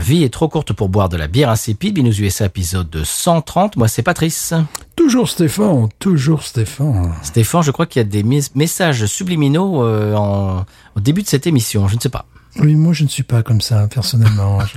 Vie 0.00 0.24
est 0.24 0.32
trop 0.32 0.48
courte 0.48 0.72
pour 0.72 0.88
boire 0.88 1.08
de 1.08 1.16
la 1.16 1.28
bière 1.28 1.48
insipide. 1.50 1.94
Binous 1.94 2.18
USA 2.20 2.46
épisode 2.46 2.90
de 2.90 3.04
130. 3.04 3.76
Moi, 3.76 3.86
c'est 3.88 4.02
Patrice. 4.02 4.52
Toujours 4.96 5.28
Stéphane, 5.28 5.88
toujours 5.98 6.42
Stéphane. 6.42 7.12
Stéphane, 7.22 7.62
je 7.62 7.70
crois 7.70 7.86
qu'il 7.86 8.00
y 8.00 8.04
a 8.04 8.08
des 8.08 8.22
mes- 8.22 8.40
messages 8.54 9.06
subliminaux 9.06 9.84
euh, 9.84 10.14
en- 10.14 10.64
au 10.96 11.00
début 11.00 11.22
de 11.22 11.28
cette 11.28 11.46
émission. 11.46 11.86
Je 11.88 11.94
ne 11.96 12.00
sais 12.00 12.08
pas. 12.08 12.26
Oui, 12.58 12.74
moi 12.74 12.92
je 12.92 13.04
ne 13.04 13.08
suis 13.08 13.22
pas 13.22 13.42
comme 13.44 13.60
ça, 13.60 13.86
personnellement. 13.88 14.58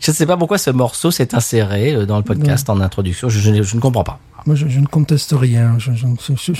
Je- 0.00 0.10
ne 0.10 0.16
sais 0.16 0.26
pas 0.26 0.36
pourquoi 0.36 0.58
ce 0.58 0.70
morceau 0.70 1.10
s'est 1.10 1.34
inséré 1.34 1.92
euh, 1.94 2.06
dans 2.06 2.16
le 2.18 2.22
podcast 2.22 2.68
en 2.70 2.80
introduction. 2.80 3.28
Je, 3.28 3.38
je- 3.40 3.62
je 3.62 3.74
ne 3.76 3.80
comprends 3.80 4.04
pas. 4.04 4.18
moi 4.46 4.54
je, 4.54 4.68
je 4.68 4.78
ne 4.80 4.86
conteste 4.86 5.34
rien. 5.36 5.76
Je, 5.78 5.90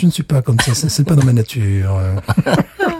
ne 0.06 0.10
suis 0.10 0.22
pas 0.22 0.42
comme 0.42 0.58
ça. 0.60 0.74
C'est 0.74 1.04
pas 1.04 1.14
dans 1.14 1.24
ma 1.24 1.32
nature. 1.32 1.98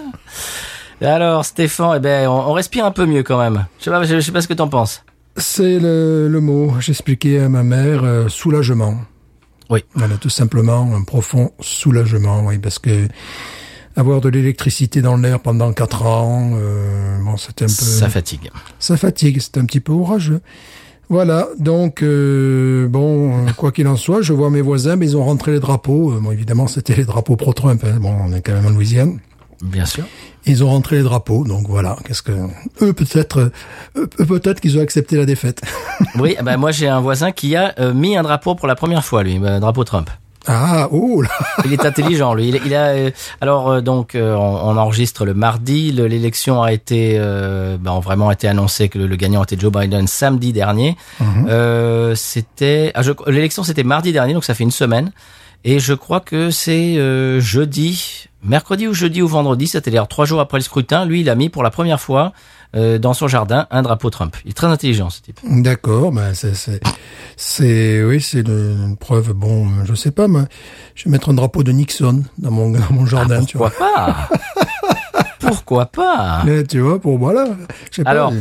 Alors, 1.01 1.45
Stéphane, 1.45 1.95
eh 1.97 2.01
ben, 2.01 2.29
on, 2.29 2.33
on 2.51 2.53
respire 2.53 2.85
un 2.87 2.91
peu 2.91 3.07
mieux 3.07 3.23
quand 3.23 3.39
même. 3.39 3.67
Je 3.79 3.85
sais 3.85 3.91
pas, 3.91 4.03
je, 4.05 4.17
je 4.17 4.21
sais 4.21 4.33
pas 4.33 4.41
ce 4.41 4.49
que 4.49 4.55
t'en 4.55 4.69
penses. 4.69 5.03
C'est 5.37 5.79
le, 5.79 6.29
le 6.29 6.41
mot. 6.41 6.73
J'expliquais 6.81 7.41
à 7.41 7.49
ma 7.49 7.63
mère 7.63 8.03
euh, 8.05 8.29
soulagement. 8.29 8.97
Oui. 9.69 9.85
Voilà, 9.95 10.17
tout 10.17 10.31
simplement 10.31 10.95
un 10.95 11.03
profond 11.03 11.51
soulagement. 11.61 12.45
Oui, 12.47 12.59
parce 12.59 12.79
que 12.79 13.09
avoir 13.97 14.21
de 14.21 14.29
l'électricité 14.31 15.03
dans 15.03 15.17
l'air 15.17 15.41
pendant 15.41 15.73
quatre 15.73 16.07
ans, 16.07 16.53
euh, 16.55 17.19
bon, 17.23 17.37
c'était 17.37 17.65
un 17.65 17.69
peu. 17.69 17.73
Ça 17.73 18.09
fatigue. 18.09 18.51
ça 18.79 18.97
fatigue, 18.97 19.39
c'est 19.41 19.59
un 19.59 19.65
petit 19.67 19.81
peu 19.81 19.93
orageux. 19.93 20.41
Voilà, 21.09 21.47
donc 21.59 22.03
euh, 22.03 22.89
bon, 22.89 23.47
euh, 23.47 23.51
quoi 23.57 23.71
qu'il 23.71 23.87
en 23.87 23.95
soit, 23.97 24.23
je 24.23 24.33
vois 24.33 24.51
mes 24.51 24.61
voisins, 24.61 24.97
mais 24.97 25.07
ils 25.07 25.17
ont 25.17 25.25
rentré 25.25 25.53
les 25.53 25.61
drapeaux. 25.61 26.13
Euh, 26.13 26.21
bon, 26.21 26.33
évidemment, 26.33 26.67
c'était 26.67 26.95
les 26.97 27.05
drapeaux 27.05 27.37
pro-Trump. 27.37 27.85
hein. 27.87 27.99
Bon, 28.01 28.13
on 28.25 28.33
est 28.33 28.41
quand 28.41 28.55
même 28.55 28.67
en 28.67 28.71
Louisiane. 28.71 29.21
Bien 29.63 29.85
sûr. 29.87 30.05
Ils 30.47 30.63
ont 30.63 30.69
rentré 30.71 30.97
les 30.97 31.03
drapeaux, 31.03 31.45
donc 31.45 31.67
voilà. 31.69 31.97
Qu'est-ce 32.07 32.23
que 32.23 32.33
eux 32.83 32.93
peut-être, 32.93 33.51
euh, 33.97 34.07
peut-être 34.25 34.61
qu'ils 34.61 34.79
ont 34.79 34.83
accepté 34.83 35.17
la 35.17 35.25
défaite. 35.27 35.61
Oui, 36.19 36.37
ben, 36.43 36.57
moi 36.57 36.71
j'ai 36.73 36.89
un 36.89 37.01
voisin 37.01 37.33
qui 37.33 37.57
a 37.57 37.75
euh, 37.81 37.93
mis 37.95 38.17
un 38.17 38.23
drapeau 38.23 38.55
pour 38.55 38.69
la 38.69 38.75
première 38.77 39.05
fois, 39.05 39.23
lui, 39.23 39.41
un 39.45 39.61
drapeau 39.61 39.83
Trump. 39.85 40.09
ah, 40.47 40.89
oh 40.93 41.23
là. 41.23 41.31
Il 41.65 41.73
est 41.73 41.85
intelligent, 41.85 42.33
lui. 42.35 42.49
Il, 42.51 42.61
il 42.67 42.75
a 42.75 42.89
euh, 42.91 43.11
alors 43.41 43.71
euh, 43.71 43.81
donc 43.81 44.15
euh, 44.15 44.35
on, 44.37 44.69
on 44.71 44.77
enregistre 44.77 45.25
le 45.25 45.35
mardi. 45.35 45.91
Le- 45.91 46.07
L'élection 46.07 46.63
a 46.63 46.73
été 46.73 47.17
euh, 47.19 47.77
ben, 47.81 47.99
vraiment 48.01 48.31
été 48.31 48.47
annoncé 48.47 48.89
que 48.89 48.99
le, 48.99 49.07
le 49.09 49.17
gagnant 49.17 49.43
était 49.43 49.59
Joe 49.59 49.73
Biden 49.73 50.07
samedi 50.07 50.53
dernier. 50.53 50.97
Euh, 51.49 52.15
c'était 52.15 52.93
ah, 52.95 53.01
l'élection 53.27 53.63
c'était 53.65 53.85
mardi 53.85 54.13
dernier, 54.13 54.35
donc 54.35 54.45
ça 54.45 54.55
fait 54.55 54.65
une 54.65 54.71
semaine. 54.71 55.11
Et 55.65 55.81
je 55.81 55.95
crois 55.95 56.21
que 56.21 56.51
c'est 56.51 56.97
euh, 56.99 57.41
jeudi, 57.41 58.29
mercredi 58.47 58.89
ou 58.89 58.95
jeudi 58.95 59.23
ou 59.23 59.29
vendredi, 59.29 59.67
c'est-à-dire 59.67 60.09
trois 60.09 60.25
jours 60.25 60.41
après 60.41 60.59
le 60.59 60.63
scrutin. 60.63 61.05
Lui, 61.05 61.21
il 61.21 61.31
a 61.31 61.35
mis 61.35 61.49
pour 61.49 61.63
la 61.63 61.71
première 61.71 62.01
fois 62.01 62.33
euh, 62.75 62.99
dans 62.99 63.15
son 63.15 63.29
jardin 63.29 63.67
un 63.71 63.83
drapeau 63.83 64.11
Trump. 64.11 64.37
Il 64.45 64.51
est 64.51 64.55
très 64.55 64.67
intelligent, 64.67 65.11
ce 65.11 65.21
type. 65.21 65.41
D'accord, 65.45 66.13
ben 66.13 66.33
c'est 66.35 68.05
oui, 68.05 68.21
c'est 68.21 68.41
une, 68.41 68.97
preuve. 68.99 69.33
Bon, 69.33 69.69
je 69.85 69.95
sais 69.95 70.11
pas, 70.11 70.29
moi, 70.29 70.45
je 70.95 71.05
vais 71.05 71.11
mettre 71.11 71.31
un 71.31 71.35
drapeau 71.35 71.63
de 71.63 71.73
Nixon 71.73 72.23
dans 72.39 72.51
mon 72.51 72.71
dans 72.71 72.81
mon 72.91 73.07
jardin, 73.07 73.45
tu 73.45 73.59
vois. 73.59 73.71
Pourquoi 73.79 73.95
pas? 73.95 74.29
Pourquoi 75.39 75.87
pas? 75.87 76.43
Mais 76.45 76.65
tu 76.65 76.81
vois, 76.81 76.99
pour 76.99 77.19
voilà. 77.19 77.47
Je 77.91 77.97
sais 77.97 78.05
pas. 78.05 78.11
Alors, 78.11 78.33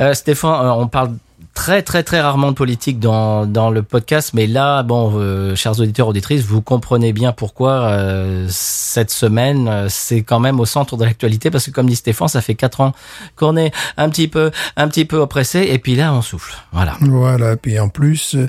Euh, 0.00 0.12
Stéphane, 0.12 0.66
euh, 0.66 0.72
on 0.72 0.88
parle 0.88 1.14
très 1.54 1.82
très 1.82 2.02
très 2.02 2.20
rarement 2.20 2.50
de 2.50 2.56
politique 2.56 2.98
dans 2.98 3.46
dans 3.46 3.70
le 3.70 3.82
podcast, 3.82 4.32
mais 4.34 4.46
là, 4.46 4.82
bon, 4.82 5.12
euh, 5.16 5.54
chers 5.54 5.80
auditeurs 5.80 6.08
auditrices, 6.08 6.42
vous 6.42 6.60
comprenez 6.60 7.12
bien 7.12 7.32
pourquoi 7.32 7.84
euh, 7.84 8.46
cette 8.50 9.10
semaine 9.10 9.68
euh, 9.68 9.86
c'est 9.88 10.22
quand 10.22 10.40
même 10.40 10.60
au 10.60 10.66
centre 10.66 10.96
de 10.96 11.04
l'actualité 11.04 11.50
parce 11.50 11.66
que 11.66 11.70
comme 11.70 11.88
dit 11.88 11.96
Stéphane, 11.96 12.28
ça 12.28 12.40
fait 12.40 12.54
quatre 12.54 12.80
ans 12.80 12.92
qu'on 13.36 13.56
est 13.56 13.72
un 13.96 14.08
petit 14.10 14.28
peu 14.28 14.50
un 14.76 14.88
petit 14.88 15.04
peu 15.04 15.16
oppressé 15.16 15.68
et 15.70 15.78
puis 15.78 15.94
là 15.94 16.12
on 16.12 16.22
souffle. 16.22 16.54
Voilà. 16.72 16.96
Voilà, 17.00 17.56
puis 17.56 17.78
en 17.78 17.88
plus, 17.88 18.34
euh, 18.34 18.48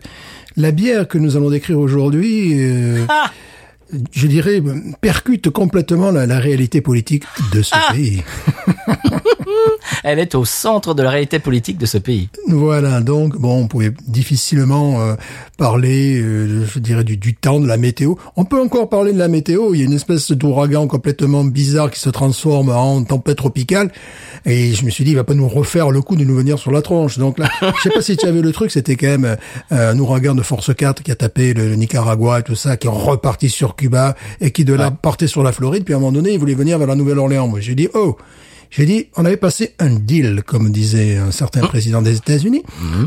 la 0.57 0.72
bière 0.72 1.07
que 1.07 1.17
nous 1.17 1.37
allons 1.37 1.49
décrire 1.49 1.79
aujourd'hui, 1.79 2.53
euh, 2.59 3.05
Ah 3.09 3.31
je 4.11 4.28
dirais, 4.28 4.61
percute 5.01 5.50
complètement 5.50 6.11
la, 6.11 6.25
la 6.25 6.39
réalité 6.39 6.81
politique 6.81 7.23
de 7.53 7.61
ce 7.61 7.72
Ah 7.73 7.94
pays. 7.94 8.23
Elle 10.03 10.19
est 10.19 10.35
au 10.35 10.45
centre 10.45 10.94
de 10.94 11.03
la 11.03 11.09
réalité 11.09 11.39
politique 11.39 11.78
de 11.78 11.85
ce 11.85 11.97
pays. 11.97 12.29
Voilà, 12.47 13.01
donc, 13.01 13.38
bon, 13.38 13.63
on 13.63 13.67
pouvait 13.67 13.91
difficilement 14.07 15.01
euh, 15.01 15.16
parler, 15.57 16.19
euh, 16.22 16.66
je 16.66 16.79
dirais, 16.79 17.03
du, 17.03 17.17
du 17.17 17.34
temps, 17.35 17.59
de 17.59 17.67
la 17.67 17.78
météo. 17.78 18.16
On 18.35 18.45
peut 18.45 18.61
encore 18.61 18.89
parler 18.89 19.13
de 19.13 19.17
la 19.17 19.28
météo, 19.28 19.73
il 19.73 19.79
y 19.79 19.81
a 19.81 19.85
une 19.85 19.94
espèce 19.94 20.31
d'ouragan 20.31 20.88
complètement 20.88 21.44
bizarre 21.44 21.91
qui 21.91 22.00
se 22.00 22.09
transforme 22.09 22.69
en 22.69 23.03
tempête 23.03 23.38
tropicale, 23.38 23.91
et 24.45 24.73
je 24.73 24.85
me 24.85 24.89
suis 24.89 25.03
dit, 25.03 25.11
il 25.11 25.16
va 25.16 25.23
pas 25.23 25.34
nous 25.34 25.47
refaire 25.47 25.89
le 25.91 26.01
coup 26.01 26.16
de 26.16 26.23
nous 26.23 26.35
venir 26.35 26.59
sur 26.59 26.72
la 26.72 26.81
tronche. 26.81 27.17
Donc 27.17 27.39
là, 27.39 27.50
je 27.61 27.81
sais 27.81 27.89
pas 27.89 28.01
si 28.01 28.17
tu 28.17 28.25
avais 28.25 28.41
le 28.41 28.51
truc, 28.51 28.72
c'était 28.72 28.95
quand 28.95 29.07
même 29.07 29.38
euh, 29.72 29.91
un 29.91 30.00
ouragan 30.00 30.35
de 30.35 30.44
force 30.44 30.73
4 30.73 31.03
qui 31.03 31.11
a 31.11 31.16
tapé 31.16 31.53
le, 31.53 31.69
le 31.69 31.75
Nicaragua 31.75 32.39
et 32.39 32.44
tout 32.44 32.55
ça, 32.55 32.78
qui 32.78 32.88
est 32.88 32.91
reparti 32.91 33.50
sur 33.50 33.75
Cuba, 33.75 33.84
et 34.41 34.51
qui 34.51 34.66
de 34.66 34.73
là 34.73 34.91
partait 34.91 35.28
sur 35.28 35.44
la 35.44 35.51
Floride, 35.51 35.84
puis 35.84 35.94
à 35.94 35.97
un 35.97 36.00
moment 36.00 36.12
donné, 36.12 36.34
il 36.34 36.40
voulait 36.40 36.56
venir 36.56 36.78
vers 36.78 36.88
la 36.88 36.96
Nouvelle-Orléans. 36.96 37.47
Moi, 37.47 37.59
j'ai 37.59 37.75
dit, 37.75 37.88
oh 37.94 38.18
j'ai 38.72 38.85
dit, 38.85 39.07
on 39.16 39.25
avait 39.25 39.38
passé 39.38 39.73
un 39.79 39.90
deal, 39.91 40.44
comme 40.46 40.72
disait 40.72 41.18
un 41.18 41.31
certain 41.31 41.62
Mmh. 41.62 41.68
président 41.68 42.01
des 42.01 42.18
États-Unis. 42.18 42.63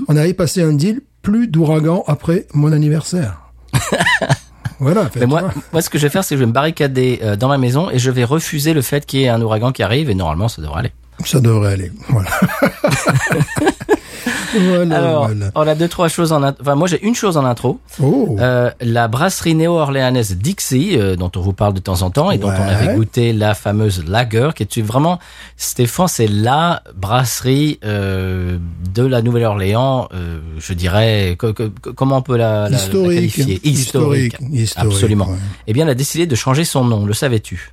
On 0.09 0.17
avait 0.17 0.33
passé 0.33 0.63
un 0.63 0.73
deal, 0.73 1.03
plus 1.23 1.49
d'ouragan 1.49 2.05
après 2.07 2.47
mon 2.55 2.73
anniversaire. 2.73 3.51
voilà. 4.81 5.11
Mais 5.17 5.27
moi, 5.27 5.51
moi, 5.73 5.83
ce 5.83 5.91
que 5.91 5.99
je 5.99 6.05
vais 6.05 6.11
faire, 6.11 6.25
c'est 6.25 6.35
que 6.35 6.39
je 6.39 6.45
vais 6.45 6.49
me 6.49 6.53
barricader 6.53 7.21
euh, 7.23 7.37
dans 7.37 7.49
ma 7.49 7.59
maison 7.59 7.91
et 7.91 7.99
je 7.99 8.11
vais 8.11 8.25
refuser 8.25 8.73
le 8.73 8.83
fait 8.83 9.05
qu'il 9.05 9.21
y 9.21 9.25
ait 9.25 9.29
un 9.29 9.43
ouragan 9.43 9.73
qui 9.73 9.83
arrive 9.83 10.09
et 10.11 10.15
normalement 10.15 10.49
ça 10.49 10.63
devrait 10.63 10.79
aller. 10.79 10.93
ça 11.25 11.41
devrait 11.41 11.73
aller. 11.73 11.93
Voilà. 12.09 12.31
voilà, 14.59 14.97
Alors, 14.97 15.27
voilà. 15.27 15.51
on 15.55 15.67
a 15.67 15.75
deux 15.75 15.89
trois 15.89 16.09
choses 16.09 16.33
en 16.33 16.43
enfin 16.43 16.75
moi 16.75 16.87
j'ai 16.89 17.05
une 17.05 17.15
chose 17.15 17.37
en 17.37 17.45
intro. 17.45 17.81
Oh, 18.03 18.37
Euh, 18.41 18.71
la 18.81 19.09
brasserie 19.09 19.55
néo-orléanaise 19.55 20.37
Dixie, 20.37 20.97
euh, 20.99 21.17
dont 21.17 21.31
on 21.37 21.41
vous 21.41 21.53
parle 21.53 21.75
de 21.75 21.81
temps 21.81 22.03
en 22.03 22.11
temps 22.11 22.31
et 22.31 22.39
dont 22.39 22.49
on 22.49 22.63
avait 22.69 22.95
goûté 22.95 23.33
la 23.33 23.55
fameuse 23.55 24.05
lager, 24.07 24.51
qui 24.55 24.63
est 24.63 24.83
vraiment, 24.83 25.19
Stéphane, 25.57 26.09
c'est 26.09 26.29
la 26.29 26.83
brasserie 26.97 27.79
euh, 27.85 28.59
de 28.95 29.05
la 29.05 29.23
Nouvelle-Orléans, 29.23 30.09
euh, 30.15 30.39
je 30.59 30.73
dirais, 30.73 31.37
co- 31.39 31.53
co- 31.53 31.71
comment 31.95 32.19
on 32.19 32.23
peut 32.23 32.37
la, 32.37 32.65
la- 32.65 32.69
la 32.71 32.77
historique. 32.77 33.15
qualifier? 33.35 33.61
Historique. 33.65 34.37
Historique, 34.53 34.93
Absolument. 34.95 35.27
ouais. 35.29 35.37
Eh 35.67 35.73
bien, 35.73 35.85
elle 35.85 35.91
a 35.91 35.95
décidé 35.95 36.27
de 36.27 36.35
changer 36.35 36.65
son 36.65 36.85
nom, 36.85 37.05
le 37.05 37.13
savais-tu? 37.15 37.73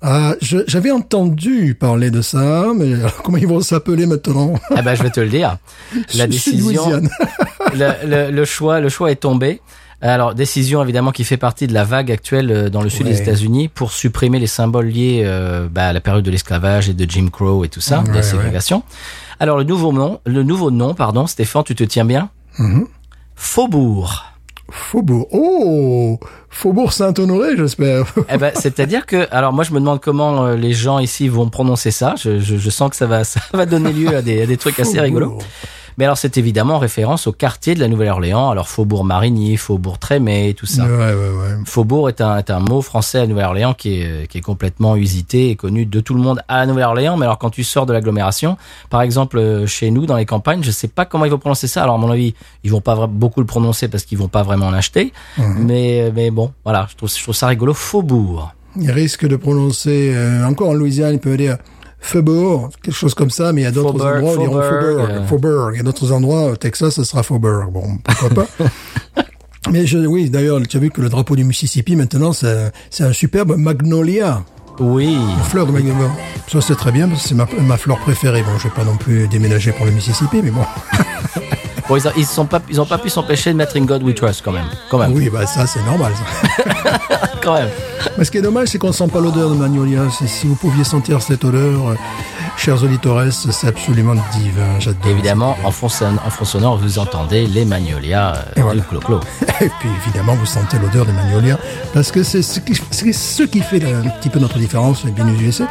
Ah, 0.00 0.34
je- 0.40 0.58
j'avais 0.68 0.92
entendu 0.92 1.74
parler 1.74 2.10
de 2.12 2.22
ça, 2.22 2.66
mais 2.76 2.92
comment 3.24 3.36
ils 3.38 3.48
vont 3.48 3.60
s'appeler 3.60 4.06
maintenant? 4.06 4.54
Eh 4.76 4.82
ben, 4.82 4.94
je 4.94 5.02
vais 5.02 5.10
te 5.10 5.18
le 5.20 5.28
dire. 5.28 5.58
La 6.14 6.26
décision, 6.28 6.88
le, 7.74 8.06
le- 8.06 8.30
le 8.30 8.44
choix, 8.44 8.78
le 8.80 8.88
choix 8.88 9.10
est 9.10 9.16
tombé. 9.16 9.60
Alors, 10.00 10.34
décision 10.36 10.80
évidemment 10.84 11.10
qui 11.10 11.24
fait 11.24 11.36
partie 11.36 11.66
de 11.66 11.74
la 11.74 11.82
vague 11.82 12.12
actuelle 12.12 12.52
euh, 12.52 12.70
dans 12.70 12.82
le 12.82 12.88
sud 12.88 13.06
Ouais. 13.06 13.12
des 13.12 13.20
États-Unis 13.20 13.66
pour 13.66 13.90
supprimer 13.90 14.38
les 14.38 14.46
symboles 14.46 14.86
liés 14.86 15.22
euh, 15.24 15.66
bah, 15.68 15.88
à 15.88 15.92
la 15.92 16.00
période 16.00 16.22
de 16.24 16.30
l'esclavage 16.30 16.88
et 16.88 16.94
de 16.94 17.10
Jim 17.10 17.26
Crow 17.32 17.64
et 17.64 17.68
tout 17.68 17.80
ça, 17.80 18.02
de 18.02 18.08
la 18.10 18.14
Ouais, 18.18 18.22
ségrégation. 18.22 18.84
Alors, 19.40 19.58
le 19.58 19.64
nouveau 19.64 19.92
nom, 19.92 20.20
le 20.24 20.44
nouveau 20.44 20.70
nom, 20.70 20.94
pardon, 20.94 21.26
Stéphane, 21.26 21.64
tu 21.64 21.74
te 21.74 21.82
tiens 21.82 22.04
bien? 22.04 22.30
Mhm. 22.58 22.86
Faubourg. 23.34 24.24
Faubourg. 24.70 25.28
Oh, 25.32 26.18
Faubourg 26.50 26.92
Saint-Honoré, 26.92 27.56
j'espère. 27.56 28.04
Eh 28.32 28.36
ben, 28.36 28.52
c'est-à-dire 28.58 29.06
que, 29.06 29.26
alors 29.30 29.52
moi 29.52 29.64
je 29.64 29.72
me 29.72 29.80
demande 29.80 30.00
comment 30.00 30.44
euh, 30.44 30.56
les 30.56 30.72
gens 30.72 30.98
ici 30.98 31.28
vont 31.28 31.48
prononcer 31.48 31.90
ça. 31.90 32.14
Je, 32.18 32.38
je, 32.38 32.56
je 32.56 32.70
sens 32.70 32.90
que 32.90 32.96
ça 32.96 33.06
va, 33.06 33.24
ça 33.24 33.40
va 33.52 33.66
donner 33.66 33.92
lieu 33.92 34.14
à 34.14 34.22
des, 34.22 34.42
à 34.42 34.46
des 34.46 34.56
trucs 34.56 34.78
assez 34.80 35.00
rigolos. 35.00 35.38
Mais 35.98 36.04
alors 36.04 36.16
c'est 36.16 36.38
évidemment 36.38 36.76
en 36.76 36.78
référence 36.78 37.26
au 37.26 37.32
quartier 37.32 37.74
de 37.74 37.80
la 37.80 37.88
Nouvelle-Orléans, 37.88 38.50
alors 38.50 38.68
Faubourg 38.68 39.04
Marigny, 39.04 39.56
Faubourg 39.56 39.98
Trémé, 39.98 40.54
tout 40.56 40.64
ça. 40.64 40.84
Ouais, 40.84 40.90
ouais, 40.96 41.12
ouais. 41.12 41.56
Faubourg 41.66 42.08
est 42.08 42.20
un, 42.20 42.38
est 42.38 42.50
un 42.50 42.60
mot 42.60 42.82
français 42.82 43.18
à 43.18 43.26
Nouvelle-Orléans 43.26 43.74
qui 43.74 44.00
est, 44.00 44.28
qui 44.28 44.38
est 44.38 44.40
complètement 44.40 44.94
usité 44.94 45.50
et 45.50 45.56
connu 45.56 45.86
de 45.86 46.00
tout 46.00 46.14
le 46.14 46.20
monde 46.20 46.40
à 46.46 46.58
la 46.58 46.66
Nouvelle-Orléans. 46.66 47.16
Mais 47.16 47.26
alors 47.26 47.38
quand 47.38 47.50
tu 47.50 47.64
sors 47.64 47.84
de 47.84 47.92
l'agglomération, 47.92 48.56
par 48.90 49.02
exemple 49.02 49.38
euh, 49.38 49.66
chez 49.66 49.90
nous 49.90 50.06
dans 50.06 50.16
les 50.16 50.24
campagnes, 50.24 50.62
je 50.62 50.70
sais 50.70 50.88
pas 50.88 51.04
comment 51.04 51.24
ils 51.24 51.32
vont 51.32 51.38
prononcer 51.38 51.66
ça. 51.66 51.82
Alors 51.82 51.96
à 51.96 51.98
mon 51.98 52.10
avis, 52.10 52.34
ils 52.62 52.70
vont 52.70 52.80
pas 52.80 53.08
beaucoup 53.08 53.40
le 53.40 53.46
prononcer 53.46 53.88
parce 53.88 54.04
qu'ils 54.04 54.18
vont 54.18 54.28
pas 54.28 54.44
vraiment 54.44 54.68
en 54.68 54.72
acheter. 54.72 55.12
Mais 55.36 56.12
mais 56.14 56.30
bon, 56.30 56.52
voilà, 56.64 56.86
je 56.90 56.96
trouve, 56.96 57.10
je 57.10 57.20
trouve 57.20 57.34
ça 57.34 57.48
rigolo. 57.48 57.74
Faubourg. 57.74 58.54
Il 58.76 58.90
risque 58.92 59.26
de 59.26 59.34
prononcer, 59.34 60.12
euh, 60.14 60.44
encore 60.44 60.68
en 60.68 60.74
Louisiane, 60.74 61.14
il 61.14 61.18
peut 61.18 61.36
dire 61.36 61.56
Faubourg, 62.00 62.70
quelque 62.82 62.94
chose 62.94 63.14
comme 63.14 63.30
ça, 63.30 63.52
mais 63.52 63.62
il 63.62 63.64
y 63.64 63.66
a 63.66 63.70
d'autres 63.70 63.94
endroits 64.04 64.34
où 64.34 64.42
ils 64.42 64.48
diront 64.48 65.26
Faubourg. 65.26 65.70
Il 65.72 65.76
y 65.78 65.80
a 65.80 65.82
d'autres 65.82 66.12
endroits, 66.12 66.52
au 66.52 66.56
Texas, 66.56 66.94
ce 66.94 67.04
sera 67.04 67.22
Faubourg. 67.22 67.70
Bon, 67.70 67.98
pourquoi 68.02 68.30
pas. 68.30 68.46
Mais 69.70 69.86
je, 69.86 69.98
oui, 69.98 70.30
d'ailleurs, 70.30 70.60
tu 70.66 70.76
as 70.76 70.80
vu 70.80 70.90
que 70.90 71.02
le 71.02 71.08
drapeau 71.08 71.36
du 71.36 71.44
Mississippi, 71.44 71.96
maintenant, 71.96 72.32
c'est 72.32 72.72
un 73.00 73.12
superbe 73.12 73.56
magnolia. 73.56 74.42
Oui. 74.78 75.14
Une 75.14 75.44
fleur 75.44 75.66
de 75.66 75.72
magnolia. 75.72 76.10
Ça, 76.50 76.60
c'est 76.60 76.76
très 76.76 76.92
bien, 76.92 77.08
parce 77.08 77.22
que 77.22 77.28
c'est 77.28 77.34
ma, 77.34 77.46
ma 77.60 77.76
fleur 77.76 77.98
préférée. 77.98 78.42
Bon, 78.42 78.56
je 78.58 78.64
vais 78.64 78.74
pas 78.74 78.84
non 78.84 78.96
plus 78.96 79.26
déménager 79.28 79.72
pour 79.72 79.84
le 79.84 79.92
Mississippi, 79.92 80.40
mais 80.42 80.50
bon. 80.50 80.64
Bon, 81.88 81.96
ils, 81.96 82.26
sont 82.26 82.44
pas, 82.44 82.60
ils 82.68 82.80
ont 82.80 82.86
pas 82.86 82.98
pu 82.98 83.08
s'empêcher 83.08 83.50
de 83.50 83.56
mettre 83.56 83.76
In 83.78 83.86
God 83.86 84.02
We 84.02 84.14
Trust 84.14 84.42
quand 84.44 84.52
même. 84.52 84.66
Quand 84.90 84.98
même. 84.98 85.12
Oui, 85.12 85.30
bah 85.30 85.46
ça, 85.46 85.66
c'est 85.66 85.82
normal. 85.84 86.12
ça. 86.14 86.98
Quand 87.42 87.54
même. 87.54 87.68
Mais 88.18 88.24
ce 88.24 88.30
qui 88.30 88.38
est 88.38 88.42
dommage, 88.42 88.68
c'est 88.68 88.78
qu'on 88.78 88.92
sent 88.92 89.08
pas 89.08 89.20
l'odeur 89.20 89.48
de 89.48 89.54
magnolia. 89.54 90.02
Si 90.10 90.46
vous 90.46 90.56
pouviez 90.56 90.84
sentir 90.84 91.22
cette 91.22 91.44
odeur, 91.44 91.88
euh, 91.88 91.94
chers 92.58 92.82
auditeurs, 92.82 93.32
c'est 93.32 93.68
absolument 93.68 94.14
divin. 94.32 94.78
J'adore. 94.80 95.10
Évidemment, 95.10 95.56
en 95.64 95.70
fond, 95.70 95.86
en 95.86 96.30
fond 96.30 96.44
sonore, 96.44 96.76
vous 96.76 96.98
entendez 96.98 97.46
les 97.46 97.64
magnolias 97.64 98.34
euh, 98.34 98.42
Et 98.56 98.60
voilà. 98.60 98.80
du 98.80 98.86
clo-clo. 98.86 99.20
Et 99.60 99.70
puis 99.80 99.88
évidemment, 100.04 100.34
vous 100.34 100.46
sentez 100.46 100.78
l'odeur 100.78 101.06
des 101.06 101.12
magnolias, 101.12 101.58
parce 101.94 102.10
que 102.12 102.22
c'est 102.22 102.42
ce 102.42 102.60
qui, 102.60 102.78
c'est 102.90 103.12
ce 103.12 103.44
qui 103.44 103.60
fait 103.60 103.82
un 103.84 104.08
petit 104.10 104.28
peu 104.28 104.38
notre 104.40 104.58
différence 104.58 105.04
avec 105.04 105.14
Binous 105.14 105.40
USA, 105.40 105.64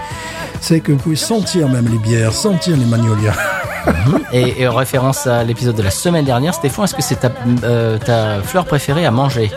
c'est 0.62 0.80
que 0.80 0.94
vous 0.94 0.98
pouvez 0.98 1.16
sentir 1.16 1.69
même 1.69 1.88
les 1.88 2.00
bières, 2.00 2.34
sentir 2.34 2.75
les 2.75 2.86
magnolias. 2.86 3.36
Et, 4.34 4.62
et 4.62 4.68
en 4.68 4.75
référence 4.75 5.28
à 5.28 5.44
l'épisode 5.44 5.75
de 5.75 5.81
la 5.84 5.92
semaine 5.92 6.25
dernière, 6.25 6.54
Stéphane, 6.54 6.86
est-ce 6.86 6.95
que 6.95 7.01
c'est 7.01 7.18
ta, 7.19 7.31
euh, 7.63 7.98
ta 7.98 8.42
fleur 8.42 8.66
préférée 8.66 9.06
à 9.06 9.12
manger 9.12 9.51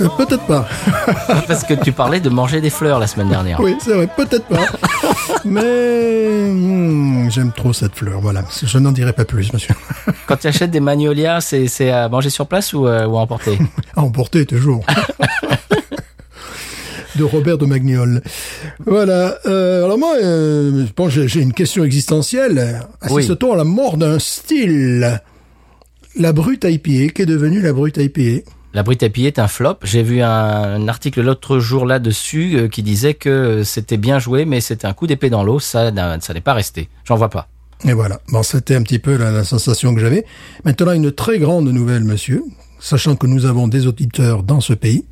Euh, 0.00 0.08
peut-être 0.16 0.46
pas. 0.46 0.66
Parce 1.46 1.64
que 1.64 1.74
tu 1.74 1.92
parlais 1.92 2.20
de 2.20 2.30
manger 2.30 2.60
des 2.60 2.70
fleurs 2.70 2.98
la 2.98 3.06
semaine 3.06 3.28
dernière. 3.28 3.60
Oui, 3.60 3.76
c'est 3.80 3.92
vrai, 3.92 4.08
peut-être 4.16 4.46
pas. 4.46 4.64
Mais 5.44 6.48
hmm, 6.48 7.30
j'aime 7.30 7.52
trop 7.52 7.72
cette 7.72 7.94
fleur, 7.94 8.20
voilà. 8.20 8.42
Je 8.62 8.78
n'en 8.78 8.92
dirai 8.92 9.12
pas 9.12 9.24
plus, 9.24 9.52
monsieur. 9.52 9.74
Quand 10.26 10.36
tu 10.36 10.46
achètes 10.46 10.70
des 10.70 10.80
magnolias, 10.80 11.40
c'est 11.42 11.66
c'est 11.66 11.90
à 11.90 12.08
manger 12.08 12.30
sur 12.30 12.46
place 12.46 12.72
ou, 12.72 12.86
euh, 12.86 13.06
ou 13.06 13.18
à 13.18 13.20
emporter 13.20 13.58
À 13.96 14.00
emporter 14.00 14.46
toujours. 14.46 14.82
De 17.16 17.24
Robert 17.24 17.58
de 17.58 17.66
Magnol. 17.66 18.22
Voilà. 18.86 19.38
Euh, 19.46 19.84
alors 19.84 19.98
moi, 19.98 20.14
euh, 20.22 20.86
que 20.96 21.08
j'ai- 21.26 21.40
une 21.40 21.52
question 21.52 21.84
existentielle. 21.84 22.80
Assiste-t-on 23.00 23.52
à 23.52 23.56
la 23.56 23.64
mort 23.64 23.96
d'un 23.96 24.18
style 24.18 25.20
La 26.18 26.32
brute 26.32 26.64
IPA, 26.64 27.12
qui 27.12 27.22
est 27.22 27.26
devenue 27.26 27.60
la 27.60 27.72
brute 27.72 27.96
IPA 27.98 28.42
La 28.74 28.82
Brute 28.82 29.02
à 29.02 29.08
pied 29.10 29.26
est 29.26 29.38
un 29.38 29.48
flop. 29.48 29.76
J'ai 29.82 30.02
vu 30.02 30.22
un, 30.22 30.28
un 30.28 30.88
article 30.88 31.20
l'autre 31.22 31.58
jour 31.58 31.84
là-dessus 31.86 32.56
euh, 32.56 32.68
qui 32.68 32.82
disait 32.82 33.14
que 33.14 33.62
c'était 33.64 33.98
bien 33.98 34.18
joué, 34.18 34.44
mais 34.46 34.60
c'était 34.62 34.86
un 34.86 34.94
coup 34.94 35.06
d'épée 35.06 35.28
dans 35.30 35.44
l'eau. 35.44 35.58
Ça, 35.58 35.90
ça 36.20 36.34
n'est 36.34 36.40
pas 36.40 36.54
resté. 36.54 36.88
J'en 37.04 37.16
vois 37.16 37.28
pas. 37.28 37.48
Et 37.84 37.92
voilà. 37.92 38.20
Bon, 38.28 38.42
c'était 38.42 38.74
un 38.76 38.82
petit 38.82 38.98
peu 39.00 39.16
la, 39.16 39.30
la 39.30 39.44
sensation 39.44 39.94
que 39.94 40.00
j'avais. 40.00 40.24
Maintenant, 40.64 40.92
une 40.92 41.10
très 41.12 41.38
grande 41.38 41.68
nouvelle, 41.68 42.04
monsieur, 42.04 42.42
sachant 42.82 43.16
que 43.16 43.26
nous 43.26 43.46
avons 43.46 43.68
des 43.68 43.86
auditeurs 43.86 44.42
dans 44.42 44.60
ce 44.60 44.72
pays. 44.74 45.04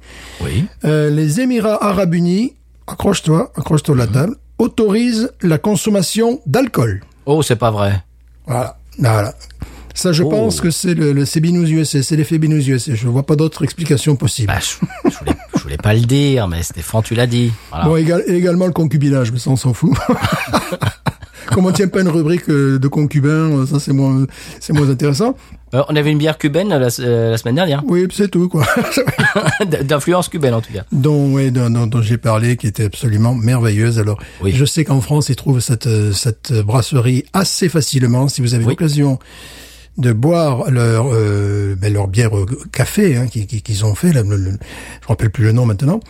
Oui. 0.42 0.64
Euh, 0.84 1.08
les 1.10 1.40
Émirats 1.40 1.82
Arabes 1.82 2.14
Unis, 2.14 2.54
accroche-toi, 2.86 3.52
accroche-toi 3.56 3.94
à 3.94 3.98
la 3.98 4.06
table, 4.06 4.36
autorisent 4.58 5.30
la 5.42 5.56
consommation 5.58 6.40
d'alcool. 6.46 7.02
Oh, 7.26 7.42
c'est 7.42 7.56
pas 7.56 7.70
vrai. 7.70 8.02
Voilà. 8.46 8.76
Voilà. 8.98 9.34
Ça, 9.94 10.12
je 10.12 10.22
Oh. 10.22 10.28
pense 10.28 10.60
que 10.60 10.70
c'est 10.70 10.94
le, 10.94 11.12
le 11.12 11.24
c'est 11.24 11.40
Binous 11.40 11.66
USA, 11.68 12.02
c'est 12.02 12.16
l'effet 12.16 12.38
Binous 12.38 12.66
USA. 12.68 12.94
Je 12.94 13.08
vois 13.08 13.24
pas 13.24 13.36
d'autre 13.36 13.62
explication 13.64 14.16
possible. 14.16 14.48
Bah, 14.48 14.58
je, 14.60 15.10
je 15.10 15.18
voulais, 15.18 15.32
je 15.56 15.62
voulais 15.62 15.76
pas 15.76 15.94
le 15.94 16.00
dire, 16.00 16.46
mais 16.48 16.62
Stéphane, 16.62 17.02
tu 17.02 17.14
l'as 17.14 17.26
dit. 17.26 17.52
Voilà. 17.70 17.84
Bon, 17.86 17.96
égal- 17.96 18.22
également 18.28 18.66
le 18.66 18.72
concubinage, 18.72 19.32
mais 19.32 19.38
ça, 19.38 19.50
on 19.50 19.56
s'en 19.56 19.74
fout. 19.74 19.92
Comme 21.52 21.66
on 21.66 21.72
tient 21.72 21.88
pas 21.88 22.00
une 22.00 22.08
rubrique 22.08 22.48
euh, 22.48 22.78
de 22.78 22.88
concubins, 22.88 23.28
euh, 23.28 23.66
ça, 23.66 23.80
c'est 23.80 23.92
moins, 23.92 24.26
c'est 24.60 24.72
moins 24.72 24.88
intéressant. 24.88 25.36
Euh, 25.74 25.82
on 25.88 25.96
avait 25.96 26.10
une 26.10 26.18
bière 26.18 26.36
cubaine 26.38 26.68
la, 26.68 26.88
euh, 27.00 27.30
la 27.30 27.38
semaine 27.38 27.54
dernière. 27.54 27.82
Oui, 27.86 28.06
c'est 28.12 28.28
tout, 28.30 28.48
quoi. 28.48 28.66
D'influence 29.82 30.28
cubaine, 30.28 30.54
en 30.54 30.60
tout 30.60 30.72
cas. 30.72 30.84
dont, 30.92 31.32
ouais, 31.34 31.50
dont, 31.50 31.70
dont- 31.70 31.86
dont 31.86 32.02
j'ai 32.02 32.18
parlé, 32.18 32.56
qui 32.56 32.66
était 32.66 32.84
absolument 32.84 33.34
merveilleuse. 33.34 33.98
Alors, 33.98 34.18
Oui. 34.42 34.52
je 34.54 34.64
sais 34.64 34.84
qu'en 34.84 35.00
France, 35.00 35.28
ils 35.28 35.36
trouvent 35.36 35.60
cette, 35.60 35.88
cette 36.12 36.52
brasserie 36.62 37.24
assez 37.32 37.68
facilement. 37.68 38.28
Si 38.28 38.40
vous 38.42 38.54
avez 38.54 38.64
Oui. 38.64 38.70
l'occasion 38.70 39.18
de 39.98 40.12
boire 40.12 40.70
leur, 40.70 41.06
euh, 41.12 41.74
ben, 41.76 41.92
leur 41.92 42.08
bière 42.08 42.32
au 42.32 42.46
café 42.72 43.16
hein, 43.16 43.26
qu'ils 43.26 43.84
ont 43.84 43.94
fait, 43.94 44.12
là, 44.12 44.22
le- 44.22 44.36
le- 44.36 44.50
je 44.50 45.04
me 45.04 45.08
rappelle 45.08 45.30
plus 45.30 45.44
le 45.44 45.52
nom 45.52 45.66
maintenant, 45.66 46.00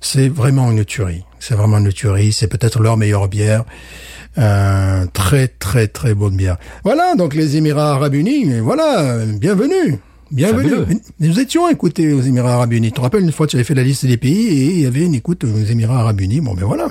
c'est 0.00 0.28
vraiment 0.28 0.70
une 0.70 0.84
tuerie. 0.84 1.24
C'est 1.40 1.54
vraiment 1.54 1.78
une 1.78 1.92
tuerie. 1.92 2.32
C'est 2.32 2.46
peut-être 2.48 2.80
leur 2.80 2.96
meilleure 2.96 3.28
bière. 3.28 3.64
Euh, 4.38 5.06
très, 5.12 5.48
très, 5.48 5.88
très 5.88 6.14
bonne 6.14 6.36
bière. 6.36 6.56
Voilà, 6.84 7.14
donc 7.16 7.34
les 7.34 7.56
Émirats 7.56 7.92
Arabes 7.92 8.14
Unis, 8.14 8.60
voilà, 8.60 9.24
bienvenue. 9.26 9.98
Bienvenue. 10.30 11.00
Nous 11.18 11.40
étions 11.40 11.68
écoutés 11.68 12.12
aux 12.12 12.20
Émirats 12.20 12.54
Arabes 12.54 12.72
Unis. 12.72 12.88
Tu 12.88 12.94
te 12.94 13.00
rappelles 13.00 13.24
une 13.24 13.32
fois, 13.32 13.48
tu 13.48 13.56
avais 13.56 13.64
fait 13.64 13.74
la 13.74 13.82
liste 13.82 14.06
des 14.06 14.16
pays 14.16 14.46
et 14.46 14.64
il 14.74 14.80
y 14.80 14.86
avait 14.86 15.04
une 15.04 15.14
écoute 15.14 15.42
aux 15.42 15.64
Émirats 15.64 15.98
Arabes 16.00 16.20
Unis. 16.20 16.40
Bon, 16.40 16.54
ben 16.54 16.64
voilà. 16.64 16.88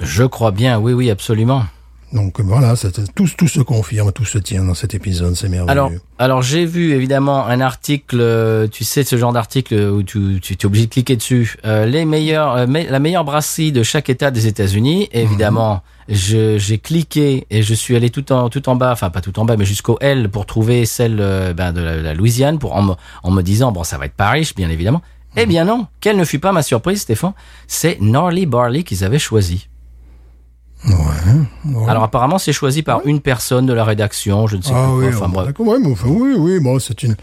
Je 0.00 0.24
crois 0.24 0.50
bien, 0.50 0.78
oui, 0.78 0.94
oui, 0.94 1.10
absolument. 1.10 1.64
Donc 2.12 2.40
voilà, 2.40 2.74
tout, 3.14 3.28
tout 3.36 3.48
se 3.48 3.60
confirme, 3.60 4.12
tout 4.12 4.24
se 4.24 4.38
tient 4.38 4.64
dans 4.64 4.72
cet 4.74 4.94
épisode, 4.94 5.34
c'est 5.36 5.48
merveilleux. 5.50 5.70
Alors, 5.70 5.90
alors 6.18 6.40
j'ai 6.42 6.64
vu 6.64 6.92
évidemment 6.92 7.46
un 7.46 7.60
article, 7.60 8.16
euh, 8.20 8.66
tu 8.66 8.82
sais, 8.84 9.04
ce 9.04 9.16
genre 9.16 9.34
d'article 9.34 9.74
où 9.74 10.02
tu, 10.02 10.40
tu 10.40 10.54
es 10.54 10.64
obligé 10.66 10.86
de 10.86 10.90
cliquer 10.90 11.16
dessus. 11.16 11.56
Euh, 11.66 11.84
les 11.84 12.06
meilleurs, 12.06 12.56
euh, 12.56 12.66
me- 12.66 12.90
la 12.90 12.98
meilleure 12.98 13.24
brasserie 13.24 13.72
de 13.72 13.82
chaque 13.82 14.08
État 14.08 14.30
des 14.30 14.46
États-Unis. 14.46 15.10
Et 15.12 15.20
Évidemment, 15.22 15.82
je- 16.08 16.56
j'ai 16.56 16.78
cliqué 16.78 17.46
et 17.50 17.62
je 17.62 17.74
suis 17.74 17.94
allé 17.94 18.08
tout 18.08 18.32
en 18.32 18.48
tout 18.48 18.66
en 18.70 18.76
bas, 18.76 18.92
enfin 18.92 19.10
pas 19.10 19.20
tout 19.20 19.38
en 19.38 19.44
bas, 19.44 19.58
mais 19.58 19.66
jusqu'au 19.66 19.98
L 20.00 20.30
pour 20.30 20.46
trouver 20.46 20.86
celle 20.86 21.18
euh, 21.20 21.52
ben, 21.52 21.72
de 21.74 21.82
la, 21.82 21.96
la 22.00 22.14
Louisiane, 22.14 22.58
pour 22.58 22.74
en 22.74 22.82
me, 22.82 22.92
en 23.22 23.30
me 23.30 23.42
disant 23.42 23.70
bon, 23.70 23.84
ça 23.84 23.98
va 23.98 24.06
être 24.06 24.14
Paris, 24.14 24.50
bien 24.56 24.70
évidemment. 24.70 25.02
Eh 25.36 25.44
bien 25.44 25.66
non, 25.66 25.86
quelle 26.00 26.16
ne 26.16 26.24
fut 26.24 26.38
pas 26.38 26.52
ma 26.52 26.62
surprise, 26.62 27.02
Stéphane 27.02 27.34
C'est 27.66 27.98
Norley 28.00 28.46
Barley 28.46 28.82
qu'ils 28.82 29.04
avaient 29.04 29.18
choisi. 29.18 29.68
Ouais. 30.86 31.86
Alors 31.88 32.04
apparemment, 32.04 32.38
c'est 32.38 32.52
choisi 32.52 32.82
par 32.82 33.00
une 33.04 33.20
personne 33.20 33.66
de 33.66 33.72
la 33.72 33.84
rédaction, 33.84 34.46
je 34.46 34.56
ne 34.56 34.62
sais 34.62 34.72
ah 34.74 34.90
plus 34.96 35.06
oui, 35.06 35.12
quoi. 35.12 35.26
Enfin 35.26 35.28
bref. 35.28 35.54
ouais, 35.58 35.78
mais 35.80 35.90
enfin, 35.90 36.08
oui, 36.08 36.34
oui, 36.38 36.60
bon, 36.60 36.78
c'est 36.78 37.02
une 37.02 37.16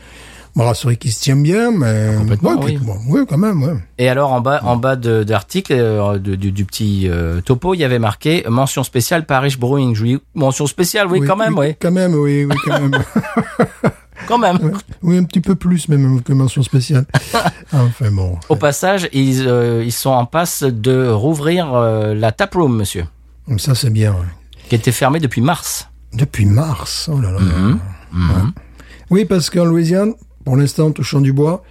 brasserie 0.55 0.97
qui 0.97 1.11
se 1.11 1.21
tient 1.21 1.35
bien, 1.35 1.71
mais 1.71 2.15
Complètement, 2.17 2.51
Ouais, 2.51 2.65
oui. 2.65 2.77
bon, 2.81 2.97
oui, 3.07 3.21
quand 3.27 3.37
même, 3.37 3.61
ouais. 3.63 3.75
Et 3.97 4.09
alors 4.09 4.31
en 4.31 4.41
bas, 4.41 4.61
en 4.63 4.77
bas 4.77 4.95
de, 4.95 5.25
l'article, 5.27 5.73
euh, 5.73 6.17
du, 6.17 6.37
du 6.51 6.65
petit 6.65 7.07
euh, 7.07 7.41
topo, 7.41 7.73
il 7.73 7.79
y 7.79 7.83
avait 7.83 7.99
marqué 7.99 8.45
mention 8.49 8.83
spéciale 8.83 9.25
Paris 9.25 9.55
Brewing. 9.59 9.95
Je 9.95 10.03
lui 10.03 10.15
dis, 10.15 10.21
mention 10.33 10.65
spéciale, 10.67 11.07
oui, 11.07 11.21
quand 11.25 11.35
même, 11.35 11.57
oui, 11.57 11.75
Quand 11.79 11.91
même, 11.91 12.13
oui, 12.13 12.45
oui, 12.45 12.55
quand 12.63 12.79
même. 12.79 12.91
quand 14.27 14.37
même. 14.37 14.57
Ouais. 14.57 14.71
Oui, 15.03 15.17
un 15.17 15.23
petit 15.23 15.41
peu 15.41 15.55
plus 15.55 15.89
même 15.89 16.21
que 16.21 16.33
mention 16.33 16.63
spéciale. 16.63 17.05
enfin 17.73 18.11
bon. 18.11 18.37
Au 18.47 18.55
passage, 18.55 19.09
ils, 19.11 19.47
euh, 19.47 19.83
ils 19.83 19.91
sont 19.91 20.11
en 20.11 20.25
passe 20.25 20.63
de 20.63 21.09
rouvrir 21.09 21.73
la 21.73 22.31
taproom, 22.31 22.77
monsieur, 22.77 23.05
Ça 23.57 23.75
c'est 23.75 23.89
bien. 23.89 24.11
ouais. 24.13 24.25
qui 24.69 24.75
était 24.75 24.91
fermée 24.91 25.19
depuis 25.19 25.41
mars. 25.41 25.87
Depuis 26.13 26.45
mars. 26.45 27.09
Oh 27.11 27.19
là 27.19 27.31
là. 27.31 27.39
Mhm. 27.39 27.79
Mhm. 28.11 28.51
Oui, 29.11 29.25
parce 29.25 29.49
qu'en 29.49 29.65
Louisiane, 29.65 30.13
pour 30.43 30.55
l'instant, 30.55 30.91
touchant 30.91 31.21
du 31.21 31.33
bois, 31.33 31.63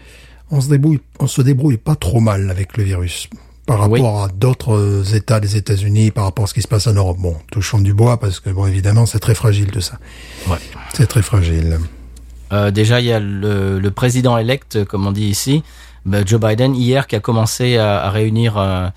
on 0.50 0.60
se 0.60 0.68
débrouille, 0.68 1.00
on 1.18 1.26
se 1.26 1.42
débrouille 1.42 1.78
pas 1.78 1.96
trop 1.96 2.20
mal 2.20 2.50
avec 2.50 2.76
le 2.76 2.84
virus. 2.84 3.28
Par 3.66 3.78
rapport 3.80 3.92
Oui. 3.92 4.02
à 4.24 4.28
d'autres 4.28 4.74
euh, 4.76 5.02
États 5.14 5.40
des 5.40 5.56
États-Unis, 5.56 6.10
par 6.10 6.24
rapport 6.24 6.44
à 6.44 6.46
ce 6.48 6.52
qui 6.54 6.60
se 6.62 6.68
passe 6.68 6.86
en 6.86 6.92
Europe. 6.92 7.16
Bon, 7.18 7.34
touchons 7.50 7.80
du 7.80 7.94
bois 7.94 8.20
parce 8.20 8.38
que, 8.38 8.50
bon, 8.50 8.66
évidemment, 8.66 9.06
c'est 9.06 9.20
très 9.20 9.34
fragile 9.34 9.70
tout 9.70 9.80
ça. 9.80 9.98
Ouais. 10.48 10.58
C'est 10.92 11.06
très 11.06 11.22
fragile. 11.22 11.78
Euh, 12.52 12.70
déjà, 12.70 13.00
il 13.00 13.06
y 13.06 13.12
a 13.12 13.18
le, 13.20 13.78
le 13.80 13.90
président 13.90 14.36
élect, 14.36 14.84
comme 14.84 15.06
on 15.06 15.12
dit 15.12 15.24
ici, 15.24 15.62
ben, 16.04 16.26
Joe 16.26 16.38
Biden, 16.38 16.74
hier, 16.74 17.06
qui 17.06 17.16
a 17.16 17.20
commencé 17.20 17.78
à, 17.78 18.02
à 18.04 18.10
réunir 18.10 18.58
euh, 18.58 18.88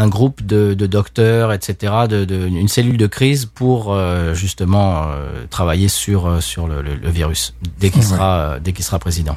un 0.00 0.08
groupe 0.08 0.46
de, 0.46 0.74
de 0.74 0.86
docteurs, 0.86 1.52
etc., 1.52 1.92
de, 2.08 2.24
de- 2.24 2.46
une 2.46 2.68
cellule 2.68 2.96
de 2.96 3.06
crise 3.08 3.46
pour 3.46 3.92
euh, 3.92 4.32
justement 4.32 5.08
euh, 5.08 5.44
travailler 5.50 5.88
sur 5.88 6.26
euh, 6.26 6.40
sur 6.40 6.68
le, 6.68 6.82
le- 6.82 6.94
le 6.94 7.10
virus 7.10 7.52
dès 7.80 7.90
qu'il 7.90 8.02
Ouais. 8.02 8.06
sera 8.06 8.58
dès 8.60 8.72
qu'il 8.72 8.84
sera 8.84 8.98
président. 9.00 9.36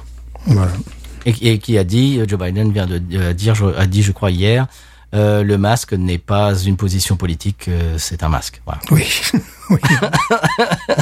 Et, 1.25 1.33
et 1.53 1.57
qui 1.59 1.77
a 1.77 1.83
dit, 1.83 2.19
Joe 2.27 2.39
Biden 2.39 2.71
vient 2.71 2.87
de 2.87 2.97
dire, 3.33 3.53
a 3.77 3.85
dit, 3.85 4.01
je 4.03 4.11
crois 4.11 4.31
hier, 4.31 4.65
euh, 5.13 5.43
le 5.43 5.57
masque 5.57 5.93
n'est 5.93 6.17
pas 6.17 6.55
une 6.55 6.77
position 6.77 7.15
politique, 7.17 7.67
euh, 7.67 7.95
c'est 7.97 8.23
un 8.23 8.29
masque. 8.29 8.61
Voilà. 8.65 8.81
Oui. 8.91 9.05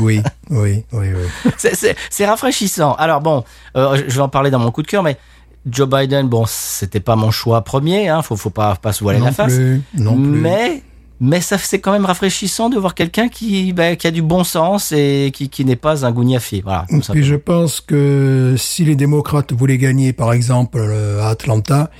oui, 0.02 0.22
oui, 0.50 0.84
oui, 0.92 1.08
oui. 1.14 1.52
C'est- 1.58 2.26
rafraîchissant. 2.26 2.94
Alors 2.96 3.22
bon, 3.22 3.44
euh, 3.76 4.02
je 4.08 4.16
vais 4.16 4.22
en 4.22 4.30
parler 4.30 4.52
dans 4.52 4.60
mon 4.60 4.72
coup 4.72 4.82
de 4.82 4.88
cœur, 4.88 5.04
mais 5.04 5.18
Joe 5.66 5.88
Biden, 5.90 6.28
bon, 6.28 6.46
c'était 6.48 7.00
pas 7.00 7.16
mon 7.16 7.32
choix 7.32 7.62
premier, 7.64 8.08
hein, 8.10 8.22
faut, 8.22 8.36
faut 8.36 8.50
pas, 8.50 8.76
pas 8.76 8.94
se 8.94 9.04
voiler 9.04 9.20
non 9.20 9.26
la 9.26 9.32
face. 9.32 9.54
plus, 9.54 9.82
non 9.96 10.16
plus. 10.16 10.24
Mais, 10.24 10.84
mais 11.20 11.42
ça, 11.42 11.58
c'est 11.58 11.80
quand 11.80 11.92
même 11.92 12.06
rafraîchissant 12.06 12.70
de 12.70 12.78
voir 12.78 12.96
quelqu'un 12.96 13.28
qui, 13.28 13.74
bah, 13.74 13.96
qui 13.96 14.08
a 14.08 14.12
du 14.12 14.22
bon 14.22 14.44
sens 14.44 14.94
et 14.94 15.32
qui, 15.34 15.50
qui 15.50 15.66
n'est 15.66 15.76
pas 15.76 16.06
un 16.06 16.12
gougnafier. 16.12 16.62
Voilà. 16.64 16.86
tout 16.90 17.12
Puis 17.12 17.24
je 17.24 17.36
pense 17.36 17.82
que 17.82 18.56
si 18.58 18.86
les 18.86 18.96
démocrates 18.96 19.52
voulaient 19.52 19.78
gagner, 19.78 20.14
par 20.14 20.32
exemple, 20.34 20.78
euh, 20.80 21.22
à 21.22 21.30
Atlanta, 21.30 21.92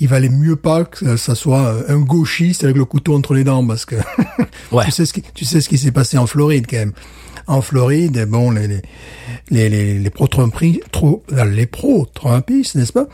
il 0.00 0.06
valait 0.06 0.28
mieux 0.28 0.54
pas 0.54 0.84
que 0.84 1.16
ça 1.16 1.34
soit 1.34 1.74
un 1.88 1.98
gauchiste 1.98 2.62
avec 2.62 2.76
le 2.76 2.84
couteau 2.84 3.16
entre 3.16 3.34
les 3.34 3.42
dents, 3.42 3.66
parce 3.66 3.84
que 3.84 3.96
Ouais. 4.72 4.84
tu 4.84 4.92
sais 4.92 5.06
ce 5.06 5.12
qui, 5.12 5.22
tu 5.34 5.44
sais 5.44 5.60
ce 5.60 5.68
qui 5.68 5.76
s'est 5.76 5.90
passé 5.90 6.18
en 6.18 6.26
Floride 6.28 6.66
quand 6.70 6.76
même. 6.76 6.92
En 7.48 7.62
Floride, 7.62 8.26
bon, 8.28 8.50
les 8.50 8.68
les 8.68 8.80
les 9.50 9.68
les, 9.70 9.98
les 9.98 10.10
pro-Trumpistes, 10.10 10.82
euh, 11.32 11.44
les 11.46 11.66
pro-Trumpistes, 11.66 12.74
n'est-ce 12.76 12.92
pas. 12.92 13.06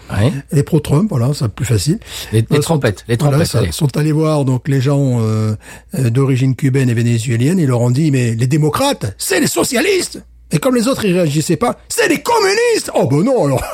Les 0.52 0.62
pro-Trump, 0.64 1.08
voilà, 1.08 1.30
c'est 1.34 1.48
plus 1.48 1.64
facile. 1.64 1.98
Les, 2.32 2.40
les 2.40 2.46
Voilà, 2.48 2.62
trompettes, 2.64 3.04
les 3.08 3.16
Voilà, 3.16 3.36
trompettes. 3.44 3.54
allez. 3.54 3.72
sont 3.72 3.96
allés 3.96 4.12
voir 4.12 4.44
donc 4.44 4.66
les 4.68 4.80
gens 4.80 5.20
euh, 5.20 5.54
euh, 5.94 6.10
d'origine 6.10 6.56
cubaine 6.56 6.90
et 6.90 6.94
vénézuélienne. 6.94 7.58
Ils 7.60 7.68
leur 7.68 7.80
ont 7.80 7.90
dit 7.92 8.10
mais 8.10 8.34
les 8.34 8.46
démocrates, 8.48 9.14
c'est 9.18 9.38
les 9.40 9.46
socialistes. 9.46 10.22
Et 10.50 10.58
comme 10.58 10.74
les 10.74 10.88
autres 10.88 11.04
ils 11.04 11.14
réagissaient 11.14 11.56
pas, 11.56 11.78
c'est 11.88 12.08
les 12.08 12.20
communistes. 12.20 12.90
Oh 12.94 13.06
ben 13.06 13.22
non 13.22 13.46
alors. 13.46 13.62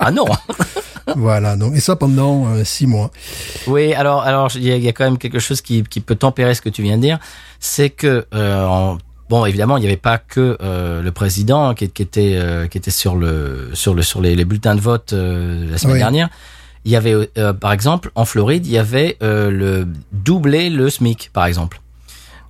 Ah 0.00 0.10
non. 0.12 0.26
voilà 1.16 1.56
donc 1.56 1.74
et 1.74 1.80
ça 1.80 1.96
pendant 1.96 2.46
euh, 2.48 2.64
six 2.64 2.86
mois. 2.86 3.10
Oui, 3.66 3.92
alors, 3.94 4.22
alors, 4.22 4.50
il 4.54 4.62
y, 4.64 4.70
a- 4.72 4.76
il 4.76 4.82
y 4.84 4.88
a 4.88 4.92
quand 4.92 5.04
même 5.04 5.18
quelque 5.18 5.38
chose 5.40 5.60
qui, 5.60 5.82
qui 5.82 6.00
peut 6.00 6.14
tempérer 6.14 6.54
ce 6.54 6.60
que 6.62 6.68
tu 6.68 6.82
viens 6.82 6.96
de 6.96 7.02
dire, 7.02 7.18
c'est 7.58 7.90
que, 7.90 8.26
euh, 8.34 8.64
en- 8.64 8.98
bon, 9.30 9.44
évidemment, 9.46 9.76
il 9.76 9.80
n'y 9.80 9.86
avait 9.86 9.96
pas 9.96 10.18
que 10.18 10.56
euh, 10.60 11.02
le 11.02 11.12
président 11.12 11.74
qui, 11.74 11.88
qui 11.90 12.02
était, 12.02 12.32
euh, 12.36 12.66
qui 12.66 12.78
était 12.78 12.90
sur 12.90 13.16
le, 13.16 13.70
sur 13.74 13.94
le, 13.94 14.02
sur 14.02 14.20
les, 14.20 14.34
les 14.36 14.44
bulletins 14.44 14.74
de 14.74 14.80
vote 14.80 15.12
euh, 15.12 15.70
la 15.70 15.78
semaine 15.78 15.94
Oui. 15.94 15.98
dernière. 16.00 16.28
Il 16.84 16.92
y 16.92 16.96
avait, 16.96 17.28
euh, 17.38 17.52
par 17.52 17.72
exemple, 17.72 18.10
en 18.14 18.24
Floride, 18.24 18.66
il 18.66 18.72
y 18.72 18.78
avait 18.78 19.16
euh, 19.22 19.50
le 19.50 19.86
doublé 20.12 20.70
le 20.70 20.88
SMIC, 20.88 21.30
par 21.32 21.44
exemple, 21.46 21.80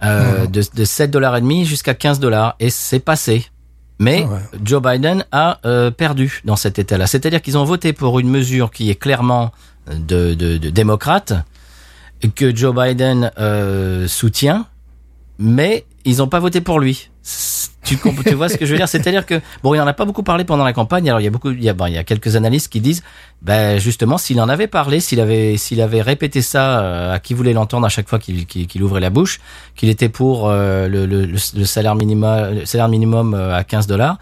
euh, 0.04 0.46
de, 0.46 0.62
de 0.74 0.84
7 0.84 1.10
dollars 1.10 1.36
et 1.36 1.40
demi 1.40 1.64
jusqu'à 1.64 1.94
15 1.94 2.20
dollars, 2.20 2.54
et 2.60 2.70
c'est 2.70 3.00
passé. 3.00 3.46
Mais 3.98 4.24
Ah 4.28 4.32
ouais. 4.34 4.40
Joe 4.62 4.80
Biden 4.80 5.24
a 5.32 5.58
euh, 5.64 5.90
perdu 5.90 6.40
dans 6.44 6.54
cet 6.54 6.78
état-là. 6.78 7.08
C'est-à-dire 7.08 7.42
qu'ils 7.42 7.58
ont 7.58 7.64
voté 7.64 7.92
pour 7.92 8.20
une 8.20 8.28
mesure 8.30 8.70
qui 8.70 8.90
est 8.90 8.94
clairement 8.94 9.50
de, 9.90 10.34
de, 10.34 10.56
de 10.58 10.70
démocrate, 10.70 11.32
que 12.36 12.54
Joe 12.54 12.72
Biden 12.74 13.32
euh, 13.40 14.06
soutient, 14.06 14.66
mais 15.38 15.84
ils 16.04 16.18
n'ont 16.18 16.28
pas 16.28 16.38
voté 16.40 16.60
pour 16.60 16.80
lui. 16.80 17.10
Tu, 17.84 17.96
tu 18.26 18.34
vois 18.34 18.48
ce 18.48 18.56
que 18.56 18.66
je 18.66 18.72
veux 18.72 18.76
dire? 18.76 18.88
C'est-à-dire 18.88 19.24
que 19.24 19.40
bon, 19.62 19.72
il 19.74 19.80
en 19.80 19.86
a 19.86 19.92
pas 19.94 20.04
beaucoup 20.04 20.22
parlé 20.22 20.44
pendant 20.44 20.64
la 20.64 20.72
campagne. 20.72 21.08
Alors 21.08 21.20
il 21.20 21.24
y 21.24 21.26
a 21.26 21.30
beaucoup, 21.30 21.50
il 21.50 21.62
y 21.62 21.68
a, 21.68 21.74
bon, 21.74 21.86
il 21.86 21.94
y 21.94 21.98
a 21.98 22.04
quelques 22.04 22.36
analystes 22.36 22.70
qui 22.70 22.80
disent, 22.80 23.02
ben 23.40 23.78
justement, 23.78 24.18
s'il 24.18 24.40
en 24.40 24.48
avait 24.48 24.66
parlé, 24.66 25.00
s'il 25.00 25.20
avait, 25.20 25.56
s'il 25.56 25.80
avait 25.80 26.02
répété 26.02 26.42
ça 26.42 26.80
euh, 26.80 27.14
à 27.14 27.18
qui 27.18 27.34
voulait 27.34 27.52
l'entendre 27.54 27.86
à 27.86 27.88
chaque 27.88 28.08
fois 28.08 28.18
qu'il 28.18 28.82
ouvrait 28.82 29.00
la 29.00 29.10
bouche, 29.10 29.40
qu'il 29.74 29.88
était 29.88 30.08
pour 30.08 30.48
euh, 30.50 30.88
le, 30.88 31.06
le, 31.06 31.24
le- 31.26 31.36
le 31.56 31.64
salaire 31.64 31.94
minimum, 31.94 32.54
le 32.60 32.66
salaire 32.66 32.88
minimum 32.88 33.34
euh, 33.34 33.54
à 33.56 33.64
15 33.64 33.86
dollars. 33.86 34.18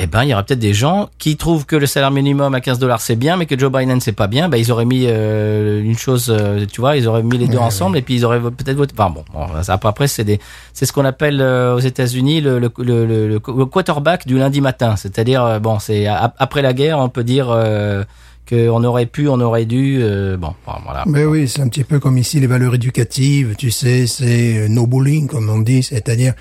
Eh 0.00 0.06
ben, 0.06 0.22
il 0.22 0.28
y 0.28 0.32
aura 0.32 0.44
peut-être 0.44 0.60
des 0.60 0.74
gens 0.74 1.08
qui 1.18 1.36
trouvent 1.36 1.66
que 1.66 1.74
le 1.74 1.86
salaire 1.86 2.12
minimum 2.12 2.54
à 2.54 2.60
15 2.60 2.78
dollars 2.78 3.00
c'est 3.00 3.16
bien, 3.16 3.36
mais 3.36 3.46
que 3.46 3.58
Joe 3.58 3.70
Biden 3.72 4.00
c'est 4.00 4.12
pas 4.12 4.28
bien. 4.28 4.48
Ben, 4.48 4.56
ils 4.56 4.70
auraient 4.70 4.84
mis 4.84 5.06
euh, 5.08 5.82
une 5.82 5.98
chose, 5.98 6.28
euh, 6.30 6.66
tu 6.70 6.80
vois, 6.80 6.96
ils 6.96 7.08
auraient 7.08 7.24
mis 7.24 7.36
les 7.36 7.48
deux 7.48 7.58
Ouais, 7.58 7.64
ensemble 7.64 7.98
et 7.98 8.02
puis 8.02 8.14
ils 8.14 8.24
auraient 8.24 8.40
peut-être 8.40 8.76
voté. 8.76 8.94
Enfin 8.96 9.10
bon, 9.10 9.24
après, 9.68 9.88
après 9.88 10.06
c'est 10.06 10.22
des, 10.22 10.38
c'est 10.72 10.86
ce 10.86 10.92
qu'on 10.92 11.04
appelle 11.04 11.40
euh, 11.40 11.74
aux 11.74 11.80
États-Unis 11.80 12.40
le, 12.40 12.60
le, 12.60 12.70
le, 12.78 13.06
le, 13.06 13.26
le 13.28 13.38
quarterback 13.66 14.24
du 14.26 14.38
lundi 14.38 14.60
matin. 14.60 14.94
C'est-à-dire, 14.94 15.44
euh, 15.44 15.58
bon, 15.58 15.80
c'est 15.80 16.06
après 16.06 16.62
la 16.62 16.72
guerre, 16.72 16.98
on 17.00 17.08
peut 17.08 17.24
dire 17.24 17.48
euh, 17.50 18.04
qu'on 18.48 18.82
aurait 18.84 19.06
pu, 19.06 19.28
on 19.28 19.40
aurait 19.40 19.66
dû. 19.66 19.98
euh, 20.00 20.36
bon, 20.36 20.54
voilà. 20.84 21.04
Mais 21.06 21.24
oui, 21.24 21.48
c'est 21.48 21.60
un 21.60 21.68
petit 21.68 21.84
peu 21.84 22.00
comme 22.00 22.16
ici 22.18 22.40
les 22.40 22.46
valeurs 22.46 22.74
éducatives, 22.74 23.54
tu 23.56 23.70
sais, 23.70 24.06
c'est 24.06 24.58
euh, 24.58 24.68
no 24.68 24.86
bullying 24.86 25.26
comme 25.26 25.50
on 25.50 25.58
dit, 25.58 25.82
c'est-à-dire 25.82 26.34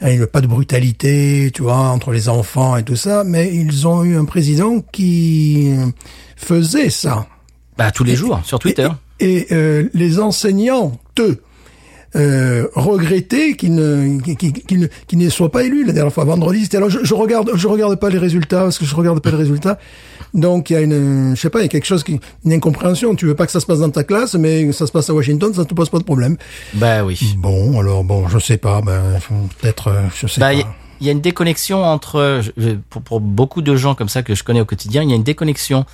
hein, 0.00 0.10
il 0.10 0.18
n'y 0.18 0.22
a 0.22 0.26
pas 0.26 0.40
de 0.40 0.46
brutalité, 0.46 1.50
tu 1.54 1.62
vois, 1.62 1.76
entre 1.76 2.10
les 2.12 2.28
enfants 2.28 2.76
et 2.76 2.82
tout 2.82 2.96
ça, 2.96 3.22
mais 3.24 3.54
ils 3.54 3.86
ont 3.86 4.02
eu 4.04 4.16
un 4.16 4.24
président 4.24 4.80
qui 4.92 5.72
euh, 5.76 5.86
faisait 6.36 6.90
ça. 6.90 7.26
Bah, 7.78 7.90
tous 7.90 8.04
les 8.04 8.16
jours 8.16 8.40
sur 8.44 8.58
Twitter. 8.58 8.88
Et 9.20 9.46
euh, 9.52 9.88
les 9.94 10.18
enseignants, 10.18 10.98
eux, 11.20 11.40
euh, 12.16 12.66
regrettaient 12.74 13.54
qu'il 13.56 13.74
ne, 13.74 14.20
qu'il, 14.20 14.36
qu'il- 14.36 14.52
qu'il 14.52 14.80
ne, 14.80 14.86
qu'il 15.06 15.18
ne 15.18 15.28
soit 15.30 15.50
pas 15.50 15.62
élu 15.64 15.84
la 15.84 15.92
dernière 15.92 16.12
fois 16.12 16.24
vendredi. 16.24 16.62
C'était 16.64 16.76
alors 16.76 16.90
je, 16.90 16.98
je 17.02 17.14
regarde, 17.14 17.50
je 17.54 17.66
regarde 17.68 17.96
pas 17.98 18.10
les 18.10 18.18
résultats 18.18 18.62
parce 18.64 18.78
que 18.78 18.84
je 18.84 18.94
regarde 18.94 19.20
pas 19.20 19.30
les 19.30 19.36
résultats. 19.36 19.78
Donc 20.34 20.70
il 20.70 20.72
y 20.74 20.76
a 20.76 20.80
une, 20.80 21.34
je 21.36 21.40
sais 21.40 21.50
pas, 21.50 21.60
il 21.60 21.62
y 21.62 21.64
a 21.66 21.68
quelque 21.68 21.86
chose 21.86 22.04
qui, 22.04 22.18
une 22.44 22.52
incompréhension. 22.52 23.14
Tu 23.14 23.26
veux 23.26 23.34
pas 23.34 23.46
que 23.46 23.52
ça 23.52 23.60
se 23.60 23.66
passe 23.66 23.80
dans 23.80 23.90
ta 23.90 24.04
classe, 24.04 24.34
mais 24.34 24.66
que 24.66 24.72
ça 24.72 24.86
se 24.86 24.92
passe 24.92 25.08
à 25.10 25.14
Washington, 25.14 25.52
ça 25.54 25.64
te 25.64 25.74
pose 25.74 25.88
pas 25.90 25.98
de 25.98 26.04
problème. 26.04 26.36
Bah 26.74 27.04
oui. 27.04 27.34
Bon, 27.38 27.78
alors 27.80 28.04
bon, 28.04 28.28
je 28.28 28.38
sais 28.38 28.56
pas, 28.56 28.80
ben 28.82 29.02
peut-être, 29.60 29.88
euh, 29.88 30.02
je 30.14 30.26
sais 30.26 30.40
Bah, 30.40 30.48
pas. 30.48 30.52
il 30.54 30.60
y, 30.60 30.64
il 31.02 31.06
y 31.06 31.08
a 31.08 31.12
une 31.12 31.20
déconnexion 31.20 31.82
entre, 31.84 32.40
pour, 32.90 33.02
pour 33.02 33.20
beaucoup 33.20 33.60
de 33.60 33.74
gens 33.76 33.94
comme 33.94 34.08
ça 34.08 34.22
que 34.22 34.34
je 34.34 34.42
connais 34.44 34.60
au 34.60 34.64
quotidien, 34.64 35.02
il 35.02 35.10
y 35.10 35.12
a 35.12 35.16
une 35.16 35.22
déconnexion 35.22 35.84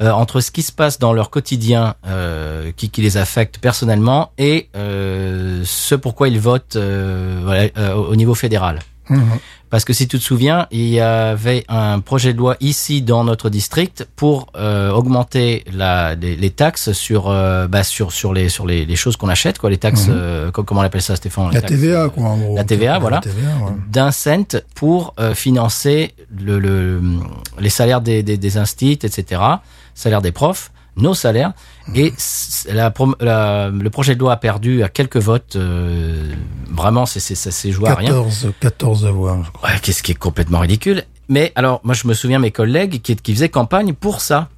euh, 0.00 0.10
entre 0.10 0.40
ce 0.40 0.50
qui 0.50 0.62
se 0.62 0.72
passe 0.72 0.98
dans 0.98 1.12
leur 1.12 1.30
quotidien 1.30 1.94
euh, 2.06 2.72
qui, 2.76 2.90
qui 2.90 3.02
les 3.02 3.16
affecte 3.16 3.58
personnellement 3.58 4.30
et 4.38 4.68
euh, 4.76 5.62
ce 5.64 5.94
pourquoi 5.94 6.28
ils 6.28 6.40
votent 6.40 6.76
euh, 6.76 7.40
voilà, 7.44 7.68
euh, 7.78 7.94
au 7.94 8.16
niveau 8.16 8.34
fédéral. 8.34 8.80
Mhm. 9.08 9.22
Parce 9.70 9.84
que 9.84 9.92
si 9.92 10.08
tu 10.08 10.18
te 10.18 10.24
souviens, 10.24 10.66
il 10.72 10.86
y 10.88 10.98
avait 11.00 11.64
un 11.68 12.00
projet 12.00 12.32
de 12.32 12.38
loi 12.38 12.56
ici 12.60 13.02
dans 13.02 13.22
notre 13.22 13.50
district 13.50 14.06
pour 14.16 14.46
euh, 14.56 14.90
augmenter 14.90 15.64
la, 15.72 16.16
les, 16.16 16.34
les 16.34 16.50
taxes 16.50 16.90
sur, 16.92 17.28
euh, 17.28 17.68
bah, 17.68 17.84
sur 17.84 18.10
sur 18.12 18.32
les 18.32 18.48
sur 18.48 18.66
les, 18.66 18.84
les 18.84 18.96
choses 18.96 19.16
qu'on 19.16 19.28
achète, 19.28 19.58
quoi, 19.58 19.70
les 19.70 19.78
taxes. 19.78 20.06
euh, 20.08 20.50
co- 20.50 20.64
comment 20.64 20.80
on 20.80 20.84
appelle 20.84 21.02
ça, 21.02 21.14
Stéphane 21.14 21.52
La 21.52 21.60
taxes, 21.60 21.72
TVA, 21.72 22.02
euh, 22.04 22.08
quoi, 22.08 22.24
en 22.24 22.36
gros. 22.38 22.56
La 22.56 22.64
TVA, 22.64 22.98
voilà. 22.98 23.16
La 23.16 23.22
TVA, 23.22 23.48
ouais. 23.64 23.72
d'un 23.88 24.10
cent 24.10 24.56
pour 24.74 25.14
euh, 25.20 25.34
financer 25.34 26.14
le, 26.36 26.58
le, 26.58 27.00
les 27.60 27.70
salaires 27.70 28.00
des, 28.00 28.24
des, 28.24 28.38
des 28.38 28.56
instits, 28.58 28.98
etc., 29.02 29.40
salaires 29.94 30.22
des 30.22 30.32
profs, 30.32 30.70
nos 30.96 31.14
salaires. 31.14 31.52
Et 31.94 32.12
la, 32.72 32.92
la- 33.20 33.68
le 33.70 33.90
projet 33.90 34.14
de 34.14 34.20
loi 34.20 34.32
a 34.32 34.36
perdu 34.36 34.82
à 34.82 34.88
quelques 34.88 35.16
votes. 35.16 35.56
euh, 35.56 36.32
vraiment, 36.70 37.06
c'est 37.06 37.20
c'est- 37.20 37.34
ça 37.34 37.50
s'est 37.50 37.70
joué 37.72 37.88
à 37.90 37.94
rien. 37.94 38.08
14, 38.08 38.52
14 38.60 39.04
voix, 39.06 39.40
je 39.44 39.50
crois. 39.50 39.68
Ouais, 39.70 39.76
qu'est-ce 39.82 40.02
qui 40.02 40.12
est 40.12 40.16
complètement 40.16 40.60
ridicule. 40.60 41.04
Mais 41.28 41.52
alors, 41.54 41.80
moi, 41.84 41.94
je 41.94 42.06
me 42.08 42.14
souviens 42.14 42.38
mes 42.40 42.50
collègues 42.50 43.00
qui, 43.02 43.14
qui 43.16 43.32
faisaient 43.34 43.48
campagne 43.48 43.92
pour 43.94 44.20
ça. 44.20 44.48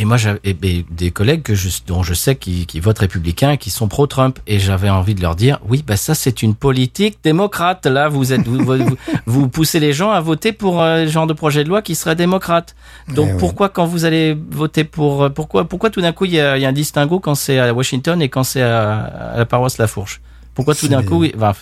Et 0.00 0.04
moi, 0.04 0.16
j'avais 0.16 0.40
des 0.54 1.10
collègues 1.10 1.42
que 1.42 1.56
je, 1.56 1.68
dont 1.86 2.04
je 2.04 2.14
sais 2.14 2.36
qui, 2.36 2.66
qui 2.66 2.78
votent 2.78 3.00
républicains, 3.00 3.50
et 3.50 3.58
qui 3.58 3.70
sont 3.70 3.88
pro-Trump, 3.88 4.38
et 4.46 4.60
j'avais 4.60 4.88
envie 4.88 5.16
de 5.16 5.20
leur 5.20 5.34
dire, 5.34 5.58
oui, 5.68 5.82
bah 5.84 5.96
ça, 5.96 6.14
c'est 6.14 6.40
une 6.42 6.54
politique 6.54 7.18
démocrate. 7.24 7.84
Là, 7.84 8.08
vous 8.08 8.32
êtes, 8.32 8.46
vous, 8.46 8.64
vous, 8.64 8.96
vous 9.26 9.48
poussez 9.48 9.80
les 9.80 9.92
gens 9.92 10.12
à 10.12 10.20
voter 10.20 10.52
pour 10.52 10.80
euh, 10.80 11.02
le 11.04 11.10
genre 11.10 11.26
de 11.26 11.32
projet 11.32 11.64
de 11.64 11.68
loi 11.68 11.82
qui 11.82 11.96
serait 11.96 12.14
démocrate. 12.14 12.76
Donc, 13.08 13.26
Eh 13.30 13.32
oui. 13.32 13.38
pourquoi 13.40 13.68
quand 13.70 13.86
vous 13.86 14.04
allez 14.04 14.38
voter 14.50 14.84
pour, 14.84 15.24
euh, 15.24 15.28
pourquoi, 15.30 15.64
pourquoi 15.64 15.90
tout 15.90 16.00
d'un 16.00 16.12
coup 16.12 16.26
il 16.26 16.32
y 16.32 16.40
a, 16.40 16.56
y 16.58 16.64
a 16.64 16.68
un 16.68 16.72
distinguo 16.72 17.18
quand 17.18 17.34
c'est 17.34 17.58
à 17.58 17.74
Washington 17.74 18.22
et 18.22 18.28
quand 18.28 18.44
c'est 18.44 18.62
à, 18.62 19.00
à 19.34 19.38
la 19.38 19.46
paroisse 19.46 19.78
La 19.78 19.88
Fourche 19.88 20.20
Pourquoi 20.58 20.74
tout 20.74 20.88
d'un 20.88 21.04
coup, 21.04 21.22
il- 21.22 21.36
bon, 21.36 21.52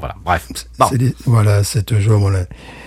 voilà, 0.00 0.14
bref. 0.24 0.48
Bon. 0.78 0.86
Des- 0.92 1.14
voilà, 1.26 1.62
c'est 1.62 1.82
toujours 1.82 2.18
mon 2.18 2.32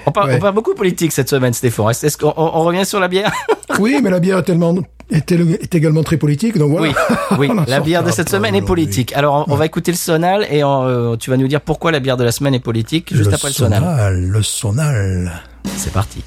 On 0.07 0.11
parle, 0.11 0.29
Ouais. 0.29 0.35
on 0.37 0.39
parle 0.39 0.55
beaucoup 0.55 0.73
politique 0.73 1.11
cette 1.11 1.29
semaine, 1.29 1.53
Stéphane. 1.53 1.91
Est-ce 1.91 2.17
qu'on 2.17 2.33
on- 2.35 2.63
revient 2.63 2.83
sur 2.83 2.99
la 2.99 3.07
bière? 3.07 3.31
Oui, 3.79 3.99
mais 4.03 4.09
la 4.09 4.19
bière 4.19 4.39
est 4.39 4.43
tellement 4.43 4.75
est, 5.11 5.31
est 5.31 5.75
également 5.75 6.01
très 6.01 6.17
politique, 6.17 6.57
donc 6.57 6.71
voilà. 6.71 6.93
Oui, 7.37 7.47
la 7.67 7.79
bière 7.79 8.03
de 8.03 8.09
cette 8.09 8.29
semaine 8.29 8.55
est 8.55 8.63
politique. 8.63 9.13
Alors, 9.13 9.45
on, 9.47 9.55
va 9.55 9.67
écouter 9.67 9.91
le 9.91 9.97
sonal 9.97 10.47
et 10.49 10.63
on, 10.63 10.83
euh, 10.87 11.15
tu 11.15 11.29
vas 11.29 11.37
nous 11.37 11.47
dire 11.47 11.61
pourquoi 11.61 11.91
la 11.91 11.99
bière 11.99 12.17
de 12.17 12.23
la 12.23 12.31
semaine 12.31 12.55
est 12.55 12.59
politique 12.59 13.15
juste 13.15 13.31
après 13.31 13.49
le 13.49 13.53
sonal. 13.53 13.79
sonal. 13.81 14.19
Le 14.19 14.41
sonal. 14.41 15.31
C'est 15.77 15.93
parti. 15.93 16.23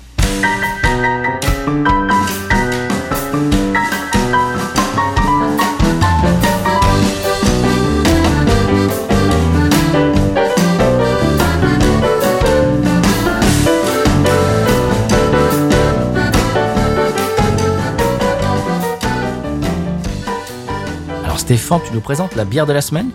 Stéphane, 21.44 21.80
tu 21.86 21.92
nous 21.92 22.00
présentes 22.00 22.36
la 22.36 22.46
bière 22.46 22.64
de 22.64 22.72
la 22.72 22.80
semaine 22.80 23.10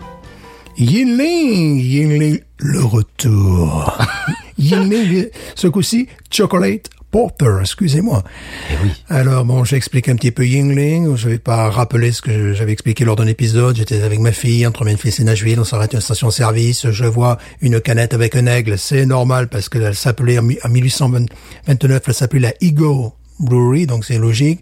Yingling, 0.78 1.80
Yingling, 1.80 2.38
le 2.58 2.84
retour. 2.84 3.98
Yingling, 4.56 5.26
ce 5.56 5.66
coup-ci, 5.66 6.06
chocolate 6.30 6.90
Porter, 7.10 7.56
excusez-moi. 7.60 8.22
Eh 8.70 8.74
oui. 8.84 8.92
Alors 9.08 9.44
bon, 9.44 9.64
j'explique 9.64 10.08
un 10.08 10.14
petit 10.14 10.30
peu 10.30 10.46
Yingling. 10.46 11.16
Je 11.16 11.28
vais 11.28 11.38
pas 11.40 11.70
rappeler 11.70 12.12
ce 12.12 12.22
que 12.22 12.52
j'avais 12.52 12.70
expliqué 12.70 13.04
lors 13.04 13.16
d'un 13.16 13.26
épisode. 13.26 13.74
J'étais 13.74 14.00
avec 14.00 14.20
ma 14.20 14.30
fille 14.30 14.64
entre 14.64 14.84
Memphis 14.84 15.16
et 15.18 15.24
Nashville. 15.24 15.58
On 15.58 15.64
s'arrête 15.64 15.92
à 15.94 15.96
une 15.96 16.00
station-service. 16.00 16.88
Je 16.92 17.06
vois 17.06 17.36
une 17.60 17.80
canette 17.80 18.14
avec 18.14 18.36
un 18.36 18.46
aigle. 18.46 18.78
C'est 18.78 19.06
normal 19.06 19.48
parce 19.48 19.68
qu'elle 19.68 19.96
s'appelait 19.96 20.38
en 20.38 20.68
1829, 20.68 22.02
elle 22.06 22.14
s'appelait 22.14 22.38
la 22.38 22.52
Eagle 22.60 23.10
Brewery, 23.40 23.86
donc 23.86 24.04
c'est 24.04 24.18
logique. 24.18 24.60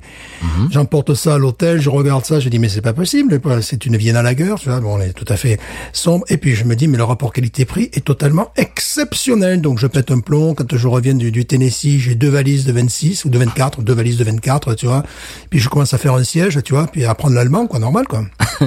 J'emporte 0.71 1.15
ça 1.15 1.35
à 1.35 1.39
l'hôtel, 1.39 1.81
je 1.81 1.91
regarde 1.91 2.25
ça, 2.25 2.41
je 2.41 2.49
dis 2.49 2.59
mais 2.59 2.69
c'est 2.69 2.81
pas 2.81 2.93
possible, 2.93 3.41
c'est 3.63 3.87
une 3.87 3.97
Vienna 3.97 4.23
Lager, 4.23 4.55
tu 4.59 4.69
vois, 4.69 4.81
bon, 4.81 4.99
elle 4.99 5.11
est 5.11 5.13
tout 5.13 5.27
à 5.29 5.37
fait 5.37 5.59
sombre. 5.93 6.25
Et 6.29 6.37
puis 6.37 6.55
je 6.55 6.65
me 6.65 6.77
dis 6.77 6.89
mais 6.89 6.97
le 6.97 7.05
rapport 7.05 7.33
qualité-prix 7.33 7.91
est 7.93 8.05
totalement 8.05 8.53
exceptionnel, 8.57 9.61
donc 9.61 9.79
je 9.79 9.87
pète 9.87 10.11
un 10.11 10.21
plomb. 10.21 10.55
Quand 10.55 10.77
je 10.77 10.89
reviens 10.89 11.15
du, 11.15 11.31
du 11.31 11.45
Tennessee, 11.45 11.99
j'ai 11.99 12.15
deux 12.15 12.29
valises 12.29 12.65
de 12.65 12.73
26 12.73 13.25
ou 13.25 13.29
de 13.31 13.39
24, 13.39 13.83
deux 13.83 13.95
valises 13.95 14.19
de 14.19 14.25
24, 14.25 14.75
tu 14.75 14.87
vois. 14.87 15.03
Puis 15.51 15.59
je 15.59 15.69
commence 15.69 15.95
à 15.95 15.99
faire 15.99 16.15
un 16.15 16.25
siège, 16.25 16.61
tu 16.65 16.73
vois, 16.73 16.87
puis 16.87 17.05
à 17.05 17.11
apprendre 17.11 17.35
l'allemand, 17.35 17.67
quoi, 17.67 17.79
normal, 17.79 18.07
quoi. 18.07 18.25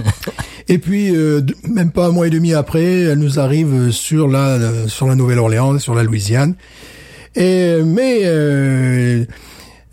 Et 0.68 0.78
puis, 0.78 1.16
euh, 1.16 1.42
même 1.68 1.92
pas 1.92 2.08
un 2.08 2.12
mois 2.12 2.28
et 2.28 2.30
demi 2.30 2.54
après, 2.54 3.02
elle 3.02 3.20
nous 3.20 3.40
arrive 3.40 3.92
sur 3.92 4.28
la 4.28 4.48
euh, 4.52 4.88
sur 4.88 5.08
la 5.08 5.16
Nouvelle-Orléans, 5.16 5.80
sur 5.80 5.96
la 5.96 6.04
Louisiane. 6.04 6.56
Et 7.36 7.78
mais 7.84 8.22
euh, 8.24 9.26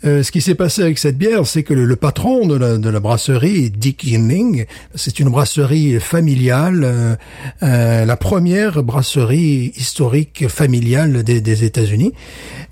euh, 0.05 0.23
ce 0.23 0.31
qui 0.31 0.41
s'est 0.41 0.55
passé 0.55 0.81
avec 0.81 0.97
cette 0.97 1.17
bière, 1.17 1.45
c'est 1.45 1.63
que 1.63 1.73
le, 1.73 1.85
le 1.85 1.95
patron 1.95 2.47
de 2.47 2.55
la, 2.55 2.77
de 2.77 2.89
la 2.89 2.99
brasserie, 2.99 3.69
Dick 3.69 4.03
Yingling, 4.03 4.65
c'est 4.95 5.19
une 5.19 5.29
brasserie 5.29 5.99
familiale, 5.99 6.83
euh, 6.83 7.15
euh, 7.63 8.05
la 8.05 8.17
première 8.17 8.81
brasserie 8.83 9.73
historique 9.75 10.47
familiale 10.47 11.23
des, 11.23 11.41
des 11.41 11.63
États-Unis. 11.63 12.13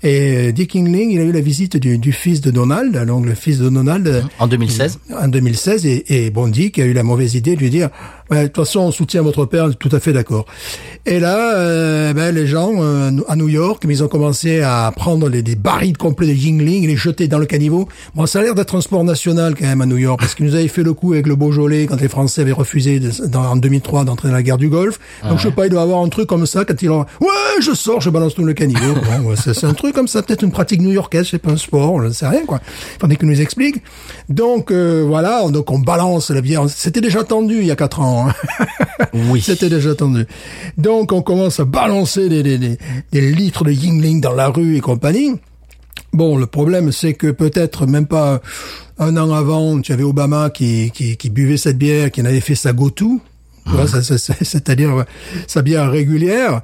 Et 0.02 0.48
euh, 0.48 0.52
Dick 0.52 0.74
Yingling, 0.74 1.10
il 1.10 1.20
a 1.20 1.24
eu 1.24 1.32
la 1.32 1.40
visite 1.40 1.76
du, 1.76 1.98
du 1.98 2.12
fils 2.12 2.40
de 2.40 2.50
Donald, 2.50 2.96
donc 3.06 3.26
le 3.26 3.34
fils 3.34 3.58
de 3.58 3.68
Donald 3.68 4.24
En 4.38 4.46
2016. 4.46 4.98
en 5.20 5.28
2016 5.28 5.86
et, 5.86 6.26
et 6.26 6.30
Bondi 6.30 6.70
qui 6.70 6.82
a 6.82 6.84
eu 6.84 6.92
la 6.92 7.02
mauvaise 7.02 7.34
idée 7.34 7.56
de 7.56 7.60
lui 7.60 7.70
dire 7.70 7.90
Ouais, 8.30 8.42
de 8.42 8.46
toute 8.48 8.56
façon 8.56 8.80
on 8.80 8.90
soutient 8.90 9.22
votre 9.22 9.46
père 9.46 9.74
tout 9.74 9.88
à 9.90 10.00
fait 10.00 10.12
d'accord 10.12 10.44
et 11.06 11.18
là 11.18 11.56
euh, 11.56 12.12
ben, 12.12 12.34
les 12.34 12.46
gens 12.46 12.72
euh, 12.76 13.10
à 13.26 13.36
New 13.36 13.48
York 13.48 13.82
ils 13.88 14.04
ont 14.04 14.08
commencé 14.08 14.60
à 14.60 14.92
prendre 14.94 15.30
les, 15.30 15.40
des 15.40 15.56
barils 15.56 15.96
complets 15.96 16.26
de 16.26 16.34
Yingling 16.34 16.86
les 16.86 16.96
jeter 16.96 17.17
dans 17.26 17.38
le 17.38 17.46
caniveau 17.46 17.88
bon 18.14 18.26
ça 18.26 18.38
a 18.38 18.42
l'air 18.42 18.54
d'être 18.54 18.76
un 18.76 18.80
sport 18.80 19.02
national 19.02 19.54
quand 19.58 19.64
même 19.66 19.80
à 19.80 19.86
New 19.86 19.96
York 19.96 20.20
parce 20.20 20.34
qu'ils 20.36 20.46
nous 20.46 20.54
avaient 20.54 20.68
fait 20.68 20.82
le 20.84 20.92
coup 20.92 21.14
avec 21.14 21.26
le 21.26 21.34
Beaujolais 21.34 21.86
quand 21.86 22.00
les 22.00 22.08
Français 22.08 22.42
avaient 22.42 22.52
refusé 22.52 23.00
de- 23.00 23.26
dans, 23.26 23.42
en 23.44 23.56
2003 23.56 24.04
d'entrer 24.04 24.28
dans 24.28 24.34
la 24.34 24.42
guerre 24.44 24.58
du 24.58 24.68
Golfe 24.68 25.00
donc 25.28 25.38
je 25.38 25.44
sais 25.48 25.50
pas 25.50 25.66
il 25.66 25.70
doit 25.70 25.82
avoir 25.82 26.02
un 26.02 26.08
truc 26.08 26.28
comme 26.28 26.46
ça 26.46 26.64
quand 26.64 26.80
ils 26.80 26.90
ont 26.90 27.00
ouais 27.20 27.28
je 27.60 27.72
sors 27.72 28.00
je 28.00 28.10
balance 28.10 28.34
tout 28.34 28.44
le 28.44 28.52
caniveau 28.52 28.94
bon, 28.94 29.30
ouais, 29.30 29.36
c'est 29.36 29.64
un 29.64 29.74
truc 29.74 29.94
comme 29.94 30.06
ça 30.08 30.22
peut-être 30.22 30.42
une 30.44 30.52
pratique 30.52 30.80
new-yorkaise 30.80 31.26
c'est 31.30 31.38
pas 31.38 31.50
un 31.50 31.56
sport 31.56 32.00
je 32.02 32.08
ne 32.08 32.12
sais 32.12 32.28
rien 32.28 32.44
quoi 32.46 32.60
faudrait 33.00 33.16
qu'ils 33.16 33.28
nous 33.28 33.40
expliquent 33.40 33.82
donc 34.28 34.70
euh, 34.70 35.02
voilà 35.06 35.48
donc 35.50 35.70
on 35.72 35.78
balance 35.78 36.30
la 36.30 36.42
bière 36.42 36.68
c'était 36.68 37.00
déjà 37.00 37.24
tendu 37.24 37.58
il 37.60 37.66
y 37.66 37.70
a 37.70 37.76
quatre 37.76 38.00
ans 38.00 38.28
hein. 38.28 38.34
Oui. 39.30 39.40
C'était 39.48 39.70
déjà 39.70 39.94
tendu. 39.94 40.26
Donc 40.76 41.12
on 41.12 41.22
commence 41.22 41.60
à 41.60 41.64
balancer 41.64 42.28
des, 42.28 42.42
des, 42.42 42.58
des, 42.58 42.78
des 43.12 43.20
litres 43.32 43.64
de 43.64 43.70
Yingling 43.72 44.20
dans 44.20 44.32
la 44.34 44.48
rue 44.48 44.76
et 44.76 44.80
compagnie. 44.80 45.32
Bon, 46.12 46.36
le 46.38 46.46
problème, 46.46 46.90
c'est 46.90 47.14
que 47.14 47.30
peut-être 47.30 47.86
même 47.86 48.06
pas 48.06 48.40
un 48.98 49.16
an 49.16 49.32
avant, 49.32 49.80
tu 49.80 49.92
avais 49.92 50.02
Obama 50.02 50.50
qui, 50.50 50.90
qui, 50.90 51.30
buvait 51.30 51.56
cette 51.56 51.78
bière, 51.78 52.10
qui 52.10 52.22
en 52.22 52.24
avait 52.24 52.40
fait 52.40 52.54
sa 52.54 52.72
go-to. 52.72 53.20
C'est-à-dire 54.42 54.98
euh, 54.98 55.04
sa 55.46 55.62
bière 55.62 55.90
régulière. 55.90 56.62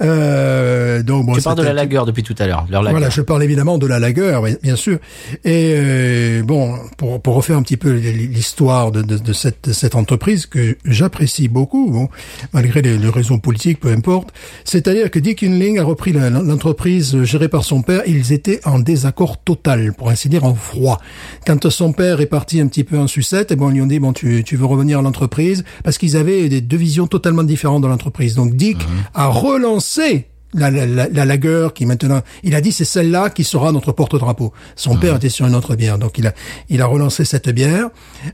Euh, 0.00 1.02
donc, 1.02 1.26
bon, 1.26 1.34
Tu 1.34 1.42
parles 1.42 1.58
de 1.58 1.62
la 1.62 1.72
lager 1.72 2.00
depuis 2.06 2.22
tout 2.22 2.34
à 2.38 2.46
l'heure. 2.46 2.66
Voilà, 2.90 3.10
je 3.10 3.20
parle 3.22 3.42
évidemment 3.42 3.78
de 3.78 3.86
la 3.86 3.98
lagueur, 3.98 4.44
bien 4.62 4.76
sûr. 4.76 4.98
Et 5.44 5.74
euh, 5.76 6.42
bon, 6.42 6.76
pour, 6.96 7.20
pour 7.20 7.34
refaire 7.34 7.56
un 7.56 7.62
petit 7.62 7.76
peu 7.76 7.92
l'histoire 7.92 8.92
de, 8.92 9.02
de, 9.02 9.18
de 9.18 9.32
cette, 9.32 9.68
de 9.68 9.72
cette 9.72 9.94
entreprise 9.94 10.46
que 10.46 10.76
j'apprécie 10.84 11.48
beaucoup, 11.48 11.90
bon, 11.90 12.08
malgré 12.52 12.82
les, 12.82 12.98
les 12.98 13.08
raisons 13.08 13.38
politiques, 13.38 13.80
peu 13.80 13.90
importe. 13.90 14.32
C'est-à-dire 14.64 15.10
que 15.10 15.18
Dick 15.18 15.42
Yingling 15.42 15.78
a 15.78 15.84
repris 15.84 16.12
l'entreprise 16.12 17.22
gérée 17.22 17.48
par 17.48 17.64
son 17.64 17.82
père. 17.82 18.02
Ils 18.06 18.32
étaient 18.32 18.60
en 18.64 18.78
désaccord 18.78 19.38
total, 19.42 19.92
pour 19.92 20.10
ainsi 20.10 20.28
dire 20.28 20.44
en 20.44 20.54
froid. 20.54 21.00
Quand 21.46 21.68
son 21.70 21.92
père 21.92 22.20
est 22.20 22.26
parti 22.26 22.60
un 22.60 22.66
petit 22.66 22.84
peu 22.84 22.98
en 22.98 23.06
sucette, 23.06 23.52
et 23.52 23.56
bon, 23.56 23.70
ils 23.70 23.74
lui 23.74 23.80
ont 23.82 23.86
dit 23.86 23.98
bon, 23.98 24.12
tu, 24.12 24.44
tu 24.44 24.56
veux 24.56 24.66
revenir 24.66 24.98
à 24.98 25.02
l'entreprise 25.02 25.64
parce 25.84 25.98
qu'ils 25.98 26.16
avaient 26.16 26.35
des 26.48 26.60
deux 26.60 26.76
visions 26.76 27.06
totalement 27.06 27.42
différentes 27.42 27.82
de 27.82 27.88
l'entreprise. 27.88 28.34
Donc 28.34 28.54
Dick 28.54 28.78
a 29.14 29.26
relancé 29.26 30.28
la, 30.54 30.70
la, 30.70 30.86
la, 30.86 31.08
la 31.08 31.24
lagueur 31.24 31.74
qui 31.74 31.84
maintenant, 31.86 32.22
il 32.42 32.54
a 32.54 32.60
dit 32.60 32.72
c'est 32.72 32.84
celle-là 32.84 33.30
qui 33.30 33.44
sera 33.44 33.72
notre 33.72 33.92
porte-drapeau. 33.92 34.52
Son 34.74 34.96
père 34.96 35.16
était 35.16 35.28
sur 35.28 35.46
une 35.46 35.54
autre 35.54 35.74
bière, 35.76 35.98
donc 35.98 36.18
il 36.18 36.26
a, 36.26 36.32
il 36.68 36.80
a 36.80 36.86
relancé 36.86 37.24
cette 37.24 37.50
bière. 37.50 37.88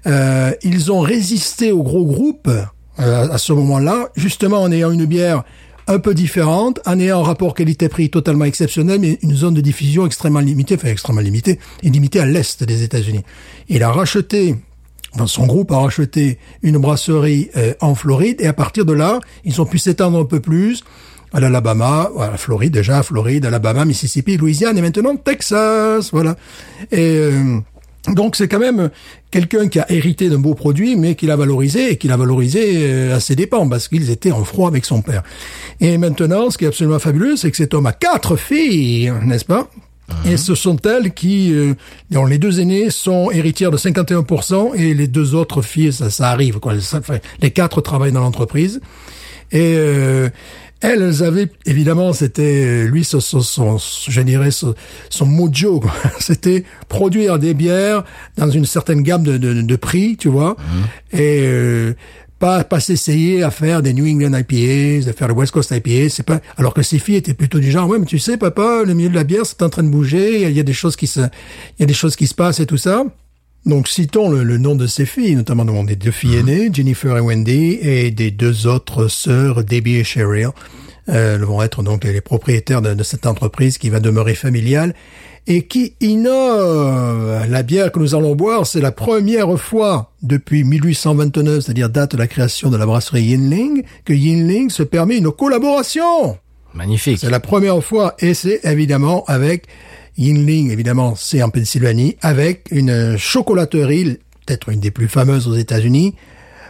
Euh, 0.06 0.52
ils 0.62 0.92
ont 0.92 1.00
résisté 1.00 1.72
au 1.72 1.82
gros 1.82 2.04
groupe 2.04 2.48
euh, 2.48 3.28
à 3.28 3.38
ce 3.38 3.52
moment-là, 3.52 4.10
justement 4.14 4.62
en 4.62 4.70
ayant 4.70 4.90
une 4.92 5.06
bière 5.06 5.42
un 5.88 5.98
peu 5.98 6.14
différente, 6.14 6.78
en 6.86 7.00
ayant 7.00 7.20
un 7.20 7.24
rapport 7.24 7.54
qualité-prix 7.54 8.08
totalement 8.08 8.44
exceptionnel, 8.44 9.00
mais 9.00 9.18
une 9.22 9.34
zone 9.34 9.54
de 9.54 9.60
diffusion 9.60 10.06
extrêmement 10.06 10.38
limitée, 10.38 10.76
enfin 10.76 10.88
extrêmement 10.88 11.22
limitée, 11.22 11.58
et 11.82 11.90
limitée 11.90 12.20
à 12.20 12.26
l'est 12.26 12.62
des 12.62 12.84
États-Unis. 12.84 13.22
Il 13.68 13.82
a 13.82 13.90
racheté 13.90 14.54
Son 15.26 15.46
groupe 15.46 15.70
a 15.72 15.78
racheté 15.78 16.38
une 16.62 16.78
brasserie 16.78 17.50
euh, 17.56 17.74
en 17.80 17.94
Floride 17.94 18.40
et 18.40 18.46
à 18.46 18.52
partir 18.52 18.84
de 18.84 18.92
là, 18.92 19.20
ils 19.44 19.60
ont 19.60 19.66
pu 19.66 19.78
s'étendre 19.78 20.18
un 20.18 20.24
peu 20.24 20.40
plus 20.40 20.82
à 21.32 21.40
l'Alabama, 21.40 22.10
à 22.18 22.30
la 22.30 22.36
Floride 22.36 22.72
déjà, 22.72 23.02
Floride, 23.02 23.46
Alabama, 23.46 23.84
Mississippi, 23.84 24.36
Louisiane 24.36 24.76
et 24.76 24.82
maintenant 24.82 25.16
Texas, 25.16 26.10
voilà. 26.12 26.36
Et 26.90 27.16
euh, 27.16 27.58
donc 28.08 28.36
c'est 28.36 28.48
quand 28.48 28.58
même 28.58 28.90
quelqu'un 29.30 29.68
qui 29.68 29.78
a 29.78 29.90
hérité 29.90 30.28
d'un 30.28 30.38
beau 30.38 30.54
produit, 30.54 30.96
mais 30.96 31.14
qui 31.14 31.26
l'a 31.26 31.36
valorisé 31.36 31.92
et 31.92 31.96
qui 31.96 32.08
l'a 32.08 32.16
valorisé 32.16 32.62
euh, 32.76 33.16
à 33.16 33.20
ses 33.20 33.36
dépens 33.36 33.68
parce 33.68 33.88
qu'ils 33.88 34.10
étaient 34.10 34.32
en 34.32 34.44
froid 34.44 34.68
avec 34.68 34.84
son 34.84 35.02
père. 35.02 35.22
Et 35.80 35.98
maintenant, 35.98 36.50
ce 36.50 36.58
qui 36.58 36.64
est 36.64 36.68
absolument 36.68 36.98
fabuleux, 36.98 37.36
c'est 37.36 37.50
que 37.50 37.56
cet 37.56 37.74
homme 37.74 37.86
a 37.86 37.92
quatre 37.92 38.36
filles, 38.36 39.12
n'est-ce 39.24 39.44
pas? 39.44 39.68
Et 40.24 40.36
ce 40.36 40.54
sont 40.54 40.76
elles 40.86 41.12
qui, 41.12 41.52
euh, 41.52 41.74
dont 42.10 42.24
les 42.26 42.38
deux 42.38 42.60
aînées 42.60 42.90
sont 42.90 43.30
héritières 43.30 43.70
de 43.70 43.76
51% 43.76 44.74
et 44.74 44.94
les 44.94 45.08
deux 45.08 45.34
autres 45.34 45.62
filles, 45.62 45.92
ça, 45.92 46.10
ça 46.10 46.28
arrive. 46.30 46.58
Quoi. 46.60 46.74
Les 47.40 47.50
quatre 47.50 47.80
travaillent 47.80 48.12
dans 48.12 48.20
l'entreprise. 48.20 48.80
Et 49.50 49.74
euh, 49.76 50.30
elles 50.80 51.22
avaient, 51.22 51.48
évidemment, 51.66 52.12
c'était 52.12 52.84
lui, 52.86 53.04
son, 53.04 53.20
son, 53.20 53.40
son- 53.40 53.78
je 54.08 54.20
dirais, 54.22 54.50
son, 54.50 54.74
son 55.10 55.26
mojo. 55.26 55.82
C'était 56.20 56.64
produire 56.88 57.38
des 57.38 57.52
bières 57.54 58.02
dans 58.36 58.48
une 58.50 58.64
certaine 58.64 59.02
gamme 59.02 59.22
de, 59.24 59.36
de, 59.36 59.60
de 59.62 59.76
prix, 59.76 60.16
tu 60.16 60.28
vois. 60.28 60.56
Et 61.12 61.40
euh, 61.42 61.92
pas 62.42 62.64
pas 62.64 62.80
s'essayer 62.80 63.42
à 63.44 63.50
faire 63.52 63.82
des 63.82 63.92
New 63.94 64.04
England 64.12 64.36
IPAs, 64.36 65.06
de 65.06 65.12
faire 65.16 65.28
le 65.28 65.34
West 65.34 65.52
Coast 65.52 65.70
IPA, 65.70 66.08
c'est 66.10 66.26
pas 66.26 66.40
alors 66.56 66.74
que 66.74 66.82
ces 66.82 66.98
filles 66.98 67.16
étaient 67.22 67.34
plutôt 67.42 67.60
du 67.60 67.70
genre 67.70 67.88
ouais 67.88 67.98
mais 68.00 68.06
tu 68.06 68.18
sais 68.18 68.36
papa 68.36 68.82
le 68.84 68.94
milieu 68.94 69.10
de 69.10 69.14
la 69.14 69.22
bière 69.24 69.46
c'est 69.46 69.62
en 69.62 69.70
train 69.70 69.84
de 69.84 69.88
bouger, 69.88 70.42
il 70.42 70.56
y 70.56 70.60
a- 70.60 70.62
des 70.64 70.72
choses 70.72 70.96
qui 70.96 71.06
se 71.06 71.20
il 71.20 71.80
y 71.80 71.82
a 71.84 71.86
des 71.86 71.94
choses 72.02 72.16
qui 72.16 72.26
se 72.26 72.34
passent 72.34 72.60
et 72.60 72.66
tout 72.66 72.76
ça. 72.88 73.04
Donc 73.64 73.86
citons 73.86 74.28
le, 74.28 74.42
le 74.42 74.58
nom 74.58 74.74
de 74.74 74.88
ces 74.88 75.06
filles, 75.06 75.36
notamment 75.36 75.64
de 75.64 75.86
des 75.86 75.94
deux 75.94 76.10
filles 76.10 76.36
aînées, 76.38 76.68
Jennifer 76.72 77.16
et 77.16 77.20
Wendy, 77.20 77.78
et 77.80 78.10
des 78.10 78.32
deux 78.32 78.66
autres 78.66 79.06
sœurs, 79.06 79.62
Debbie 79.62 79.96
et 80.02 80.04
Cheryl. 80.04 80.48
Euh, 81.08 81.36
elles 81.36 81.44
vont 81.44 81.62
être 81.62 81.82
donc 81.84 82.02
les 82.04 82.20
propriétaires 82.20 82.82
de, 82.82 82.92
de 82.94 83.02
cette 83.04 83.24
entreprise 83.26 83.78
qui 83.78 83.88
va 83.88 84.00
demeurer 84.00 84.34
familiale 84.34 84.94
et 85.46 85.62
qui 85.66 85.94
innove. 86.00 87.46
La 87.48 87.62
bière 87.62 87.90
que 87.92 87.98
nous 87.98 88.14
allons 88.14 88.34
boire, 88.34 88.66
c'est 88.66 88.80
la 88.80 88.92
première 88.92 89.58
fois 89.58 90.12
depuis 90.22 90.64
1829, 90.64 91.60
c'est-à-dire 91.64 91.88
date 91.90 92.12
de 92.12 92.16
la 92.18 92.26
création 92.26 92.70
de 92.70 92.76
la 92.76 92.86
brasserie 92.86 93.22
Yinling, 93.24 93.82
que 94.04 94.12
Yinling 94.12 94.70
se 94.70 94.82
permet 94.82 95.18
une 95.18 95.30
collaboration. 95.32 96.38
Magnifique. 96.74 97.18
C'est 97.20 97.30
la 97.30 97.40
première 97.40 97.82
fois 97.82 98.14
et 98.18 98.34
c'est 98.34 98.60
évidemment 98.64 99.24
avec 99.26 99.66
Yinling, 100.16 100.70
évidemment 100.70 101.14
c'est 101.16 101.42
en 101.42 101.50
Pennsylvanie, 101.50 102.16
avec 102.22 102.68
une 102.70 103.16
chocolaterie, 103.18 104.18
peut-être 104.46 104.68
une 104.70 104.80
des 104.80 104.90
plus 104.90 105.08
fameuses 105.08 105.48
aux 105.48 105.54
États-Unis, 105.56 106.14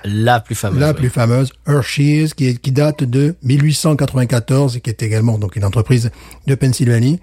La 0.04 0.40
plus 0.40 0.54
fameuse. 0.56 0.80
la 0.80 0.90
oui. 0.90 0.96
plus 0.96 1.08
fameuse, 1.10 1.52
Hershey's, 1.68 2.34
qui, 2.34 2.46
est- 2.48 2.60
qui 2.60 2.72
date 2.72 3.04
de 3.04 3.36
1894 3.44 4.76
et 4.76 4.80
qui 4.80 4.90
est 4.90 5.02
également 5.02 5.38
donc 5.38 5.54
une 5.56 5.64
entreprise 5.64 6.10
de 6.46 6.54
Pennsylvanie. 6.56 7.20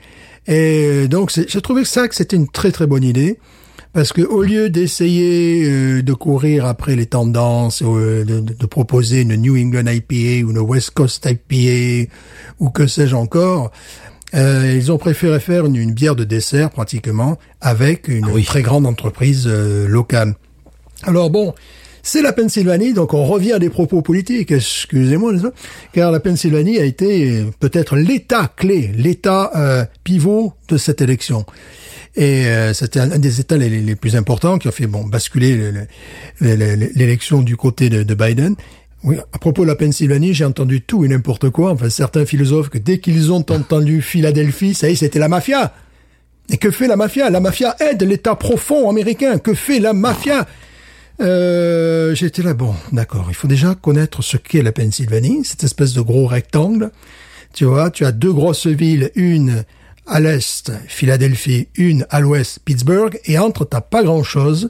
Et 0.47 1.07
donc 1.07 1.31
j'ai 1.31 1.61
trouvé 1.61 1.83
que 1.83 1.87
ça 1.87 2.07
que 2.07 2.15
c'était 2.15 2.35
une 2.35 2.47
très 2.49 2.71
très 2.71 2.87
bonne 2.87 3.03
idée. 3.03 3.37
Parce 3.91 4.13
que 4.13 4.21
au 4.21 4.43
lieu 4.43 4.69
d'essayer 4.69 5.63
euh, 5.65 6.03
de 6.03 6.13
courir 6.13 6.65
après 6.65 6.95
les 6.95 7.07
tendances, 7.07 7.81
euh, 7.83 8.23
de, 8.23 8.39
de- 8.39 8.65
proposer 8.67 9.21
une 9.21 9.35
New 9.35 9.57
England 9.57 9.87
IPA 9.91 10.45
ou 10.45 10.51
une 10.51 10.59
West 10.59 10.91
Coast 10.91 11.27
IPA 11.27 12.11
ou 12.59 12.69
que 12.69 12.85
sais-je 12.85 13.15
encore, 13.15 13.71
euh, 14.35 14.73
ils 14.75 14.91
ont 14.91 14.99
préféré 14.99 15.39
faire 15.39 15.65
une, 15.65 15.75
une 15.75 15.93
bière 15.95 16.15
de 16.15 16.23
dessert 16.23 16.69
pratiquement 16.69 17.39
avec 17.61 18.07
une 18.09 18.25
Ah 18.25 18.31
oui. 18.31 18.43
très 18.43 18.61
grande 18.61 18.85
entreprise 18.85 19.45
euh, 19.47 19.87
locale. 19.87 20.35
Alors 21.03 21.31
bon, 21.31 21.55
C'est 22.03 22.21
la 22.21 22.33
Pennsylvanie, 22.33 22.93
donc 22.93 23.13
on 23.13 23.25
revient 23.25 23.51
à 23.53 23.59
des 23.59 23.69
propos 23.69 24.01
politiques, 24.01 24.51
excusez-moi, 24.51 25.33
car 25.93 26.11
la 26.11 26.19
Pennsylvanie 26.19 26.79
a 26.79 26.83
été 26.85 27.43
peut-être 27.59 27.95
l'État 27.97 28.51
clé, 28.55 28.91
l'État 28.95 29.51
euh, 29.55 29.85
pivot 30.03 30.53
de 30.69 30.77
cette 30.77 31.01
élection. 31.01 31.45
Et 32.15 32.47
euh, 32.47 32.73
c'était 32.73 32.99
un, 32.99 33.19
des 33.19 33.39
États 33.39 33.57
les, 33.57 33.95
plus 33.95 34.15
importants 34.15 34.57
qui 34.57 34.67
a 34.67 34.71
fait 34.71 34.87
bon 34.87 35.05
basculer 35.05 35.55
le- 35.55 35.71
le- 35.71 36.55
le- 36.55 36.75
le- 36.75 36.89
l'élection 36.95 37.41
du 37.41 37.55
côté 37.55 37.89
de, 37.89 38.03
de 38.03 38.13
Biden. 38.15 38.55
Oui, 39.03 39.15
à 39.31 39.37
propos 39.37 39.61
de 39.63 39.67
la 39.67 39.75
Pennsylvanie, 39.75 40.33
j'ai 40.33 40.43
entendu 40.43 40.81
tout 40.81 41.05
et 41.05 41.07
n'importe 41.07 41.49
quoi. 41.51 41.71
Enfin, 41.71 41.89
certains 41.89 42.25
philosophes 42.25 42.69
que 42.69 42.77
dès 42.77 42.99
qu'ils 42.99 43.31
ont 43.31 43.45
entendu 43.49 44.01
Philadelphie, 44.01 44.73
ça 44.73 44.89
y 44.89 44.93
est, 44.93 44.95
c'était 44.95 45.19
la 45.19 45.29
mafia. 45.29 45.73
Et 46.49 46.57
que 46.57 46.71
fait 46.71 46.87
la 46.87 46.95
mafia? 46.95 47.29
La 47.29 47.39
mafia 47.39 47.75
aide 47.79 48.01
l'État 48.03 48.35
profond 48.35 48.89
américain. 48.89 49.37
Que 49.37 49.53
fait 49.53 49.79
la 49.79 49.93
mafia? 49.93 50.47
Euh, 51.21 52.15
J'étais 52.15 52.41
là, 52.41 52.53
bon, 52.53 52.73
d'accord. 52.91 53.25
Il 53.29 53.35
faut 53.35 53.47
déjà 53.47 53.75
connaître 53.75 54.21
ce 54.21 54.37
qu'est 54.37 54.63
la 54.63 54.71
Pennsylvanie, 54.71 55.43
cette 55.43 55.63
espèce 55.63 55.93
de 55.93 56.01
gros 56.01 56.27
rectangle. 56.27 56.91
Tu 57.53 57.65
vois, 57.65 57.89
tu 57.89 58.05
as 58.05 58.11
deux 58.11 58.31
grosses 58.31 58.67
villes, 58.67 59.11
une 59.15 59.63
à 60.05 60.19
l'est, 60.19 60.71
Philadelphie, 60.87 61.67
une 61.75 62.05
à 62.09 62.19
l'ouest, 62.19 62.59
Pittsburgh, 62.65 63.19
et 63.25 63.37
entre, 63.37 63.65
t'as 63.65 63.81
pas 63.81 64.03
grand-chose. 64.03 64.69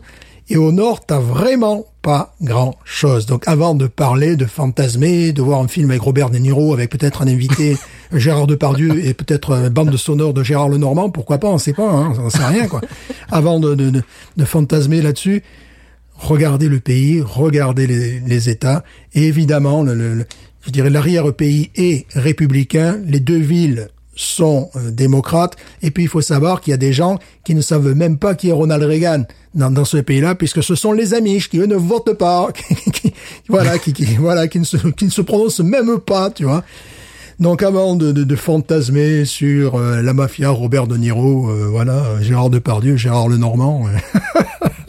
Et 0.50 0.58
au 0.58 0.72
nord, 0.72 1.06
t'as 1.06 1.20
vraiment 1.20 1.86
pas 2.02 2.34
grand-chose. 2.42 3.26
Donc 3.26 3.44
avant 3.48 3.76
de 3.76 3.88
parler, 3.88 4.36
de 4.36 4.46
fantasmer, 4.46 5.32
de 5.32 5.42
voir 5.42 5.60
un 5.60 5.68
film 5.68 5.92
avec 5.92 6.02
Robert 6.02 6.30
De 6.32 6.40
Niro, 6.40 6.74
avec 6.74 6.90
peut-être 6.90 7.22
un 7.22 7.28
invité 7.28 7.78
Gérard 8.14 8.48
Depardieu 8.48 9.06
et 9.06 9.14
peut-être 9.14 9.52
une 9.52 9.70
bande 9.70 9.92
de 9.92 9.98
sonore 9.98 10.34
de 10.34 10.42
Gérard 10.44 10.70
Lenormand, 10.70 11.12
pourquoi 11.12 11.38
pas, 11.38 11.50
on 11.50 11.60
sait 11.60 11.74
pas, 11.74 11.90
hein, 11.92 12.14
on 12.18 12.30
sait 12.32 12.46
rien 12.46 12.68
quoi. 12.68 12.82
Avant 13.30 13.60
de, 13.60 13.76
de, 13.76 13.92
de, 13.92 14.02
de 14.38 14.46
fantasmer 14.46 15.02
là-dessus, 15.02 15.44
regardez 16.20 16.68
le 16.70 16.80
pays, 16.80 17.22
regardez 17.26 17.88
les, 17.88 18.20
les 18.20 18.50
États, 18.50 18.84
et 19.16 19.24
évidemment, 19.28 19.82
le, 19.84 19.94
le- 19.96 20.26
je 20.66 20.72
dirais 20.72 20.90
l'arrière-pays 20.90 21.72
est 21.76 22.06
républicain, 22.14 23.00
les 23.06 23.20
deux 23.22 23.38
villes 23.40 23.88
sont 24.16 24.70
euh, 24.76 24.92
démocrates, 24.92 25.56
et 25.82 25.92
puis 25.92 26.04
il 26.04 26.10
faut 26.10 26.20
savoir 26.22 26.60
qu'il 26.60 26.72
y 26.72 26.74
a 26.74 26.78
des 26.78 26.92
gens 26.92 27.18
qui 27.46 27.56
ne 27.56 27.62
savent 27.62 27.96
même 27.96 28.18
pas 28.18 28.36
qui 28.36 28.50
est 28.50 28.52
Ronald 28.52 28.84
Reagan 28.84 29.24
dans, 29.56 29.72
dans 29.72 29.86
ce 29.86 29.96
pays-là, 29.98 30.36
puisque 30.36 30.62
ce 30.62 30.76
sont 30.76 30.92
les 30.92 31.14
Amish 31.14 31.50
qui 31.50 31.58
eux 31.60 31.66
ne 31.68 31.76
votent 31.78 32.14
pas, 32.18 32.50
qui, 32.94 33.14
voilà, 33.48 33.80
qui, 33.80 33.94
qui- 33.94 34.16
voilà, 34.18 34.50
qui 34.50 34.60
ne 34.60 34.66
se, 34.66 34.76
qui 34.76 35.06
ne 35.06 35.10
se 35.10 35.22
prononcent 35.22 35.62
même 35.64 36.00
pas, 36.00 36.30
tu 36.32 36.44
vois. 36.44 36.64
Donc 37.40 37.64
avant 37.64 37.96
de, 37.96 38.12
de, 38.12 38.26
de 38.26 38.36
fantasmer 38.36 39.24
sur 39.24 39.76
euh, 39.76 40.02
la 40.02 40.12
mafia, 40.14 40.50
Robert 40.50 40.88
De 40.88 40.98
Niro, 40.98 41.50
euh, 41.50 41.68
voilà, 41.72 42.22
Gérard 42.22 42.50
Depardieu, 42.50 42.98
Gérard 42.98 43.30
Lenormand, 43.30 43.86
euh, 43.88 44.30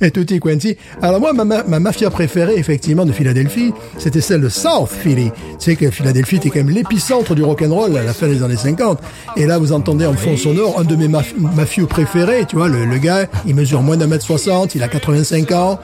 et 0.00 0.10
tutti 0.10 0.38
quanti. 0.40 0.76
Alors 1.02 1.20
moi, 1.20 1.32
ma, 1.32 1.44
ma, 1.44 1.62
ma 1.64 1.80
mafia 1.80 2.10
préférée, 2.10 2.54
effectivement, 2.56 3.04
de 3.04 3.12
Philadelphie, 3.12 3.72
c'était 3.98 4.20
celle 4.20 4.40
de 4.40 4.48
South 4.48 4.88
Philly. 4.90 5.30
Tu 5.58 5.64
sais 5.70 5.76
que 5.76 5.90
Philadelphie 5.90 6.36
était 6.36 6.50
quand 6.50 6.58
même 6.64 6.70
l'épicentre 6.70 7.34
du 7.34 7.42
rock'n'roll 7.42 7.96
à 7.96 8.02
la 8.02 8.12
fin 8.12 8.28
des 8.28 8.42
années 8.42 8.56
50. 8.56 9.00
Et 9.36 9.46
là, 9.46 9.58
vous 9.58 9.72
entendez 9.72 10.06
en 10.06 10.14
fond 10.14 10.36
sonore 10.36 10.80
un 10.80 10.84
de 10.84 10.96
mes 10.96 11.08
maf- 11.08 11.34
mafieux 11.38 11.86
préférés, 11.86 12.44
tu 12.48 12.56
vois, 12.56 12.68
le, 12.68 12.98
gars, 12.98 13.26
il 13.46 13.54
mesure 13.54 13.82
moins 13.82 13.96
d'un 13.96 14.06
mètre 14.06 14.24
soixante, 14.24 14.74
il 14.74 14.82
a 14.82 14.88
85 14.88 15.52
ans, 15.52 15.78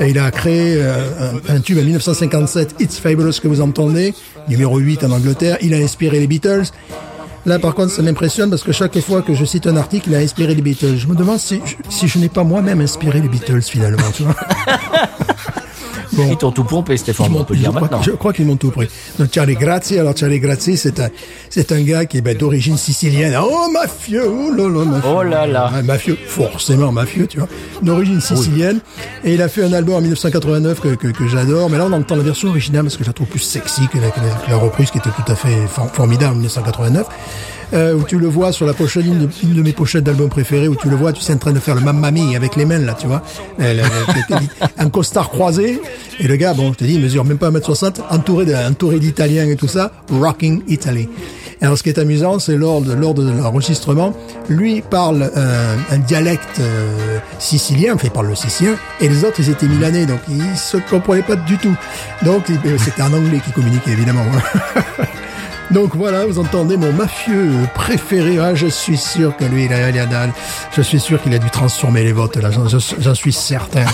et 0.00 0.08
il 0.10 0.18
a 0.18 0.30
créé 0.30 0.76
euh, 0.78 1.32
un 1.48 1.60
tube 1.60 1.78
en 1.78 1.82
1957, 1.82 2.76
It's 2.80 2.98
Fabulous, 2.98 3.32
que 3.42 3.48
vous 3.48 3.60
entendez, 3.60 4.14
numéro 4.48 4.78
8 4.78 5.04
en 5.04 5.10
Angleterre. 5.10 5.58
Il 5.62 5.74
a 5.74 5.76
inspiré 5.76 6.18
les 6.20 6.26
Beatles. 6.26 6.64
Là, 7.46 7.58
par 7.58 7.74
contre, 7.74 7.90
ça 7.92 8.02
m'impressionne 8.02 8.50
parce 8.50 8.62
que 8.62 8.72
chaque 8.72 8.98
fois 9.00 9.22
que 9.22 9.34
je 9.34 9.44
cite 9.46 9.66
un 9.66 9.76
article, 9.76 10.10
il 10.10 10.14
a 10.14 10.18
inspiré 10.18 10.54
les 10.54 10.60
Beatles. 10.62 10.96
Je 10.98 11.06
me 11.06 11.14
demande 11.14 11.38
si, 11.38 11.60
je- 11.64 11.76
si 11.88 12.06
je 12.06 12.18
n'ai 12.18 12.28
pas 12.28 12.44
moi-même 12.44 12.80
inspiré 12.80 13.20
les 13.20 13.28
Beatles, 13.28 13.62
finalement. 13.62 14.02
Ils 16.18 16.36
t'ont 16.36 16.50
tout 16.50 16.64
pompé, 16.64 16.96
Stéphane, 16.96 17.26
Ils 17.32 17.38
on 17.38 17.44
peut 17.44 17.54
le 17.54 17.58
je 17.58 17.62
dire 17.64 17.70
crois- 17.70 17.82
maintenant. 17.82 18.02
Je 18.02 18.10
crois 18.12 18.32
qu'ils 18.32 18.46
m'ont 18.46 18.56
tout 18.56 18.70
pris. 18.70 18.88
Donc 19.18 19.28
Charlie 19.32 19.54
Grazzi, 19.54 19.98
alors 19.98 20.16
Charlie 20.16 20.40
Grazzi, 20.40 20.76
c'est 20.76 20.98
un, 21.00 21.08
c'est 21.50 21.72
un 21.72 21.80
gars 21.82 22.04
qui 22.06 22.18
est 22.18 22.20
ben, 22.20 22.36
d'origine 22.36 22.76
sicilienne. 22.76 23.36
Oh, 23.40 23.68
mafieux, 23.72 24.24
oh 24.28 24.50
là 24.54 24.68
là, 24.68 24.84
mafieux. 24.84 25.10
Oh 25.14 25.22
là 25.22 25.46
là. 25.46 25.70
Mafieux, 25.82 26.18
forcément 26.26 26.92
mafieux, 26.92 27.26
tu 27.26 27.38
vois. 27.38 27.48
D'origine 27.82 28.20
sicilienne. 28.20 28.80
Et 29.24 29.34
il 29.34 29.42
a 29.42 29.48
fait 29.48 29.62
un 29.64 29.72
album 29.72 29.94
en 29.96 30.00
1989 30.00 30.80
que, 30.80 30.88
que, 30.96 31.08
que 31.08 31.28
j'adore. 31.28 31.70
Mais 31.70 31.78
là, 31.78 31.86
on 31.86 31.92
entend 31.92 32.16
la 32.16 32.22
version 32.22 32.48
originale 32.48 32.82
parce 32.82 32.96
que 32.96 33.04
je 33.04 33.08
la 33.08 33.14
trouve 33.14 33.28
plus 33.28 33.38
sexy 33.40 33.82
que 33.88 33.98
la, 33.98 34.10
que 34.10 34.20
la- 34.50 34.56
reprise 34.56 34.90
qui 34.90 34.98
était 34.98 35.10
tout 35.10 35.30
à 35.32 35.34
fait 35.36 35.66
for- 35.68 35.90
formidable 35.92 36.32
en 36.32 36.36
1989. 36.36 37.06
Euh, 37.72 37.94
où 37.94 38.02
tu 38.02 38.18
le 38.18 38.26
vois 38.26 38.52
sur 38.52 38.66
la 38.66 38.74
pochette, 38.74 39.04
une 39.04 39.28
de, 39.54 39.62
mes 39.62 39.72
pochettes 39.72 40.04
d'albums 40.04 40.28
préférés, 40.28 40.66
où 40.66 40.74
tu 40.74 40.88
le 40.88 40.96
vois, 40.96 41.12
tu 41.12 41.20
sais, 41.20 41.32
en 41.32 41.38
train 41.38 41.52
de 41.52 41.60
faire 41.60 41.76
le 41.76 41.80
Mamma 41.80 42.10
Mia 42.10 42.36
avec 42.36 42.56
les 42.56 42.64
mains, 42.64 42.78
là, 42.78 42.96
tu 42.98 43.06
vois. 43.06 43.22
Un 44.78 44.90
costard 44.90 45.30
croisé. 45.30 45.80
Et 46.18 46.26
le 46.26 46.36
gars, 46.36 46.52
bon, 46.54 46.72
je 46.72 46.78
te 46.78 46.84
dis, 46.84 46.94
il 46.94 47.00
mesure 47.00 47.24
même 47.24 47.38
pas 47.38 47.50
1m60, 47.50 48.00
entouré 48.10 48.98
d'Italiens 48.98 49.48
et 49.48 49.56
tout 49.56 49.68
ça. 49.68 49.92
Rocking 50.10 50.62
Italy. 50.66 51.08
Alors, 51.62 51.76
ce 51.76 51.82
qui 51.82 51.90
est 51.90 51.98
amusant, 51.98 52.38
c'est 52.38 52.56
lors 52.56 52.80
de, 52.80 52.94
lors 52.94 53.12
de 53.12 53.30
l'enregistrement, 53.30 54.14
lui 54.48 54.80
parle 54.80 55.30
euh, 55.36 55.76
un 55.90 55.98
dialecte 55.98 56.58
euh, 56.58 57.18
sicilien, 57.38 57.94
enfin, 57.94 58.06
il 58.06 58.10
parle 58.10 58.28
le 58.28 58.34
sicilien, 58.34 58.76
et 59.00 59.08
les 59.08 59.24
autres, 59.24 59.36
ils 59.40 59.50
étaient 59.50 59.66
milanais, 59.66 60.06
donc 60.06 60.20
ils 60.28 60.56
se 60.56 60.78
comprenaient 60.78 61.22
pas 61.22 61.36
du 61.36 61.58
tout. 61.58 61.76
Donc, 62.24 62.44
c'était 62.78 63.02
en 63.02 63.12
anglais 63.12 63.40
qui 63.44 63.52
communiquait, 63.52 63.92
évidemment. 63.92 64.24
Donc 65.70 65.94
voilà, 65.94 66.26
vous 66.26 66.40
entendez 66.40 66.76
mon 66.76 66.92
mafieux 66.92 67.52
préféré. 67.74 68.38
Ah, 68.38 68.54
je 68.54 68.66
suis 68.66 68.96
sûr 68.96 69.36
que 69.36 69.44
lui, 69.44 69.66
il 69.66 69.72
a, 69.72 69.90
il 69.90 69.98
a 69.98 70.06
dalle. 70.06 70.32
Je 70.72 70.82
suis 70.82 70.98
sûr 70.98 71.22
qu'il 71.22 71.32
a 71.32 71.38
dû 71.38 71.48
transformer 71.48 72.02
les 72.02 72.12
votes, 72.12 72.36
là. 72.36 72.50
J'en- 72.50 73.14
suis 73.14 73.32
certain. 73.32 73.84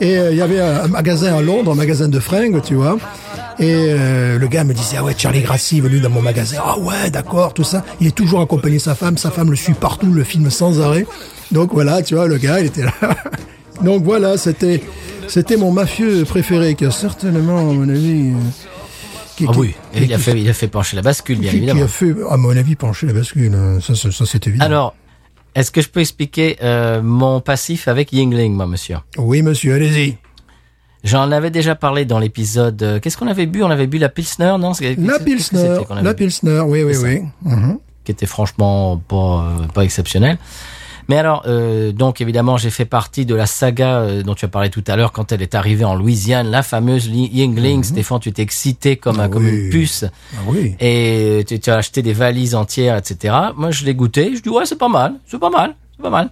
Et 0.00 0.18
euh, 0.18 0.30
il 0.32 0.36
y 0.36 0.42
avait 0.42 0.60
un, 0.60 0.86
magasin 0.88 1.34
à 1.36 1.40
Londres, 1.40 1.72
un 1.72 1.76
magasin 1.76 2.08
de 2.08 2.20
fringues, 2.20 2.60
tu 2.62 2.74
vois. 2.74 2.98
Et 3.58 3.72
euh, 3.72 4.38
le 4.38 4.46
gars 4.48 4.64
me 4.64 4.74
disait, 4.74 4.96
ah 4.98 5.04
ouais, 5.04 5.14
Charlie 5.16 5.40
Grassi 5.40 5.78
est 5.78 5.80
venu 5.80 5.98
dans 6.00 6.10
mon 6.10 6.20
magasin. 6.20 6.58
Ah 6.62 6.78
ouais, 6.78 7.10
d'accord, 7.10 7.54
tout 7.54 7.64
ça. 7.64 7.84
Il 8.00 8.06
est 8.06 8.14
toujours 8.14 8.40
accompagné 8.42 8.76
de 8.76 8.82
sa 8.82 8.94
femme. 8.94 9.16
Sa 9.16 9.30
femme 9.30 9.50
le 9.50 9.56
suit 9.56 9.72
partout, 9.72 10.12
le 10.12 10.24
film 10.24 10.50
sans 10.50 10.80
arrêt. 10.80 11.06
Donc 11.52 11.72
voilà, 11.72 12.02
tu 12.02 12.16
vois, 12.16 12.26
le 12.26 12.36
gars, 12.36 12.60
il 12.60 12.66
était 12.66 12.82
là. 12.82 12.92
Donc 13.82 14.02
voilà, 14.02 14.36
c'était 14.36 14.82
c'était 15.26 15.56
mon 15.56 15.72
mafieux 15.72 16.24
préféré 16.24 16.74
qui 16.74 16.84
a 16.84 16.90
certainement, 16.90 17.58
à 17.58 17.72
mon 17.72 17.88
avis... 17.88 18.32
qui- 19.38 19.46
Ah 19.48 19.52
qui- 19.52 19.58
oui, 19.58 19.74
et 19.94 20.02
il 20.04 20.12
a 20.12 20.18
fait, 20.18 20.38
il 20.40 20.48
a 20.48 20.52
fait 20.52 20.68
pencher 20.68 20.96
la 20.96 21.02
bascule, 21.02 21.38
bien 21.38 21.50
qui, 21.50 21.56
qui 21.58 21.62
évidemment. 21.64 21.84
a 21.84 21.88
fait, 21.88 22.14
à 22.30 22.36
mon 22.36 22.56
avis, 22.56 22.74
pencher 22.76 23.06
la 23.06 23.12
bascule. 23.14 23.54
euh, 23.54 23.80
Ça, 23.80 23.94
ça, 23.94 24.10
ça, 24.12 24.26
c'est 24.26 24.46
évident. 24.46 24.64
Alors, 24.64 24.94
est-ce 25.54 25.70
que 25.70 25.80
je 25.80 25.88
peux 25.88 26.00
expliquer 26.00 26.56
euh, 26.62 27.00
mon 27.02 27.40
passif 27.40 27.88
avec 27.88 28.12
Yingling, 28.12 28.52
moi, 28.54 28.66
monsieur? 28.66 28.96
Oui, 29.16 29.42
monsieur, 29.42 29.74
allez-y. 29.74 30.18
J'en 31.04 31.30
avais 31.30 31.50
déjà 31.50 31.74
parlé 31.76 32.04
dans 32.04 32.18
l'épisode. 32.18 32.82
euh, 32.82 32.98
Qu'est-ce 33.00 33.16
qu'on 33.16 33.28
avait 33.28 33.46
bu? 33.46 33.62
On 33.62 33.70
avait 33.70 33.86
bu 33.86 33.98
la 33.98 34.08
Pilsner, 34.08 34.56
non? 34.58 34.72
La 34.98 35.18
Pilsner, 35.20 35.78
la 36.02 36.14
Pilsner, 36.14 36.60
oui, 36.66 36.82
oui, 36.82 36.94
oui. 37.02 37.22
Mhm. 37.44 37.78
qui 38.04 38.10
était 38.12 38.26
franchement 38.26 38.96
pas 39.06 39.16
euh, 39.60 39.66
pas 39.72 39.84
exceptionnel. 39.84 40.38
Mais 41.08 41.16
alors, 41.16 41.42
euh, 41.46 41.90
donc 41.92 42.20
évidemment, 42.20 42.58
j'ai 42.58 42.68
fait 42.70 42.84
partie 42.84 43.24
de 43.24 43.34
la 43.34 43.46
saga 43.46 44.00
euh, 44.00 44.22
dont 44.22 44.34
tu 44.34 44.44
as 44.44 44.48
parlé 44.48 44.68
tout 44.68 44.84
à 44.86 44.94
l'heure 44.96 45.12
quand 45.12 45.32
elle 45.32 45.40
est 45.40 45.54
arrivée 45.54 45.84
en 45.84 45.94
Louisiane, 45.94 46.48
la 46.50 46.62
fameuse 46.62 47.08
Li- 47.08 47.30
Yingling. 47.32 47.82
Stéphane, 47.82 48.20
tu 48.20 48.30
t'es 48.32 48.42
excité 48.42 48.96
comme, 48.96 49.18
Ah 49.20 49.28
comme 49.28 49.46
oui. 49.46 49.64
une 49.64 49.70
puce 49.70 50.04
Ah 50.34 50.40
oui. 50.46 50.74
et 50.80 51.44
tu, 51.48 51.58
tu 51.60 51.70
as 51.70 51.76
acheté 51.76 52.02
des 52.02 52.12
valises 52.12 52.54
entières, 52.54 52.96
etc. 52.96 53.34
Moi, 53.56 53.70
je 53.70 53.84
l'ai 53.86 53.94
goûté. 53.94 54.36
Je 54.36 54.42
dis 54.42 54.50
ouais, 54.50 54.66
c'est 54.66 54.78
pas 54.78 54.88
mal, 54.88 55.14
c'est 55.26 55.38
pas 55.40 55.50
mal, 55.50 55.74
c'est 55.96 56.02
pas 56.02 56.10
mal. 56.10 56.30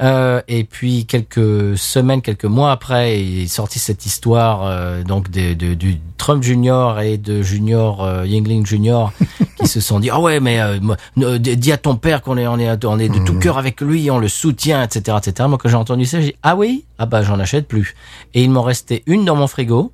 Euh, 0.00 0.40
et 0.46 0.62
puis 0.64 1.06
quelques 1.06 1.76
semaines, 1.76 2.22
quelques 2.22 2.44
mois 2.44 2.70
après, 2.70 3.20
il 3.20 3.42
est 3.42 3.46
sorti 3.48 3.78
cette 3.80 4.06
histoire 4.06 4.64
euh, 4.64 5.02
donc 5.02 5.28
de, 5.30 5.54
de- 5.54 5.74
du 5.74 5.98
Trump 6.18 6.42
Junior 6.42 7.00
et 7.00 7.18
de 7.18 7.42
Junior 7.42 8.04
euh, 8.04 8.24
Yingling 8.26 8.64
Junior 8.64 9.12
qui 9.60 9.66
se 9.66 9.80
sont 9.80 9.98
dit 9.98 10.08
ah 10.10 10.20
ouais 10.20 10.38
mais 10.38 10.60
euh, 10.60 10.78
euh, 11.18 11.38
dis 11.38 11.72
à 11.72 11.78
ton 11.78 11.96
père 11.96 12.22
qu'on 12.22 12.36
est 12.38 12.46
on 12.46 12.58
est 12.60 12.84
on 12.84 12.98
est 13.00 13.08
de 13.08 13.18
tout 13.24 13.38
cœur 13.40 13.58
avec 13.58 13.80
lui, 13.80 14.08
on 14.10 14.18
le 14.18 14.28
soutient, 14.28 14.82
etc. 14.84 15.16
etc. 15.20 15.48
Moi 15.48 15.58
quand 15.58 15.68
j'ai 15.68 15.74
entendu 15.74 16.04
ça, 16.06 16.20
j'ai 16.20 16.28
dit 16.28 16.36
ah 16.44 16.54
oui? 16.54 16.84
Ah 16.98 17.06
bah 17.06 17.22
j'en 17.22 17.40
achète 17.40 17.66
plus. 17.66 17.96
Et 18.34 18.42
il 18.44 18.50
m'en 18.50 18.62
restait 18.62 19.02
une 19.06 19.24
dans 19.24 19.34
mon 19.34 19.48
frigo. 19.48 19.92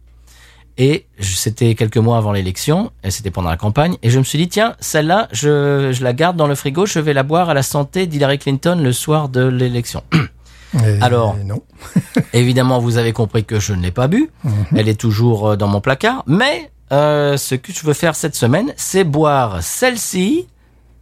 Et 0.76 1.06
je- 1.18 1.34
c'était 1.36 1.74
quelques 1.76 1.98
mois 1.98 2.16
avant 2.18 2.32
l'élection, 2.32 2.90
et 3.04 3.10
c'était 3.12 3.30
pendant 3.30 3.48
la 3.50 3.56
campagne, 3.56 3.96
et 4.02 4.10
je 4.10 4.18
me 4.18 4.24
suis 4.24 4.38
dit, 4.38 4.48
tiens, 4.48 4.74
celle-là, 4.80 5.28
je, 5.32 5.92
je 5.92 6.02
la 6.02 6.12
garde 6.12 6.36
dans 6.36 6.48
le 6.48 6.54
frigo, 6.56 6.84
je 6.86 6.98
vais 6.98 7.12
la 7.12 7.22
boire 7.22 7.48
à 7.48 7.54
la 7.54 7.62
santé 7.62 8.06
d'Hillary 8.08 8.38
Clinton 8.38 8.80
le 8.82 8.92
soir 8.92 9.28
de 9.28 9.44
l'élection. 9.44 10.02
Et- 10.12 10.78
Alors. 11.00 11.36
Non. 11.44 11.62
Évidemment, 12.32 12.80
vous 12.80 12.96
avez 12.98 13.12
compris 13.12 13.44
que 13.44 13.60
je 13.60 13.72
ne 13.72 13.82
l'ai 13.82 13.92
pas 13.92 14.08
bu, 14.08 14.30
elle 14.74 14.88
est 14.88 14.98
toujours 14.98 15.50
euh, 15.50 15.56
dans 15.56 15.68
mon 15.68 15.80
placard, 15.80 16.24
mais 16.26 16.70
euh, 16.92 17.36
ce 17.36 17.54
que 17.54 17.72
je 17.72 17.86
veux 17.86 17.92
faire 17.94 18.16
cette 18.16 18.34
semaine, 18.34 18.72
c'est 18.76 19.04
boire 19.04 19.62
celle-ci 19.62 20.48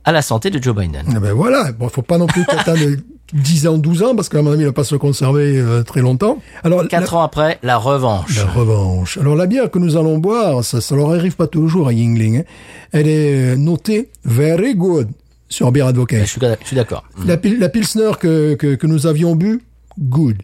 à 0.05 0.13
la 0.13 0.21
santé 0.21 0.51
de 0.51 0.63
Joe 0.63 0.75
Biden. 0.77 1.05
Eh 1.17 1.19
ben 1.19 1.33
voilà. 1.33 1.73
Bon, 1.73 1.89
faut 1.89 2.03
pas 2.03 2.19
non 2.19 2.27
plus 2.27 2.45
10 3.33 3.67
ans, 3.67 3.79
12 3.79 4.03
ans, 4.03 4.15
parce 4.17 4.29
qu'à 4.29 4.43
mon 4.43 4.53
avis, 4.53 4.61
il 4.63 4.67
va 4.67 4.73
pas 4.73 4.85
se 4.85 4.95
conserver 4.97 5.57
euh, 5.59 5.83
très 5.83 6.01
longtemps. 6.01 6.39
Alors, 6.65 6.87
Quatre 6.89 7.15
ans 7.15 7.23
après, 7.23 7.59
la 7.63 7.77
revanche. 7.79 8.37
La 8.37 8.51
revanche. 8.51 9.17
Alors 9.19 9.37
la 9.37 9.47
bière 9.47 9.71
que 9.71 9.79
nous 9.79 9.97
allons 9.97 10.19
boire, 10.19 10.63
ça, 10.65 10.81
ça 10.81 10.95
leur 10.97 11.11
arrive 11.13 11.37
pas 11.37 11.47
toujours 11.47 11.89
à 11.89 11.93
Yingling. 11.93 12.39
hein. 12.41 12.45
Elle 12.93 13.09
est 13.09 13.53
euh, 13.53 13.57
notée 13.57 14.11
very 14.25 14.75
good 14.75 15.09
sur 15.49 15.73
Beer 15.73 15.83
Advocate. 15.87 16.21
Je 16.25 16.31
suis, 16.31 16.41
je 16.63 16.67
suis 16.67 16.77
d'accord. 16.77 17.05
La, 17.27 17.37
pil- 17.37 17.59
la 17.59 17.69
Pilsner 17.69 18.11
que, 18.21 18.55
que, 18.55 18.75
que 18.75 18.87
nous 18.87 19.07
avions 19.07 19.35
bu, 19.37 19.63
good. 19.99 20.37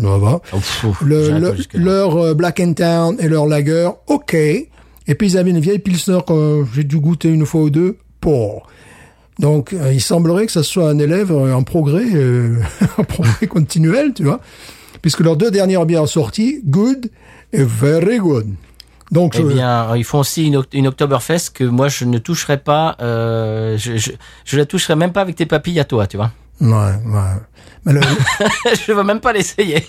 Ça 0.00 0.16
va. 0.18 0.40
Le- 1.04 1.38
le- 1.38 1.54
leur 1.74 2.16
euh, 2.16 2.34
Black 2.34 2.60
and 2.60 2.72
Town 2.74 3.16
et 3.20 3.28
leur 3.28 3.46
Lager, 3.46 3.88
ok. 4.06 4.34
Et 4.34 5.14
puis 5.16 5.28
ils 5.28 5.36
avaient 5.38 5.50
une 5.50 5.60
vieille 5.60 5.78
Pilsner 5.80 6.18
que 6.26 6.64
j'ai 6.74 6.84
dû 6.84 6.98
goûter 6.98 7.28
une 7.28 7.44
fois 7.46 7.62
ou 7.62 7.70
deux, 7.70 7.98
pour. 8.20 8.66
Donc 9.38 9.72
euh, 9.72 9.92
il 9.92 10.00
semblerait 10.00 10.46
que 10.46 10.52
ça 10.52 10.62
soit 10.62 10.88
un 10.88 10.98
élève 10.98 11.32
euh, 11.32 11.54
en 11.54 11.62
progrès, 11.62 12.04
euh, 12.14 12.56
en 12.98 13.04
progrès 13.04 13.46
continuel, 13.46 14.12
tu 14.14 14.24
vois. 14.24 14.40
Puisque 15.00 15.20
leurs 15.20 15.36
deux 15.36 15.50
dernières 15.50 15.84
bières 15.86 16.06
sorties, 16.08 16.60
good 16.64 17.10
et 17.52 17.64
very 17.64 18.18
good. 18.18 18.46
Donc 19.10 19.34
Eh 19.36 19.42
je- 19.42 19.46
bien, 19.46 19.94
ils 19.96 20.04
font 20.04 20.20
aussi 20.20 20.46
une, 20.46 20.62
une 20.72 20.86
Oktoberfest 20.86 21.50
que 21.54 21.64
moi 21.64 21.88
je 21.88 22.04
ne 22.04 22.18
toucherai 22.18 22.58
pas. 22.58 22.96
Euh, 23.00 23.76
je, 23.78 23.96
je, 23.96 24.12
je 24.44 24.56
la 24.58 24.64
toucherai 24.66 24.94
même 24.96 25.12
pas 25.12 25.20
avec 25.22 25.36
tes 25.36 25.46
papilles 25.46 25.80
à 25.80 25.84
toi, 25.84 26.06
tu 26.06 26.16
vois. 26.18 26.30
ouais, 26.60 26.68
ouais. 26.70 27.20
Mais 27.84 27.92
le, 27.94 28.00
je 28.86 28.92
veux 28.92 29.02
même 29.02 29.20
pas 29.20 29.32
l'essayer. 29.32 29.84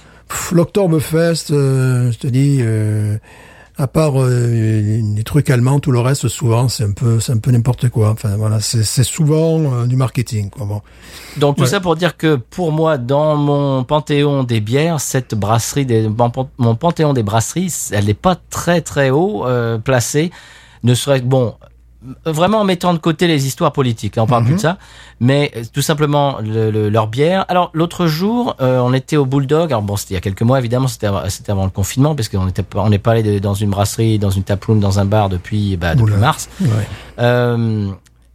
L'Oktoberfest, 0.52 1.52
euh, 1.52 2.12
je 2.12 2.18
te 2.18 2.28
dis, 2.28 2.58
euh, 2.62 3.18
à 3.78 3.88
part 3.88 4.22
euh, 4.22 5.02
les 5.16 5.24
trucs 5.24 5.50
allemands, 5.50 5.80
tout 5.80 5.92
le 5.92 6.00
reste, 6.00 6.28
souvent, 6.28 6.70
c'est 6.70 6.84
un 6.84 6.92
peu, 6.92 7.20
c'est 7.20 7.32
un 7.32 7.38
peu 7.38 7.52
n'importe 7.52 7.90
quoi. 7.90 8.10
Enfin, 8.12 8.36
voilà, 8.38 8.60
c'est 8.60 8.84
c'est 8.84 9.04
souvent 9.04 9.60
euh, 9.74 9.86
du 9.86 9.96
marketing, 9.96 10.50
quoi. 10.50 10.66
Bon. 10.66 10.82
Donc 11.38 11.56
tout 11.58 11.64
Ouais. 11.64 11.68
ça 11.70 11.80
pour 11.80 11.96
dire 11.96 12.16
que 12.18 12.36
pour 12.36 12.72
moi, 12.72 12.98
dans 12.98 13.36
mon 13.36 13.84
panthéon 13.84 14.44
des 14.44 14.62
bières, 14.62 15.00
cette 15.00 15.34
brasserie, 15.36 15.86
des, 15.86 16.08
mon 16.58 16.76
panthéon 16.76 17.14
des 17.14 17.24
brasseries, 17.24 17.74
elle 17.92 18.06
n'est 18.06 18.14
pas 18.14 18.36
très 18.50 18.82
très 18.82 19.10
haut 19.10 19.46
euh, 19.48 19.78
placée. 19.80 20.32
Ne 20.84 20.94
serait 20.96 21.22
bon, 21.22 21.56
vraiment 22.26 22.60
en 22.62 22.64
mettant 22.64 22.94
de 22.94 23.00
côté 23.00 23.28
les 23.28 23.46
histoires 23.48 23.72
politiques. 23.72 24.16
Là, 24.16 24.24
on 24.24 24.28
parle 24.28 24.44
plus 24.46 24.56
de 24.56 24.60
ça, 24.60 24.78
mais 25.20 25.52
euh, 25.56 25.64
tout 25.74 25.82
simplement 25.82 26.38
le, 26.42 26.72
le- 26.72 26.90
leur 26.90 27.08
bière. 27.08 27.46
Alors 27.48 27.70
l'autre 27.74 28.08
jour, 28.08 28.56
euh, 28.62 28.80
on 28.80 28.94
était 28.94 29.18
au 29.18 29.26
Bulldog. 29.26 29.72
Alors 29.72 29.82
bon, 29.84 29.96
c'était 29.96 30.14
il 30.14 30.16
y 30.16 30.18
a 30.18 30.22
quelques 30.22 30.42
mois 30.42 30.60
évidemment, 30.60 30.88
c'était 30.88 31.08
avant, 31.08 31.22
avant 31.48 31.64
le 31.66 31.70
confinement, 31.72 32.16
parce 32.16 32.30
qu'on 32.30 32.48
était 32.48 32.64
on 32.76 32.90
n'est 32.90 33.00
pas 33.00 33.12
allé 33.12 33.40
dans 33.40 33.54
une 33.54 33.70
brasserie, 33.70 34.20
dans 34.20 34.30
une 34.32 34.44
taproom, 34.44 34.80
dans 34.80 35.00
un 35.00 35.06
bar 35.06 35.30
depuis 35.30 35.78
bah, 35.78 35.96
depuis 35.96 36.12
Oula. 36.14 36.18
mars. 36.18 36.50
Ouais. 36.62 36.68
Euh, 37.20 37.88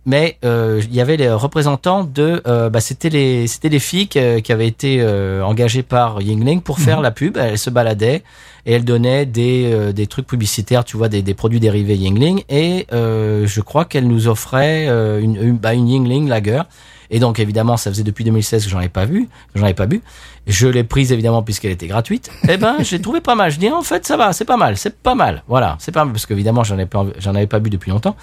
mais 0.09 0.39
euh, 0.43 0.81
il 0.83 0.95
y 0.95 1.03
avait 1.03 1.19
les 1.19 1.31
représentants 1.31 2.03
de, 2.03 2.41
euh, 2.47 2.71
bah, 2.71 2.81
c'était 2.81 3.11
les, 3.11 3.47
c'était 3.47 3.69
les 3.69 3.79
filles 3.79 4.09
qui, 4.09 4.19
qui 4.41 4.53
avaient 4.53 4.67
été 4.67 5.03
euh, 5.03 5.43
engagées 5.43 5.83
par 5.83 6.23
Yingling 6.23 6.63
pour 6.63 6.79
faire 6.79 7.03
la 7.03 7.11
pub. 7.11 7.37
Elles 7.37 7.59
se 7.59 7.69
baladaient 7.69 8.23
et 8.65 8.73
elles 8.73 8.87
donnaient 8.87 9.27
des, 9.27 9.71
euh, 9.71 9.93
des 9.93 10.07
trucs 10.07 10.27
publicitaires, 10.27 10.87
tu 10.87 10.97
vois, 10.97 11.11
des, 11.11 11.21
des 11.21 11.35
produits 11.35 11.61
dérivés 11.61 11.97
Yingling. 11.97 12.43
Et 12.49 12.87
euh, 12.91 13.47
je 13.47 13.61
crois 13.61 13.85
qu'elles 13.85 14.09
nous 14.09 14.29
offraient 14.29 14.87
euh, 14.89 15.21
une, 15.21 15.37
une, 15.37 15.59
bah, 15.59 15.75
une 15.75 15.87
Yingling 15.87 16.27
Lager. 16.27 16.63
Et 17.11 17.19
donc 17.21 17.39
évidemment, 17.39 17.77
ça 17.77 17.91
faisait 17.91 18.03
depuis 18.03 18.25
2016 18.25 18.65
que 18.65 18.71
j'en 18.71 18.81
ai 18.81 18.89
pas 18.89 19.05
vu, 19.05 19.29
j'en 19.55 19.65
avais 19.65 19.75
pas 19.75 19.87
bu. 19.87 20.01
Je 20.47 20.69
l'ai 20.69 20.85
prise 20.85 21.13
évidemment 21.13 21.43
puisqu'elle 21.43 21.73
était 21.73 21.87
gratuite. 21.87 22.31
Eh 22.49 22.57
ben, 22.57 22.77
j'ai 22.81 22.99
trouvé 22.99 23.21
pas 23.21 23.35
mal. 23.35 23.51
Je 23.51 23.59
dis 23.59 23.69
en 23.71 23.83
fait, 23.83 24.07
ça 24.07 24.17
va, 24.17 24.33
c'est 24.33 24.47
pas 24.47 24.57
mal, 24.57 24.79
c'est 24.79 24.97
pas 24.97 25.15
mal. 25.15 25.43
Voilà, 25.49 25.77
c'est 25.81 25.93
pas 25.93 26.05
mal 26.05 26.15
parce 26.15 26.25
qu'évidemment, 26.25 26.65
j'en 26.65 26.77
avais 26.77 26.87
pas, 26.87 27.05
j'en 27.19 27.35
avais 27.35 27.47
pas 27.47 27.61
bu 27.61 27.69
depuis 27.69 27.91
longtemps. 27.91 28.17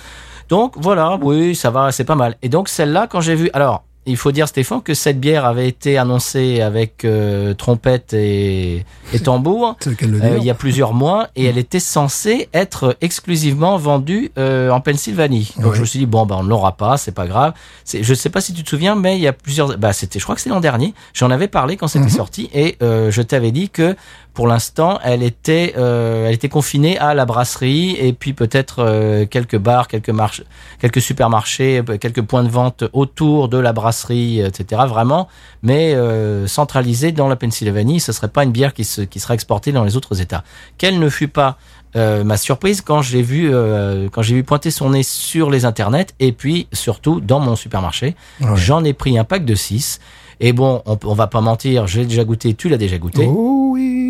Donc 0.50 0.74
voilà, 0.78 1.18
oui, 1.22 1.56
ça 1.56 1.72
va, 1.72 1.92
c'est 1.92 2.04
pas 2.04 2.16
mal. 2.16 2.36
Et 2.42 2.50
donc 2.50 2.70
celle-là, 2.70 3.08
quand 3.08 3.22
j'ai 3.22 3.36
vu, 3.36 3.50
alors 3.54 3.84
il 4.06 4.18
faut 4.18 4.32
dire 4.32 4.48
Stéphane 4.48 4.82
que 4.82 4.94
cette 4.94 5.20
bière 5.20 5.46
avait 5.46 5.68
été 5.68 5.98
annoncée 5.98 6.62
avec 6.62 7.06
euh, 7.06 7.54
trompette 7.54 8.14
et, 8.14 8.86
et 9.14 9.20
tambour 9.20 9.76
euh, 9.88 10.38
il 10.38 10.44
y 10.44 10.50
a 10.50 10.54
plusieurs 10.54 10.94
mois 10.94 11.30
et 11.36 11.46
elle 11.46 11.58
était 11.58 11.80
censée 11.80 12.50
être 12.54 12.98
exclusivement 13.02 13.78
vendue 13.78 14.32
euh, 14.38 14.70
en 14.70 14.80
Pennsylvanie. 14.80 15.54
Donc 15.60 15.74
je 15.74 15.82
me 15.82 15.86
suis 15.86 16.00
dit 16.00 16.06
bon 16.06 16.26
bah 16.26 16.36
on 16.38 16.44
ne 16.44 16.50
l'aura 16.50 16.78
pas, 16.78 16.98
c'est 16.98 17.14
pas 17.14 17.26
grave. 17.26 17.54
C'est, 17.84 18.04
je 18.04 18.14
sais 18.14 18.30
pas 18.30 18.42
si 18.42 18.54
tu 18.54 18.64
te 18.64 18.70
souviens, 18.70 18.96
mais 18.96 19.18
il 19.18 19.22
y 19.22 19.28
a 19.28 19.34
plusieurs, 19.34 19.78
bah 19.78 19.94
c'était, 19.94 20.20
je 20.20 20.24
crois 20.24 20.36
que 20.36 20.42
c'est 20.42 20.50
l'an 20.50 20.60
dernier. 20.60 20.94
J'en 21.14 21.32
avais 21.32 21.48
parlé 21.48 21.78
quand 21.78 21.88
c'était 21.88 22.10
sorti 22.10 22.50
et 22.54 22.78
euh, 22.84 23.10
je 23.10 23.22
t'avais 23.22 23.52
dit 23.52 23.70
que 23.70 23.96
pour 24.36 24.48
l'instant 24.48 25.00
elle 25.04 25.24
était, 25.24 25.74
euh, 25.78 26.28
elle 26.28 26.36
était 26.36 26.50
confinée 26.50 27.00
à 27.00 27.16
la 27.16 27.26
brasserie 27.26 27.96
et 28.00 28.14
puis 28.14 28.34
peut-être 28.34 28.80
euh, 28.80 29.26
quelques 29.26 29.58
bars, 29.58 29.88
quelques 29.88 30.10
marches, 30.10 30.44
quelques 30.80 31.02
supermarchés, 31.02 31.82
euh, 31.90 31.98
quelques 31.98 32.22
points 32.22 32.44
de 32.44 32.50
vente 32.50 32.84
autour 32.94 33.48
de 33.50 33.58
la 33.58 33.74
brasserie, 33.74 34.42
etc. 34.42 34.84
Vraiment, 34.88 35.28
mais 35.64 35.96
euh, 35.96 36.46
centralisée 36.46 37.12
dans 37.12 37.28
la 37.28 37.36
Pennsylvanie. 37.36 38.00
Ce 38.00 38.12
serait 38.12 38.28
pas 38.28 38.44
une 38.44 38.52
bière 38.52 38.74
qui, 38.74 38.84
se, 38.84 39.02
qui 39.02 39.20
sera 39.20 39.34
exportée 39.34 39.72
dans 39.72 39.84
les 39.84 39.98
autres 39.98 40.22
États. 40.22 40.44
Quelle 40.78 41.00
ne 41.00 41.10
fut 41.10 41.30
pas 41.30 41.58
euh, 41.96 42.26
ma 42.26 42.36
surprise 42.36 42.82
quand 42.82 43.02
j'ai 43.02 43.22
vu 43.22 43.50
euh, 43.54 44.10
quand 44.12 44.22
j'ai 44.22 44.36
vu 44.36 44.44
pointer 44.44 44.70
son 44.70 44.90
nez 44.90 45.04
sur 45.04 45.50
les 45.50 45.64
internets 45.64 46.08
et 46.20 46.34
puis 46.34 46.68
surtout 46.74 47.22
dans 47.22 47.40
mon 47.40 47.56
supermarché. 47.56 48.16
Ouais. 48.42 48.50
J'en 48.56 48.84
ai 48.84 48.92
pris 48.92 49.18
un 49.18 49.24
pack 49.24 49.46
de 49.46 49.56
6 49.56 50.02
et 50.42 50.52
bon, 50.52 50.82
on, 50.86 51.00
on 51.06 51.14
va 51.14 51.28
pas 51.28 51.40
mentir, 51.40 51.88
j'ai 51.88 52.06
déjà 52.06 52.26
goûté, 52.26 52.54
tu 52.54 52.68
l'as 52.68 52.78
déjà 52.78 52.98
goûté. 52.98 53.26
Oh 53.26 53.70
oui. 53.74 54.05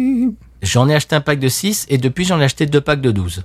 J'en 0.65 0.89
ai 0.89 0.95
acheté 0.95 1.15
un 1.15 1.21
pack 1.21 1.39
de 1.39 1.47
6 1.47 1.85
et 1.89 1.97
depuis 1.97 2.25
j'en 2.25 2.39
ai 2.41 2.43
acheté 2.43 2.65
deux 2.65 2.81
packs 2.81 3.01
de 3.01 3.11
12. 3.11 3.43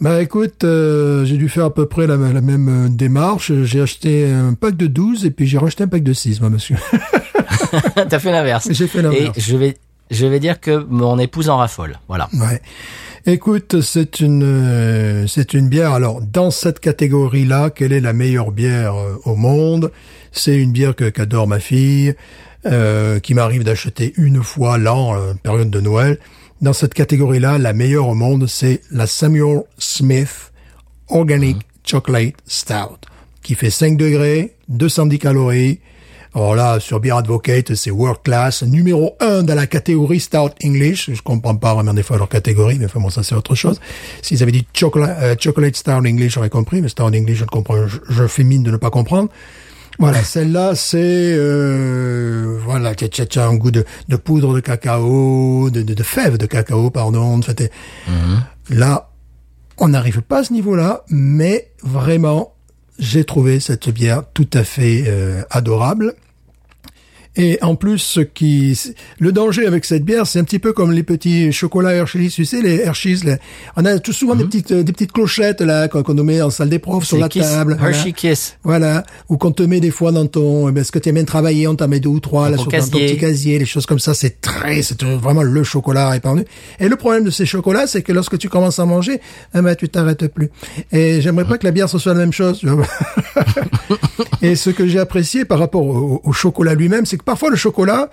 Bah 0.00 0.20
écoute, 0.20 0.64
euh, 0.64 1.24
j'ai 1.24 1.36
dû 1.36 1.48
faire 1.48 1.66
à 1.66 1.74
peu 1.74 1.86
près 1.86 2.06
la, 2.06 2.16
la 2.16 2.40
même 2.40 2.86
euh, 2.86 2.88
démarche. 2.88 3.52
J'ai 3.62 3.80
acheté 3.80 4.30
un 4.30 4.54
pack 4.54 4.76
de 4.76 4.86
12 4.86 5.24
et 5.24 5.30
puis 5.30 5.46
j'ai 5.46 5.56
racheté 5.58 5.84
un 5.84 5.88
pack 5.88 6.02
de 6.02 6.12
6, 6.12 6.40
moi, 6.40 6.50
monsieur. 6.50 6.76
T'as 8.08 8.18
fait 8.18 8.32
l'inverse. 8.32 8.68
J'ai 8.70 8.86
fait 8.86 8.98
Et 8.98 9.02
l'inverse. 9.02 9.38
je 9.38 9.56
vais 9.56 9.76
je 10.10 10.26
vais 10.26 10.38
dire 10.40 10.60
que 10.60 10.84
mon 10.90 11.18
épouse 11.18 11.48
en 11.48 11.56
raffole. 11.56 11.98
Voilà. 12.08 12.28
Ouais. 12.34 12.60
Écoute, 13.26 13.80
c'est 13.80 14.20
une 14.20 14.42
euh, 14.44 15.26
c'est 15.26 15.54
une 15.54 15.68
bière. 15.68 15.92
Alors 15.92 16.20
dans 16.20 16.50
cette 16.50 16.80
catégorie-là, 16.80 17.70
quelle 17.70 17.92
est 17.92 18.00
la 18.00 18.12
meilleure 18.12 18.50
bière 18.52 18.94
euh, 18.96 19.16
au 19.24 19.34
monde? 19.36 19.90
C'est 20.32 20.56
une 20.58 20.72
bière 20.72 20.94
que 20.94 21.08
qu'adore 21.08 21.46
ma 21.46 21.60
fille, 21.60 22.14
euh, 22.66 23.20
qui 23.20 23.34
m'arrive 23.34 23.64
d'acheter 23.64 24.14
une 24.16 24.42
fois 24.42 24.78
l'an, 24.78 25.14
euh, 25.14 25.34
période 25.34 25.70
de 25.70 25.80
Noël. 25.80 26.18
Dans 26.62 26.72
cette 26.72 26.94
catégorie-là, 26.94 27.58
la 27.58 27.72
meilleure 27.72 28.08
au 28.08 28.14
monde, 28.14 28.46
c'est 28.46 28.80
la 28.90 29.06
Samuel 29.06 29.64
Smith 29.76 30.52
Organic 31.08 31.58
Chocolate 31.84 32.34
Stout, 32.46 33.00
qui 33.42 33.54
fait 33.54 33.70
5 33.70 33.96
degrés, 33.96 34.54
210 34.68 35.18
calories. 35.18 35.80
Alors 36.34 36.56
là, 36.56 36.80
sur 36.80 37.00
Beer 37.00 37.16
Advocate, 37.16 37.74
c'est 37.74 37.90
World 37.90 38.20
Class, 38.24 38.62
numéro 38.62 39.14
1 39.20 39.42
dans 39.42 39.54
la 39.54 39.66
catégorie 39.66 40.18
Stout 40.18 40.50
English. 40.64 41.10
Je 41.12 41.22
comprends 41.22 41.54
pas 41.54 41.74
vraiment 41.74 41.94
des 41.94 42.02
fois 42.02 42.16
leur 42.16 42.28
catégorie, 42.28 42.78
mais 42.78 42.86
enfin 42.86 42.98
bon, 42.98 43.10
ça 43.10 43.22
c'est 43.22 43.34
autre 43.34 43.54
chose. 43.54 43.78
S'ils 44.22 44.42
avaient 44.42 44.52
dit 44.52 44.66
chocolate, 44.72 45.16
euh, 45.20 45.36
chocolate 45.38 45.76
Stout 45.76 45.90
English, 45.90 46.32
j'aurais 46.34 46.50
compris, 46.50 46.80
mais 46.80 46.88
Stout 46.88 47.04
English, 47.04 47.38
je 47.38 47.44
ne 47.44 47.48
comprends, 47.48 47.86
je, 47.86 47.98
je 48.08 48.26
fais 48.26 48.42
mine 48.42 48.62
de 48.62 48.70
ne 48.70 48.76
pas 48.78 48.90
comprendre. 48.90 49.28
Voilà, 49.98 50.24
celle-là, 50.24 50.74
c'est 50.74 50.98
euh, 51.36 52.58
voilà, 52.64 52.90
as, 52.90 52.94
tu 52.94 53.38
as 53.38 53.46
un 53.46 53.54
goût 53.54 53.70
de, 53.70 53.84
de 54.08 54.16
poudre 54.16 54.54
de 54.54 54.60
cacao, 54.60 55.70
de, 55.70 55.82
de, 55.82 55.94
de 55.94 56.02
fèves 56.02 56.36
de 56.38 56.46
cacao, 56.46 56.90
pardon. 56.90 57.40
Et 57.40 57.70
Là, 58.70 59.10
on 59.78 59.88
n'arrive 59.88 60.22
pas 60.22 60.38
à 60.38 60.44
ce 60.44 60.52
niveau-là, 60.52 61.04
mais 61.08 61.70
vraiment, 61.82 62.54
j'ai 62.98 63.24
trouvé 63.24 63.60
cette 63.60 63.88
bière 63.90 64.22
tout 64.32 64.48
à 64.52 64.64
fait 64.64 65.04
euh, 65.06 65.42
adorable. 65.50 66.14
Et 67.36 67.58
en 67.62 67.74
plus, 67.74 67.98
ce 67.98 68.20
qui, 68.20 68.78
le 69.18 69.32
danger 69.32 69.66
avec 69.66 69.84
cette 69.84 70.04
bière, 70.04 70.26
c'est 70.26 70.38
un 70.38 70.44
petit 70.44 70.58
peu 70.60 70.72
comme 70.72 70.92
les 70.92 71.02
petits 71.02 71.50
chocolats 71.52 71.92
Hershey's, 71.92 72.32
tu 72.34 72.44
sais, 72.44 72.62
les 72.62 72.76
Hershey's, 72.80 73.24
les- 73.24 73.36
on 73.76 73.84
a 73.84 73.98
tout 73.98 74.12
souvent 74.12 74.36
des 74.36 74.44
petites, 74.44 74.70
euh, 74.70 74.82
des 74.84 74.92
petites 74.92 75.10
clochettes, 75.12 75.60
là, 75.60 75.88
qu'on 75.88 76.14
nous 76.14 76.22
met 76.22 76.40
en 76.42 76.50
salle 76.50 76.68
des 76.68 76.78
profs, 76.78 77.04
sur 77.06 77.16
Mhm. 77.16 77.22
La 77.22 77.28
Kiss, 77.28 77.42
table. 77.42 77.76
voilà. 77.78 77.96
Hershey 77.96 78.12
Kiss. 78.12 78.56
Voilà, 78.62 79.02
ou 79.28 79.36
qu'on 79.36 79.50
te 79.50 79.62
met 79.64 79.80
des 79.80 79.90
fois 79.90 80.12
dans 80.12 80.26
ton, 80.26 80.68
eh 80.68 80.72
ben, 80.72 80.82
est-ce 80.82 80.92
que 80.92 80.98
tu 81.00 81.08
as 81.08 81.12
bien 81.12 81.24
travaillé, 81.24 81.66
on 81.66 81.74
t'en 81.74 81.88
met 81.88 81.98
deux 82.00 82.08
ou 82.10 82.20
trois 82.20 82.50
là 82.50 82.56
sur 82.56 82.68
ton, 82.70 82.78
ton 82.78 82.98
petit 82.98 83.18
casier, 83.18 83.58
les 83.58 83.66
choses 83.66 83.86
comme 83.86 83.98
ça, 83.98 84.14
c'est 84.14 84.40
très, 84.40 84.82
c'est 84.82 85.02
vraiment 85.02 85.42
le 85.42 85.64
chocolat 85.64 86.10
répandu. 86.10 86.44
Et 86.78 86.88
le 86.88 86.96
problème 86.96 87.24
de 87.24 87.30
ces 87.30 87.46
chocolats, 87.46 87.86
c'est 87.88 88.02
que 88.02 88.12
lorsque 88.12 88.38
tu 88.38 88.48
commences 88.48 88.78
à 88.78 88.84
manger, 88.84 89.20
eh 89.56 89.60
ben, 89.60 89.74
tu 89.74 89.88
t'arrêtes 89.88 90.28
plus. 90.28 90.50
Et 90.92 91.20
j'aimerais 91.20 91.44
pas 91.46 91.58
que 91.58 91.64
la 91.66 91.72
bière 91.72 91.88
ce 91.88 91.98
soit 91.98 92.12
la 92.14 92.20
même 92.20 92.32
chose. 92.32 92.62
Et 94.42 94.56
ce 94.56 94.70
que 94.70 94.86
j'ai 94.86 94.98
apprécié 94.98 95.44
par 95.44 95.58
rapport 95.58 95.82
au, 95.86 96.20
au 96.22 96.32
chocolat 96.32 96.74
lui-même, 96.74 97.06
c'est 97.06 97.16
que 97.16 97.23
parfois 97.24 97.50
le 97.50 97.56
chocolat, 97.56 98.10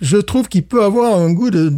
je 0.00 0.16
trouve 0.16 0.48
qu'il 0.48 0.64
peut 0.64 0.82
avoir 0.82 1.18
un 1.18 1.32
goût 1.32 1.50
de 1.50 1.72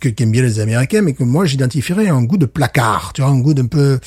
que 0.00 0.08
qu'aiment 0.08 0.30
bien 0.30 0.42
les 0.42 0.60
Américains, 0.60 1.02
mais 1.02 1.12
que 1.14 1.24
moi 1.24 1.44
j'identifierais 1.44 2.08
un 2.08 2.22
goût 2.22 2.36
de 2.36 2.46
placard, 2.46 3.12
tu 3.14 3.22
vois, 3.22 3.30
un 3.30 3.38
goût 3.38 3.54
d'un 3.54 3.66
peu 3.66 3.98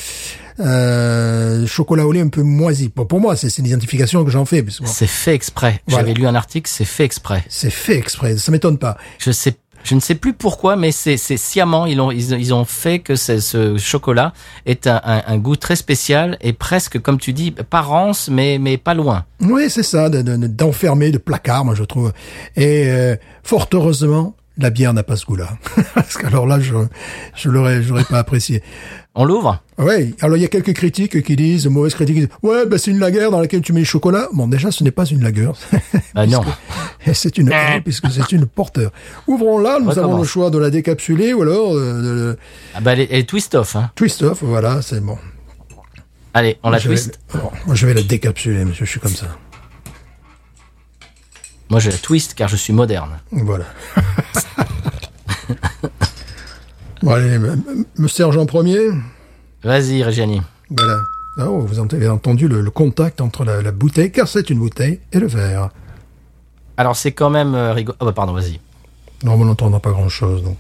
euh, 0.60 1.68
chocolat 1.68 2.06
au 2.06 2.12
lait 2.12 2.22
un 2.22 2.30
peu 2.30 2.42
moisi. 2.42 2.92
Bon, 2.96 3.06
pour 3.06 3.20
moi, 3.20 3.36
c'est 3.36 3.56
l'identification 3.60 4.24
que 4.24 4.32
j'en 4.32 4.46
fais. 4.46 4.66
C'est 4.86 5.08
fait 5.08 5.36
exprès. 5.36 5.82
Voilà. 5.88 6.06
J'avais 6.06 6.20
lu 6.20 6.26
un 6.26 6.36
article, 6.36 6.70
c'est 6.72 6.86
fait 6.86 7.06
exprès. 7.06 7.44
c'est 7.50 7.70
fait 7.70 7.98
exprès, 7.98 8.38
ça 8.38 8.52
m'étonne 8.52 8.78
pas. 8.78 8.98
Je 9.20 9.32
sais, 9.32 9.56
je 9.84 9.96
ne 9.96 10.00
sais 10.00 10.16
plus 10.16 10.34
pourquoi, 10.34 10.76
mais 10.76 10.92
c'est, 10.92 11.18
sciemment 11.18 11.86
ils 11.86 12.00
ont, 12.02 12.12
ils, 12.12 12.32
ils 12.40 12.54
ont 12.54 12.66
fait 12.66 13.00
que 13.00 13.16
ce 13.16 13.78
chocolat 13.78 14.34
est 14.66 14.88
un, 14.88 15.00
un, 15.04 15.22
un 15.26 15.38
goût 15.38 15.56
très 15.56 15.76
spécial 15.76 16.38
et 16.42 16.54
presque, 16.54 17.00
comme 17.02 17.20
tu 17.20 17.34
dis, 17.34 17.52
pas 17.52 17.82
rance, 17.82 18.30
mais 18.30 18.58
mais 18.60 18.78
pas 18.78 18.94
loin. 18.94 19.26
Oui, 19.42 19.70
c'est 19.70 19.84
ça, 19.84 20.10
de- 20.10 20.22
de- 20.22 20.48
d'enfermer, 20.48 21.12
de, 21.12 21.18
placard, 21.18 21.64
moi 21.66 21.76
je 21.76 21.84
trouve. 21.84 22.12
Et 22.56 22.84
euh, 22.88 23.16
fort 23.44 23.68
heureusement, 23.74 24.36
la 24.58 24.70
bière 24.72 24.94
n'a 24.94 25.04
pas 25.04 25.16
ce 25.16 25.26
goût-là. 25.26 25.50
Parce 25.94 26.18
qu'alors 26.18 26.48
là, 26.48 26.60
je 26.60 26.74
je 27.36 27.50
l'aurais, 27.50 27.84
j'aurais 27.84 28.04
pas 28.04 28.20
apprécié. 28.20 28.64
On 29.20 29.26
l'ouvre. 29.26 29.62
Ouais, 29.80 30.14
alors 30.22 30.38
il 30.38 30.42
y 30.42 30.46
a 30.46 30.48
quelques 30.48 30.74
critiques 30.74 31.24
qui 31.24 31.36
disent, 31.36 31.66
mauvaises 31.68 31.96
critiques, 31.96 32.16
qui 32.16 32.22
disent, 32.28 32.36
ouais, 32.44 32.68
bah, 32.68 32.78
c'est 32.78 32.92
une 32.92 33.00
lagueur 33.00 33.32
dans 33.32 33.40
laquelle 33.42 33.62
tu 33.62 33.74
mets 33.74 33.80
le 33.80 33.86
chocolat. 33.86 34.28
Bon, 34.32 34.48
déjà, 34.48 34.70
ce 34.72 34.84
n'est 34.84 34.92
pas 34.92 35.06
une 35.06 35.24
lagueur. 35.24 35.56
Bah 36.14 36.26
non. 36.28 36.42
C'est 37.14 37.38
une 37.38 37.52
puisque 37.84 38.10
c'est 38.12 38.32
une 38.32 38.46
porteur. 38.48 38.92
Ouvrons-la, 39.28 39.80
nous 39.80 39.98
avons 39.98 40.18
le 40.18 40.24
choix 40.24 40.50
de 40.50 40.58
la 40.58 40.70
décapsuler 40.70 41.32
ou 41.34 41.42
alors 41.44 41.74
euh, 41.76 42.02
de, 42.34 42.38
Ah 42.76 42.82
bah, 42.82 42.94
elle 42.94 43.02
est, 43.02 43.08
elle 43.12 43.20
est 43.20 43.30
twist 43.30 43.54
off. 43.56 43.76
Hein. 43.76 43.92
twist 43.96 44.24
off. 44.24 44.40
Voilà, 44.42 44.82
c'est 44.82 45.00
bon. 45.00 45.18
Allez, 46.34 46.58
on 46.64 46.70
la 46.70 46.80
Je 46.80 46.90
vais- 46.90 46.96
twist. 46.96 47.20
alors, 47.34 47.54
moi, 47.66 47.76
je 47.76 47.86
vais 47.88 47.94
la 47.94 48.02
décapsuler, 48.04 48.66
monsieur. 48.66 48.86
Je 48.86 48.92
suis 48.92 49.00
comme 49.00 49.16
ça. 49.16 49.28
Moi, 51.70 51.80
je 51.80 51.90
la 51.92 51.98
twist 51.98 52.34
car 52.34 52.48
je 52.50 52.56
suis 52.56 52.74
moderne. 52.74 53.20
Voilà. 53.32 53.66
bon, 57.02 57.12
allez, 57.12 57.38
me, 57.38 58.08
serge 58.08 58.38
en 58.38 58.46
premier. 58.46 58.80
Vas-y, 59.64 60.04
Régiani. 60.04 60.42
Voilà. 60.70 61.00
Ah, 61.40 61.46
oh, 61.50 61.60
vous 61.60 61.80
avez 61.80 62.08
entendu 62.08 62.48
le, 62.48 62.62
le 62.62 62.72
contact 62.72 63.22
entre 63.22 63.44
la, 63.46 63.62
la 63.62 63.72
bouteille, 63.72 64.12
car 64.12 64.28
c'est 64.28 64.50
une 64.50 64.60
bouteille, 64.60 65.00
et 65.12 65.20
le 65.20 65.28
verre. 65.28 65.70
Alors, 66.78 66.96
c'est 66.96 67.12
quand 67.12 67.30
même 67.30 67.56
euh, 67.56 67.74
rigolo. 67.74 67.98
Ah 68.00 68.06
bah, 68.06 68.14
pardon, 68.14 68.34
vas-y. 68.34 68.60
Non, 69.24 69.34
on 69.34 69.46
n'entendra 69.46 69.80
pas 69.80 69.92
grand-chose. 69.92 70.44
Donc. 70.44 70.58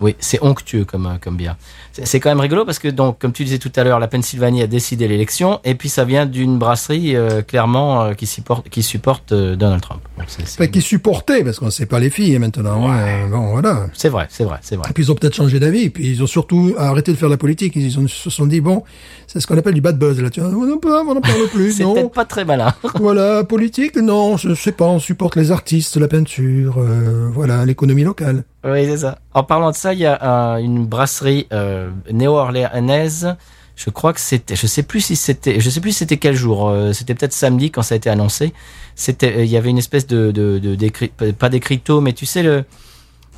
Oui, 0.00 0.14
c'est 0.20 0.40
onctueux 0.42 0.84
comme, 0.84 1.06
euh, 1.06 1.16
comme 1.20 1.36
bière. 1.36 1.56
C'est 2.04 2.20
quand 2.20 2.28
même 2.30 2.38
rigolo 2.38 2.64
parce 2.64 2.78
que, 2.78 2.86
donc, 2.86 3.18
comme 3.18 3.32
tu 3.32 3.42
disais 3.42 3.58
tout 3.58 3.72
à 3.74 3.82
l'heure, 3.82 3.98
la 3.98 4.06
Pennsylvanie 4.06 4.62
a 4.62 4.68
décidé 4.68 5.08
l'élection 5.08 5.58
et 5.64 5.74
puis 5.74 5.88
ça 5.88 6.04
vient 6.04 6.24
d'une 6.24 6.56
brasserie 6.56 7.16
euh, 7.16 7.42
clairement 7.42 8.02
euh, 8.04 8.14
qui, 8.14 8.26
supporte, 8.26 8.68
qui 8.68 8.84
supporte 8.84 9.32
euh, 9.32 9.56
Donald 9.56 9.82
Trump. 9.82 10.00
Donc, 10.16 10.26
c'est- 10.28 10.46
c'est- 10.46 10.62
Enfin, 10.62 10.70
qui 10.70 10.80
supportait, 10.80 11.42
parce 11.42 11.58
qu'on 11.58 11.66
ne 11.66 11.70
sait 11.72 11.86
pas 11.86 11.98
les 11.98 12.10
filles 12.10 12.38
maintenant. 12.38 12.88
Ouais, 12.88 13.26
bon, 13.28 13.50
voilà. 13.50 13.88
C'est 13.94 14.08
vrai, 14.08 14.26
c'est 14.30 14.44
vrai, 14.44 14.58
c'est 14.62 14.76
vrai. 14.76 14.86
Et 14.90 14.92
puis 14.92 15.02
ils 15.02 15.10
ont 15.10 15.16
peut-être 15.16 15.34
changé 15.34 15.58
d'avis. 15.58 15.90
Puis 15.90 16.06
ils 16.08 16.22
ont 16.22 16.28
surtout 16.28 16.74
arrêté 16.78 17.10
de 17.10 17.16
faire 17.16 17.28
la 17.28 17.36
politique. 17.36 17.72
Ils 17.74 17.98
ont- 17.98 18.06
se 18.06 18.30
sont 18.30 18.46
dit, 18.46 18.60
bon, 18.60 18.84
c'est 19.26 19.40
ce 19.40 19.48
qu'on 19.48 19.58
appelle 19.58 19.74
du 19.74 19.80
bad 19.80 19.98
buzz. 19.98 20.20
Là, 20.22 20.30
tu 20.30 20.40
vois, 20.40 20.50
on 20.50 20.64
n'en 20.66 20.78
parle, 21.20 21.48
plus. 21.52 21.72
C'est 21.72 21.82
peut-être 21.82 22.12
pas 22.12 22.24
très 22.24 22.44
malin. 22.44 22.72
Voilà, 23.00 23.42
politique, 23.42 23.96
non, 23.96 24.36
je 24.36 24.54
sais 24.54 24.70
pas, 24.72 24.86
on 24.86 25.00
supporte 25.00 25.34
les 25.34 25.50
artistes, 25.50 25.96
la 25.96 26.06
peinture, 26.08 26.76
euh, 26.78 27.28
voilà, 27.32 27.64
l'économie 27.64 28.04
locale. 28.04 28.44
Oui, 28.64 28.84
c'est 28.86 28.98
ça. 28.98 29.18
En 29.34 29.44
parlant 29.44 29.70
de 29.70 29.76
ça, 29.76 29.92
il 29.92 30.00
y 30.00 30.06
a 30.06 30.54
euh, 30.54 30.56
une 30.58 30.86
brasserie 30.86 31.46
euh, 31.52 31.90
néo-orléanaise. 32.10 33.36
Je 33.76 33.90
crois 33.90 34.12
que 34.12 34.20
c'était, 34.20 34.56
je 34.56 34.66
sais 34.66 34.82
plus 34.82 35.00
si 35.00 35.14
c'était, 35.14 35.60
je 35.60 35.70
sais 35.70 35.80
plus 35.80 35.92
si 35.92 35.98
c'était 35.98 36.16
quel 36.16 36.34
jour. 36.34 36.68
euh, 36.68 36.92
c'était 36.92 37.14
peut-être 37.14 37.32
samedi 37.32 37.70
quand 37.70 37.82
ça 37.82 37.94
a 37.94 37.96
été 37.96 38.10
annoncé. 38.10 38.52
C'était, 38.96 39.44
il 39.44 39.50
y 39.50 39.56
avait 39.56 39.70
une 39.70 39.78
espèce 39.78 40.06
de, 40.08 40.32
de, 40.32 40.58
de, 40.58 40.74
d'écri- 40.74 41.12
pas 41.32 41.48
d'écriteau, 41.48 42.00
mais 42.00 42.12
tu 42.12 42.26
sais 42.26 42.42
le, 42.42 42.64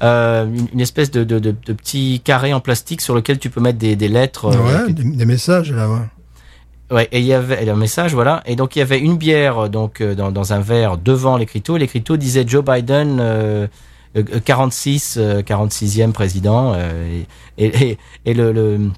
une, 0.00 0.68
une 0.72 0.80
espèce 0.80 1.10
de, 1.10 1.24
de, 1.24 1.38
de, 1.38 1.50
de 1.66 1.72
petit 1.74 2.22
carré 2.24 2.54
en 2.54 2.60
plastique 2.60 3.02
sur 3.02 3.14
lequel 3.14 3.38
tu 3.38 3.50
peux 3.50 3.60
mettre 3.60 3.78
des, 3.78 3.96
des 3.96 4.08
lettres. 4.08 4.48
ouais, 4.48 4.92
des, 4.92 5.04
des 5.04 5.26
messages, 5.26 5.70
là, 5.72 5.90
ouais. 5.90 5.98
Ouais, 6.90 7.08
et 7.12 7.20
il 7.20 7.26
y 7.26 7.34
avait 7.34 7.68
un 7.68 7.76
message, 7.76 8.14
voilà. 8.14 8.42
Et 8.46 8.56
donc 8.56 8.74
il 8.74 8.78
y 8.78 8.82
avait 8.82 8.98
une 8.98 9.16
bière 9.16 9.68
donc 9.68 10.02
dans, 10.02 10.32
dans 10.32 10.52
un 10.54 10.60
verre 10.60 10.96
devant 10.96 11.36
l'écriteau. 11.36 11.76
L'écriteau 11.76 12.16
disait 12.16 12.44
Joe 12.44 12.64
Biden, 12.64 13.20
46, 14.44 15.16
euh, 15.18 15.42
46e 15.42 16.12
président. 16.12 16.72
euh, 16.74 17.22
et 17.58 17.66
et, 17.90 17.98
et 18.26 18.34
le, 18.34 18.52
le- 18.52 18.90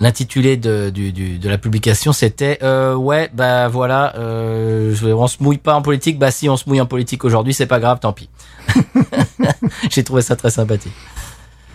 l'intitulé 0.00 0.56
de, 0.56 0.90
du, 0.90 1.12
du- 1.12 1.38
de 1.38 1.48
la 1.48 1.56
publication 1.56 2.12
c'était 2.12 2.58
euh, 2.62 2.94
ouais 2.94 3.30
bah 3.32 3.68
voilà, 3.68 4.14
euh, 4.16 4.94
je- 4.94 5.06
on 5.06 5.26
se 5.28 5.42
mouille 5.42 5.58
pas 5.58 5.74
en 5.74 5.82
politique. 5.82 6.18
Bah 6.18 6.30
si 6.30 6.48
on 6.48 6.56
se 6.56 6.68
mouille 6.68 6.80
en 6.80 6.86
politique 6.86 7.24
aujourd'hui, 7.24 7.54
c'est 7.54 7.66
pas 7.66 7.80
grave, 7.80 8.00
tant 8.00 8.12
pis. 8.12 8.28
J'ai 9.90 10.02
trouvé 10.04 10.22
ça 10.22 10.36
très 10.36 10.50
sympathique. 10.50 10.92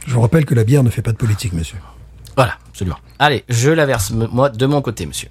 Je 0.07 0.13
vous 0.13 0.21
rappelle 0.21 0.45
que 0.45 0.55
la 0.55 0.63
bière 0.63 0.83
ne 0.83 0.89
fait 0.89 1.01
pas 1.01 1.11
de 1.11 1.17
politique, 1.17 1.53
monsieur. 1.53 1.77
Voilà, 2.35 2.53
absolument. 2.69 2.97
Allez, 3.19 3.43
je 3.49 3.69
la 3.69 3.85
verse 3.85 4.11
moi 4.11 4.49
de 4.49 4.65
mon 4.65 4.81
côté, 4.81 5.05
monsieur. 5.05 5.29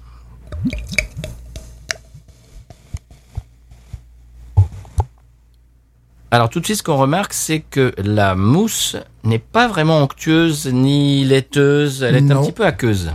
Alors 6.31 6.49
tout 6.49 6.59
de 6.59 6.65
suite, 6.65 6.77
ce 6.77 6.83
qu'on 6.83 6.97
remarque, 6.97 7.33
c'est 7.33 7.59
que 7.61 7.91
la 7.97 8.35
mousse 8.35 8.95
n'est 9.23 9.39
pas 9.39 9.67
vraiment 9.67 10.03
onctueuse 10.03 10.67
ni 10.71 11.25
laiteuse. 11.25 12.03
Elle 12.03 12.15
est 12.17 12.31
un 12.31 12.41
petit 12.41 12.51
peu 12.51 12.65
aqueuse. 12.65 13.11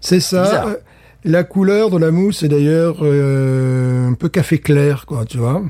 C'est 0.00 0.20
ça. 0.20 0.66
Euh, 0.66 0.76
La 1.24 1.44
couleur 1.44 1.90
de 1.90 1.96
la 1.98 2.10
mousse 2.10 2.42
est 2.42 2.48
d'ailleurs 2.48 2.98
euh, 3.02 4.08
un 4.08 4.12
peu 4.14 4.28
café 4.28 4.58
clair, 4.58 5.06
quoi, 5.06 5.24
tu 5.24 5.38
vois. 5.38 5.62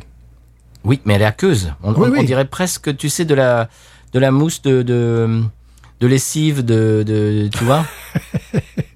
Oui, 0.85 1.01
mais 1.05 1.15
elle 1.15 1.23
est 1.23 1.27
aqueuse. 1.27 1.73
On, 1.83 1.93
Oui, 1.95 2.11
on- 2.19 2.23
dirait 2.25 2.45
presque, 2.45 2.97
tu 2.97 3.09
sais, 3.09 3.25
de 3.25 3.35
la 3.35 3.69
de 4.13 4.19
la 4.19 4.31
mousse 4.31 4.61
de 4.63 4.83
de, 4.83 5.43
de 6.01 6.07
lessive, 6.07 6.65
de, 6.65 7.05
de 7.07 7.49
tu 7.57 7.65
vois. 7.65 7.85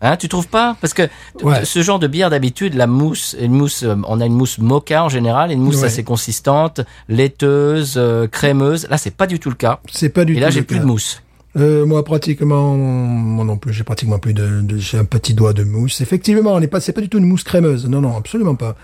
Hein, 0.03 0.17
tu 0.17 0.29
trouves 0.29 0.49
pas? 0.49 0.77
Parce 0.81 0.95
que 0.95 1.09
Ouais. 1.43 1.65
ce 1.65 1.83
genre 1.83 1.99
de 1.99 2.07
bière 2.07 2.31
d'habitude, 2.31 2.75
la 2.75 2.87
mousse, 2.87 3.37
une 3.39 3.53
mousse, 3.53 3.83
euh, 3.83 3.97
on 4.09 4.21
a 4.21 4.27
une 4.27 4.33
mousse 4.35 4.59
mocha 4.59 5.05
en 5.05 5.09
général, 5.11 5.51
une 5.53 5.61
mousse 5.61 5.81
Ouais. 5.81 5.85
assez 5.85 6.05
consistante, 6.05 6.81
laiteuse, 7.09 7.95
euh, 7.99 8.27
crémeuse. 8.27 8.87
Là, 8.89 8.97
c'est 8.97 9.15
pas 9.15 9.27
du 9.27 9.39
tout 9.39 9.51
le 9.51 9.57
cas. 9.57 9.81
C'est 9.93 10.09
pas 10.09 10.25
du 10.25 10.33
Et 10.33 10.37
tout. 10.37 10.41
là, 10.41 10.47
le 10.47 10.53
j'ai 10.53 10.63
plus 10.63 10.77
cas. 10.77 10.83
de 10.83 10.87
mousse. 10.87 11.23
Euh, 11.57 11.85
moi, 11.85 12.05
pratiquement, 12.05 12.77
moi 12.77 13.45
non 13.45 13.59
plus, 13.59 13.73
j'ai 13.73 13.83
pratiquement 13.85 14.19
plus 14.19 14.33
de, 14.33 14.61
de- 14.63 14.79
j'ai 14.79 14.97
un 14.99 15.05
petit 15.05 15.35
doigt 15.35 15.53
de 15.53 15.65
mousse. 15.65 16.01
Effectivement, 16.01 16.53
on 16.55 16.61
n'est 16.61 16.69
pas, 16.69 16.81
c'est 16.81 16.93
pas 16.93 17.01
du 17.03 17.09
tout 17.09 17.19
une 17.19 17.27
mousse 17.27 17.43
crémeuse. 17.45 17.87
Non, 17.87 18.01
non, 18.01 18.17
absolument 18.17 18.55
pas. 18.55 18.77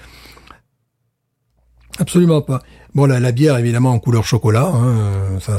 Absolument 1.99 2.43
pas. 2.43 2.61
Bon, 2.95 3.07
la, 3.07 3.21
la 3.21 3.33
bière, 3.33 3.57
évidemment, 3.57 3.93
en 3.93 3.99
couleur 3.99 4.25
chocolat, 4.25 4.67
hein, 4.75 5.39
ça, 5.41 5.57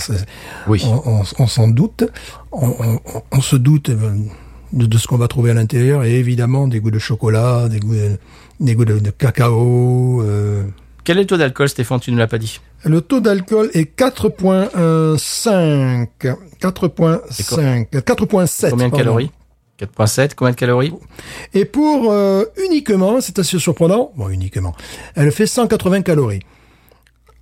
Oui. 0.67 0.83
on, 0.85 1.01
on- 1.05 1.23
on 1.39 1.47
s'en 1.47 1.67
doute. 1.67 2.03
On, 2.51 2.67
on- 2.79 2.99
on 3.31 3.41
se 3.41 3.55
doute 3.55 3.89
euh, 3.89 4.13
de, 4.73 4.85
de 4.85 4.97
ce 4.97 5.07
qu'on 5.07 5.17
va 5.17 5.27
trouver 5.27 5.51
à 5.51 5.53
l'intérieur, 5.53 6.03
et 6.03 6.15
évidemment, 6.15 6.67
des 6.67 6.79
goûts 6.79 6.91
de 6.91 6.99
chocolat, 6.99 7.67
des 7.69 7.79
goûts 7.79 7.95
de, 7.95 8.17
des 8.59 8.75
goûts 8.75 8.85
de, 8.85 8.99
de 8.99 9.09
cacao, 9.11 10.21
euh, 10.23 10.63
Quel 11.03 11.17
est 11.17 11.21
le 11.21 11.27
taux 11.27 11.37
d'alcool, 11.37 11.69
Stéphane 11.69 11.99
Tu 11.99 12.11
ne 12.11 12.17
l'as 12.17 12.27
pas 12.27 12.37
dit. 12.37 12.59
le 12.83 13.01
taux 13.01 13.19
d'alcool 13.19 13.69
est 13.73 13.97
4.5. 13.97 16.07
4.5. 16.61 17.89
4.7. 17.91 18.69
Combien 18.69 18.89
de 18.89 18.95
calories 18.95 19.31
4.7. 19.79 20.31
Combien 20.35 20.51
de 20.51 20.57
calories 20.57 20.93
Et 21.53 21.65
pour 21.65 22.11
euh, 22.11 22.45
uniquement, 22.65 23.21
c'est 23.21 23.37
assez 23.39 23.59
surprenant, 23.59 24.11
bon 24.15 24.29
uniquement, 24.29 24.75
elle 25.15 25.31
fait 25.31 25.45
180 25.45 26.01
calories. 26.01 26.41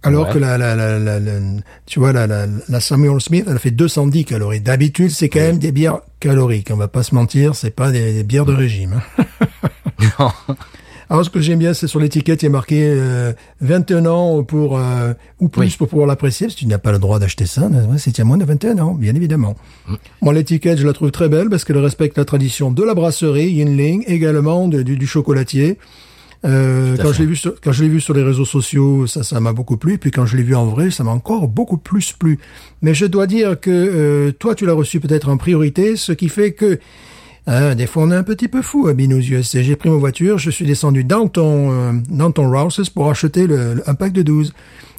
Alors 0.06 0.28
Ouais. 0.28 0.34
que 0.34 0.38
la, 0.40 0.58
la, 0.58 0.76
la, 0.76 1.00
la, 1.00 1.20
la- 1.20 1.40
tu 1.86 2.00
vois, 2.00 2.14
la, 2.14 2.28
la, 2.28 2.46
la 2.70 2.80
Samuel 2.80 3.20
Smith, 3.20 3.46
elle 3.50 3.60
fait 3.60 3.72
210 3.72 4.26
calories. 4.26 4.62
D'habitude, 4.62 5.12
c'est 5.12 5.30
quand 5.30 5.40
même 5.40 5.58
des 5.58 5.72
bières 5.72 6.00
caloriques. 6.20 6.70
On 6.72 6.78
va 6.78 6.88
pas 6.88 7.04
se 7.04 7.14
mentir, 7.16 7.56
c'est 7.56 7.72
pas 7.72 7.92
des, 7.92 8.14
des 8.14 8.24
bières 8.24 8.46
de 8.46 8.54
régime. 8.54 9.02
hein. 9.20 9.24
Non. 10.20 10.30
Alors, 11.10 11.24
ce 11.24 11.30
que 11.30 11.40
j'aime 11.40 11.60
bien, 11.60 11.74
c'est 11.76 11.86
sur 11.88 12.00
l'étiquette, 12.00 12.42
il 12.42 12.46
y 12.46 12.48
a 12.48 12.52
marqué 12.52 12.82
euh, 12.82 13.32
21 13.62 14.08
ans 14.08 14.44
pour 14.44 14.78
euh, 14.80 15.14
ou 15.40 15.50
plus 15.50 15.62
Oui. 15.62 15.76
pour 15.78 15.88
pouvoir 15.88 16.08
l'apprécier, 16.08 16.48
parce 16.48 16.56
que 16.56 16.60
tu 16.62 16.66
n'as 16.68 16.80
pas 16.80 16.92
le 16.92 16.98
droit 17.00 17.20
d'acheter 17.20 17.46
ça. 17.46 17.70
C'est 17.98 18.20
à 18.20 18.24
moins 18.24 18.38
de 18.38 18.44
21 18.46 18.80
ans, 18.80 18.94
bien 18.96 19.14
évidemment. 19.16 19.56
Moi, 20.22 20.34
l'étiquette, 20.34 20.80
je 20.80 20.86
la 20.88 20.94
trouve 20.94 21.12
très 21.12 21.30
belle 21.30 21.48
parce 21.50 21.64
qu'elle 21.64 21.78
respecte 21.78 22.18
la 22.18 22.26
tradition 22.26 22.72
de 22.72 22.84
la 22.84 22.96
brasserie 22.96 23.52
Yinling, 23.52 24.04
également 24.08 24.68
de- 24.68 24.82
du, 24.82 24.98
du 24.98 25.06
chocolatier. 25.08 25.78
Euh, 26.46 26.96
quand 27.02 27.12
je 27.12 27.20
l'ai 27.20 27.26
vu 27.26 27.36
sur, 27.36 27.60
quand 27.60 27.72
je 27.72 27.84
l'ai 27.84 27.90
vu 27.90 28.00
sur 28.00 28.14
les 28.14 28.24
réseaux 28.24 28.46
sociaux, 28.46 29.08
ça, 29.08 29.24
ça 29.24 29.40
m'a 29.40 29.52
beaucoup 29.54 29.78
plu. 29.78 29.98
Puis 29.98 30.12
quand 30.12 30.26
je 30.26 30.38
l'ai 30.38 30.44
vu 30.44 30.56
en 30.56 30.66
vrai, 30.68 30.92
ça 30.92 31.04
m'a 31.04 31.12
encore 31.12 31.48
beaucoup 31.48 31.78
plus 31.78 32.12
plu. 32.14 32.38
Mais 32.82 32.94
je 32.94 33.06
dois 33.06 33.26
dire 33.28 33.60
que 33.60 33.72
euh, 33.72 34.32
toi, 34.32 34.54
tu 34.56 34.66
l'as 34.66 34.74
reçu 34.74 35.00
peut-être 35.00 35.30
en 35.30 35.38
priorité, 35.38 35.96
ce 35.96 36.12
qui 36.12 36.30
fait 36.30 36.52
que 36.54 36.80
Hein, 37.48 37.76
des 37.76 37.86
fois, 37.86 38.02
on 38.02 38.12
est 38.12 38.16
un 38.16 38.24
petit 38.24 38.48
peu 38.48 38.64
fou 38.64 38.88
à 38.88 38.94
Binous 38.94 39.20
USA. 39.30 39.62
J'ai 39.62 39.76
pris 39.76 39.88
ma 39.92 39.98
voiture, 39.98 40.40
je 40.40 40.50
suis 40.50 40.66
descendu 40.66 41.04
dans 41.04 41.28
ton, 41.28 41.72
euh, 41.72 41.92
dans 42.10 42.32
ton 42.32 42.50
Rouses 42.50 42.90
pour 42.90 43.08
acheter 43.08 43.46
le, 43.46 43.76
le- 43.76 43.88
un 43.88 43.94
pack 43.94 44.14
de 44.14 44.24
12. 44.24 44.52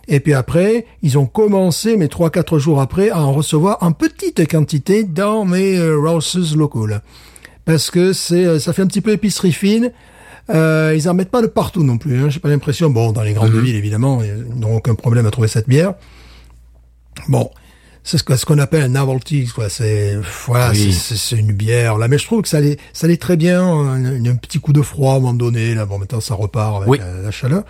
Et 0.07 0.21
puis 0.21 0.33
après, 0.33 0.87
ils 1.03 1.19
ont 1.19 1.27
commencé, 1.27 1.97
mais 1.97 2.07
trois, 2.07 2.31
quatre 2.31 2.61
jours 2.61 2.81
après, 2.81 3.11
à 3.11 3.21
en 3.21 3.33
recevoir 3.33 3.79
en 3.81 3.91
petite 3.91 4.49
quantité 4.49 5.03
dans 5.03 5.45
mes 5.45 5.77
euh, 5.77 5.97
Rouses 5.99 6.57
locaux. 6.57 6.87
là. 6.87 7.03
Parce 7.65 7.91
que 7.91 8.13
c'est, 8.13 8.47
euh, 8.47 8.61
ça 8.61 8.73
fait 8.73 8.83
un 8.83 8.87
petit 8.87 9.01
peu 9.01 9.11
épicerie 9.11 9.51
fine. 9.51 9.91
Euh, 10.51 10.95
ils 10.97 11.09
en 11.09 11.15
mettent 11.15 11.31
pas 11.31 11.43
de 11.43 11.47
partout 11.47 11.83
non 11.83 11.99
plus. 11.99 12.23
Hein. 12.23 12.31
J'ai 12.31 12.41
pas 12.41 12.49
l'impression. 12.49 12.91
Bon, 12.91 13.13
dans 13.13 13.23
les 13.23 13.33
grandes 13.33 13.53
villes, 13.53 13.77
évidemment, 13.77 14.23
ils 14.23 14.59
n'ont 14.59 14.77
aucun 14.77 14.95
problème 14.95 15.27
à 15.27 15.31
trouver 15.31 15.49
cette 15.49 15.69
bière. 15.69 15.95
Bon, 17.29 17.51
c'est 18.09 18.19
ce 18.37 18.47
qu'on 18.47 18.59
appelle 18.59 18.83
un 18.83 18.89
novelty, 18.89 19.49
quoi. 19.55 19.69
C'est 19.69 20.17
voilà, 20.47 20.71
Oui. 20.71 20.93
c'est- 20.93 21.37
une 21.37 21.53
bière 21.53 21.99
là, 21.99 22.07
mais 22.09 22.19
je 22.19 22.25
trouve 22.25 22.41
que 22.43 22.49
ça 22.49 22.59
allait, 22.59 22.77
ça 22.93 23.07
allait 23.07 23.17
très 23.17 23.37
bien. 23.37 23.61
Un, 23.63 24.25
un 24.25 24.37
petit 24.37 24.61
coup 24.61 24.73
de 24.73 24.81
froid 24.81 25.15
à 25.15 25.17
un 25.17 25.19
moment 25.19 25.35
donné. 25.35 25.75
Là, 25.75 25.87
bon, 25.87 25.99
maintenant 25.99 26.21
ça 26.21 26.35
repart 26.35 26.77
avec 26.77 26.89
Oui. 26.89 26.99
la 27.25 27.31
chaleur. 27.33 27.65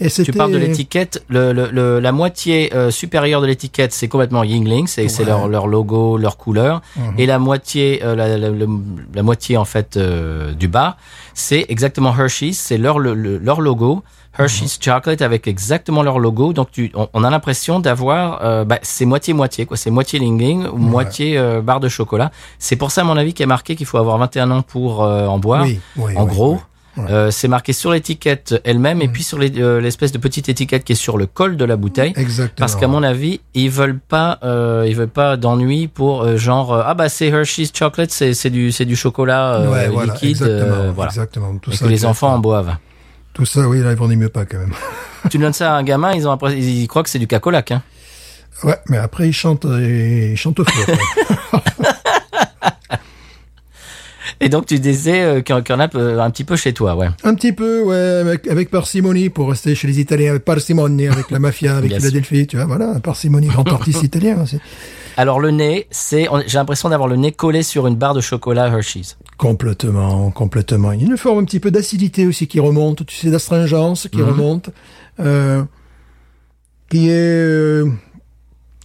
Et. 0.00 0.08
Tu 0.10 0.32
parles 0.32 0.52
de 0.52 0.58
l'étiquette, 0.58 1.22
le, 1.28 1.52
le, 1.52 1.70
le- 1.70 2.00
la 2.00 2.12
moitié 2.12 2.74
euh, 2.74 2.90
supérieure 2.90 3.40
de 3.40 3.46
l'étiquette, 3.46 3.92
c'est 3.92 4.08
complètement 4.08 4.44
Yingling, 4.44 4.86
c'est 4.86 5.08
c'est 5.08 5.22
Ouais. 5.22 5.28
leur, 5.28 5.48
leur 5.48 5.66
logo, 5.66 6.16
leur 6.18 6.36
couleur, 6.36 6.82
et 7.18 7.24
la 7.26 7.38
moitié, 7.38 8.02
euh, 8.04 8.14
la, 8.16 8.36
la, 8.38 8.50
la- 8.50 9.22
moitié 9.22 9.56
en 9.56 9.64
fait 9.64 9.96
euh, 9.96 10.52
du 10.52 10.68
bas, 10.68 10.96
c'est 11.34 11.64
exactement 11.68 12.14
Hershey's, 12.18 12.58
c'est 12.58 12.76
leur 12.78 12.98
le- 12.98 13.14
le- 13.14 13.38
leur 13.38 13.60
logo, 13.62 14.02
Hershey's 14.38 14.78
Chocolate 14.80 15.22
avec 15.22 15.46
exactement 15.48 16.02
leur 16.02 16.18
logo. 16.18 16.52
Donc 16.52 16.70
tu, 16.70 16.90
on, 16.94 17.08
on 17.12 17.24
a 17.24 17.30
l'impression 17.30 17.80
d'avoir, 17.80 18.44
euh, 18.44 18.64
bah, 18.64 18.78
c'est 18.82 19.04
moitié 19.06 19.34
moitié 19.34 19.66
quoi, 19.66 19.76
c'est 19.76 19.90
moitié 19.90 20.20
Yingling 20.20 20.66
ou 20.66 20.76
moitié 20.78 21.38
euh, 21.38 21.60
barre 21.62 21.80
de 21.80 21.88
chocolat. 21.88 22.30
C'est 22.58 22.76
pour 22.76 22.90
ça 22.90 23.00
à 23.02 23.04
mon 23.04 23.16
avis 23.16 23.32
qu'il 23.34 23.40
y 23.44 23.44
a 23.44 23.48
marqué 23.48 23.76
qu'il 23.76 23.86
faut 23.86 23.98
avoir 23.98 24.18
21 24.18 24.50
ans 24.50 24.62
pour 24.62 25.02
euh, 25.04 25.26
en 25.26 25.38
boire. 25.38 25.64
Oui, 25.64 25.80
oui, 25.96 26.12
en 26.16 26.22
oui, 26.24 26.28
gros. 26.28 26.60
Euh, 27.10 27.30
c'est 27.30 27.46
marqué 27.48 27.74
sur 27.74 27.90
l'étiquette 27.92 28.58
elle-même 28.64 28.96
Mm. 28.98 29.02
et 29.02 29.08
puis 29.08 29.22
sur 29.22 29.38
les- 29.38 29.60
euh, 29.60 29.82
l'espèce 29.82 30.12
de 30.12 30.18
petite 30.18 30.48
étiquette 30.48 30.82
qui 30.82 30.92
est 30.92 30.94
sur 30.94 31.18
le 31.18 31.26
col 31.26 31.58
de 31.58 31.64
la 31.66 31.76
bouteille. 31.76 32.14
Exactement. 32.16 32.54
Parce 32.56 32.74
qu'à 32.74 32.88
mon 32.88 33.02
avis, 33.02 33.40
ils 33.52 33.68
veulent 33.68 33.98
pas, 33.98 34.38
euh, 34.42 34.86
ils 34.88 34.96
veulent 34.96 35.08
pas 35.10 35.36
d'ennui 35.36 35.88
pour 35.88 36.22
euh, 36.22 36.38
genre 36.38 36.72
euh, 36.72 36.82
ah 36.86 36.94
bah 36.94 37.10
c'est 37.10 37.26
Hershey's 37.26 37.70
chocolate, 37.70 38.10
c'est 38.10 38.32
c'est 38.32 38.48
du 38.48 38.72
c'est 38.72 38.86
du 38.86 38.96
chocolat 38.96 39.56
euh, 39.56 39.70
ouais, 39.70 39.88
voilà, 39.88 40.14
liquide, 40.14 40.30
exactement, 40.30 40.74
euh, 40.74 40.92
voilà, 40.96 41.10
exactement. 41.10 41.58
Tout 41.60 41.70
et 41.70 41.76
ça, 41.76 41.84
que 41.84 41.90
les 41.90 42.06
enfants 42.06 42.32
en 42.32 42.38
boivent. 42.38 42.76
Tout 43.36 43.44
ça, 43.44 43.68
oui, 43.68 43.82
là, 43.82 43.90
ils 43.90 43.98
vont 43.98 44.08
mieux 44.08 44.30
pas 44.30 44.46
quand 44.46 44.56
même. 44.56 44.72
tu 45.30 45.36
donnes 45.36 45.52
ça 45.52 45.74
à 45.74 45.76
un 45.76 45.82
gamin, 45.82 46.14
ils 46.14 46.26
ont 46.26 46.30
après, 46.30 46.58
ils 46.58 46.88
croient 46.88 47.02
que 47.02 47.10
c'est 47.10 47.18
du 47.18 47.26
cacolac. 47.26 47.70
Hein. 47.70 47.82
Ouais, 48.64 48.78
mais 48.88 48.96
après, 48.96 49.28
ils 49.28 49.34
chantent, 49.34 49.66
ils 49.66 50.36
chantent 50.38 50.62
fort. 50.66 51.62
Et 54.40 54.48
donc 54.48 54.66
tu 54.66 54.78
disais 54.78 55.22
euh, 55.22 55.40
qu'il 55.40 55.56
y 55.56 55.72
en 55.72 55.80
a 55.80 55.88
euh, 55.96 56.18
un 56.20 56.30
petit 56.30 56.44
peu 56.44 56.56
chez 56.56 56.72
toi, 56.72 56.94
ouais. 56.94 57.08
Un 57.24 57.34
petit 57.34 57.52
peu, 57.52 57.82
ouais, 57.82 57.96
avec, 57.96 58.46
avec 58.48 58.70
parcimonie, 58.70 59.30
pour 59.30 59.48
rester 59.48 59.74
chez 59.74 59.88
les 59.88 59.98
Italiens, 59.98 60.30
avec 60.30 60.44
parcimonie, 60.44 61.08
avec 61.08 61.30
la 61.30 61.38
mafia, 61.38 61.76
avec 61.76 61.94
Philadelphie, 61.94 62.46
tu 62.46 62.56
vois, 62.56 62.66
voilà, 62.66 63.00
parcimonie, 63.00 63.46
grand 63.48 63.66
artiste 63.72 64.02
italien 64.02 64.42
aussi. 64.42 64.58
Alors 65.16 65.40
le 65.40 65.50
nez, 65.50 65.86
c'est, 65.90 66.28
j'ai 66.46 66.58
l'impression 66.58 66.90
d'avoir 66.90 67.08
le 67.08 67.16
nez 67.16 67.32
collé 67.32 67.62
sur 67.62 67.86
une 67.86 67.96
barre 67.96 68.12
de 68.12 68.20
chocolat 68.20 68.66
Hershey's. 68.66 69.16
Complètement, 69.38 70.30
complètement. 70.30 70.92
Il 70.92 71.00
y 71.00 71.04
a 71.04 71.06
une 71.06 71.16
forme 71.16 71.38
un 71.38 71.44
petit 71.44 71.60
peu 71.60 71.70
d'acidité 71.70 72.26
aussi 72.26 72.46
qui 72.46 72.60
remonte, 72.60 73.06
tu 73.06 73.16
sais, 73.16 73.30
d'astringence 73.30 74.08
qui 74.12 74.20
remonte, 74.20 74.68
euh, 75.20 75.64
qui 76.90 77.08
est... 77.08 77.12
euh, 77.12 77.86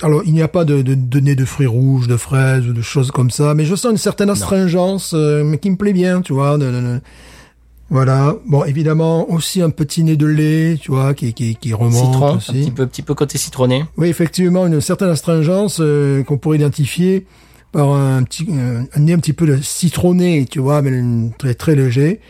alors, 0.01 0.21
il 0.25 0.33
n'y 0.33 0.41
a 0.41 0.47
pas 0.47 0.65
de, 0.65 0.81
de, 0.81 0.95
de 0.95 1.19
nez 1.19 1.35
de 1.35 1.45
fruits 1.45 1.67
rouges, 1.67 2.07
de 2.07 2.17
fraises 2.17 2.67
ou 2.67 2.73
de 2.73 2.81
choses 2.81 3.11
comme 3.11 3.29
ça, 3.31 3.53
mais 3.53 3.65
je 3.65 3.75
sens 3.75 3.91
une 3.91 3.97
certaine 3.97 4.29
astringence, 4.29 5.13
euh, 5.15 5.43
mais 5.43 5.57
qui 5.57 5.69
me 5.69 5.75
plaît 5.77 5.93
bien, 5.93 6.21
tu 6.21 6.33
vois. 6.33 6.57
de- 6.57 6.99
voilà. 7.89 8.35
Bon, 8.47 8.63
évidemment, 8.63 9.29
aussi 9.29 9.61
un 9.61 9.69
petit 9.69 10.03
nez 10.03 10.15
de 10.15 10.25
lait, 10.25 10.77
tu 10.79 10.91
vois, 10.91 11.13
qui, 11.13 11.33
qui, 11.33 11.55
qui 11.55 11.73
remonte 11.73 12.13
Citron, 12.13 12.27
un 12.27 12.37
aussi. 12.37 12.51
petit 12.53 12.71
peu, 12.71 12.87
petit 12.87 13.01
peu 13.01 13.13
côté 13.15 13.37
citronné. 13.37 13.83
Oui, 13.97 14.07
effectivement, 14.07 14.65
une 14.65 14.79
certaine 14.79 15.09
astringence 15.09 15.79
euh, 15.81 16.23
qu'on 16.23 16.37
pourrait 16.37 16.57
identifier 16.57 17.25
par 17.73 17.91
un 17.93 18.23
petit 18.23 18.47
un, 18.51 18.85
un 18.95 18.99
nez 19.01 19.13
un 19.13 19.19
petit 19.19 19.33
peu 19.33 19.45
de 19.45 19.57
citronné, 19.61 20.45
tu 20.49 20.59
vois, 20.59 20.81
mais 20.81 21.01
très 21.37 21.53
très 21.53 21.75
léger. 21.75 22.21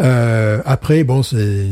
Euh, 0.00 0.60
après, 0.66 1.04
bon, 1.04 1.22
c'est- 1.22 1.68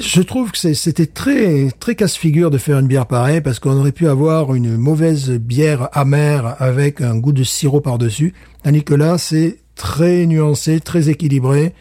je 0.00 0.22
trouve 0.22 0.52
que 0.52 0.72
c'était 0.74 1.06
très 1.06 1.68
très 1.80 1.96
casse-figure 1.96 2.50
de 2.50 2.58
faire 2.58 2.78
une 2.78 2.86
bière 2.86 3.06
pareille 3.06 3.40
parce 3.40 3.58
qu'on 3.58 3.76
aurait 3.76 3.90
pu 3.92 4.06
avoir 4.08 4.54
une 4.54 4.76
mauvaise 4.76 5.30
bière 5.30 5.88
amère 5.92 6.54
avec 6.60 7.00
un 7.00 7.16
goût 7.16 7.32
de 7.32 7.42
sirop 7.42 7.80
par-dessus. 7.80 8.34
Tandis 8.62 8.84
que 8.84 8.94
là, 8.94 9.18
c'est 9.18 9.58
très 9.74 10.26
nuancé, 10.26 10.78
très 10.80 11.08
équilibré. 11.08 11.74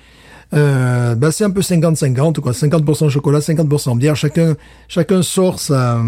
Euh, 0.55 1.13
bah 1.15 1.31
c'est 1.31 1.43
un 1.43 1.51
peu 1.51 1.61
50-50, 1.61 2.39
quoi. 2.39 2.51
50% 2.51 3.09
chocolat, 3.09 3.39
50% 3.39 3.97
bière. 3.97 4.15
Chacun, 4.15 4.55
chacun 4.87 5.21
sort 5.21 5.59
sa, 5.59 6.01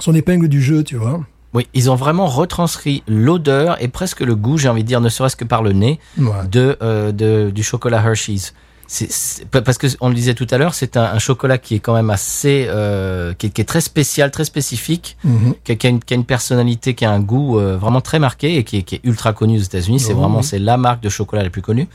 son 0.00 0.14
épingle 0.14 0.48
du 0.48 0.62
jeu, 0.62 0.84
tu 0.84 0.96
vois. 0.96 1.20
Oui, 1.54 1.66
ils 1.72 1.90
ont 1.90 1.94
vraiment 1.94 2.26
retranscrit 2.26 3.02
l'odeur 3.06 3.80
et 3.82 3.88
presque 3.88 4.20
le 4.20 4.34
goût, 4.34 4.58
j'ai 4.58 4.68
envie 4.68 4.82
de 4.82 4.88
dire, 4.88 5.00
ne 5.00 5.08
serait-ce 5.08 5.36
que 5.36 5.44
par 5.44 5.62
le 5.62 5.72
nez, 5.72 6.00
Ouais. 6.18 6.26
de, 6.50 6.76
euh, 6.82 7.12
de 7.12 7.50
du 7.50 7.62
chocolat 7.62 8.02
Hershey's. 8.04 8.54
C'est, 8.86 9.46
parce 9.50 9.78
que 9.78 9.86
on 10.00 10.08
le 10.08 10.14
disait 10.14 10.34
tout 10.34 10.46
à 10.50 10.58
l'heure, 10.58 10.74
c'est 10.74 10.96
un, 10.96 11.04
un 11.04 11.18
chocolat 11.18 11.58
qui 11.58 11.74
est 11.76 11.78
quand 11.80 11.94
même 11.94 12.10
assez, 12.10 12.66
euh, 12.68 13.32
qui, 13.34 13.46
est, 13.46 13.50
qui 13.50 13.60
est 13.60 13.64
très 13.64 13.80
spécial, 13.80 14.30
très 14.30 14.44
spécifique, 14.44 15.16
Mhm. 15.24 15.54
qui, 15.64 15.72
a, 15.72 15.74
qui 15.76 15.86
a 15.86 15.90
une, 15.90 16.00
qui 16.00 16.14
a 16.14 16.16
une 16.16 16.24
personnalité, 16.24 16.94
qui 16.94 17.04
a 17.04 17.10
un 17.10 17.20
goût 17.20 17.58
euh, 17.58 17.76
vraiment 17.76 18.00
très 18.00 18.18
marqué 18.18 18.56
et 18.56 18.64
qui 18.64 18.76
est, 18.78 19.00
ultra 19.04 19.32
connu 19.32 19.58
aux 19.58 19.62
États-Unis. 19.62 20.00
C'est 20.00 20.12
Oh, 20.12 20.16
vraiment 20.18 20.38
oui. 20.38 20.44
c'est 20.44 20.58
la 20.58 20.76
marque 20.76 21.02
de 21.02 21.08
chocolat 21.08 21.42
la 21.42 21.50
plus 21.50 21.62
connue. 21.62 21.88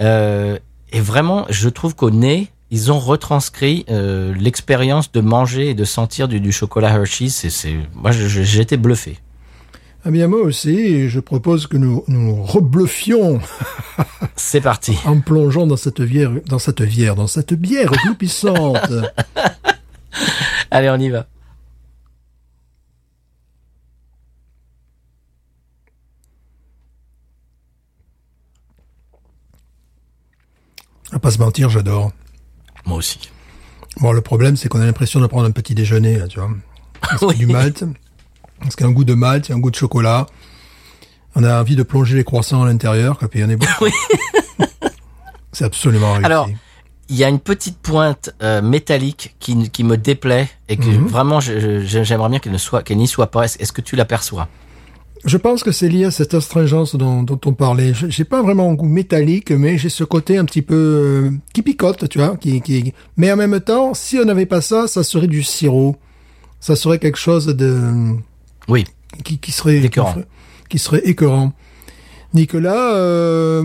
Euh, 0.00 0.58
et 0.92 1.00
vraiment, 1.00 1.46
je 1.50 1.68
trouve 1.68 1.94
qu'au 1.94 2.10
nez, 2.10 2.48
ils 2.70 2.90
ont 2.90 2.98
retranscrit 2.98 3.84
euh, 3.90 4.34
l'expérience 4.38 5.12
de 5.12 5.20
manger 5.20 5.70
et 5.70 5.74
de 5.74 5.84
sentir 5.84 6.28
du, 6.28 6.40
du 6.40 6.52
chocolat 6.52 6.88
Hershey's. 6.90 7.46
C'est, 7.48 7.74
moi, 7.94 8.12
été 8.12 8.76
bluffé. 8.76 9.18
Eh 10.04 10.10
bien, 10.10 10.26
moi 10.26 10.40
aussi, 10.40 11.08
je 11.08 11.20
propose 11.20 11.68
que 11.68 11.76
nous 11.76 12.02
nous 12.08 12.42
rebluffions 12.42 13.40
C'est 14.36 14.60
parti. 14.60 14.98
en 15.04 15.20
plongeant 15.20 15.66
dans 15.66 15.76
cette 15.76 16.02
bière, 16.02 16.32
dans 16.46 16.58
cette 16.58 16.82
bière, 16.82 17.14
dans 17.14 17.28
cette 17.28 17.54
bière 17.54 17.90
gloupissante. 17.90 18.90
Allez, 20.72 20.90
on 20.90 20.96
y 20.98 21.08
va. 21.08 21.26
À 31.12 31.18
pas 31.18 31.30
se 31.30 31.38
mentir, 31.38 31.68
j'adore. 31.68 32.10
Moi 32.86 32.96
aussi. 32.96 33.20
Bon, 34.00 34.12
le 34.12 34.22
problème, 34.22 34.56
c'est 34.56 34.68
qu'on 34.68 34.80
a 34.80 34.86
l'impression 34.86 35.20
de 35.20 35.26
prendre 35.26 35.46
un 35.46 35.50
petit 35.50 35.74
déjeuner, 35.74 36.18
là, 36.18 36.26
tu 36.26 36.40
vois. 36.40 36.50
Parce 37.02 37.36
du 37.36 37.46
malt, 37.46 37.84
parce 38.62 38.76
qu'il 38.76 38.84
y 38.84 38.88
a 38.88 38.90
un 38.90 38.94
goût 38.94 39.04
de 39.04 39.14
malt, 39.14 39.48
il 39.48 39.50
y 39.50 39.54
a 39.54 39.56
un 39.56 39.60
goût 39.60 39.70
de 39.70 39.76
chocolat. 39.76 40.26
On 41.34 41.44
a 41.44 41.60
envie 41.60 41.76
de 41.76 41.82
plonger 41.82 42.16
les 42.16 42.24
croissants 42.24 42.62
à 42.62 42.66
l'intérieur, 42.66 43.18
puis 43.18 43.40
il 43.40 43.42
y 43.42 43.44
en 43.44 43.50
a 43.50 43.56
beaucoup. 43.56 43.86
c'est 45.52 45.64
absolument 45.64 46.12
réussi. 46.12 46.26
Alors, 46.26 46.48
il 47.08 47.16
y 47.16 47.24
a 47.24 47.28
une 47.28 47.40
petite 47.40 47.78
pointe 47.78 48.34
euh, 48.42 48.62
métallique 48.62 49.34
qui, 49.38 49.68
qui 49.70 49.84
me 49.84 49.96
déplaît 49.96 50.48
et 50.68 50.76
que 50.76 50.84
Mhm. 50.86 51.06
vraiment 51.06 51.40
j'aimerais 51.40 52.28
bien 52.30 52.38
qu'elle 52.38 52.52
ne 52.52 52.58
soit 52.58 52.82
qu'elle 52.82 52.96
n'y 52.98 53.08
soit 53.08 53.30
pas. 53.30 53.44
Est-ce 53.44 53.72
que 53.72 53.80
tu 53.82 53.96
l'aperçois? 53.96 54.48
Je 55.24 55.36
pense 55.36 55.62
que 55.62 55.70
c'est 55.70 55.88
lié 55.88 56.04
à 56.06 56.10
cette 56.10 56.34
astringence 56.34 56.96
dont, 56.96 57.22
dont 57.22 57.38
on 57.46 57.52
parlait. 57.52 57.94
Je- 57.94 58.08
J'ai 58.08 58.24
pas 58.24 58.42
vraiment 58.42 58.68
un 58.70 58.74
goût 58.74 58.88
métallique, 58.88 59.52
mais 59.52 59.78
j'ai 59.78 59.88
ce 59.88 60.02
côté 60.04 60.36
un 60.36 60.44
petit 60.44 60.62
peu 60.62 60.74
euh, 60.74 61.30
qui 61.54 61.62
picote, 61.62 62.08
tu 62.08 62.18
vois. 62.18 62.36
Qui, 62.36 62.60
qui... 62.60 62.92
Mais 63.16 63.30
en 63.30 63.36
même 63.36 63.60
temps, 63.60 63.94
si 63.94 64.18
on 64.18 64.24
n'avait 64.24 64.46
pas 64.46 64.60
ça, 64.60 64.88
ça 64.88 65.04
serait 65.04 65.28
du 65.28 65.42
sirop. 65.44 65.96
Ça 66.60 66.74
serait 66.76 66.98
quelque 66.98 67.18
chose 67.18 67.46
de 67.46 68.16
Oui. 68.68 68.84
qui, 69.24 69.38
qui 69.38 69.52
serait 69.52 69.78
Écœurant. 69.78 70.12
qui 70.12 70.14
ferait- 70.20 70.26
qui 70.68 70.78
serait 70.78 71.02
écœurant. 71.04 71.52
Nicolas, 72.34 72.94
euh, 72.94 73.64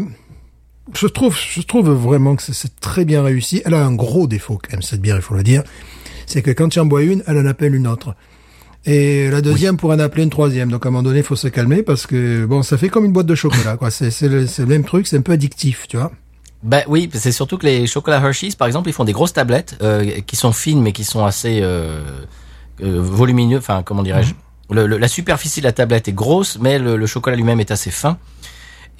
je 0.93 1.07
trouve, 1.07 1.37
je 1.37 1.61
trouve 1.61 1.89
vraiment 1.89 2.35
que 2.35 2.43
c'est- 2.43 2.79
très 2.81 3.05
bien 3.05 3.23
réussi. 3.23 3.61
Elle 3.65 3.73
a 3.73 3.85
un 3.85 3.93
gros 3.93 4.27
défaut 4.27 4.59
quand 4.61 4.73
même 4.73 4.81
cette 4.81 5.01
bière, 5.01 5.15
il 5.15 5.21
faut 5.21 5.35
le 5.35 5.43
dire, 5.43 5.63
c'est 6.25 6.41
que 6.41 6.51
quand 6.51 6.69
tu 6.69 6.79
en 6.79 6.85
bois 6.85 7.03
une, 7.03 7.23
elle 7.27 7.37
en 7.37 7.45
appelle 7.45 7.75
une 7.75 7.87
autre. 7.87 8.15
Et 8.85 9.29
la 9.29 9.41
deuxième 9.41 9.75
pourrait 9.77 9.95
en 9.97 9.99
appeler 9.99 10.23
une 10.23 10.29
troisième. 10.29 10.69
Donc 10.69 10.85
à 10.85 10.89
un 10.89 10.91
moment 10.91 11.03
donné, 11.03 11.19
il 11.19 11.23
faut 11.23 11.35
se 11.35 11.47
calmer 11.49 11.83
parce 11.83 12.07
que 12.07 12.45
bon, 12.45 12.63
ça 12.63 12.77
fait 12.77 12.87
comme 12.89 13.03
une 13.05 13.11
boîte 13.11 13.25
de 13.25 13.35
chocolat, 13.35 13.75
quoi. 13.75 13.91
C'est 13.91 14.11
le, 14.23 14.45
même 14.65 14.85
truc, 14.85 15.07
c'est 15.07 15.17
un 15.17 15.21
peu 15.21 15.33
addictif, 15.33 15.87
tu 15.89 15.97
vois. 15.97 16.11
Ben 16.63 16.83
oui, 16.87 17.09
c'est 17.13 17.31
surtout 17.33 17.57
que 17.57 17.65
les 17.65 17.85
chocolats 17.85 18.17
Hershey's, 18.19 18.55
par 18.55 18.65
exemple, 18.67 18.89
ils 18.89 18.93
font 18.93 19.03
des 19.03 19.11
grosses 19.11 19.33
tablettes 19.33 19.77
euh, 19.81 20.21
qui 20.25 20.35
sont 20.35 20.51
fines 20.53 20.81
mais 20.81 20.91
qui 20.93 21.03
sont 21.03 21.23
assez 21.25 21.59
euh, 21.61 22.01
euh, 22.81 22.99
volumineux. 23.01 23.57
Enfin, 23.57 23.83
comment 23.83 24.03
dirais-je 24.03 24.33
Le- 24.69 24.85
le- 24.87 24.97
La 24.97 25.07
superficie 25.07 25.61
de 25.61 25.65
la 25.65 25.71
tablette 25.71 26.07
est 26.07 26.13
grosse, 26.13 26.57
mais 26.59 26.77
le, 26.79 26.97
le 26.97 27.05
chocolat 27.07 27.35
lui-même 27.35 27.59
est 27.59 27.71
assez 27.71 27.91
fin. 27.91 28.17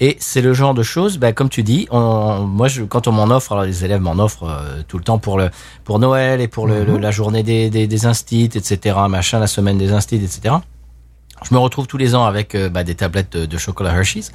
Et 0.00 0.16
c'est 0.20 0.40
le 0.42 0.54
genre 0.54 0.74
de 0.74 0.84
choses, 0.84 1.18
ben, 1.18 1.32
comme 1.34 1.48
tu 1.48 1.64
dis, 1.64 1.88
on, 1.90 2.44
moi, 2.44 2.68
je, 2.68 2.84
quand 2.84 3.08
on 3.08 3.12
m'en 3.12 3.24
offre, 3.34 3.50
alors 3.52 3.64
les 3.64 3.84
élèves 3.84 4.00
m'en 4.00 4.12
offrent 4.22 4.44
euh, 4.48 4.82
tout 4.86 4.96
le 4.96 5.02
temps 5.02 5.18
pour 5.18 5.38
le 5.38 5.50
pour 5.84 5.98
Noël 5.98 6.40
et 6.40 6.46
pour 6.46 6.68
le, 6.68 6.84
le- 6.84 6.98
la 6.98 7.10
journée 7.10 7.42
des, 7.42 7.68
des, 7.68 7.88
des 7.88 8.06
instits, 8.06 8.44
etc., 8.54 8.96
machin, 9.08 9.40
la 9.40 9.48
semaine 9.48 9.76
des 9.76 9.92
instits, 9.92 10.16
etc. 10.22 10.54
Je 11.48 11.52
me 11.52 11.58
retrouve 11.58 11.86
tous 11.88 11.96
les 11.98 12.14
ans 12.14 12.24
avec 12.24 12.54
euh, 12.54 12.68
bah, 12.68 12.84
des 12.84 12.94
tablettes 12.94 13.36
de, 13.36 13.46
de 13.46 13.58
chocolat 13.58 13.92
Hershey's 13.92 14.30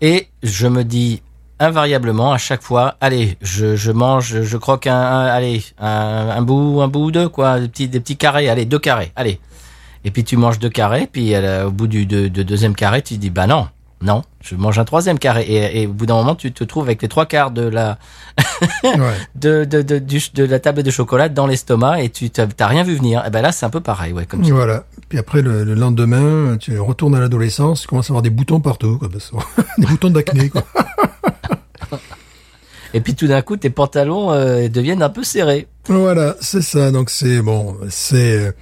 et 0.00 0.28
je 0.44 0.66
me 0.68 0.84
dis 0.84 1.22
invariablement 1.58 2.32
à 2.32 2.38
chaque 2.38 2.62
fois, 2.62 2.94
allez, 3.00 3.36
je, 3.42 3.74
je 3.76 3.90
mange, 3.92 4.42
je 4.42 4.56
croque 4.56 4.86
un, 4.86 4.94
un- 4.96 5.26
allez, 5.26 5.62
un, 5.80 6.28
un 6.36 6.42
bout, 6.42 6.80
un 6.82 6.88
bout 6.88 7.06
ou 7.06 7.10
deux, 7.10 7.28
quoi, 7.28 7.58
des 7.60 7.68
petits, 7.68 7.88
des 7.88 8.00
petits 8.00 8.16
carrés, 8.16 8.48
allez, 8.48 8.64
deux 8.64 8.78
carrés, 8.78 9.12
allez. 9.16 9.40
Et 10.04 10.10
puis 10.10 10.24
tu 10.24 10.36
manges 10.36 10.58
deux 10.58 10.70
carrés, 10.70 11.08
puis 11.10 11.34
euh, 11.34 11.66
au 11.66 11.70
bout 11.70 11.86
du 11.86 12.06
de, 12.06 12.28
de 12.28 12.42
deuxième 12.42 12.74
carré, 12.74 13.02
tu 13.02 13.18
dis 13.18 13.28
bah 13.30 13.46
non, 13.46 13.68
non, 14.02 14.22
je 14.42 14.54
mange 14.54 14.78
un 14.78 14.84
troisième 14.86 15.18
carré. 15.18 15.42
Et, 15.42 15.82
et 15.82 15.86
au 15.86 15.92
bout 15.92 16.06
d'un 16.06 16.14
moment, 16.14 16.34
tu 16.34 16.52
te 16.52 16.64
trouves 16.64 16.84
avec 16.84 17.02
les 17.02 17.08
trois 17.08 17.26
quarts 17.26 17.50
de 17.50 17.62
la 17.62 17.98
Ouais. 18.82 18.92
de 19.34 19.64
de 19.64 19.82
de, 19.82 19.98
du- 19.98 20.30
de 20.32 20.44
la 20.44 20.58
table 20.58 20.82
de 20.82 20.90
chocolat 20.90 21.28
dans 21.28 21.46
l'estomac 21.46 22.00
et 22.02 22.08
tu 22.08 22.30
t'as 22.30 22.66
rien 22.66 22.82
vu 22.82 22.94
venir. 22.94 23.22
Et 23.26 23.30
ben 23.30 23.42
là, 23.42 23.52
c'est 23.52 23.66
un 23.66 23.70
peu 23.70 23.80
pareil, 23.80 24.14
ouais, 24.14 24.24
comme 24.24 24.42
ça. 24.44 24.52
Voilà. 24.54 24.84
Puis 25.10 25.18
après, 25.18 25.42
le, 25.42 25.64
le 25.64 25.74
lendemain, 25.74 26.56
tu 26.58 26.78
retournes 26.78 27.14
à 27.14 27.20
l'adolescence, 27.20 27.82
tu 27.82 27.88
commences 27.88 28.08
à 28.08 28.12
avoir 28.12 28.22
des 28.22 28.30
boutons 28.30 28.60
partout, 28.60 28.96
quoi. 28.98 29.08
des 29.78 29.86
boutons 29.86 30.08
d'acné, 30.10 30.48
quoi. 30.48 30.62
Et 32.92 33.00
puis 33.00 33.14
tout 33.14 33.28
d'un 33.28 33.40
coup, 33.42 33.56
tes 33.56 33.70
pantalons 33.70 34.32
euh, 34.32 34.68
deviennent 34.68 35.02
un 35.02 35.10
peu 35.10 35.22
serrés. 35.22 35.68
Voilà, 35.86 36.34
c'est 36.40 36.62
ça. 36.62 36.90
Donc 36.90 37.10
c'est 37.10 37.40
bon, 37.40 37.76
c'est. 37.88 38.52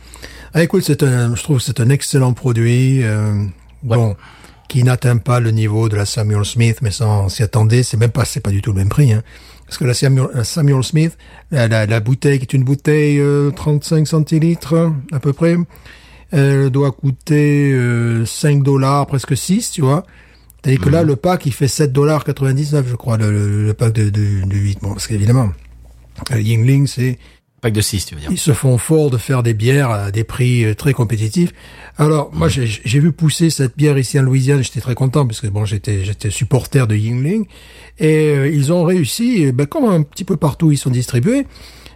Ah, 0.54 0.62
écoute, 0.62 0.82
c'est 0.84 1.02
un, 1.02 1.34
je 1.34 1.42
trouve 1.42 1.58
que 1.58 1.64
c'est 1.64 1.80
un 1.80 1.90
excellent 1.90 2.32
produit. 2.32 3.02
euh, 3.02 3.44
Bon, 3.82 4.16
qui 4.68 4.82
n'atteint 4.82 5.16
pas 5.18 5.40
le 5.40 5.50
niveau 5.50 5.88
de 5.88 5.96
la 5.96 6.04
Samuel 6.04 6.44
Smith, 6.44 6.78
mais 6.82 6.90
on 7.00 7.28
s'y 7.28 7.42
attendait. 7.42 7.82
C'est 7.82 7.96
même 7.96 8.10
pas, 8.10 8.24
c'est 8.24 8.40
pas 8.40 8.50
du 8.50 8.60
tout 8.60 8.72
le 8.72 8.78
même 8.78 8.88
prix. 8.88 9.12
Hein. 9.12 9.22
Parce 9.66 9.78
que 9.78 9.84
la 9.84 9.94
Samuel, 9.94 10.28
la 10.34 10.44
Samuel 10.44 10.82
Smith, 10.82 11.16
la, 11.50 11.68
la, 11.68 11.86
la 11.86 12.00
bouteille 12.00 12.38
qui 12.38 12.44
est 12.44 12.54
une 12.54 12.64
bouteille 12.64 13.20
euh, 13.20 13.50
35 13.50 14.06
centilitres 14.06 14.90
à 15.12 15.20
peu 15.20 15.32
près, 15.32 15.56
elle 16.32 16.70
doit 16.70 16.90
coûter 16.92 17.72
euh, 17.72 18.26
5 18.26 18.62
dollars, 18.62 19.06
presque 19.06 19.36
6, 19.36 19.70
tu 19.70 19.80
vois. 19.82 20.04
Tandis 20.62 20.78
que 20.78 20.88
là, 20.90 21.02
le 21.04 21.14
pack, 21.16 21.46
il 21.46 21.52
fait 21.52 21.66
7,99$, 21.66 22.84
je 22.86 22.94
crois, 22.96 23.16
le, 23.16 23.30
le, 23.30 23.64
le 23.66 23.74
pack 23.74 23.92
de, 23.92 24.10
de, 24.10 24.44
de 24.44 24.56
8. 24.56 24.80
Bon, 24.82 24.90
parce 24.92 25.06
qu'évidemment, 25.06 25.50
euh, 26.32 26.40
Yingling, 26.40 26.86
c'est 26.86 27.18
Pack 27.60 27.72
de 27.72 27.80
6, 27.80 28.06
tu 28.06 28.14
veux 28.14 28.20
dire. 28.20 28.30
ils 28.30 28.38
se 28.38 28.52
font 28.52 28.78
fort 28.78 29.10
de 29.10 29.18
faire 29.18 29.42
des 29.42 29.52
bières 29.54 29.90
à 29.90 30.10
des 30.12 30.22
prix 30.24 30.64
euh, 30.64 30.74
très 30.74 30.92
compétitifs. 30.92 31.50
Alors, 31.96 32.30
moi, 32.32 32.48
j'ai 32.48 33.00
vu 33.00 33.10
pousser 33.10 33.50
cette 33.50 33.76
bière 33.76 33.98
ici 33.98 34.18
en 34.18 34.22
Louisiane. 34.22 34.62
J'étais 34.62 34.80
très 34.80 34.94
content 34.94 35.26
parce 35.26 35.40
que 35.40 35.48
bon, 35.48 35.64
j'étais 35.64 36.04
j'étais 36.04 36.30
supporter 36.30 36.86
de 36.86 36.94
Yingling 36.94 37.46
et 37.98 38.28
euh, 38.28 38.48
ils 38.48 38.72
ont 38.72 38.84
réussi, 38.84 39.50
ben, 39.50 39.66
comme 39.66 39.84
un 39.86 40.02
petit 40.02 40.22
peu 40.24 40.36
partout 40.36 40.70
ils 40.70 40.76
sont 40.76 40.90
distribués, 40.90 41.46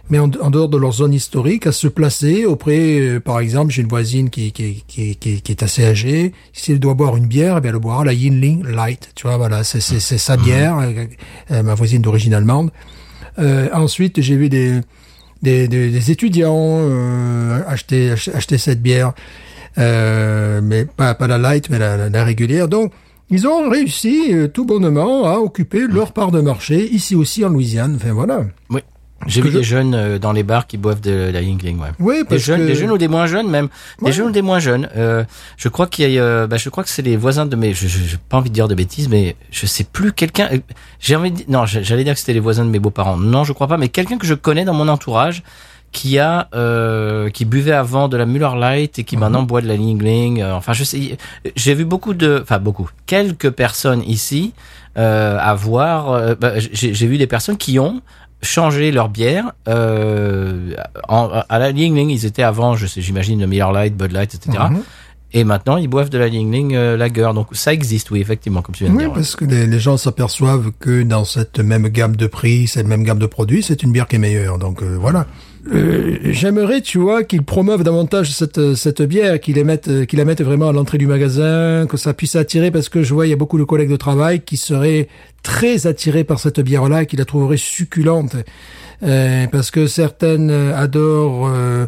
mais 0.09 0.19
en, 0.19 0.29
en 0.41 0.49
dehors 0.49 0.67
de 0.67 0.77
leur 0.77 0.91
zone 0.91 1.13
historique, 1.13 1.65
à 1.65 1.71
se 1.71 1.87
placer 1.87 2.45
auprès, 2.45 2.99
euh, 2.99 3.19
par 3.21 3.39
exemple, 3.39 3.71
j'ai 3.71 3.83
une 3.83 3.87
voisine 3.87 4.29
qui 4.29 4.51
qui, 4.51 4.83
qui, 4.85 5.15
qui, 5.15 5.41
qui 5.41 5.51
est 5.53 5.63
assez 5.63 5.85
âgée. 5.85 6.33
Si 6.51 6.73
elle 6.73 6.79
doit 6.81 6.93
boire 6.93 7.15
une 7.15 7.27
bière, 7.27 7.55
eh 7.59 7.61
bien, 7.61 7.71
elle 7.71 7.79
boira 7.79 8.03
la 8.03 8.11
Yingling 8.11 8.65
Light. 8.67 9.11
Tu 9.15 9.27
vois, 9.27 9.37
voilà, 9.37 9.63
c'est 9.63 9.79
c'est 9.79 10.01
c'est 10.01 10.17
sa 10.17 10.35
bière. 10.35 10.77
euh, 10.79 11.05
euh, 11.51 11.63
ma 11.63 11.73
voisine 11.73 12.01
d'origine 12.01 12.33
allemande. 12.33 12.71
Euh, 13.39 13.69
ensuite, 13.73 14.19
j'ai 14.21 14.35
vu 14.35 14.49
des 14.49 14.81
des, 15.43 15.67
des, 15.67 15.89
des 15.91 16.11
étudiants 16.11 16.55
euh, 16.79 17.59
acheter, 17.67 18.11
ach- 18.11 18.29
acheter 18.33 18.57
cette 18.57 18.81
bière, 18.81 19.13
euh, 19.77 20.61
mais 20.63 20.85
pas, 20.85 21.13
pas 21.13 21.27
la 21.27 21.37
light, 21.37 21.69
mais 21.69 21.77
la, 21.77 22.09
la- 22.09 22.23
régulière. 22.23 22.67
Donc, 22.67 22.91
ils 23.29 23.47
ont 23.47 23.69
réussi 23.69 24.29
euh, 24.31 24.47
tout 24.47 24.65
bonnement 24.65 25.25
à 25.25 25.37
occuper 25.37 25.87
leur 25.87 26.11
part 26.13 26.31
de 26.31 26.41
marché, 26.41 26.87
ici 26.91 27.15
aussi 27.15 27.43
en 27.45 27.49
Louisiane. 27.49 27.95
Enfin, 27.97 28.13
voilà. 28.13 28.45
J'ai 29.27 29.41
vu 29.41 29.51
je- 29.51 29.57
des 29.57 29.63
jeunes 29.63 29.93
euh, 29.95 30.19
dans 30.19 30.31
les 30.31 30.43
bars 30.43 30.67
qui 30.67 30.77
boivent 30.77 31.01
de 31.01 31.29
la 31.33 31.41
Yingling, 31.41 31.79
ouais. 31.79 31.89
Oui, 31.99 32.17
Des 32.19 32.23
parce 32.25 32.41
jeunes, 32.41 32.61
que... 32.61 32.65
des 32.67 32.75
jeunes 32.75 32.91
ou 32.91 32.97
des 32.97 33.07
moins 33.07 33.25
jeunes 33.27 33.49
même, 33.49 33.69
Ouais. 34.01 34.09
des 34.09 34.15
jeunes 34.15 34.27
ou 34.27 34.31
des 34.31 34.41
moins 34.41 34.59
jeunes. 34.59 34.89
Euh, 34.95 35.23
je 35.57 35.69
crois 35.69 35.87
qu'il 35.87 36.09
y 36.11 36.19
a, 36.19 36.47
bah, 36.47 36.57
je 36.57 36.69
crois 36.69 36.83
que 36.83 36.89
c'est 36.89 37.01
les 37.01 37.15
voisins 37.17 37.45
de 37.45 37.55
mes, 37.55 37.73
je, 37.73 37.87
je, 37.87 37.99
j'ai 37.99 38.17
pas 38.29 38.37
envie 38.37 38.49
de 38.49 38.53
dire 38.55 38.67
de 38.67 38.75
bêtises, 38.75 39.09
mais 39.09 39.35
je 39.51 39.65
sais 39.65 39.83
plus 39.83 40.11
quelqu'un. 40.13 40.49
euh, 40.51 40.59
J'ai 40.99 41.15
envie 41.15 41.31
de 41.31 41.43
non, 41.47 41.65
j'allais 41.65 42.03
dire 42.03 42.13
que 42.13 42.19
c'était 42.19 42.33
les 42.33 42.39
voisins 42.39 42.65
de 42.65 42.69
mes 42.69 42.79
beaux-parents. 42.79 43.17
Non, 43.17 43.43
je 43.43 43.53
crois 43.53 43.67
pas, 43.67 43.77
mais 43.77 43.89
quelqu'un 43.89 44.17
que 44.17 44.27
je 44.27 44.33
connais 44.33 44.65
dans 44.65 44.73
mon 44.73 44.87
entourage 44.87 45.43
qui 45.91 46.17
a, 46.17 46.47
euh, 46.55 47.29
qui 47.29 47.45
buvait 47.45 47.71
avant 47.71 48.07
de 48.07 48.17
la 48.17 48.25
Muller 48.25 48.49
Light 48.57 48.97
et 48.97 49.03
qui 49.03 49.15
maintenant 49.15 49.43
boit 49.43 49.61
de 49.61 49.67
la 49.67 49.75
Yingling. 49.75 50.41
euh, 50.41 50.53
enfin, 50.55 50.73
je 50.73 50.83
sais, 50.83 51.17
j'ai 51.55 51.75
vu 51.75 51.85
beaucoup 51.85 52.15
de, 52.15 52.39
enfin 52.41 52.57
beaucoup, 52.57 52.89
quelques 53.05 53.51
personnes 53.51 54.01
ici 54.07 54.53
euh, 54.97 55.37
avoir. 55.39 56.11
euh, 56.11 56.33
bah, 56.39 56.53
j'ai 56.57 56.95
j'ai 56.95 57.05
vu 57.07 57.19
des 57.19 57.27
personnes 57.27 57.57
qui 57.57 57.77
ont 57.77 58.01
changé 58.43 58.91
leur 58.91 59.09
bière 59.09 59.53
euh, 59.67 60.73
en- 61.09 61.29
à 61.49 61.59
la 61.59 61.71
Yingling. 61.71 62.09
Ils 62.09 62.25
étaient 62.25 62.43
avant, 62.43 62.75
je 62.75 62.85
sais, 62.85 63.01
j'imagine, 63.01 63.39
le 63.41 63.47
Miller 63.47 63.71
Light, 63.71 63.95
Bud 63.97 64.11
Light, 64.11 64.35
etc. 64.35 64.57
Mhm. 64.69 64.81
Et 65.35 65.43
maintenant, 65.45 65.77
ils 65.77 65.87
boivent 65.87 66.09
de 66.11 66.19
la 66.19 66.27
Yingling 66.27 66.75
euh, 66.75 66.95
Lager. 66.95 67.31
Donc, 67.33 67.47
ça 67.53 67.73
existe, 67.73 68.11
oui, 68.11 68.21
effectivement, 68.21 68.61
comme 68.61 68.75
tu 68.75 68.83
viens 68.83 68.93
de 68.93 68.97
Oui, 68.97 69.05
dire. 69.05 69.13
parce 69.13 69.35
que 69.35 69.45
les, 69.45 69.65
les 69.65 69.79
gens 69.79 69.97
s'aperçoivent 69.97 70.71
que 70.79 71.01
dans 71.01 71.25
cette 71.25 71.59
même 71.59 71.87
gamme 71.87 72.15
de 72.15 72.27
prix, 72.27 72.67
cette 72.67 72.85
même 72.85 73.03
gamme 73.03 73.17
de 73.17 73.25
produits, 73.25 73.63
c'est 73.63 73.81
une 73.81 73.91
bière 73.91 74.07
qui 74.07 74.17
est 74.17 74.19
meilleure. 74.19 74.59
Donc 74.59 74.83
euh, 74.83 74.95
voilà. 74.99 75.25
Euh, 75.71 76.17
J'aimerais, 76.23 76.81
tu 76.81 76.97
vois, 76.97 77.23
qu'ils 77.23 77.43
promeuvent 77.43 77.83
davantage 77.83 78.31
cette 78.31 78.75
cette 78.75 79.01
bière, 79.01 79.39
qu'ils 79.39 79.55
la 79.55 79.63
mettent, 79.63 80.05
qu'ils 80.07 80.19
la 80.19 80.25
mettent 80.25 80.41
vraiment 80.41 80.69
à 80.69 80.73
l'entrée 80.73 80.97
du 80.97 81.07
magasin, 81.07 81.85
que 81.87 81.95
ça 81.97 82.13
puisse 82.13 82.35
attirer, 82.35 82.69
parce 82.71 82.89
que 82.89 83.01
je 83.03 83.13
vois 83.13 83.27
il 83.27 83.29
y 83.29 83.33
a 83.33 83.37
beaucoup 83.37 83.57
de 83.57 83.63
collègues 83.63 83.91
de 83.91 83.95
travail 83.95 84.41
qui 84.41 84.57
seraient 84.57 85.07
très 85.41 85.87
attirés 85.87 86.23
par 86.23 86.39
cette 86.39 86.59
bière-là, 86.59 87.05
qui 87.05 87.15
la 87.15 87.25
trouveraient 87.25 87.57
succulente. 87.57 88.35
Euh, 89.03 89.47
parce 89.47 89.69
que 89.69 89.85
certaines 89.85 90.49
euh, 90.49 90.77
adorent 90.77 91.47
euh, 91.47 91.87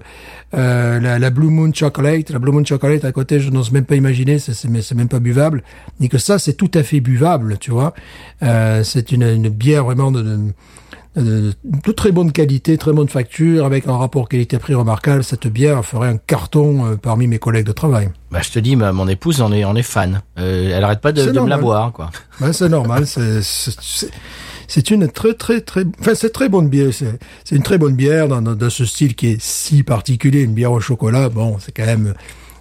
euh, 0.54 1.00
la, 1.00 1.18
la 1.18 1.30
Blue 1.30 1.48
Moon 1.48 1.72
Chocolate. 1.74 2.30
La 2.30 2.40
Blue 2.40 2.52
Moon 2.52 2.66
Chocolate 2.66 3.06
à 3.06 3.12
côté, 3.14 3.40
je 3.40 3.50
n'ose 3.52 3.72
même 3.72 3.86
pas 3.86 3.96
imaginer, 3.96 4.38
c'est 4.40 4.96
même 4.96 5.08
pas 5.08 5.20
buvable. 5.20 5.64
Ni 6.02 6.10
que 6.10 6.18
ça, 6.18 6.40
c'est 6.40 6.54
tout 6.54 6.72
à 6.74 6.84
fait 6.84 7.00
buvable, 7.00 7.58
tu 7.58 7.72
vois. 7.72 7.94
Euh, 8.44 8.84
c'est 8.84 9.12
une, 9.14 9.24
une 9.24 9.50
bière 9.50 9.86
vraiment 9.86 10.12
de, 10.12 10.22
de, 10.22 10.40
de- 11.16 11.54
de 11.64 11.92
très 11.92 12.12
bonne 12.12 12.32
qualité, 12.32 12.78
très 12.78 12.92
bonne 12.94 13.08
facture, 13.10 13.66
avec 13.66 13.88
un 13.88 13.98
rapport 13.98 14.28
qualité-prix 14.30 14.74
remarquable. 14.74 15.24
Cette 15.24 15.48
bière 15.48 15.84
ferait 15.86 16.10
un 16.10 16.18
carton 16.18 16.86
euh, 16.86 16.96
parmi 16.96 17.28
mes 17.28 17.40
collègues 17.40 17.66
de 17.66 17.72
travail. 17.72 18.10
Bah, 18.32 18.42
je 18.44 18.52
te 18.52 18.60
dis, 18.60 18.76
ma, 18.76 18.92
mon 18.92 19.08
épouse 19.08 19.42
en 19.42 19.52
est, 19.52 19.64
en 19.64 19.76
est 19.76 19.82
fan. 19.84 20.22
Euh, 20.40 20.76
elle 20.76 20.84
arrête 20.84 21.00
pas 21.02 21.12
de, 21.12 21.22
de 21.26 21.40
me 21.40 21.48
la 21.48 21.58
boire, 21.58 21.92
quoi. 21.94 22.12
Ben, 22.42 22.52
c'est 22.54 22.70
normal. 22.70 23.08
c'est- 23.08 23.42
une 24.92 25.08
très 25.10 25.34
très 25.36 25.62
très, 25.62 25.84
enfin 26.00 26.16
c'est 26.16 26.32
très 26.32 26.50
bonne 26.50 26.68
bière. 26.70 26.92
C'est 26.92 27.20
c'est 27.44 27.56
une 27.56 27.64
très 27.64 27.78
bonne 27.78 27.96
bière 27.96 28.28
dans, 28.28 28.42
dans, 28.42 28.56
dans 28.56 28.70
ce 28.70 28.84
style 28.86 29.16
qui 29.16 29.28
est 29.28 29.42
si 29.42 29.84
particulier. 29.84 30.42
Une 30.42 30.54
bière 30.54 30.72
au 30.72 30.80
chocolat, 30.80 31.30
bon, 31.30 31.58
c'est 31.60 31.72
quand 31.72 31.86
même 31.86 32.14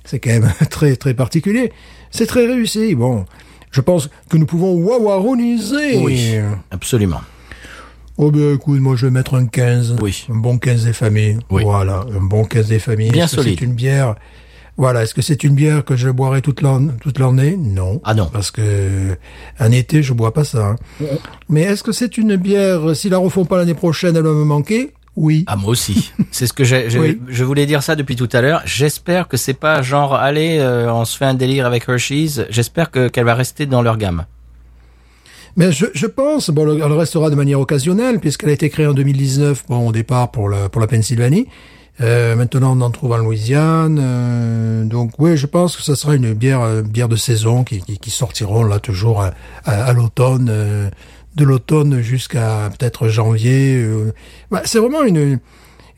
c'est 0.04 0.20
quand 0.20 0.30
même 0.30 0.52
très 0.70 0.96
très 0.96 1.14
particulier. 1.14 1.72
C'est 2.10 2.26
très 2.26 2.46
réussi. 2.46 2.94
Bon, 2.94 3.24
je 3.70 3.80
pense 3.80 4.08
que 4.28 4.36
nous 4.36 4.46
pouvons 4.46 4.74
wawaroniser. 4.74 5.98
Oui. 6.04 6.34
Absolument. 6.70 7.20
Oh 8.16 8.30
ben 8.30 8.54
écoute, 8.54 8.80
moi 8.80 8.94
je 8.96 9.06
vais 9.06 9.10
mettre 9.12 9.34
un 9.34 9.46
15. 9.46 9.96
Oui. 10.00 10.26
Un 10.30 10.36
bon 10.36 10.58
15 10.58 10.84
des 10.84 10.92
familles. 10.92 11.38
Oui. 11.50 11.62
Voilà, 11.64 12.04
un 12.16 12.20
bon 12.22 12.44
15 12.44 12.68
des 12.68 12.78
familles. 12.78 13.10
Bien 13.10 13.24
Est-ce 13.24 13.36
que 13.36 13.42
solide. 13.42 13.58
C'est 13.58 13.64
une 13.64 13.74
bière? 13.74 14.14
Voilà, 14.76 15.02
est-ce 15.04 15.14
que 15.14 15.22
c'est 15.22 15.44
une 15.44 15.54
bière 15.54 15.84
que 15.84 15.94
je 15.96 16.08
boirai 16.10 16.40
toute 16.42 16.60
l'an- 16.60 16.88
toute 17.00 17.18
l'année? 17.18 17.56
Non. 17.56 18.00
Ah 18.04 18.14
non. 18.14 18.28
Parce 18.32 18.50
que 18.50 19.16
en 19.60 19.70
été, 19.70 20.02
je 20.02 20.12
bois 20.12 20.32
pas 20.32 20.44
ça. 20.44 20.76
hein. 21.00 21.06
Mais 21.48 21.62
est-ce 21.62 21.82
que 21.82 21.92
c'est 21.92 22.16
une 22.18 22.36
bière, 22.36 22.94
si 22.94 23.08
la 23.08 23.18
refont 23.18 23.44
pas 23.44 23.56
l'année 23.56 23.74
prochaine, 23.74 24.16
elle 24.16 24.22
va 24.24 24.32
me 24.32 24.44
manquer? 24.44 24.92
Oui. 25.16 25.44
Ah, 25.46 25.54
moi 25.54 25.70
aussi. 25.70 26.12
C'est 26.32 26.48
ce 26.48 26.52
que 26.52 26.64
j'ai, 26.64 26.90
j'ai- 26.90 26.98
Oui. 26.98 27.20
je 27.28 27.44
voulais 27.44 27.66
dire 27.66 27.84
ça 27.84 27.94
depuis 27.94 28.16
tout 28.16 28.28
à 28.32 28.40
l'heure. 28.40 28.62
J'espère 28.64 29.28
que 29.28 29.36
c'est 29.36 29.54
pas 29.54 29.80
genre, 29.80 30.14
allez, 30.14 30.58
euh, 30.58 30.92
on 30.92 31.04
se 31.04 31.16
fait 31.16 31.24
un 31.24 31.34
délire 31.34 31.66
avec 31.66 31.88
Hershey's. 31.88 32.42
J'espère 32.50 32.90
que, 32.90 33.06
qu'elle 33.06 33.24
va 33.26 33.36
rester 33.36 33.66
dans 33.66 33.80
leur 33.82 33.96
gamme. 33.96 34.24
Mais 35.56 35.70
je, 35.72 35.86
je 35.94 36.06
pense, 36.06 36.50
bon, 36.50 36.68
elle 36.74 36.92
restera 36.92 37.30
de 37.30 37.34
manière 37.36 37.60
occasionnelle, 37.60 38.18
puisqu'elle 38.18 38.50
a 38.50 38.52
été 38.52 38.68
créée 38.70 38.86
en 38.86 38.92
2019, 38.94 39.64
bon, 39.68 39.88
au 39.88 39.92
départ 39.92 40.30
pour 40.30 40.48
la, 40.48 40.68
pour 40.68 40.80
la 40.80 40.86
Pennsylvanie. 40.86 41.46
Euh, 42.00 42.34
maintenant, 42.34 42.76
on 42.76 42.80
en 42.80 42.90
trouve 42.90 43.12
en 43.12 43.18
Louisiane. 43.18 43.98
euh, 44.00 44.84
donc, 44.84 45.12
oui, 45.20 45.36
je 45.36 45.46
pense 45.46 45.76
que 45.76 45.82
ça 45.82 45.94
sera 45.94 46.16
une 46.16 46.32
bière, 46.34 46.60
euh, 46.62 46.82
bière 46.82 47.08
de 47.08 47.14
saison 47.14 47.62
qui, 47.62 47.80
qui, 47.82 47.98
qui 47.98 48.10
sortiront 48.10 48.64
là 48.64 48.80
toujours 48.80 49.22
à, 49.22 49.32
à, 49.64 49.84
à 49.84 49.92
l'automne, 49.92 50.48
euh, 50.50 50.90
de 51.36 51.44
l'automne 51.44 52.00
jusqu'à 52.00 52.68
peut-être 52.76 53.06
janvier. 53.08 53.76
euh. 53.76 54.12
Bah, 54.50 54.62
c'est 54.64 54.80
vraiment 54.80 55.04
une, 55.04 55.38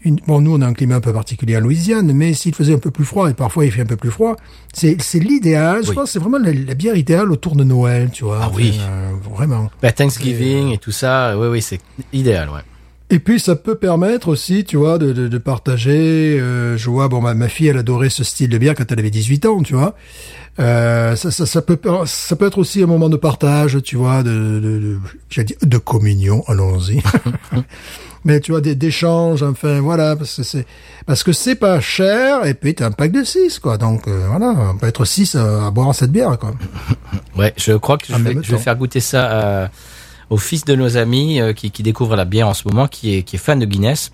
une. 0.06 0.18
Bon, 0.26 0.40
nous, 0.40 0.54
on 0.56 0.62
a 0.62 0.66
un 0.66 0.72
climat 0.72 0.96
un 0.96 1.00
peu 1.00 1.12
particulier 1.12 1.56
en 1.56 1.60
Louisiane, 1.60 2.10
mais 2.12 2.32
s'il 2.32 2.54
faisait 2.54 2.74
un 2.74 2.78
peu 2.78 2.90
plus 2.90 3.04
froid, 3.04 3.28
et 3.30 3.34
parfois 3.34 3.64
il 3.66 3.70
fait 3.72 3.82
un 3.82 3.86
peu 3.86 3.96
plus 3.96 4.10
froid, 4.10 4.36
c'est 4.72 4.96
c'est 5.02 5.18
l'idéal. 5.18 5.82
Je 5.84 5.90
Oui. 5.90 5.94
pense 5.94 6.04
que 6.04 6.10
c'est 6.12 6.18
vraiment 6.18 6.38
la, 6.38 6.52
la 6.52 6.74
bière 6.74 6.96
idéale 6.96 7.30
autour 7.30 7.56
de 7.56 7.64
Noël, 7.64 8.08
tu 8.12 8.24
vois. 8.24 8.38
Ah 8.42 8.50
oui. 8.54 8.78
euh, 8.80 9.12
vraiment. 9.34 9.70
Bah, 9.82 9.92
Thanksgiving 9.92 10.72
et 10.72 10.78
tout 10.78 10.92
ça, 10.92 11.36
oui, 11.38 11.48
oui, 11.48 11.60
c'est 11.62 11.80
idéal, 12.12 12.48
ouais. 12.48 12.60
Et 13.08 13.20
puis 13.20 13.38
ça 13.38 13.54
peut 13.54 13.76
permettre 13.76 14.26
aussi, 14.26 14.64
tu 14.64 14.76
vois, 14.76 14.98
de, 14.98 15.12
de, 15.12 15.28
de 15.28 15.38
partager. 15.38 16.38
euh, 16.40 16.76
je 16.76 16.90
vois, 16.90 17.06
bon, 17.08 17.20
ma, 17.20 17.34
ma 17.34 17.48
fille, 17.48 17.68
elle 17.68 17.78
adorait 17.78 18.08
ce 18.10 18.24
style 18.24 18.48
de 18.50 18.58
bière 18.58 18.74
quand 18.74 18.90
elle 18.90 18.98
avait 18.98 19.10
18 19.10 19.46
ans, 19.46 19.62
tu 19.62 19.74
vois. 19.74 19.94
Euh, 20.58 21.14
ça, 21.14 21.30
ça, 21.30 21.46
ça 21.46 21.62
peut, 21.62 21.78
ça 22.06 22.34
peut 22.34 22.46
être 22.46 22.58
aussi 22.58 22.82
un 22.82 22.86
moment 22.86 23.08
de 23.08 23.16
partage, 23.16 23.78
tu 23.84 23.94
vois, 23.94 24.24
de, 24.24 24.30
de, 24.32 24.98
de, 25.36 25.44
de 25.66 25.78
communion, 25.78 26.42
allons-y. 26.48 27.00
Mais 28.26 28.40
tu 28.40 28.50
vois, 28.50 28.60
des- 28.60 28.74
d'échanges, 28.74 29.42
enfin, 29.44 29.80
voilà, 29.80 30.16
parce 30.16 30.34
que 30.36 30.42
c'est, 30.42 30.66
parce 31.06 31.22
que 31.22 31.32
c'est 31.32 31.54
pas 31.54 31.80
cher, 31.80 32.44
et 32.44 32.54
puis 32.54 32.74
t'as 32.74 32.86
un 32.86 32.90
pack 32.90 33.12
de 33.12 33.22
6, 33.22 33.60
quoi. 33.60 33.78
Donc, 33.78 34.08
euh, 34.08 34.26
voilà, 34.28 34.52
on 34.72 34.76
peut 34.76 34.88
être 34.88 35.04
6 35.04 35.36
à, 35.36 35.66
à 35.66 35.70
boire 35.70 35.94
cette 35.94 36.10
bière, 36.10 36.36
quoi. 36.38 36.52
Ouais, 37.38 37.54
je 37.56 37.72
crois 37.74 37.98
que 37.98 38.06
je 38.08 38.12
vais, 38.14 38.34
je 38.42 38.56
faire 38.58 38.74
goûter 38.76 38.98
ça 39.00 39.64
à- 39.64 39.70
au 40.28 40.38
fils 40.38 40.64
de 40.64 40.74
nos 40.74 40.96
amis 40.96 41.40
euh, 41.40 41.52
qui, 41.52 41.70
qui 41.70 41.82
découvre 41.84 42.16
la 42.16 42.24
bière 42.24 42.48
en 42.48 42.54
ce 42.54 42.66
moment, 42.66 42.88
qui 42.88 43.16
est, 43.16 43.22
qui 43.22 43.36
est 43.36 43.38
fan 43.38 43.58
de 43.60 43.64
Guinness. 43.66 44.10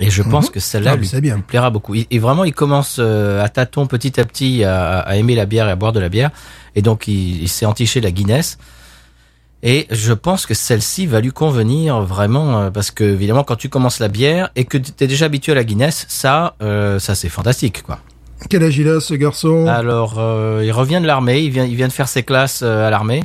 Et 0.00 0.10
je 0.10 0.22
pense 0.22 0.48
que 0.50 0.60
celle-là 0.60 0.92
Ah, 0.92 0.96
lui 0.96 1.08
plaira 1.42 1.70
beaucoup. 1.70 1.96
Et, 1.96 2.06
et 2.12 2.20
vraiment, 2.20 2.44
il 2.44 2.52
commence 2.54 2.98
euh, 3.00 3.42
à 3.42 3.48
tâtons 3.48 3.88
petit 3.88 4.20
à 4.20 4.24
petit 4.24 4.62
à, 4.62 5.00
à 5.00 5.16
aimer 5.16 5.34
la 5.34 5.44
bière 5.44 5.66
et 5.68 5.72
à 5.72 5.76
boire 5.76 5.92
de 5.92 5.98
la 5.98 6.08
bière. 6.08 6.30
Et 6.76 6.82
donc, 6.82 7.08
il, 7.08 7.42
il 7.42 7.48
s'est 7.48 7.66
entiché 7.66 8.00
la 8.00 8.12
Guinness. 8.12 8.58
Et 9.62 9.86
je 9.90 10.12
pense 10.12 10.46
que 10.46 10.54
celle-ci 10.54 11.06
va 11.06 11.20
lui 11.20 11.32
convenir 11.32 12.00
vraiment 12.02 12.60
euh, 12.60 12.70
parce 12.70 12.90
que 12.92 13.02
évidemment, 13.02 13.42
quand 13.42 13.56
tu 13.56 13.68
commences 13.68 13.98
la 13.98 14.08
bière 14.08 14.50
et 14.54 14.64
que 14.64 14.78
tu 14.78 14.92
es 15.00 15.06
déjà 15.08 15.26
habitué 15.26 15.52
à 15.52 15.54
la 15.56 15.64
Guinness, 15.64 16.06
ça, 16.08 16.54
euh, 16.62 16.98
ça 16.98 17.14
c'est 17.14 17.28
fantastique, 17.28 17.82
quoi. 17.82 17.98
Quel 18.48 18.62
âge 18.62 18.78
il 18.78 18.88
a, 18.88 19.00
ce 19.00 19.14
garçon? 19.14 19.66
Alors, 19.66 20.14
euh, 20.18 20.62
il 20.64 20.70
revient 20.70 21.00
de 21.02 21.06
l'armée, 21.06 21.40
il 21.40 21.50
vient, 21.50 21.64
il 21.64 21.74
vient 21.74 21.88
de 21.88 21.92
faire 21.92 22.08
ses 22.08 22.22
classes 22.22 22.62
à 22.62 22.88
l'armée, 22.88 23.24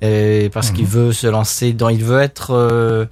et 0.00 0.50
parce 0.52 0.70
qu'il 0.70 0.86
veut 0.86 1.12
se 1.12 1.26
lancer 1.26 1.72
dans, 1.72 1.88
il 1.88 2.02
veut 2.02 2.20
être, 2.20 2.52
euh, 2.52 3.04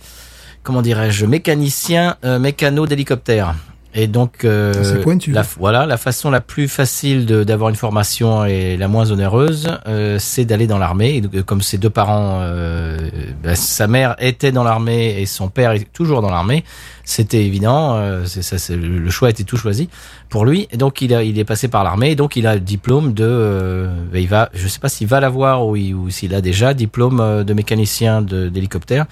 comment 0.63 0.83
dirais-je, 0.83 1.27
mécanicien, 1.27 2.17
euh, 2.25 2.39
mécano 2.39 2.87
d'hélicoptère. 2.87 3.55
Et 3.97 4.09
donc, 4.09 4.45
euh, 4.45 4.73
pointu. 5.03 5.31
la, 5.31 5.43
voilà, 5.43 5.87
la 5.87 5.97
façon 5.97 6.29
la 6.31 6.41
plus 6.41 6.67
facile 6.67 7.27
de- 7.27 7.45
d'avoir 7.45 7.71
une 7.71 7.77
formation 7.77 8.45
et 8.45 8.77
la 8.77 8.89
moins 8.89 9.13
onéreuse, 9.13 9.71
euh, 9.87 10.17
c'est 10.19 10.45
d'aller 10.45 10.67
dans 10.67 10.79
l'armée. 10.79 11.15
Et 11.15 11.21
donc, 11.21 11.33
euh, 11.37 11.43
comme 11.45 11.63
ses 11.63 11.79
deux 11.79 11.91
parents, 11.91 12.41
euh, 12.43 12.99
bah, 13.45 13.55
sa 13.55 13.87
mère 13.87 14.17
était 14.19 14.51
dans 14.51 14.65
l'armée 14.65 15.21
et 15.21 15.27
son 15.27 15.49
père 15.49 15.71
est 15.71 15.87
toujours 15.93 16.23
dans 16.23 16.31
l'armée, 16.31 16.65
c'était 17.05 17.45
évident. 17.45 17.95
euh, 17.95 18.25
ça, 18.27 18.57
le 18.75 19.11
choix 19.11 19.31
était 19.31 19.45
tout 19.45 19.57
choisi 19.57 19.89
pour 20.29 20.45
lui. 20.45 20.67
Et 20.73 20.77
donc, 20.77 21.01
il, 21.01 21.15
a, 21.15 21.23
il 21.23 21.39
est 21.39 21.45
passé 21.45 21.69
par 21.69 21.85
l'armée. 21.85 22.11
Et 22.11 22.17
donc, 22.17 22.35
il 22.35 22.49
a 22.49 22.55
le 22.55 22.61
diplôme 22.61 23.13
de. 23.15 23.25
euh, 23.25 23.87
bah, 24.13 24.19
il 24.19 24.27
va, 24.29 24.51
je 24.55 24.67
sais 24.67 24.81
pas 24.81 24.89
s'il 24.89 25.07
va 25.07 25.21
l'avoir 25.21 25.65
ou, 25.67 25.77
il- 25.77 25.95
ou 25.95 26.11
s'il 26.11 26.35
a 26.35 26.41
déjà 26.41 26.75
diplôme 26.75 27.45
de 27.45 27.55
mécanicien 27.55 28.23
de- 28.23 28.49
d'hélicoptère 28.49 29.07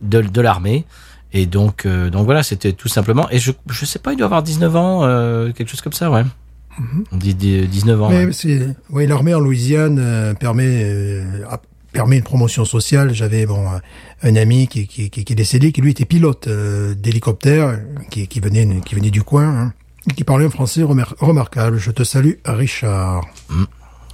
de, 0.00 0.20
de 0.20 0.40
l'armée. 0.40 0.84
Et 1.32 1.46
donc, 1.46 1.84
euh, 1.86 2.08
donc 2.10 2.24
voilà, 2.24 2.42
c'était 2.42 2.72
tout 2.72 2.88
simplement. 2.88 3.28
Et 3.30 3.38
je, 3.38 3.52
je 3.68 3.84
sais 3.84 3.98
pas, 3.98 4.12
il 4.12 4.16
doit 4.16 4.26
avoir 4.26 4.42
19 4.42 4.76
ans, 4.76 5.04
euh, 5.04 5.52
quelque 5.52 5.68
chose 5.68 5.82
comme 5.82 5.92
ça, 5.92 6.10
ouais. 6.10 6.24
On 7.12 7.16
dit 7.16 7.34
dix- 7.34 7.66
19 7.66 8.02
ans. 8.02 8.08
Mais 8.08 8.26
ouais. 8.26 8.32
c'est, 8.32 8.68
oui, 8.90 9.06
l'armée 9.06 9.34
en 9.34 9.40
Louisiane 9.40 9.98
euh, 9.98 10.32
permet 10.34 10.84
euh, 10.84 11.24
permet 11.92 12.18
une 12.18 12.22
promotion 12.22 12.64
sociale. 12.64 13.12
J'avais 13.12 13.46
bon 13.46 13.68
un- 13.68 13.80
un 14.22 14.36
ami 14.36 14.68
qui, 14.68 14.86
qui, 14.86 15.10
qui, 15.10 15.24
qui 15.24 15.32
est 15.32 15.36
décédé, 15.36 15.72
qui 15.72 15.80
lui 15.82 15.90
était 15.90 16.04
pilote 16.04 16.46
euh, 16.46 16.94
d'hélicoptère, 16.94 17.78
qui, 18.10 18.28
qui 18.28 18.38
venait 18.40 18.80
qui 18.84 18.94
venait 18.94 19.10
du 19.10 19.22
coin, 19.22 19.44
hein, 19.48 19.72
qui 20.16 20.22
parlait 20.24 20.46
un 20.46 20.50
français 20.50 20.82
remar- 20.84 21.14
remarquable. 21.18 21.78
Je 21.78 21.90
te 21.90 22.04
salue, 22.04 22.34
Richard. 22.44 23.26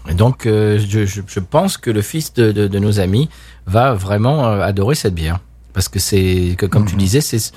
Et 0.09 0.15
donc, 0.15 0.47
euh, 0.47 0.79
je, 0.79 1.05
je, 1.07 1.21
je 1.27 1.41
pense 1.41 1.77
que 1.77 1.91
le 1.91 2.03
fils 2.03 2.33
de, 2.35 2.51
de, 2.51 2.67
de 2.67 2.79
nos 2.79 2.99
amis 2.99 3.29
va 3.67 3.93
vraiment 3.95 4.47
euh, 4.47 4.61
adorer 4.62 4.95
cette 4.95 5.15
bière. 5.15 5.39
Parce 5.75 5.89
que 5.89 5.99
c'est, 5.99 6.55
que, 6.57 6.66
comme 6.66 6.87
tu 6.87 6.97
disais, 6.97 7.20
c'est 7.20 7.53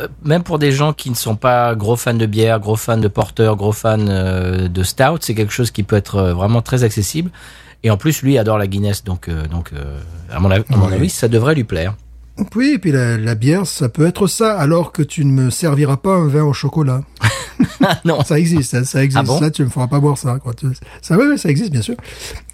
euh, 0.00 0.08
même 0.24 0.42
pour 0.42 0.58
des 0.58 0.72
gens 0.72 0.92
qui 0.94 1.10
ne 1.10 1.14
sont 1.14 1.36
pas 1.36 1.74
gros 1.74 1.96
fans 1.96 2.14
de 2.14 2.24
bière, 2.26 2.60
gros 2.60 2.76
fans 2.76 2.96
de 2.96 3.08
porter, 3.08 3.52
gros 3.56 3.72
fans 3.72 3.98
euh, 3.98 4.68
de 4.68 4.82
stout, 4.82 5.18
c'est 5.20 5.34
quelque 5.34 5.52
chose 5.52 5.70
qui 5.70 5.82
peut 5.82 5.96
être 5.96 6.16
euh, 6.16 6.34
vraiment 6.34 6.62
très 6.62 6.84
accessible. 6.84 7.30
Et 7.82 7.90
en 7.90 7.96
plus, 7.96 8.22
lui 8.22 8.38
adore 8.38 8.58
la 8.58 8.68
Guinness, 8.68 9.02
donc, 9.02 9.28
donc 9.50 9.72
à 10.30 10.38
mon, 10.38 10.50
Oui. 10.50 10.94
avis, 10.94 11.10
ça 11.10 11.26
devrait 11.26 11.56
lui 11.56 11.64
plaire. 11.64 11.96
Oui, 12.54 12.72
et 12.74 12.78
puis 12.78 12.92
la, 12.92 13.18
la 13.18 13.34
bière, 13.34 13.66
ça 13.66 13.88
peut 13.88 14.06
être 14.06 14.26
ça, 14.26 14.58
alors 14.58 14.92
que 14.92 15.02
tu 15.02 15.24
ne 15.24 15.32
me 15.32 15.50
serviras 15.50 15.96
pas 15.96 16.14
un 16.14 16.28
vin 16.28 16.44
au 16.44 16.52
chocolat. 16.52 17.02
Ah 17.84 18.00
non, 18.04 18.22
Ça 18.24 18.38
existe, 18.38 18.74
hein, 18.74 18.84
ça 18.84 19.02
existe. 19.02 19.22
Ah 19.22 19.26
bon 19.26 19.38
ça, 19.38 19.50
tu 19.50 19.64
me 19.64 19.68
feras 19.68 19.86
pas 19.86 20.00
boire 20.00 20.18
ça. 20.18 20.38
Quoi. 20.38 20.52
Ça, 21.00 21.16
oui, 21.16 21.38
ça 21.38 21.48
existe, 21.48 21.70
bien 21.70 21.82
sûr. 21.82 21.96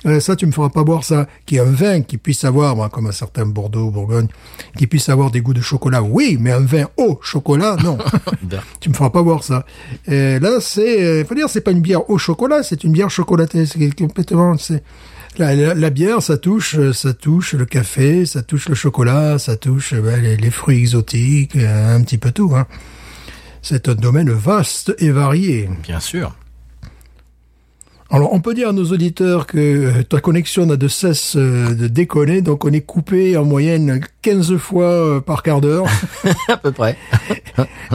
Euh, 0.07 0.21
ça, 0.21 0.37
tu 0.37 0.47
me 0.47 0.53
feras 0.53 0.69
pas 0.69 0.85
boire 0.85 1.05
ça. 1.05 1.27
Qui 1.47 1.57
est 1.57 1.61
un 1.61 1.65
vin 1.65 2.03
qui 2.03 2.19
puisse 2.19 2.45
avoir, 2.45 2.77
moi, 2.77 2.89
comme 2.89 3.07
un 3.07 3.13
certain 3.13 3.47
Bordeaux, 3.47 3.91
Bourgogne, 3.91 4.29
qui 4.77 4.87
puisse 4.87 5.09
avoir 5.09 5.31
des 5.31 5.41
goûts 5.41 5.55
de 5.55 5.61
chocolat. 5.61 6.03
Oui, 6.03 6.37
mais 6.41 6.53
un 6.53 6.61
vin 6.61 6.89
au 6.97 7.19
chocolat, 7.23 7.77
non. 7.83 7.99
Tu 8.81 8.89
me 8.89 8.95
feras 8.95 9.11
pas 9.11 9.23
boire 9.23 9.43
ça. 9.45 9.65
Et 10.07 10.39
là, 10.39 10.59
c'est, 10.61 11.03
euh, 11.03 11.25
faut 11.25 11.35
dire, 11.35 11.49
c'est 11.49 11.61
pas 11.61 11.73
une 11.73 11.81
bière 11.81 12.09
au 12.11 12.19
chocolat, 12.19 12.63
c'est 12.63 12.85
une 12.85 12.93
bière 12.93 13.11
chocolatée. 13.11 13.67
C'est 13.67 13.95
complètement, 13.97 14.57
c'est, 14.57 14.83
la, 15.39 15.55
la, 15.55 15.75
la 15.75 15.91
bière, 15.91 16.23
ça 16.23 16.37
touche, 16.37 16.77
euh, 16.77 16.93
ça 16.93 17.15
touche 17.15 17.55
le 17.55 17.65
café, 17.65 18.27
ça 18.27 18.43
touche 18.43 18.69
le 18.69 18.75
chocolat, 18.75 19.39
ça 19.39 19.57
touche 19.57 19.93
euh, 19.93 20.01
ben, 20.01 20.21
les, 20.21 20.37
les 20.37 20.51
fruits 20.51 20.79
exotiques, 20.79 21.57
euh, 21.57 21.97
un 21.97 22.03
petit 22.03 22.19
peu 22.19 22.33
tout. 22.33 22.53
Hein. 22.57 22.67
C'est 23.63 23.89
un 23.89 23.95
domaine 23.95 24.31
vaste 24.31 24.95
et 24.99 25.11
varié. 25.11 25.69
bien 25.83 26.01
sûr. 26.01 26.35
Alors, 28.11 28.33
on 28.33 28.41
peut 28.41 28.55
dire 28.55 28.71
à 28.71 28.73
nos 28.73 28.87
auditeurs 28.87 29.47
que 29.47 30.01
ta 30.01 30.21
connexion 30.21 30.65
n'a 30.65 30.77
de 30.77 30.89
cesse 30.89 31.37
de 31.37 31.89
déconner, 31.89 32.41
donc 32.41 32.65
on 32.65 32.73
est 32.73 32.81
coupé 32.81 33.37
en 33.37 33.45
moyenne 33.45 34.01
15 34.23 34.57
fois 34.57 35.23
par 35.23 35.43
quart 35.43 35.61
d'heure. 35.61 35.85
à 36.49 36.57
peu 36.57 36.73
près. 36.73 36.97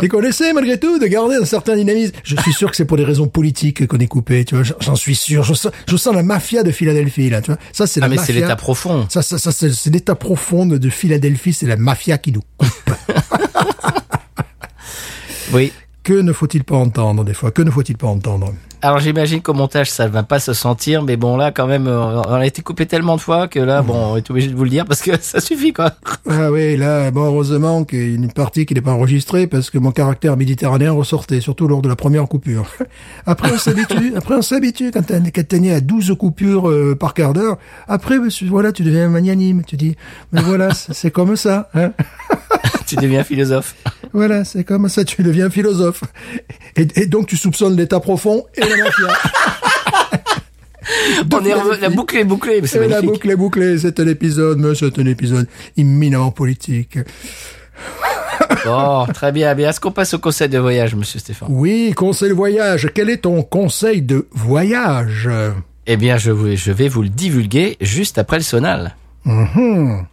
Et 0.02 0.08
qu'on 0.08 0.22
essaie 0.24 0.52
malgré 0.54 0.80
tout 0.80 1.00
de 1.00 1.06
garder 1.06 1.36
un 1.36 1.46
certain 1.46 1.76
dynamisme. 1.76 2.14
Je 2.24 2.36
suis 2.38 2.54
sûr 2.54 2.70
que 2.70 2.76
c'est 2.78 2.86
pour 2.86 2.98
des 2.98 3.04
raisons 3.06 3.28
politiques 3.28 3.88
qu'on 3.88 3.98
est 4.00 4.08
coupé, 4.08 4.44
tu 4.46 4.56
vois. 4.56 4.64
J'en- 4.80 4.96
suis 4.96 5.16
sûr. 5.16 5.44
Je 5.44 5.54
sens, 5.54 5.72
je 5.88 5.98
sens 5.98 6.14
la 6.16 6.24
mafia 6.24 6.64
de 6.64 6.72
Philadelphie, 6.72 7.30
là, 7.30 7.42
tu 7.42 7.52
vois. 7.52 7.60
Ça, 7.72 7.88
c'est 7.88 8.00
Ah 8.02 8.08
la 8.08 8.16
mais 8.16 8.22
c'est 8.22 8.34
l'état 8.34 8.56
profond. 8.56 9.06
Ça, 9.10 9.22
ça, 9.22 9.38
ça, 9.38 9.52
c'est 9.52 9.90
l'état 9.90 10.16
profond 10.16 10.66
de 10.66 10.90
Philadelphie. 10.90 11.54
C'est 11.54 11.66
la 11.68 11.78
mafia 11.78 12.18
qui 12.18 12.32
nous 12.32 12.42
coupe. 12.58 12.70
Oui. 15.54 15.72
Que 16.04 16.14
ne 16.14 16.34
faut-il 16.34 16.64
pas 16.64 16.76
entendre, 16.76 17.24
des 17.24 17.34
fois? 17.34 17.52
Que 17.52 17.62
ne 17.62 17.72
faut-il 17.72 17.98
pas 17.98 18.08
entendre? 18.08 18.54
Alors 18.82 19.00
j'imagine 19.00 19.42
qu'au 19.42 19.54
montage 19.54 19.90
ça 19.90 20.10
va 20.10 20.24
pas 20.24 20.40
se 20.40 20.52
sentir, 20.52 21.04
mais 21.04 21.16
bon 21.16 21.38
là 21.38 21.54
quand 21.54 21.68
même 21.68 21.88
on 21.88 22.34
a 22.34 22.46
été 22.46 22.62
coupé 22.62 22.86
tellement 22.86 23.16
de 23.16 23.22
fois 23.22 23.48
que 23.48 23.58
là 23.58 23.82
bon 23.82 23.96
on 23.96 24.18
est 24.18 24.30
obligé 24.30 24.50
de 24.50 24.56
vous 24.56 24.66
le 24.66 24.70
dire 24.70 24.84
parce 24.86 25.02
que 25.02 25.12
ça 25.22 25.40
suffit 25.40 25.72
quoi. 25.72 25.94
Ah 26.30 26.52
oui, 26.52 26.78
là, 26.78 27.12
bon, 27.12 27.26
heureusement 27.26 27.84
qu'il 27.84 28.00
y 28.00 28.12
a 28.14 28.16
une 28.16 28.32
partie 28.32 28.66
qui 28.66 28.74
n'est 28.74 28.82
pas 28.82 28.92
enregistrée 28.92 29.46
parce 29.48 29.70
que 29.70 29.78
mon 29.78 29.92
caractère 29.92 30.36
méditerranéen 30.38 30.92
ressortait, 30.92 31.42
surtout 31.42 31.68
lors 31.68 31.82
de 31.82 31.90
la 31.90 31.96
première 31.96 32.28
coupure. 32.28 32.66
Après, 33.26 33.52
on 33.54 33.58
s'habitue, 33.58 34.14
après, 34.16 34.36
on 34.36 34.42
s'habitue 34.42 34.92
quand 34.92 35.04
t'es, 35.04 35.72
à 35.72 35.82
12 35.82 36.16
coupures 36.18 36.70
euh, 36.70 36.96
par 36.96 37.14
quart 37.14 37.34
d'heure. 37.34 37.58
Après, 37.88 38.20
monsieur, 38.20 38.48
voilà, 38.48 38.72
tu 38.72 38.84
deviens 38.84 39.08
magnanime. 39.10 39.64
Tu 39.66 39.78
dis, 39.78 39.96
mais 40.32 40.42
voilà, 40.42 40.74
c'est, 40.74 40.94
c'est 40.94 41.12
comme 41.12 41.36
ça, 41.36 41.70
hein. 41.74 41.92
tu 42.88 42.96
deviens 42.96 43.24
philosophe. 43.24 43.76
Voilà, 44.14 44.46
c'est 44.46 44.64
comme 44.64 44.88
ça, 44.90 45.04
tu 45.04 45.24
deviens 45.24 45.50
philosophe. 45.50 46.04
Et, 46.76 46.88
et 46.96 47.06
donc, 47.08 47.28
tu 47.28 47.36
soupçonnes 47.38 47.76
l'état 47.76 48.00
profond 48.00 48.46
et 48.56 48.62
la 48.62 48.68
mafia. 48.78 49.08
On 51.32 51.46
est 51.46 51.54
revenu- 51.54 51.80
la 51.82 51.90
boucle 51.90 52.18
est 52.18 52.24
bouclée, 52.26 52.62
mais 52.62 52.68
c'est 52.68 52.88
la 52.88 53.02
boucle 53.02 53.30
est 53.32 53.36
bouclée. 53.36 53.78
C'est 53.78 54.00
un 54.00 54.08
épisode, 54.08 54.60
mais 54.60 54.76
c'est 54.76 55.00
un 55.00 55.06
épisode 55.06 55.48
imminemment 55.78 56.32
politique. 56.32 57.00
Bon, 58.66 59.06
très 59.14 59.32
bien. 59.32 59.56
Bien, 59.56 59.70
est-ce 59.70 59.80
qu'on 59.80 59.92
passe 59.92 60.14
au 60.14 60.20
conseil 60.20 60.50
de 60.50 60.58
voyage, 60.60 60.94
monsieur 60.96 61.20
Stéphane? 61.20 61.48
Oui, 61.52 61.94
conseil 61.96 62.30
de 62.30 62.34
voyage. 62.34 62.90
Quel 62.94 63.10
est 63.10 63.18
ton 63.18 63.42
conseil 63.44 64.02
de 64.02 64.28
voyage? 64.32 65.30
Eh 65.88 65.98
bien, 65.98 66.18
je, 66.18 66.32
vous- 66.32 66.56
je 66.56 66.72
vais 66.72 66.88
vous 66.90 67.02
le 67.04 67.10
divulguer 67.10 67.78
juste 67.82 68.18
après 68.18 68.38
le 68.38 68.44
sonal. 68.44 68.96
Mhm. 69.26 70.06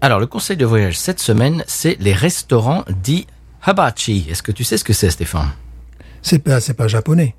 Alors, 0.00 0.20
le 0.20 0.26
conseil 0.26 0.56
de 0.56 0.64
voyage 0.66 0.98
cette 0.98 1.20
semaine, 1.20 1.64
c'est 1.66 1.96
les 2.00 2.12
restaurants 2.12 2.84
dits 3.02 3.26
hibachi. 3.66 4.26
Est-ce 4.30 4.42
que 4.42 4.52
tu 4.52 4.62
sais 4.64 4.76
ce 4.76 4.84
que 4.84 4.92
c'est, 4.92 5.10
Stéphane? 5.10 5.50
C'est 6.22 6.38
pas, 6.40 6.60
c'est 6.60 6.74
pas 6.74 6.88
japonais. 6.88 7.34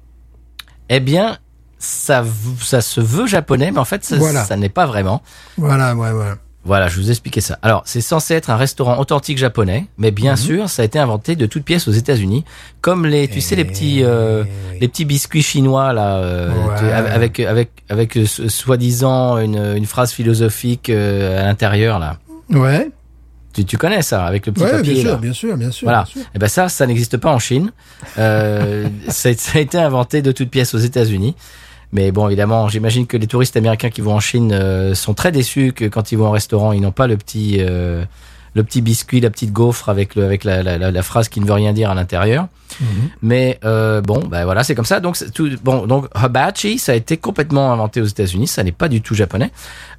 Eh 0.89 0.99
bien, 0.99 1.37
ça, 1.77 2.23
ça 2.59 2.81
se 2.81 2.99
veut 2.99 3.27
japonais, 3.27 3.71
mais 3.71 3.79
en 3.79 3.85
fait, 3.85 4.03
ça, 4.03 4.17
Voilà. 4.17 4.43
ça 4.43 4.55
n'est 4.57 4.69
pas 4.69 4.85
vraiment. 4.85 5.21
Voilà, 5.57 5.95
ouais, 5.95 6.11
ouais. 6.11 6.31
Voilà, 6.65 6.89
je 6.89 6.99
vous 6.99 7.09
expliquer 7.09 7.39
ça. 7.39 7.57
Alors, 7.61 7.83
c'est 7.85 8.01
censé 8.01 8.33
être 8.33 8.49
un 8.49 8.57
restaurant 8.57 8.97
authentique 8.99 9.37
japonais, 9.37 9.85
mais 9.97 10.11
bien 10.11 10.31
Mhm. 10.31 10.37
sûr, 10.37 10.69
ça 10.69 10.81
a 10.81 10.85
été 10.85 10.99
inventé 10.99 11.37
de 11.37 11.45
toutes 11.45 11.63
pièces 11.63 11.87
aux 11.87 11.91
États-Unis, 11.93 12.43
comme 12.81 13.05
les, 13.05 13.29
tu 13.29 13.39
sais, 13.39 13.55
les 13.55 13.63
petits, 13.63 14.03
euh, 14.03 14.43
les 14.81 14.87
petits 14.89 15.05
biscuits 15.05 15.43
chinois 15.43 15.93
là, 15.93 16.17
euh, 16.17 16.51
Ouais. 16.67 16.91
avec 16.91 17.39
avec 17.39 17.71
avec 17.87 18.17
euh, 18.17 18.25
so- 18.25 18.49
soi-disant 18.49 19.37
une, 19.37 19.55
une 19.77 19.85
phrase 19.85 20.11
philosophique 20.11 20.89
euh, 20.89 21.39
à 21.41 21.45
l'intérieur 21.45 21.99
là. 21.99 22.17
Ouais, 22.49 22.89
Tu, 23.53 23.65
tu 23.65 23.77
connais 23.77 24.01
ça 24.01 24.25
avec 24.25 24.45
le 24.45 24.53
petit 24.53 24.63
ouais, 24.63 24.71
papier 24.71 24.93
bien 24.93 25.03
là. 25.03 25.09
sûr, 25.09 25.17
bien 25.19 25.33
sûr, 25.33 25.57
bien 25.57 25.71
sûr. 25.71 25.85
Voilà. 25.85 26.03
bien 26.03 26.21
sûr. 26.23 26.31
Et 26.35 26.39
ben 26.39 26.47
ça, 26.47 26.69
ça 26.69 26.85
n'existe 26.87 27.17
pas 27.17 27.31
en 27.31 27.39
Chine. 27.39 27.71
Euh, 28.17 28.87
ça, 29.09 29.33
ça 29.33 29.57
a 29.57 29.61
été 29.61 29.77
inventé 29.77 30.21
de 30.21 30.31
toutes 30.31 30.49
pièces 30.49 30.73
aux 30.73 30.79
États-Unis. 30.79 31.35
Mais 31.91 32.11
bon, 32.11 32.27
évidemment, 32.27 32.67
j'imagine 32.67 33.07
que 33.07 33.15
les 33.17 33.27
touristes 33.27 33.55
américains 33.57 33.89
qui 33.89 34.01
vont 34.01 34.13
en 34.13 34.19
Chine 34.19 34.51
euh, 34.53 34.93
sont 34.93 35.13
très 35.13 35.31
déçus 35.31 35.71
que 35.73 35.85
quand 35.85 36.11
ils 36.11 36.17
vont 36.17 36.27
au 36.27 36.31
restaurant, 36.31 36.73
ils 36.73 36.81
n'ont 36.81 36.91
pas 36.91 37.07
le 37.07 37.15
petit, 37.17 37.57
euh, 37.59 38.03
le 38.57 38.63
petit 38.63 38.81
biscuit, 38.81 39.21
la 39.21 39.29
petite 39.29 39.53
gaufre 39.53 39.87
avec 39.87 40.15
le, 40.15 40.25
avec 40.25 40.43
la, 40.43 40.61
la, 40.63 40.77
la, 40.77 40.91
la 40.91 41.03
phrase 41.03 41.29
qui 41.29 41.39
ne 41.39 41.45
veut 41.45 41.53
rien 41.53 41.71
dire 41.73 41.89
à 41.89 41.95
l'intérieur. 41.95 42.47
Mais 43.21 43.59
euh, 43.63 44.01
bon, 44.01 44.19
ben 44.27 44.43
voilà, 44.43 44.63
c'est 44.63 44.75
comme 44.75 44.85
ça. 44.85 44.99
Donc 44.99 45.17
tout. 45.33 45.49
Bon, 45.63 45.87
donc 45.87 46.07
hibachi, 46.21 46.77
ça 46.79 46.91
a 46.91 46.95
été 46.95 47.15
complètement 47.17 47.71
inventé 47.71 48.01
aux 48.01 48.05
États-Unis. 48.05 48.47
Ça 48.47 48.63
n'est 48.63 48.71
pas 48.73 48.89
du 48.89 49.01
tout 49.01 49.15
japonais. 49.15 49.51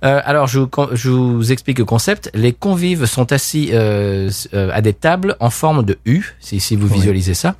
Euh, 0.04 0.20
alors 0.24 0.46
je 0.46 0.58
vous, 0.60 0.68
je 0.92 1.10
vous 1.10 1.50
explique 1.50 1.78
le 1.78 1.84
concept. 1.86 2.30
Les 2.34 2.52
convives 2.52 3.06
sont 3.06 3.32
assis 3.32 3.70
euh, 3.72 4.30
à 4.52 4.80
des 4.82 4.92
tables 4.92 5.36
en 5.40 5.50
forme 5.50 5.82
de 5.84 5.98
U, 6.04 6.22
si, 6.40 6.60
si 6.60 6.76
vous 6.76 6.88
Oui. 6.88 6.94
visualisez 6.94 7.34
ça, 7.34 7.54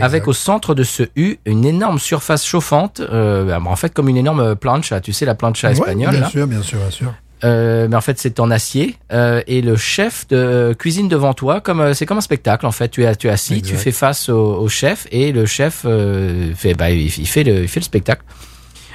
avec 0.00 0.26
au 0.28 0.32
centre 0.32 0.74
de 0.74 0.82
ce 0.82 1.04
U 1.16 1.38
une 1.46 1.64
énorme 1.64 1.98
surface 1.98 2.44
chauffante, 2.44 3.00
euh, 3.00 3.56
en 3.58 3.76
fait 3.76 3.94
comme 3.94 4.08
une 4.08 4.16
énorme 4.16 4.56
plancha. 4.56 5.00
Tu 5.00 5.12
sais 5.12 5.24
la 5.26 5.34
plancha 5.36 5.68
Ouais, 5.68 5.74
espagnole. 5.74 6.10
bien 6.10 6.20
là. 6.20 6.28
sûr, 6.28 6.46
bien 6.46 6.62
sûr, 6.62 6.78
bien 6.78 6.90
sûr. 6.90 7.12
Euh, 7.42 7.88
mais 7.88 7.96
en 7.96 8.00
fait 8.02 8.18
c'est 8.18 8.38
en 8.38 8.50
acier 8.50 8.96
euh, 9.14 9.40
et 9.46 9.62
le 9.62 9.74
chef 9.76 10.28
de 10.28 10.36
euh, 10.36 10.74
cuisine 10.74 11.08
devant 11.08 11.32
toi 11.32 11.62
comme 11.62 11.80
euh, 11.80 11.94
c'est 11.94 12.04
comme 12.04 12.18
un 12.18 12.20
spectacle 12.20 12.66
en 12.66 12.70
fait 12.70 12.88
tu 12.90 13.02
es 13.04 13.16
tu 13.16 13.28
es 13.28 13.30
assis 13.30 13.54
Exact. 13.54 13.70
tu 13.76 13.76
fais 13.82 13.92
face 13.92 14.28
au, 14.28 14.56
au 14.56 14.68
chef 14.68 15.06
et 15.10 15.32
le 15.32 15.46
chef 15.46 15.82
euh, 15.86 16.52
fait 16.54 16.74
bah 16.74 16.90
il, 16.90 17.06
il 17.06 17.26
fait 17.26 17.42
le 17.42 17.62
il 17.62 17.68
fait 17.68 17.80
le 17.80 17.84
spectacle 17.84 18.22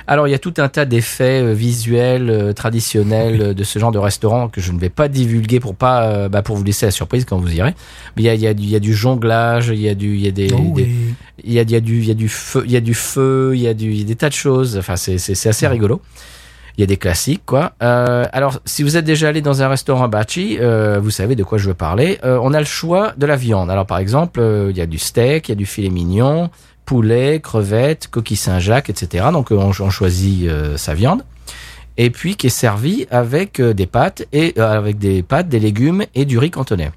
Alors 0.07 0.27
il 0.27 0.31
y 0.31 0.35
a 0.35 0.39
tout 0.39 0.53
un 0.57 0.69
tas 0.69 0.85
d'effets 0.85 1.41
euh, 1.41 1.53
visuels 1.53 2.29
euh, 2.29 2.53
traditionnels 2.53 3.41
euh, 3.41 3.53
de 3.55 3.63
ce 3.63 3.79
genre 3.79 3.91
de 3.91 3.97
restaurant 3.97 4.47
que 4.47 4.61
je 4.61 4.71
ne 4.71 4.79
vais 4.79 4.91
pas 4.91 5.07
divulguer 5.07 5.59
pour 5.59 5.73
pas 5.73 6.03
euh, 6.03 6.29
bah, 6.29 6.43
pour 6.43 6.55
vous 6.55 6.63
laisser 6.63 6.85
la 6.85 6.91
surprise 6.91 7.25
quand 7.25 7.39
vous 7.39 7.51
irez. 7.51 7.73
Mais 8.15 8.21
il 8.21 8.25
y 8.25 8.29
a, 8.29 8.35
il 8.35 8.41
y 8.41 8.47
a, 8.47 8.53
du- 8.53 8.61
il 8.63 8.69
y 8.69 8.75
a 8.75 8.79
du 8.79 8.93
jonglage, 8.93 9.69
il 9.73 9.81
y 9.81 9.89
a 9.89 9.95
du 9.95 10.13
il 10.17 10.21
y 10.21 10.27
a 10.27 10.31
des, 10.31 10.49
Oh 10.53 10.75
il 11.43 11.51
y 11.51 11.57
a, 11.57 11.63
il 11.63 11.71
y 11.71 11.75
a 11.75 11.79
du 11.79 11.97
il 11.97 12.05
y 12.07 12.11
a 12.11 12.13
du 12.13 12.29
feu 12.29 12.61
il 12.67 12.71
y 12.71 12.77
a 12.77 12.81
du 12.81 12.93
feu 12.93 13.53
il 13.55 13.61
y 13.61 13.67
a 13.67 13.73
du 13.73 13.89
il 13.91 13.97
y 13.97 14.01
a 14.03 14.05
des 14.05 14.15
tas 14.15 14.29
de 14.29 14.35
choses. 14.35 14.77
Enfin 14.77 14.97
c'est 14.97 15.17
c'est 15.17 15.33
c'est 15.33 15.49
assez 15.49 15.65
rigolo. 15.67 15.99
Il 16.77 16.81
y 16.81 16.83
a 16.83 16.87
des 16.87 16.97
classiques 16.97 17.45
quoi. 17.45 17.73
Euh, 17.81 18.25
alors 18.33 18.59
si 18.65 18.83
vous 18.83 18.97
êtes 18.97 19.05
déjà 19.05 19.29
allé 19.29 19.41
dans 19.41 19.61
un 19.61 19.67
restaurant 19.69 20.07
bachi, 20.07 20.57
euh, 20.59 20.99
vous 21.01 21.09
savez 21.09 21.35
de 21.35 21.43
quoi 21.43 21.57
je 21.57 21.67
veux 21.67 21.73
parler. 21.73 22.19
Euh, 22.23 22.37
on 22.41 22.53
a 22.53 22.59
le 22.59 22.65
choix 22.65 23.13
de 23.17 23.25
la 23.25 23.35
viande. 23.35 23.69
Alors 23.69 23.85
par 23.85 23.97
exemple 23.99 24.39
euh, 24.39 24.71
il 24.71 24.77
y 24.77 24.81
a 24.81 24.85
du 24.85 24.97
steak, 24.97 25.47
il 25.47 25.51
y 25.51 25.53
a 25.53 25.55
du 25.55 25.65
filet 25.65 25.89
mignon, 25.89 26.49
poulet, 26.85 27.39
crevettes, 27.39 28.07
coquille 28.09 28.37
Saint-Jacques, 28.37 28.89
etc. 28.89 29.27
Donc 29.31 29.51
euh, 29.51 29.55
on, 29.55 29.71
on 29.79 29.89
choisit 29.89 30.49
euh, 30.49 30.75
sa 30.77 30.93
viande 30.93 31.23
et 31.97 32.09
puis 32.09 32.35
qui 32.35 32.47
est 32.47 32.49
servi 32.49 33.07
avec 33.09 33.61
des 33.61 33.85
pâtes 33.85 34.27
et 34.33 34.59
avec 34.59 34.97
des 34.97 35.23
pâtes, 35.23 35.47
des 35.47 35.59
légumes 35.59 36.03
et 36.13 36.25
du 36.25 36.37
riz 36.37 36.51
cantonais. 36.51 36.91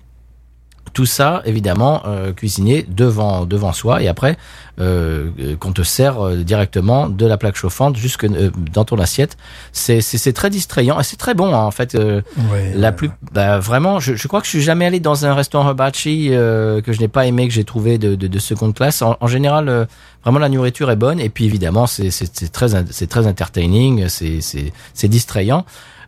Tout 0.92 1.06
ça, 1.06 1.42
évidemment, 1.44 2.02
euh, 2.06 2.32
cuisiné 2.32 2.84
devant 2.88 3.44
devant 3.46 3.72
soi 3.72 4.02
et 4.02 4.08
après 4.08 4.36
euh, 4.80 5.30
euh, 5.40 5.56
qu'on 5.56 5.72
te 5.72 5.82
sert 5.82 6.20
euh, 6.24 6.36
directement 6.36 7.08
de 7.08 7.26
la 7.26 7.36
plaque 7.36 7.56
chauffante 7.56 7.96
jusque 7.96 8.24
euh, 8.24 8.50
dans 8.72 8.84
ton 8.84 8.98
assiette. 8.98 9.36
C'est 9.72 10.00
c'est 10.00 10.18
c'est 10.18 10.32
très 10.32 10.50
distrayant 10.50 10.98
et 11.00 11.04
c'est 11.04 11.16
très 11.16 11.34
bon 11.34 11.54
hein, 11.54 11.64
en 11.64 11.70
fait. 11.70 11.94
euh, 11.94 12.22
Ouais, 12.52 12.72
la 12.74 12.92
plus, 12.92 13.10
bah, 13.32 13.58
vraiment, 13.58 14.00
je, 14.00 14.14
je 14.14 14.28
crois 14.28 14.40
que 14.40 14.46
je 14.46 14.50
suis 14.50 14.62
jamais 14.62 14.86
allé 14.86 15.00
dans 15.00 15.26
un 15.26 15.34
restaurant 15.34 15.70
hibachi 15.70 16.28
euh, 16.30 16.80
que 16.80 16.92
je 16.92 17.00
n'ai 17.00 17.08
pas 17.08 17.26
aimé, 17.26 17.46
que 17.48 17.54
j'ai 17.54 17.64
trouvé 17.64 17.98
de, 17.98 18.14
de, 18.14 18.26
de 18.26 18.38
seconde 18.38 18.74
classe. 18.74 19.02
En, 19.02 19.16
en 19.20 19.26
général, 19.26 19.68
euh, 19.68 19.84
vraiment 20.24 20.38
la 20.38 20.48
nourriture 20.48 20.90
est 20.90 20.96
bonne 20.96 21.20
et 21.20 21.28
puis 21.28 21.44
évidemment 21.44 21.86
c'est 21.86 22.10
c'est 22.10 22.30
c'est 22.36 22.50
très 22.52 22.68
c'est 22.90 23.06
très 23.08 23.26
entertaining, 23.26 24.08
c'est 24.08 24.40
c'est 24.40 24.72
c'est 24.94 25.08
distrayant. 25.08 25.64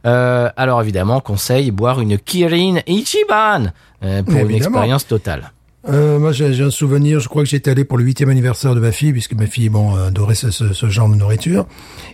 Euh, 0.06 0.50
alors 0.56 0.80
évidemment, 0.82 1.20
conseil 1.20 1.70
boire 1.70 2.00
une 2.00 2.18
Kirin 2.18 2.80
Ichiban 2.86 3.72
euh, 4.02 4.22
pour 4.22 4.34
une 4.36 4.52
expérience 4.52 5.06
totale. 5.06 5.52
Euh, 5.88 6.18
moi, 6.18 6.32
j'ai 6.32 6.62
un 6.62 6.70
souvenir. 6.70 7.20
Je 7.20 7.28
crois 7.28 7.42
que 7.42 7.48
j'étais 7.48 7.70
allé 7.70 7.84
pour 7.84 7.96
le 7.96 8.04
huitième 8.04 8.28
anniversaire 8.28 8.74
de 8.74 8.80
ma 8.80 8.92
fille, 8.92 9.12
puisque 9.12 9.32
ma 9.32 9.46
fille, 9.46 9.70
bon, 9.70 9.96
euh, 9.96 10.08
adorait 10.08 10.34
ce, 10.34 10.50
ce, 10.50 10.74
ce 10.74 10.90
genre 10.90 11.08
de 11.08 11.14
nourriture. 11.14 11.66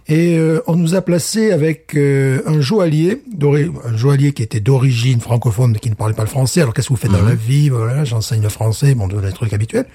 Et 0.07 0.39
euh, 0.39 0.61
on 0.68 0.76
nous 0.76 0.95
a 0.95 1.03
placé 1.03 1.51
avec 1.51 1.97
euh, 1.97 2.43
un 2.47 2.61
joaillier, 2.61 3.22
un 3.43 3.97
joaillier 3.97 4.32
qui 4.32 4.45
était 4.45 4.61
d'origine 4.61 5.20
francophone, 5.20 5.72
mais 5.72 5.78
qui 5.80 5.91
ne 5.91 5.97
parlait 5.97 6.14
pas 6.14 6.22
le 6.22 6.28
français. 6.28 6.61
Alors, 6.61 6.74
qu'est-ce 6.74 6.89
que 6.89 6.93
vous 6.93 6.99
faites 6.99 7.11
dans 7.11 7.22
la 7.22 7.34
vie? 7.34 7.68
Voilà, 7.68 8.05
j'enseigne 8.05 8.43
le 8.43 8.49
français, 8.51 8.95
bon, 8.95 9.09
les 9.09 9.32
trucs 9.32 9.53
habituels. 9.53 9.87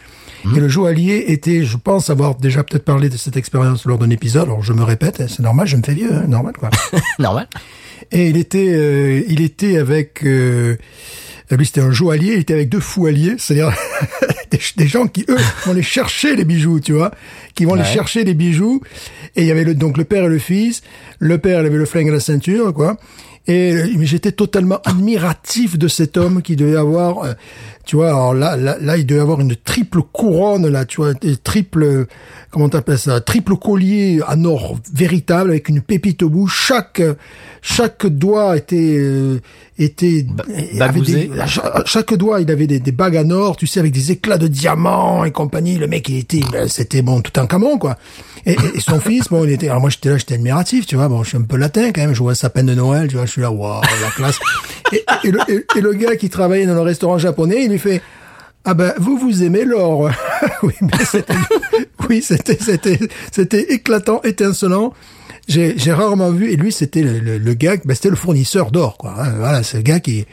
Et 0.55 0.59
le 0.59 0.67
joaillier 0.67 1.31
était, 1.31 1.63
je 1.63 1.77
pense 1.77 2.09
avoir 2.09 2.35
déjà 2.35 2.63
peut-être 2.63 2.83
parlé 2.83 3.09
de 3.09 3.17
cette 3.17 3.37
expérience 3.37 3.85
lors 3.85 3.99
d'un 3.99 4.09
épisode. 4.09 4.43
Alors, 4.43 4.63
je 4.63 4.73
me 4.73 4.83
répète, 4.83 5.23
c'est 5.29 5.41
normal, 5.41 5.67
je 5.67 5.77
me 5.77 5.83
fais 5.83 5.93
vieux, 5.93 6.11
hein, 6.11 6.25
normal 6.27 6.53
quoi. 6.59 6.71
Normal. 7.19 7.47
Et 8.11 8.27
il 8.29 8.37
était, 8.37 8.67
euh, 8.73 9.21
il 9.27 9.41
était 9.41 9.77
avec, 9.77 10.21
euh, 10.25 10.75
lui 11.51 11.65
c'était 11.65 11.81
un 11.81 11.91
joaillier, 11.91 12.33
il 12.33 12.39
était 12.39 12.53
avec 12.53 12.69
deux 12.69 12.79
foualiers, 12.79 13.35
c'est-à-dire 13.37 13.73
des, 14.51 14.59
des 14.77 14.87
gens 14.87 15.07
qui 15.07 15.25
eux 15.29 15.37
vont 15.65 15.73
les 15.73 15.81
chercher 15.83 16.35
les 16.35 16.43
bijoux, 16.45 16.79
tu 16.79 16.91
vois, 16.93 17.11
qui 17.55 17.65
vont 17.65 17.75
les 17.75 17.81
Ouais. 17.83 17.87
chercher 17.87 18.23
les 18.23 18.33
bijoux. 18.33 18.81
Et 19.35 19.41
il 19.43 19.47
y 19.47 19.51
avait 19.51 19.63
le, 19.63 19.73
donc 19.75 19.97
le 19.97 20.03
père 20.03 20.25
et 20.25 20.29
le 20.29 20.39
fils. 20.39 20.81
Le 21.19 21.37
père 21.37 21.61
il 21.61 21.65
avait 21.65 21.77
le 21.77 21.85
flingue 21.85 22.09
à 22.09 22.11
la 22.13 22.19
ceinture, 22.19 22.73
quoi. 22.73 22.97
Et 23.47 23.73
euh, 23.73 23.87
j'étais 24.01 24.31
totalement 24.31 24.79
admiratif 24.85 25.77
de 25.77 25.87
cet 25.87 26.15
homme 26.17 26.41
qui 26.43 26.55
devait 26.55 26.77
avoir, 26.77 27.23
euh, 27.23 27.33
tu 27.85 27.95
vois, 27.95 28.09
alors 28.09 28.33
là, 28.35 28.55
là, 28.55 28.77
là, 28.79 28.97
il 28.97 29.05
devait 29.05 29.19
avoir 29.21 29.41
une 29.41 29.55
triple 29.55 30.01
couronne, 30.13 30.67
là, 30.67 30.85
tu 30.85 30.97
vois, 30.97 31.13
triple, 31.43 32.05
comment 32.51 32.69
t'appelles 32.69 32.99
ça, 32.99 33.19
triple 33.19 33.55
collier 33.57 34.21
en 34.27 34.45
or 34.45 34.77
véritable 34.93 35.49
avec 35.49 35.69
une 35.69 35.81
pépite 35.81 36.21
au 36.21 36.29
bout. 36.29 36.47
Chaque, 36.47 37.01
chaque 37.63 38.05
doigt 38.05 38.57
était, 38.57 38.95
euh, 38.99 39.39
était, 39.79 40.27
avait 40.79 40.99
des- 41.01 41.29
cha- 41.47 41.83
chaque 41.85 42.13
doigt, 42.13 42.41
il 42.41 42.51
avait 42.51 42.67
des, 42.67 42.79
des 42.79 42.91
bagues 42.91 43.17
en 43.17 43.29
or, 43.31 43.57
tu 43.57 43.65
sais, 43.65 43.79
avec 43.79 43.91
des 43.91 44.11
éclats 44.11 44.37
de 44.37 44.47
diamants 44.47 45.25
et 45.25 45.31
compagnie. 45.31 45.77
Le 45.77 45.87
mec, 45.87 46.07
il 46.09 46.17
était, 46.17 46.41
ben, 46.51 46.67
c'était 46.67 47.01
bon, 47.01 47.21
tout 47.21 47.37
un 47.41 47.47
camon, 47.47 47.79
quoi. 47.79 47.97
Et, 48.45 48.53
et- 48.53 48.79
son 48.79 48.99
fils, 48.99 49.27
bon, 49.29 49.43
il 49.45 49.51
était, 49.51 49.67
alors 49.69 49.81
moi, 49.81 49.89
j'étais 49.89 50.09
là, 50.09 50.17
j'étais 50.17 50.35
admiratif, 50.35 50.85
tu 50.85 50.95
vois, 50.95 51.07
bon, 51.07 51.23
je 51.23 51.29
suis 51.29 51.37
un 51.37 51.41
peu 51.43 51.57
latin, 51.57 51.91
quand 51.93 52.01
même, 52.01 52.13
je 52.13 52.19
vois 52.21 52.31
un 52.31 52.35
sapin 52.35 52.63
de 52.63 52.73
Noël, 52.73 53.07
tu 53.07 53.15
vois, 53.15 53.25
je 53.25 53.31
suis 53.31 53.41
là, 53.41 53.51
waouh, 53.51 53.81
la 53.81 54.09
classe. 54.15 54.39
Et, 54.91 55.03
et 55.23 55.31
le, 55.31 55.39
et- 55.77 55.81
le 55.81 55.93
gars 55.93 56.15
qui 56.15 56.29
travaillait 56.29 56.65
dans 56.65 56.73
le 56.75 56.81
restaurant 56.81 57.17
japonais, 57.17 57.63
il 57.65 57.71
lui 57.71 57.79
fait, 57.79 58.01
ah 58.65 58.73
ben, 58.73 58.93
vous, 58.99 59.17
vous 59.17 59.43
aimez 59.43 59.63
l'or. 59.65 60.09
oui, 60.63 60.73
c'était, 61.05 61.33
oui, 62.09 62.21
c'était, 62.21 62.57
c'était, 62.59 62.99
c'était 63.31 63.73
éclatant, 63.73 64.21
étincelant. 64.23 64.93
J'ai, 65.47 65.75
rarement 65.91 66.29
vu, 66.31 66.51
et 66.51 66.55
lui, 66.55 66.71
c'était 66.71 67.01
le, 67.01 67.19
le, 67.19 67.37
le 67.37 67.53
gars, 67.55 67.75
ben, 67.83 67.93
c'était 67.95 68.09
le 68.11 68.15
fournisseur 68.15 68.71
d'or, 68.71 68.97
quoi. 68.97 69.15
hein. 69.19 69.33
Voilà, 69.37 69.63
c'est 69.63 69.77
le 69.77 69.83
gars 69.83 69.99
qui, 69.99 70.25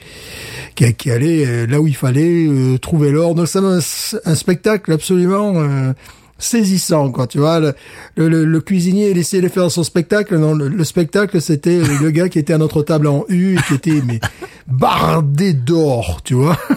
qui, 0.76 0.94
qui 0.94 1.10
allait 1.10 1.44
euh, 1.46 1.66
là 1.66 1.80
où 1.80 1.86
il 1.88 1.96
fallait 1.96 2.46
euh, 2.46 2.78
trouver 2.78 3.10
l'or. 3.10 3.34
Donc, 3.34 3.48
c'est 3.48 3.58
un, 3.58 3.78
un 4.24 4.34
spectacle 4.34 4.92
absolument 4.92 5.54
euh, 5.56 5.92
saisissant, 6.38 7.10
quoi. 7.10 7.26
Tu 7.26 7.38
vois, 7.38 7.60
le, 7.60 7.74
le, 8.16 8.44
le- 8.44 8.60
cuisinier 8.60 9.10
il 9.10 9.18
essayait 9.18 9.42
de 9.42 9.48
faire 9.48 9.70
son 9.70 9.82
spectacle. 9.84 10.36
Non, 10.38 10.54
le, 10.54 10.68
le 10.68 10.84
spectacle, 10.84 11.40
c'était 11.40 11.80
le 11.80 12.10
gars 12.10 12.28
qui 12.28 12.38
était 12.38 12.52
à 12.52 12.58
notre 12.58 12.82
table 12.82 13.06
en 13.08 13.24
U 13.28 13.56
et 13.56 13.62
qui 13.68 13.74
était 13.74 14.02
mais 14.06 14.20
bardé 14.66 15.52
d'or, 15.54 16.20
tu 16.24 16.34
vois. 16.34 16.56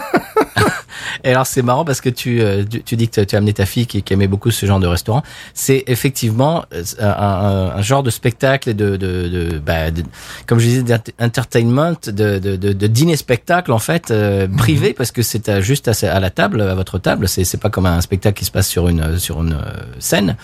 Et 1.23 1.29
alors 1.31 1.45
c'est 1.45 1.61
marrant 1.61 1.85
parce 1.85 2.01
que 2.01 2.09
tu, 2.09 2.41
euh, 2.41 2.63
tu, 2.67 2.81
tu 2.81 2.95
dis 2.95 3.07
que 3.07 3.21
tu 3.21 3.35
as 3.35 3.37
amené 3.37 3.53
ta 3.53 3.65
fille 3.67 3.85
qui, 3.85 4.01
qui 4.01 4.13
aimait 4.13 4.27
beaucoup 4.27 4.49
ce 4.49 4.65
genre 4.65 4.79
de 4.79 4.87
restaurant. 4.87 5.21
C'est 5.53 5.83
effectivement 5.87 6.65
euh, 6.73 6.83
un, 6.99 7.05
un, 7.09 7.71
un 7.77 7.81
genre 7.81 8.01
de 8.01 8.09
spectacle 8.09 8.69
et 8.69 8.73
de, 8.73 8.95
de, 8.97 9.27
de, 9.27 9.59
bah, 9.59 9.91
de- 9.91 10.03
comme 10.47 10.57
je 10.59 10.65
disais, 10.67 10.83
d'entertainment, 11.19 11.93
de, 12.07 12.39
de, 12.39 12.55
de, 12.55 12.73
de 12.73 12.87
dîner 12.87 13.17
spectacle 13.17 13.71
en 13.71 13.77
fait 13.79 14.09
euh, 14.09 14.47
privé 14.47 14.93
parce 14.93 15.11
que 15.11 15.21
c'est 15.21 15.61
juste 15.61 15.87
à, 15.89 15.91
à 16.11 16.19
la 16.19 16.29
table, 16.31 16.61
à 16.61 16.73
votre 16.75 16.97
table. 16.97 17.27
C'est 17.27 17.43
c'est 17.43 17.59
pas 17.59 17.69
comme 17.69 17.85
un 17.85 18.01
spectacle 18.01 18.39
qui 18.39 18.45
se 18.45 18.51
passe 18.51 18.67
sur 18.67 18.87
une 18.87 19.19
sur 19.19 19.41
une 19.43 19.50
euh, 19.51 19.71
scène. 19.99 20.35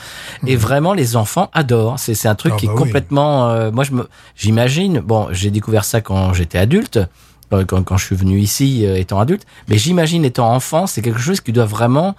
Et 0.46 0.56
vraiment 0.56 0.94
les 0.94 1.16
enfants 1.16 1.50
adorent. 1.54 2.00
C'est 2.00 2.14
c'est 2.16 2.28
un 2.28 2.36
truc 2.36 2.54
Ah 2.56 2.60
qui 2.60 2.66
est 2.66 2.70
bah 2.70 2.74
oui. 2.76 2.82
complètement. 2.84 3.50
euh, 3.50 3.72
moi 3.72 3.84
je 3.84 3.92
me 3.94 4.08
j'imagine. 4.36 5.00
Bon, 5.00 5.28
j'ai 5.32 5.52
découvert 5.52 5.86
ça 5.86 6.02
quand 6.02 6.34
j'étais 6.34 6.58
adulte 6.58 7.00
euh, 7.54 7.64
quand, 7.66 7.82
quand 7.84 7.98
je 7.98 8.06
suis 8.06 8.16
venu 8.16 8.40
ici 8.40 8.86
euh, 8.86 8.96
étant 8.98 9.20
adulte, 9.20 9.44
mais 9.70 9.78
j'imagine 9.78 10.26
étant 10.26 10.54
enfant, 10.54 10.86
c'est 10.88 11.02
quelque 11.02 11.20
chose 11.20 11.40
qui 11.42 11.54
doit 11.54 11.66
vraiment 11.66 12.16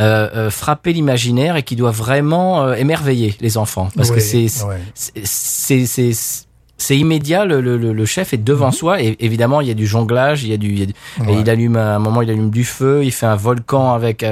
euh, 0.00 0.28
euh, 0.34 0.50
frapper 0.50 0.92
l'imaginaire 0.92 1.54
et 1.56 1.62
qui 1.62 1.76
doit 1.76 1.92
vraiment 1.92 2.64
euh, 2.64 2.74
émerveiller 2.74 3.36
les 3.40 3.56
enfants 3.56 3.88
parce 3.96 4.10
que 4.10 4.16
Ouais, 4.16 4.20
c'est 4.20 4.64
ouais. 4.66 4.80
c'est- 4.94 5.22
c'est 5.24 5.86
c'est 5.86 6.10
c'est 6.76 6.98
immédiat 6.98 7.44
le, 7.44 7.60
le, 7.60 7.76
le- 7.78 8.04
chef 8.04 8.34
est 8.34 8.38
devant 8.38 8.72
soi 8.72 9.00
et 9.00 9.16
évidemment 9.20 9.60
il 9.60 9.68
y 9.68 9.70
a 9.70 9.74
du 9.74 9.86
jonglage 9.86 10.42
il 10.42 10.50
y 10.50 10.52
a 10.52 10.56
du, 10.56 10.70
il 10.72 10.78
y 10.80 10.82
a 10.82 10.86
du- 10.86 10.92
et 11.20 11.22
Mhm. 11.32 11.40
Il 11.42 11.48
allume 11.50 11.76
à 11.76 11.94
un 11.94 12.00
moment 12.00 12.20
il 12.22 12.28
allume 12.30 12.50
du 12.50 12.64
feu 12.64 13.02
il 13.04 13.12
fait 13.12 13.26
un 13.26 13.36
volcan 13.36 13.94
avec 13.94 14.26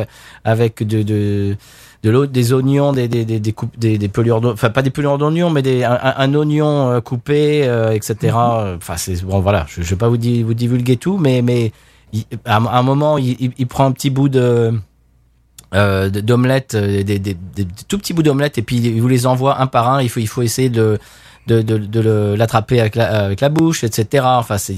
avec 0.45 0.83
de, 0.85 1.03
de 1.05 1.57
de 2.03 2.11
l'eau, 2.11 2.27
des 2.27 2.53
oignons, 2.53 2.93
des 2.93 3.07
des 3.09 3.25
des 3.25 3.39
des, 3.41 3.53
coupes, 3.53 3.79
des, 3.79 3.97
des 3.99 4.09
pelures 4.09 4.41
d'oignons, 4.41 4.55
enfin 4.55 4.71
pas 4.71 4.83
des 4.83 4.91
pelures 4.91 5.19
d'oignons, 5.19 5.51
mais 5.51 5.63
des 5.63 5.85
un, 5.85 5.99
un- 6.17 6.35
oignon 6.35 6.91
euh, 6.91 7.01
coupé, 7.01 7.63
euh, 7.67 7.93
etc. 7.93 8.15
Mhm. 8.23 8.77
Enfin 8.79 8.97
c'est 8.97 9.25
bon 9.25 9.41
voilà, 9.41 9.67
je, 9.69 9.83
je 9.83 9.91
vais 9.91 9.97
pas 9.97 10.09
vous 10.09 10.17
di- 10.17 10.43
vous 10.43 10.55
divulguer 10.55 10.97
tout, 10.97 11.17
mais 11.19 11.43
mais 11.43 11.73
il- 12.13 12.25
à, 12.45 12.57
un- 12.57 12.83
moment 12.83 13.19
il, 13.19 13.37
il, 13.39 13.53
il 13.57 13.67
prend 13.69 13.87
un 13.87 13.93
petit 13.93 14.11
bout 14.11 14.29
de 14.29 14.73
euh, 15.75 16.11
d'omelette, 16.11 16.75
euh, 16.75 17.03
des, 17.03 17.05
des, 17.05 17.19
des, 17.19 17.35
des 17.65 17.67
tout 17.89 17.99
petits 17.99 18.13
bouts 18.13 18.23
d'omelette, 18.23 18.59
et 18.59 18.63
puis 18.63 18.77
il 18.77 19.01
vous 19.01 19.09
les 19.09 19.27
envoie 19.27 19.61
un 19.61 19.67
par 19.67 19.89
un. 19.89 20.03
Il 20.03 20.09
faut 20.11 20.21
il 20.21 20.29
faut 20.29 20.43
essayer 20.43 20.69
de 20.71 20.99
de, 21.47 21.61
de, 21.63 21.77
de 21.79 22.01
le- 22.01 22.35
l'attraper 22.37 22.81
avec 22.81 22.95
la, 22.95 23.25
avec 23.25 23.41
la 23.41 23.49
bouche, 23.49 23.83
etc. 23.85 24.25
Enfin, 24.27 24.59
c'est 24.59 24.75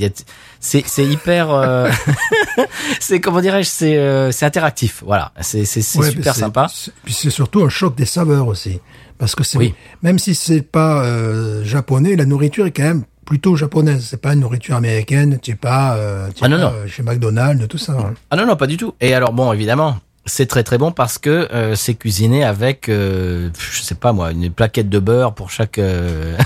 c'est 0.60 0.82
c'est 0.86 1.04
hyper, 1.04 1.50
euh, 1.50 1.90
c'est 3.00 3.20
comment 3.20 3.40
dirais-je, 3.40 3.68
c'est 3.68 3.96
euh, 3.96 4.30
c'est 4.30 4.46
interactif. 4.46 5.02
Voilà, 5.04 5.32
c'est 5.40 5.64
c'est 5.64 5.98
Ouais, 5.98 6.10
super 6.10 6.34
sympa. 6.34 6.66
Puis 7.04 7.14
c'est 7.14 7.30
surtout 7.30 7.62
un 7.64 7.68
choc 7.68 7.96
des 7.96 8.06
saveurs 8.06 8.46
aussi, 8.48 8.80
parce 9.18 9.34
que 9.34 9.44
c'est 9.44 9.58
Oui. 9.58 9.74
même 10.02 10.18
si 10.18 10.34
c'est 10.34 10.62
pas 10.62 11.04
euh, 11.04 11.64
japonais, 11.64 12.16
la 12.16 12.24
nourriture 12.24 12.66
est 12.66 12.70
quand 12.72 12.82
même 12.82 13.04
plutôt 13.24 13.56
japonaise. 13.56 14.06
C'est 14.10 14.20
pas 14.20 14.32
une 14.34 14.40
nourriture 14.40 14.76
américaine. 14.76 15.38
Tu 15.42 15.52
es 15.52 15.54
pas, 15.54 15.96
euh, 15.96 16.28
es 16.28 16.32
Ah, 16.42 16.48
non, 16.48 16.56
pas, 16.56 16.62
non. 16.62 16.72
euh, 16.72 16.86
chez 16.86 17.02
McDonald's, 17.02 17.68
tout 17.68 17.78
ça. 17.78 17.92
hein. 17.92 18.14
Ah 18.30 18.36
non 18.36 18.46
non 18.46 18.56
pas 18.56 18.66
du 18.66 18.76
tout. 18.76 18.94
Et 19.00 19.14
alors 19.14 19.32
bon 19.32 19.52
évidemment. 19.52 19.98
C'est 20.26 20.46
très 20.46 20.62
très 20.62 20.78
bon 20.78 20.90
parce 20.90 21.18
que 21.18 21.52
euh, 21.52 21.74
c'est 21.74 21.94
cuisiné 21.94 22.44
avec, 22.44 22.88
euh, 22.88 23.50
je 23.58 23.82
sais 23.82 23.94
pas 23.94 24.12
moi, 24.12 24.32
une 24.32 24.50
plaquette 24.50 24.88
de 24.88 24.98
beurre 24.98 25.34
pour 25.34 25.50
chaque 25.50 25.78
euh, 25.78 26.38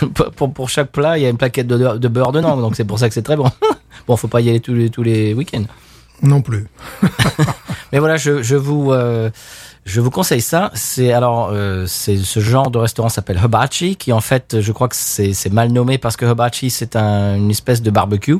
pour, 0.36 0.52
pour 0.52 0.70
chaque 0.70 0.92
plat. 0.92 1.18
Il 1.18 1.22
y 1.22 1.26
a 1.26 1.28
une 1.28 1.36
plaquette 1.36 1.66
de, 1.66 1.98
de 1.98 2.08
beurre 2.08 2.30
dedans, 2.32 2.56
donc 2.56 2.76
c'est 2.76 2.84
pour 2.84 2.98
ça 2.98 3.08
que 3.08 3.14
c'est 3.14 3.22
très 3.22 3.36
bon. 3.36 3.50
bon, 4.06 4.16
faut 4.16 4.28
pas 4.28 4.40
y 4.40 4.48
aller 4.48 4.60
tous 4.60 4.74
les 4.74 4.88
tous 4.88 5.02
les 5.02 5.34
week-ends. 5.34 5.64
Non 6.22 6.42
plus. 6.42 6.66
Mais 7.92 7.98
voilà, 7.98 8.16
je, 8.16 8.42
je 8.42 8.56
vous 8.56 8.92
euh, 8.92 9.30
je 9.84 10.00
vous 10.00 10.10
conseille 10.10 10.40
ça. 10.40 10.70
C'est 10.74 11.12
alors 11.12 11.50
euh, 11.52 11.86
c'est 11.86 12.18
ce 12.18 12.40
genre 12.40 12.70
de 12.70 12.78
restaurant 12.78 13.08
s'appelle 13.08 13.40
hibachi, 13.42 13.96
qui 13.96 14.12
en 14.12 14.20
fait, 14.20 14.60
je 14.60 14.72
crois 14.72 14.88
que 14.88 14.96
c'est 14.96 15.32
c'est 15.32 15.52
mal 15.52 15.72
nommé 15.72 15.98
parce 15.98 16.16
que 16.16 16.26
hibachi 16.26 16.70
c'est 16.70 16.96
un, 16.96 17.36
une 17.36 17.50
espèce 17.50 17.82
de 17.82 17.90
barbecue 17.90 18.38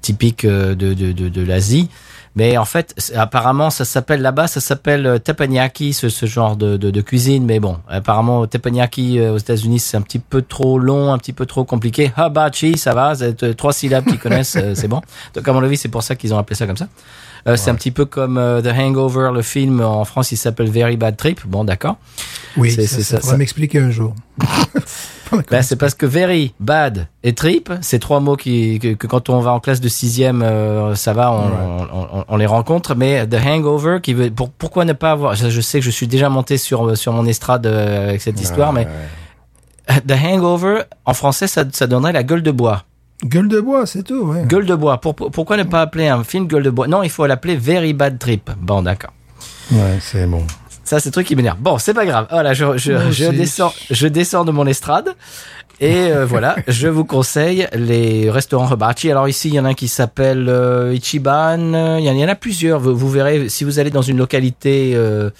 typique 0.00 0.44
euh, 0.44 0.74
de 0.74 0.94
de 0.94 1.12
de, 1.12 1.28
de 1.28 1.42
l'Asie. 1.42 1.88
Mais 2.38 2.56
en 2.56 2.64
fait, 2.64 2.94
apparemment, 3.16 3.68
ça 3.68 3.84
s'appelle 3.84 4.22
là-bas, 4.22 4.46
ça 4.46 4.60
s'appelle 4.60 5.06
euh, 5.06 5.18
teppanyaki, 5.18 5.92
ce, 5.92 6.08
ce 6.08 6.24
genre 6.26 6.56
de, 6.56 6.76
de, 6.76 6.92
de 6.92 7.00
cuisine. 7.00 7.44
Mais 7.44 7.58
bon, 7.58 7.78
apparemment, 7.88 8.46
teppanyaki 8.46 9.18
euh, 9.18 9.34
aux 9.34 9.38
États-Unis, 9.38 9.80
c'est 9.80 9.96
un 9.96 10.02
petit 10.02 10.20
peu 10.20 10.42
trop 10.42 10.78
long, 10.78 11.12
un 11.12 11.18
petit 11.18 11.32
peu 11.32 11.46
trop 11.46 11.64
compliqué. 11.64 12.12
Habachi, 12.14 12.78
ça 12.78 12.94
va, 12.94 13.14
euh, 13.20 13.54
trois 13.54 13.72
syllabes 13.72 14.04
qu'ils 14.04 14.20
connaissent, 14.20 14.56
c'est 14.74 14.86
bon. 14.86 15.00
Donc 15.34 15.48
à 15.48 15.52
mon 15.52 15.64
avis, 15.64 15.76
c'est 15.76 15.88
pour 15.88 16.04
ça 16.04 16.14
qu'ils 16.14 16.32
ont 16.32 16.38
appelé 16.38 16.54
ça 16.54 16.68
comme 16.68 16.76
ça. 16.76 16.86
Euh, 17.48 17.56
C'est 17.56 17.70
un 17.70 17.74
petit 17.74 17.90
peu 17.90 18.04
comme 18.04 18.36
euh, 18.38 18.60
The 18.62 18.68
Hangover, 18.78 19.30
le 19.34 19.42
film 19.42 19.80
en 19.80 20.04
France, 20.04 20.32
il 20.32 20.36
s'appelle 20.36 20.70
Very 20.70 20.96
Bad 20.96 21.16
Trip. 21.16 21.40
Bon, 21.46 21.64
d'accord. 21.64 21.96
Oui, 22.56 22.70
C'est- 22.70 22.86
ça, 22.86 22.96
ça, 23.02 23.20
ça- 23.20 23.26
ça- 23.30 23.36
m'expliquer 23.36 23.78
un 23.78 23.90
jour. 23.90 24.14
Ben, 25.50 25.60
c'est 25.60 25.76
parce 25.76 25.92
que 25.92 26.06
very, 26.06 26.54
bad 26.58 27.06
et 27.22 27.34
trip, 27.34 27.70
c'est 27.82 27.98
trois 27.98 28.18
mots 28.18 28.36
qui, 28.36 28.78
que, 28.78 28.94
que 28.94 29.06
quand 29.06 29.28
on 29.28 29.40
va 29.40 29.52
en 29.52 29.60
classe 29.60 29.78
de 29.82 29.88
sixième, 29.88 30.40
euh, 30.40 30.94
ça 30.94 31.12
va, 31.12 31.30
on, 31.30 31.36
on, 31.92 32.08
on- 32.20 32.24
on 32.26 32.36
les 32.38 32.46
rencontre. 32.46 32.94
Mais 32.94 33.26
the 33.26 33.34
hangover, 33.34 33.98
qui 34.02 34.14
veut, 34.14 34.30
pour, 34.30 34.48
pourquoi 34.48 34.86
ne 34.86 34.94
pas 34.94 35.10
avoir, 35.12 35.34
je, 35.34 35.50
je 35.50 35.60
sais 35.60 35.80
que 35.80 35.84
je 35.84 35.90
suis 35.90 36.06
déjà 36.06 36.30
monté 36.30 36.56
sur, 36.56 36.96
sur 36.96 37.12
mon 37.12 37.26
estrade 37.26 37.66
euh, 37.66 38.08
avec 38.08 38.22
cette 38.22 38.40
histoire, 38.40 38.72
mais 38.72 38.86
the 40.06 40.12
hangover, 40.12 40.82
en 41.04 41.12
français, 41.12 41.46
ça, 41.46 41.64
ça 41.74 41.86
donnerait 41.86 42.12
la 42.14 42.22
gueule 42.22 42.42
de 42.42 42.50
bois. 42.50 42.84
Gueule 43.24 43.48
de 43.48 43.60
bois, 43.60 43.84
c'est 43.86 44.04
tout, 44.04 44.22
ouais. 44.26 44.44
Gueule 44.46 44.66
de 44.66 44.74
bois. 44.74 45.00
Pour, 45.00 45.14
pour- 45.14 45.30
pourquoi 45.30 45.56
ne 45.56 45.64
pas 45.64 45.80
appeler 45.82 46.06
un 46.08 46.22
film 46.22 46.46
gueule 46.46 46.62
de 46.62 46.70
bois? 46.70 46.86
Non, 46.86 47.02
il 47.02 47.10
faut 47.10 47.26
l'appeler 47.26 47.56
very 47.56 47.92
bad 47.92 48.18
trip. 48.18 48.50
Bon, 48.60 48.82
d'accord. 48.82 49.12
Ouais, 49.72 49.98
c'est 50.00 50.26
bon. 50.26 50.44
Ça, 50.84 51.00
c'est 51.00 51.08
le 51.08 51.12
truc 51.12 51.26
qui 51.26 51.36
m'énerve. 51.36 51.58
Bon, 51.58 51.78
c'est 51.78 51.92
pas 51.94 52.06
grave. 52.06 52.26
Voilà, 52.30 52.54
je, 52.54 52.78
je, 52.78 53.30
descends, 53.30 53.72
je 53.90 54.06
descends 54.08 54.44
de 54.44 54.52
mon 54.52 54.66
estrade. 54.66 55.14
Et 55.80 56.10
euh, 56.10 56.24
voilà, 56.28 56.56
je 56.66 56.88
vous 56.88 57.04
conseille 57.04 57.68
les 57.74 58.30
restaurants 58.30 58.72
Hibachi. 58.72 59.10
Alors 59.10 59.28
ici, 59.28 59.48
il 59.48 59.54
y 59.54 59.60
en 59.60 59.64
a 59.64 59.70
un 59.70 59.74
qui 59.74 59.88
s'appelle 59.88 60.46
euh, 60.48 60.94
Ichiban. 60.94 61.58
Il 61.98 62.04
y, 62.04 62.08
en, 62.10 62.14
il 62.14 62.18
y 62.20 62.24
en 62.24 62.28
a 62.28 62.34
plusieurs. 62.36 62.80
Vous, 62.80 62.96
vous 62.96 63.10
verrez, 63.10 63.48
si 63.48 63.64
vous 63.64 63.78
allez 63.78 63.90
dans 63.90 64.00
une 64.02 64.16
localité 64.16 64.92
euh, 64.94 65.30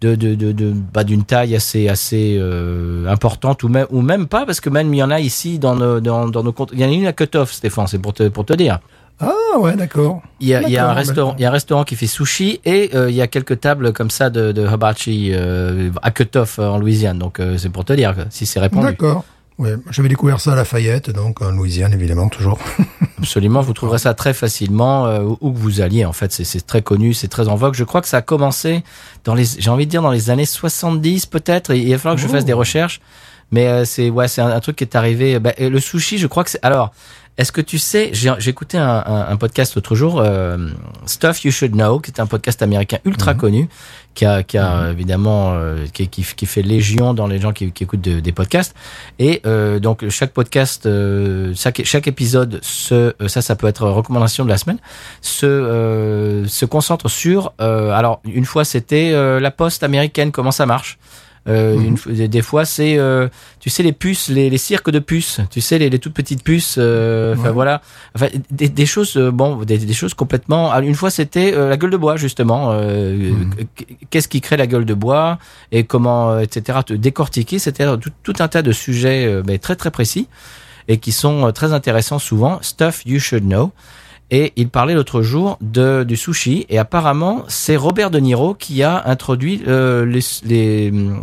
de, 0.00 0.14
de, 0.14 0.34
de, 0.34 0.52
de 0.52 0.72
bah, 0.92 1.04
d'une 1.04 1.24
taille 1.24 1.56
assez 1.56 1.88
assez 1.88 2.36
euh, 2.38 3.06
importante 3.08 3.62
ou 3.62 3.68
même 3.68 3.86
ou 3.90 4.02
même 4.02 4.26
pas, 4.26 4.44
parce 4.44 4.60
que 4.60 4.70
même 4.70 4.92
il 4.92 4.98
y 4.98 5.02
en 5.02 5.10
a 5.10 5.20
ici 5.20 5.58
dans 5.58 5.74
nos 5.74 6.00
dans, 6.00 6.28
dans 6.28 6.42
nos 6.42 6.52
comptes. 6.52 6.70
Il 6.72 6.80
y 6.80 6.84
en 6.84 6.88
a 6.88 6.92
une 6.92 7.06
à 7.06 7.12
Cutoff, 7.12 7.52
Stéphane. 7.52 7.86
C'est 7.86 7.98
pour 7.98 8.12
te 8.12 8.28
pour 8.28 8.44
te 8.44 8.52
dire. 8.52 8.80
Ah, 9.18 9.58
ouais, 9.58 9.76
d'accord. 9.76 10.22
Il 10.40 10.48
y 10.48 10.54
a, 10.54 10.62
il 10.62 10.68
y 10.68 10.76
a 10.76 10.88
un 10.90 10.92
restaurant, 10.92 11.34
il 11.38 11.42
y 11.42 11.44
a 11.46 11.48
un 11.48 11.52
restaurant 11.52 11.84
qui 11.84 11.96
fait 11.96 12.06
sushi 12.06 12.60
et 12.66 12.90
euh, 12.94 13.08
il 13.08 13.16
y 13.16 13.22
a 13.22 13.26
quelques 13.26 13.60
tables 13.60 13.94
comme 13.94 14.10
ça 14.10 14.28
de, 14.28 14.52
de 14.52 14.66
hibachi 14.66 15.30
euh, 15.32 15.90
à 16.02 16.10
Cutoff 16.10 16.58
euh, 16.58 16.68
en 16.68 16.78
Louisiane. 16.78 17.18
Donc 17.18 17.40
euh, 17.40 17.56
c'est 17.56 17.70
pour 17.70 17.86
te 17.86 17.94
dire 17.94 18.14
si 18.28 18.44
c'est 18.44 18.60
répandu. 18.60 18.88
D'accord. 18.88 19.24
Ouais, 19.58 19.74
j'avais 19.90 20.10
découvert 20.10 20.38
ça 20.38 20.52
à 20.52 20.56
Lafayette, 20.56 21.08
donc 21.08 21.40
en 21.40 21.50
Louisiane, 21.50 21.94
évidemment, 21.94 22.28
toujours. 22.28 22.58
Absolument, 23.18 23.62
vous 23.62 23.72
trouverez 23.72 23.98
ça 23.98 24.12
très 24.12 24.34
facilement 24.34 25.06
euh, 25.06 25.20
où 25.40 25.50
que 25.50 25.56
vous 25.58 25.80
alliez. 25.80 26.04
En 26.04 26.12
fait, 26.12 26.32
c'est- 26.32 26.66
très 26.66 26.82
connu, 26.82 27.14
c'est 27.14 27.28
très 27.28 27.48
en 27.48 27.54
vogue. 27.56 27.72
Je 27.74 27.84
crois 27.84 28.02
que 28.02 28.08
ça 28.08 28.18
a 28.18 28.22
commencé 28.22 28.84
dans 29.24 29.34
les, 29.34 29.44
j'ai 29.58 29.70
envie 29.70 29.86
de 29.86 29.90
dire 29.90 30.02
dans 30.02 30.10
les 30.10 30.28
années 30.28 30.44
70 30.44 31.24
peut-être. 31.26 31.74
Il 31.74 31.90
va 31.90 31.98
falloir 31.98 32.16
que 32.16 32.20
je 32.20 32.28
fasse 32.28 32.44
des 32.44 32.52
recherches. 32.52 33.00
Mais 33.52 33.68
euh, 33.68 33.84
c'est 33.84 34.10
ouais, 34.10 34.28
c'est 34.28 34.42
un, 34.42 34.48
un 34.50 34.60
truc 34.60 34.76
qui 34.76 34.84
est 34.84 34.96
arrivé. 34.96 35.38
Bah, 35.38 35.52
le 35.58 35.80
sushi, 35.80 36.18
je 36.18 36.26
crois 36.26 36.44
que 36.44 36.50
c'est. 36.50 36.58
Alors, 36.62 36.92
est-ce 37.38 37.52
que 37.52 37.60
tu 37.60 37.78
sais 37.78 38.10
J'ai 38.12 38.48
écouté 38.48 38.78
un, 38.78 39.02
un, 39.06 39.26
un 39.28 39.36
podcast 39.36 39.74
l'autre 39.74 39.94
jour, 39.94 40.20
euh, 40.20 40.56
Stuff 41.04 41.44
You 41.44 41.50
Should 41.50 41.72
Know, 41.72 42.00
qui 42.00 42.10
est 42.10 42.20
un 42.20 42.26
podcast 42.26 42.62
américain 42.62 42.98
ultra 43.04 43.34
connu, 43.34 43.68
qui 44.14 44.24
a, 44.24 44.42
qui 44.42 44.56
a 44.56 44.90
évidemment 44.90 45.52
euh, 45.54 45.84
qui, 45.92 46.08
qui, 46.08 46.22
qui 46.22 46.46
fait 46.46 46.62
légion 46.62 47.12
dans 47.12 47.26
les 47.26 47.38
gens 47.38 47.52
qui, 47.52 47.72
qui 47.72 47.84
écoutent 47.84 48.00
de- 48.00 48.20
des 48.20 48.32
podcasts. 48.32 48.74
Et 49.18 49.42
euh, 49.44 49.78
donc 49.78 50.08
chaque 50.08 50.32
podcast, 50.32 50.86
euh, 50.86 51.52
chaque, 51.54 51.82
chaque 51.84 52.06
épisode, 52.06 52.58
se, 52.62 52.94
euh, 53.20 53.28
ça, 53.28 53.42
ça 53.42 53.54
peut 53.54 53.66
être 53.66 53.86
recommandation 53.86 54.44
de 54.44 54.48
la 54.50 54.56
semaine, 54.56 54.78
se 55.20 55.44
euh, 55.44 56.46
se 56.48 56.64
concentre 56.64 57.08
sur. 57.10 57.52
euh, 57.60 57.90
alors 57.90 58.20
une 58.24 58.46
fois 58.46 58.64
c'était 58.64 59.10
euh, 59.12 59.40
la 59.40 59.50
poste 59.50 59.82
américaine, 59.82 60.32
comment 60.32 60.52
ça 60.52 60.64
marche. 60.64 60.98
Euh, 61.48 61.78
une 61.80 61.96
fois- 61.96 62.12
des- 62.12 62.42
fois, 62.42 62.64
c'est, 62.64 62.98
euh, 62.98 63.28
tu 63.60 63.70
sais, 63.70 63.82
les 63.84 63.92
puces, 63.92 64.28
les, 64.28 64.50
les 64.50 64.58
cirques 64.58 64.90
de 64.90 64.98
puces, 64.98 65.40
tu 65.50 65.60
sais, 65.60 65.78
les, 65.78 65.88
les 65.90 65.98
toutes 66.00 66.14
petites 66.14 66.42
puces. 66.42 66.74
euh, 66.78 67.34
Enfin 67.34 67.44
Ouais. 67.48 67.50
voilà, 67.52 67.82
enfin 68.16 68.26
des, 68.50 68.68
des 68.68 68.86
choses, 68.86 69.16
euh, 69.16 69.30
bon, 69.30 69.56
des, 69.64 69.78
des 69.78 69.92
choses 69.94 70.12
complètement. 70.14 70.72
ah, 70.72 70.80
Une 70.80 70.94
fois, 70.96 71.10
c'était 71.10 71.52
euh, 71.54 71.68
la 71.68 71.76
gueule 71.76 71.90
de 71.90 71.96
bois 71.96 72.16
justement. 72.16 72.70
euh, 72.72 73.32
Qu'est-ce 74.10 74.28
qui 74.28 74.40
crée 74.40 74.56
la 74.56 74.66
gueule 74.66 74.84
de 74.84 74.94
bois 74.94 75.38
et 75.72 75.84
comment, 75.84 76.38
etc. 76.40 76.80
Te 76.84 76.94
décortiquer, 76.94 77.58
c'était 77.58 77.86
tout, 77.98 78.10
tout 78.22 78.34
un 78.40 78.48
tas 78.48 78.62
de 78.62 78.72
sujets, 78.72 79.42
mais 79.46 79.58
très 79.58 79.76
très 79.76 79.90
précis 79.90 80.28
et 80.88 80.98
qui 80.98 81.12
sont 81.12 81.50
très 81.52 81.72
intéressants 81.72 82.18
souvent. 82.18 82.58
Stuff 82.62 83.02
you 83.06 83.18
should 83.18 83.44
know. 83.44 83.72
Et 84.32 84.52
il 84.56 84.68
parlait 84.68 84.94
l'autre 84.94 85.22
jour 85.22 85.56
de, 85.60 86.02
du 86.02 86.16
sushi 86.16 86.66
et 86.68 86.78
apparemment 86.78 87.44
c'est 87.46 87.76
Robert 87.76 88.10
De 88.10 88.18
Niro 88.18 88.54
qui 88.54 88.82
a 88.82 89.06
introduit 89.06 89.62
euh, 89.68 90.04
les, 90.04 90.18
les, 90.44 90.90
hum, 90.90 91.22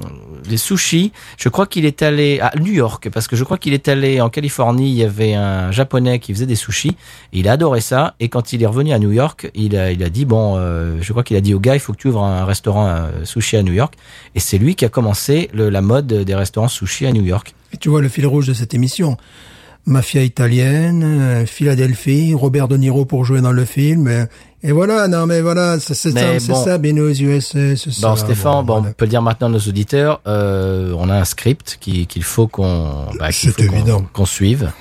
les 0.49 0.55
sushis. 0.55 1.11
Je 1.37 1.49
crois 1.49 1.67
qu'il 1.67 1.83
est 1.83 2.01
allé 2.01 2.39
à 2.39 2.53
New 2.57 2.71
York 2.71 3.09
parce 3.13 3.27
que 3.27 3.35
je 3.35 3.43
crois 3.43 3.57
qu'il 3.57 3.73
est 3.73 3.89
allé 3.89 4.21
en 4.21 4.29
Californie. 4.29 4.89
Il 4.89 4.95
y 4.95 5.03
avait 5.03 5.33
un 5.33 5.71
japonais 5.71 6.19
qui 6.19 6.33
faisait 6.33 6.45
des 6.45 6.55
sushis. 6.55 6.95
Il 7.33 7.49
a 7.49 7.53
adoré 7.53 7.81
ça 7.81 8.15
et 8.21 8.29
quand 8.29 8.53
il 8.53 8.63
est 8.63 8.67
revenu 8.67 8.93
à 8.93 8.99
New 8.99 9.11
York, 9.11 9.51
il 9.53 9.75
a, 9.75 9.91
il 9.91 10.01
a 10.01 10.09
dit 10.09 10.23
bon, 10.23 10.55
euh, 10.57 10.97
je 11.01 11.11
crois 11.11 11.23
qu'il 11.23 11.35
a 11.35 11.41
dit 11.41 11.53
au 11.53 11.59
gars 11.59 11.75
il 11.75 11.81
faut 11.81 11.91
que 11.91 11.97
tu 11.97 12.07
ouvres 12.07 12.23
un 12.23 12.45
restaurant 12.45 12.87
euh, 12.87 13.25
sushi 13.25 13.57
à 13.57 13.63
New 13.63 13.73
York. 13.73 13.95
Et 14.35 14.39
c'est 14.39 14.57
lui 14.57 14.75
qui 14.75 14.85
a 14.85 14.89
commencé 14.89 15.49
la 15.53 15.81
mode 15.81 16.07
des 16.07 16.35
restaurants 16.35 16.69
sushi 16.69 17.05
à 17.05 17.11
New 17.11 17.23
York. 17.23 17.53
Et 17.73 17.77
tu 17.77 17.89
vois 17.89 18.01
le 18.01 18.07
fil 18.07 18.25
rouge 18.25 18.47
de 18.47 18.53
cette 18.53 18.73
émission. 18.73 19.17
Mafia 19.85 20.23
italienne, 20.23 21.03
euh, 21.03 21.45
Philadelphie, 21.45 22.33
Robert 22.33 22.67
De 22.67 22.77
Niro 22.77 23.05
pour 23.05 23.25
jouer 23.25 23.41
dans 23.41 23.51
le 23.51 23.65
film. 23.65 24.07
euh, 24.07 24.25
Et 24.63 24.71
voilà, 24.71 25.09
non 25.09 25.25
mais 25.25 25.41
voilà, 25.41 25.77
c'est 25.79 25.93
ça, 25.93 26.09
c'est 26.39 26.47
bon. 26.47 26.63
ça, 26.63 26.77
Benos 26.77 27.19
USA, 27.19 27.75
c'est 27.75 27.91
ça. 27.91 28.07
Bon, 28.07 28.15
Stéphane, 28.15 28.65
bon, 28.65 28.75
voilà. 28.79 28.89
on 28.91 28.93
peut 28.93 29.03
le 29.05 29.09
dire 29.09 29.21
maintenant 29.21 29.47
à 29.47 29.49
nos 29.51 29.59
auditeurs, 29.59 30.21
euh, 30.25 30.95
on 30.97 31.09
a 31.09 31.15
un 31.15 31.25
script 31.25 31.77
qui- 31.81 32.07
qu'il 32.07 32.23
faut 32.23 32.47
qu'on 32.47 33.07
bah, 33.19 33.27
évident. 33.59 34.05
qu'on 34.13 34.25
suive. 34.25 34.71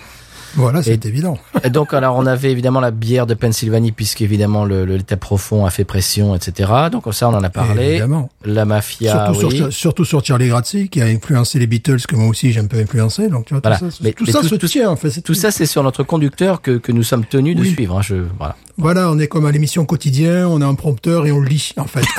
Voilà, 0.54 0.82
c'est 0.82 1.04
évident. 1.06 1.38
Et 1.64 1.70
donc, 1.70 1.94
alors, 1.94 2.16
on 2.16 2.26
avait 2.26 2.50
évidemment 2.50 2.80
la 2.80 2.90
bière 2.90 3.26
de 3.26 3.34
Pennsylvanie, 3.34 3.92
puisqu'évidemment 3.92 4.64
le, 4.64 4.84
le 4.84 4.96
l'état 4.96 5.16
profond 5.16 5.64
a 5.64 5.70
fait 5.70 5.84
pression, 5.84 6.34
etc. 6.34 6.70
Donc 6.90 7.04
ça, 7.12 7.28
on 7.28 7.34
en 7.34 7.42
a 7.42 7.48
parlé. 7.50 7.84
Évidemment. 7.92 8.28
La 8.44 8.64
mafia, 8.64 9.32
surtout, 9.32 9.46
oui. 9.48 9.56
sur, 9.56 9.72
surtout 9.72 10.04
sur 10.04 10.24
Charlie 10.24 10.48
Grazzi, 10.48 10.88
qui 10.88 11.00
a 11.00 11.06
influencé 11.06 11.58
les 11.58 11.66
Beatles, 11.66 12.02
que 12.06 12.16
moi 12.16 12.28
aussi 12.28 12.52
j'ai 12.52 12.60
un 12.60 12.66
peu 12.66 12.78
influencé. 12.78 13.28
Donc 13.28 13.46
tu 13.46 13.54
vois, 13.54 13.60
Voilà. 13.62 13.78
tout 13.78 13.90
ça, 13.90 13.96
Mais- 14.02 14.12
tout 14.12 14.24
mais 14.26 14.32
ça 14.32 14.40
tout- 14.40 14.48
se 14.48 14.54
tient 14.66 14.90
en 14.90 14.96
fait. 14.96 15.10
c'est 15.10 15.22
Tout 15.22 15.34
ça, 15.34 15.50
c'est 15.50 15.66
sur 15.66 15.82
notre 15.82 16.02
conducteur 16.02 16.60
que, 16.60 16.72
que 16.78 16.92
nous 16.92 17.02
sommes 17.02 17.24
tenus 17.24 17.56
de 17.56 17.64
suivre. 17.64 17.98
Hein, 17.98 18.02
je, 18.02 18.16
voilà. 18.38 18.56
Voilà, 18.78 19.10
on 19.10 19.18
est 19.18 19.26
comme 19.28 19.46
à 19.46 19.52
l'émission 19.52 19.84
quotidien, 19.84 20.48
on 20.48 20.60
a 20.60 20.66
un 20.66 20.74
prompteur 20.74 21.26
et 21.26 21.32
on 21.32 21.40
lit 21.40 21.72
en 21.76 21.84
fait. 21.86 22.04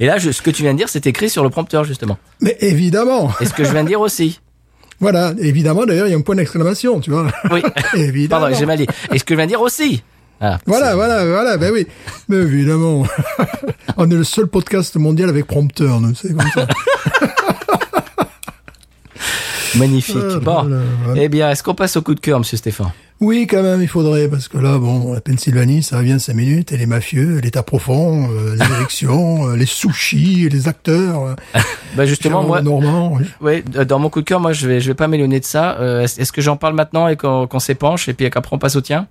Et 0.00 0.06
là, 0.06 0.16
je, 0.18 0.30
ce 0.30 0.42
que 0.42 0.50
tu 0.50 0.62
viens 0.62 0.72
de 0.74 0.78
dire, 0.78 0.88
c'est 0.88 1.06
écrit 1.08 1.28
sur 1.28 1.42
le 1.42 1.50
prompteur, 1.50 1.82
justement. 1.82 2.18
Mais 2.40 2.56
évidemment, 2.60 3.30
Et 3.40 3.46
ce 3.46 3.52
que 3.52 3.64
je 3.64 3.72
viens 3.72 3.82
de 3.82 3.88
dire 3.88 4.00
aussi. 4.00 4.40
Voilà, 5.00 5.32
évidemment 5.38 5.86
d'ailleurs 5.86 6.06
il 6.06 6.10
y 6.10 6.14
a 6.14 6.16
un 6.16 6.22
point 6.22 6.34
d'exclamation, 6.34 7.00
tu 7.00 7.10
vois. 7.10 7.28
Oui. 7.50 7.62
évidemment. 7.94 8.42
Pardon, 8.42 8.56
j'ai 8.58 8.66
mal 8.66 8.78
dit. 8.78 8.86
Et 9.12 9.18
ce 9.18 9.24
que 9.24 9.34
je 9.34 9.36
viens 9.36 9.46
de 9.46 9.50
dire 9.50 9.60
aussi. 9.60 10.02
Voilà. 10.40 10.60
Voilà, 10.66 10.94
voilà, 10.94 11.24
voilà, 11.26 11.56
ben 11.56 11.72
oui. 11.72 11.86
Mais 12.28 12.36
évidemment, 12.36 13.04
on 13.96 14.10
est 14.10 14.14
le 14.14 14.24
seul 14.24 14.46
podcast 14.46 14.96
mondial 14.96 15.28
avec 15.28 15.46
prompteur, 15.46 16.00
nous, 16.00 16.14
c'est 16.14 16.28
comme 16.36 16.48
ça. 16.54 16.66
Magnifique. 19.74 20.16
Ah, 20.16 20.38
bon. 20.38 20.62
voilà, 20.62 20.82
voilà. 21.04 21.22
Eh 21.22 21.28
bien, 21.28 21.50
est-ce 21.50 21.62
qu'on 21.62 21.74
passe 21.74 21.96
au 21.96 22.02
coup 22.02 22.14
de 22.14 22.20
cœur, 22.20 22.38
monsieur 22.38 22.56
Stéphane? 22.56 22.92
Oui, 23.20 23.48
quand 23.48 23.62
même, 23.64 23.82
il 23.82 23.88
faudrait, 23.88 24.28
parce 24.28 24.46
que 24.46 24.58
là, 24.58 24.78
bon, 24.78 25.12
la 25.12 25.20
Pennsylvanie, 25.20 25.82
ça 25.82 26.00
vient 26.02 26.20
cinq 26.20 26.34
minutes, 26.34 26.70
et 26.70 26.76
les 26.76 26.86
mafieux, 26.86 27.38
l'état 27.40 27.64
profond, 27.64 28.28
euh, 28.30 28.54
les 28.54 28.74
élections, 28.76 29.48
euh, 29.48 29.56
les 29.56 29.66
sushis, 29.66 30.48
les 30.48 30.68
acteurs. 30.68 31.22
euh, 31.24 31.34
Bah 31.96 32.06
justement, 32.06 32.44
moi, 32.44 32.62
Normand, 32.62 33.18
oui. 33.40 33.62
dans 33.64 33.98
mon 33.98 34.08
coup 34.08 34.20
de 34.20 34.24
cœur, 34.26 34.38
moi, 34.38 34.52
je 34.52 34.68
vais, 34.68 34.80
je 34.80 34.86
vais 34.88 34.94
pas 34.94 35.08
m'éloigner 35.08 35.40
de 35.40 35.44
ça. 35.44 35.78
Euh, 35.80 36.02
est-ce 36.04 36.30
que 36.30 36.40
j'en 36.40 36.56
parle 36.56 36.74
maintenant 36.74 37.08
et 37.08 37.16
qu'on 37.16 37.58
s'épanche 37.58 38.08
et 38.08 38.14
puis 38.14 38.30
qu'après 38.30 38.54
on 38.54 38.58
passe 38.58 38.76
au 38.76 38.80
tien? 38.82 39.08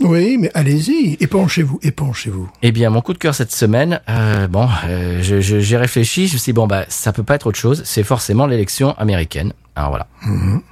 Oui, 0.00 0.38
mais 0.40 0.50
allez-y, 0.54 1.16
épanchez-vous, 1.20 1.78
épanchez-vous. 1.82 2.48
Eh 2.62 2.72
bien, 2.72 2.90
mon 2.90 3.00
coup 3.00 3.12
de 3.12 3.18
cœur 3.18 3.34
cette 3.34 3.52
semaine, 3.52 4.00
euh, 4.08 4.48
bon, 4.48 4.66
euh, 4.88 5.20
je- 5.22 5.40
je- 5.40 5.60
j'ai 5.60 5.76
réfléchi, 5.76 6.26
je 6.28 6.34
me 6.34 6.38
suis 6.38 6.52
dit, 6.52 6.54
bon, 6.54 6.66
bah, 6.66 6.84
ça 6.88 7.12
peut 7.12 7.22
pas 7.22 7.34
être 7.36 7.46
autre 7.46 7.58
chose, 7.58 7.82
c'est 7.84 8.02
forcément 8.04 8.46
l'élection 8.46 8.92
américaine. 8.98 9.52
Alors 9.76 9.90
voilà. 9.90 10.06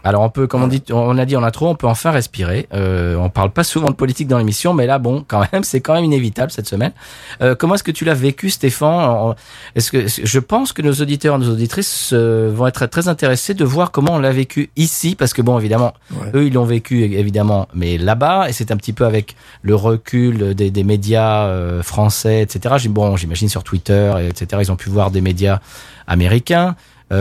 Alors 0.04 0.22
on 0.22 0.30
peut, 0.30 0.46
comme 0.46 0.62
on 0.62 0.68
dit, 0.68 0.80
on 0.92 1.18
a 1.18 1.24
dit 1.24 1.36
en 1.36 1.42
intro, 1.42 1.68
on 1.68 1.74
peut 1.74 1.88
enfin 1.88 2.12
respirer. 2.12 2.68
Euh, 2.72 3.16
on 3.16 3.30
parle 3.30 3.50
pas 3.50 3.64
souvent 3.64 3.88
de 3.90 3.94
politique 3.96 4.28
dans 4.28 4.38
l'émission, 4.38 4.74
mais 4.74 4.86
là, 4.86 5.00
bon, 5.00 5.24
quand 5.26 5.42
même, 5.52 5.64
c'est 5.64 5.80
quand 5.80 5.94
même 5.94 6.04
inévitable 6.04 6.52
cette 6.52 6.68
semaine. 6.68 6.92
Euh, 7.40 7.56
comment 7.56 7.74
est-ce 7.74 7.82
que 7.82 7.90
tu 7.90 8.04
l'as 8.04 8.14
vécu, 8.14 8.48
Stéphane? 8.50 9.34
Est-ce 9.74 9.90
que 9.90 10.06
je 10.06 10.38
pense 10.38 10.72
que 10.72 10.82
nos 10.82 10.92
auditeurs, 10.92 11.38
nos 11.40 11.50
auditrices 11.52 12.10
euh, 12.12 12.52
vont 12.54 12.68
être 12.68 12.86
très 12.86 13.08
intéressés 13.08 13.54
de 13.54 13.64
voir 13.64 13.90
comment 13.90 14.12
on 14.14 14.18
l'a 14.20 14.30
vécu 14.30 14.70
ici, 14.76 15.16
parce 15.16 15.32
que 15.34 15.42
bon, 15.42 15.58
évidemment, 15.58 15.94
Ouais. 16.12 16.28
eux, 16.34 16.46
ils 16.46 16.52
l'ont 16.52 16.64
vécu 16.64 17.02
évidemment, 17.02 17.66
mais 17.74 17.98
là-bas, 17.98 18.48
et 18.48 18.52
c'est 18.52 18.70
un 18.70 18.76
petit 18.76 18.92
peu 18.92 19.04
avec 19.04 19.34
le 19.62 19.74
recul 19.74 20.54
des, 20.54 20.70
des 20.70 20.84
médias 20.84 21.46
euh, 21.46 21.82
français, 21.82 22.42
etc. 22.42 22.76
Bon, 22.88 23.16
j'imagine 23.16 23.48
sur 23.48 23.64
Twitter, 23.64 24.12
et 24.20 24.28
etc. 24.28 24.62
Ils 24.64 24.70
ont 24.70 24.76
pu 24.76 24.90
voir 24.90 25.10
des 25.10 25.20
médias 25.20 25.58
américains, 26.06 26.76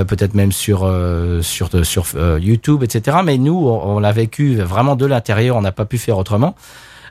peut-être 0.06 0.34
même 0.34 0.52
sur 0.52 0.84
euh, 0.84 1.42
sur 1.42 1.70
sur 1.86 2.06
euh, 2.16 2.40
YouTube, 2.42 2.84
etc. 2.84 3.18
Mais 3.26 3.38
nous, 3.38 3.54
on, 3.56 3.96
on 3.96 4.00
l'a 4.00 4.12
vécu 4.12 4.56
vraiment 4.56 4.96
de 4.96 5.06
l'intérieur. 5.06 5.58
On 5.58 5.62
n'a 5.62 5.72
pas 5.72 5.86
pu 5.86 5.98
faire 5.98 6.18
autrement. 6.18 6.56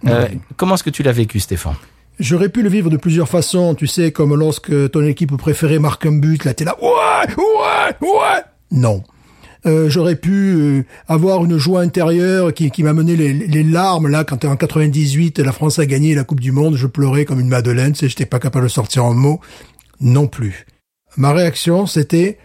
Euh, 0.06 0.28
Comment 0.56 0.74
est-ce 0.74 0.84
que 0.84 0.90
tu 0.90 1.02
l'as 1.02 1.12
vécu, 1.12 1.40
Stéphane? 1.40 1.74
J'aurais 2.18 2.48
pu 2.48 2.62
le 2.62 2.68
vivre 2.68 2.90
de 2.90 2.96
plusieurs 2.96 3.28
façons, 3.28 3.74
tu 3.74 3.86
sais, 3.86 4.12
comme 4.12 4.34
lorsque 4.34 4.90
ton 4.90 5.04
équipe 5.06 5.34
préférée 5.36 5.78
marque 5.78 6.04
un 6.06 6.12
but, 6.12 6.44
là 6.44 6.52
t'es 6.52 6.64
là, 6.64 6.76
ouais, 6.82 7.34
ouais, 7.36 8.08
ouais. 8.08 8.42
Non. 8.70 9.02
Euh, 9.66 9.90
j'aurais 9.90 10.16
pu 10.16 10.54
euh, 10.54 10.84
avoir 11.08 11.44
une 11.44 11.58
joie 11.58 11.80
intérieure 11.82 12.52
qui, 12.54 12.70
qui 12.70 12.82
m'a 12.82 12.94
mené 12.94 13.14
les, 13.14 13.32
les 13.34 13.62
larmes 13.62 14.08
là 14.08 14.24
quand 14.24 14.44
en 14.46 14.56
98 14.56 15.38
la 15.38 15.52
France 15.52 15.78
a 15.78 15.84
gagné 15.86 16.14
la 16.14 16.24
Coupe 16.24 16.40
du 16.40 16.50
Monde, 16.52 16.76
je 16.76 16.86
pleurais 16.86 17.26
comme 17.26 17.40
une 17.40 17.48
madeleine, 17.48 17.92
tu 17.92 18.00
sais, 18.00 18.08
j'étais 18.08 18.26
pas 18.26 18.38
capable 18.38 18.66
de 18.66 18.70
sortir 18.70 19.04
un 19.04 19.12
mot. 19.14 19.40
Non 20.00 20.28
plus. 20.28 20.66
Ma 21.18 21.32
réaction 21.32 21.86
c'était 21.86 22.38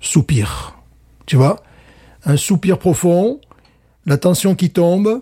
soupir. 0.00 0.76
Tu 1.26 1.36
vois, 1.36 1.62
un 2.24 2.36
soupir 2.36 2.78
profond, 2.78 3.40
la 4.06 4.16
tension 4.16 4.54
qui 4.54 4.70
tombe, 4.70 5.20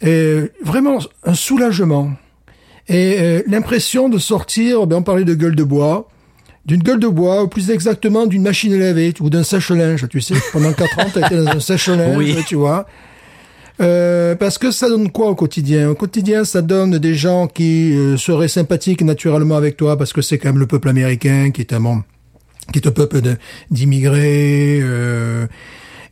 et 0.00 0.50
vraiment 0.62 0.98
un 1.24 1.34
soulagement 1.34 2.12
et 2.88 3.16
euh, 3.18 3.42
l'impression 3.46 4.08
de 4.08 4.18
sortir, 4.18 4.86
ben 4.86 4.96
on 4.96 5.02
parlait 5.02 5.24
de 5.24 5.34
gueule 5.34 5.56
de 5.56 5.64
bois, 5.64 6.08
d'une 6.66 6.82
gueule 6.82 7.00
de 7.00 7.08
bois, 7.08 7.42
ou 7.42 7.48
plus 7.48 7.70
exactement 7.70 8.26
d'une 8.26 8.42
machine 8.42 8.72
à 8.74 8.76
laver 8.78 9.14
ou 9.20 9.30
d'un 9.30 9.42
sèche-linge, 9.42 10.06
tu 10.08 10.20
sais. 10.20 10.34
Pendant 10.52 10.72
quatre 10.72 10.98
ans, 10.98 11.06
t'as 11.12 11.26
été 11.26 11.36
dans 11.36 11.48
un 11.48 11.60
sèche-linge, 11.60 12.16
Oui. 12.16 12.36
tu 12.46 12.56
vois. 12.56 12.86
Euh, 13.80 14.34
parce 14.36 14.56
que 14.58 14.70
ça 14.70 14.88
donne 14.88 15.10
quoi 15.10 15.28
au 15.28 15.34
quotidien? 15.34 15.90
Au 15.90 15.94
quotidien, 15.94 16.44
ça 16.44 16.62
donne 16.62 16.98
des 16.98 17.14
gens 17.14 17.48
qui 17.48 17.92
euh, 17.96 18.16
seraient 18.16 18.48
sympathiques 18.48 19.02
naturellement 19.02 19.56
avec 19.56 19.76
toi, 19.76 19.96
parce 19.96 20.12
que 20.12 20.22
c'est 20.22 20.38
quand 20.38 20.50
même 20.50 20.58
le 20.60 20.66
peuple 20.66 20.88
américain 20.90 21.50
qui 21.50 21.60
est 21.62 21.72
un 21.72 21.80
bon, 21.80 22.02
qui 22.72 22.78
est 22.78 22.86
un 22.88 22.90
peuple 22.92 23.20
d'immigrés. 23.70 24.80
euh. 24.82 25.46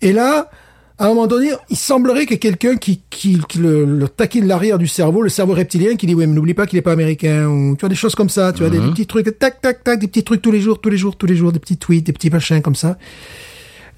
Et 0.01 0.13
là, 0.13 0.51
à 0.99 1.07
un 1.07 1.09
moment 1.09 1.27
donné, 1.27 1.51
il 1.71 1.77
semblerait 1.77 2.27
que 2.27 2.35
quelqu'un 2.35 2.77
qui, 2.77 3.01
qui, 3.11 3.41
qui 3.49 3.59
le, 3.59 3.85
le 3.85 4.09
taquine 4.09 4.47
l'arrière 4.47 4.79
du 4.79 4.87
cerveau, 4.87 5.23
le 5.23 5.29
cerveau 5.29 5.55
reptilien, 5.55 5.97
qui 5.97 6.07
dit 6.07 6.15
oui, 6.15 6.27
mais 6.27 6.35
n'oublie 6.35 6.55
pas 6.55 6.67
qu'il 6.67 6.79
est 6.79 6.83
pas 6.83 6.93
américain, 6.93 7.47
ou 7.47 7.75
tu 7.77 7.81
vois 7.81 7.89
des 7.89 7.95
choses 7.95 8.15
comme 8.15 8.29
ça, 8.29 8.53
tu 8.53 8.61
vois 8.61 8.71
des, 8.71 8.79
des 8.79 8.91
petits 8.93 9.07
trucs, 9.07 9.39
tac, 9.39 9.61
tac, 9.61 9.83
tac, 9.83 9.99
des 9.99 10.07
petits 10.09 10.23
trucs 10.25 10.43
tous 10.43 10.53
les 10.53 10.61
jours, 10.61 10.81
tous 10.81 10.91
les 10.91 10.97
jours, 10.99 11.17
tous 11.17 11.27
les 11.27 11.35
jours, 11.37 11.51
des 11.53 11.59
petits 11.59 11.77
tweets, 11.79 12.07
des 12.07 12.13
petits 12.13 12.31
machins 12.31 12.61
comme 12.63 12.75
ça. 12.77 12.99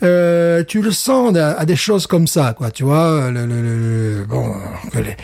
Euh, 0.03 0.65
tu 0.67 0.83
le 0.83 0.91
sens 0.91 1.37
à, 1.37 1.53
à 1.53 1.65
des 1.65 1.77
choses 1.77 2.07
comme 2.07 2.27
ça, 2.27 2.55
quoi, 2.57 2.71
tu 2.71 2.85
vois. 2.85 3.31
Le, 3.31 3.47
le- 3.47 3.63
le- 3.63 4.19
le- 4.19 4.25
bon, 4.29 4.53
que 4.93 4.99
les, 4.99 5.17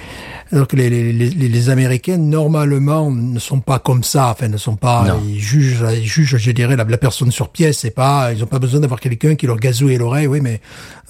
alors 0.52 0.66
que 0.66 0.76
les, 0.76 0.90
les, 0.90 1.12
les, 1.12 1.48
les 1.48 1.70
Américains 1.70 2.16
normalement 2.16 3.10
ne 3.10 3.38
sont 3.38 3.60
pas 3.60 3.78
comme 3.78 4.02
ça, 4.02 4.28
enfin 4.30 4.48
ne 4.48 4.56
sont 4.56 4.76
pas, 4.76 5.04
Non. 5.06 5.20
ils 5.26 5.38
jugent, 5.40 5.84
ils 5.94 6.06
jugent, 6.06 6.36
je 6.36 6.50
dirais 6.50 6.76
la, 6.76 6.84
la 6.84 6.98
personne 6.98 7.30
sur 7.30 7.48
pièce, 7.50 7.78
c'est 7.78 7.90
pas, 7.90 8.32
ils 8.32 8.42
ont 8.42 8.46
pas 8.48 8.58
besoin 8.58 8.80
d'avoir 8.80 9.00
quelqu'un 9.00 9.34
qui 9.36 9.46
leur 9.46 9.56
gazouille 9.58 9.96
l'oreille, 9.96 10.26
oui, 10.26 10.40
mais 10.40 10.60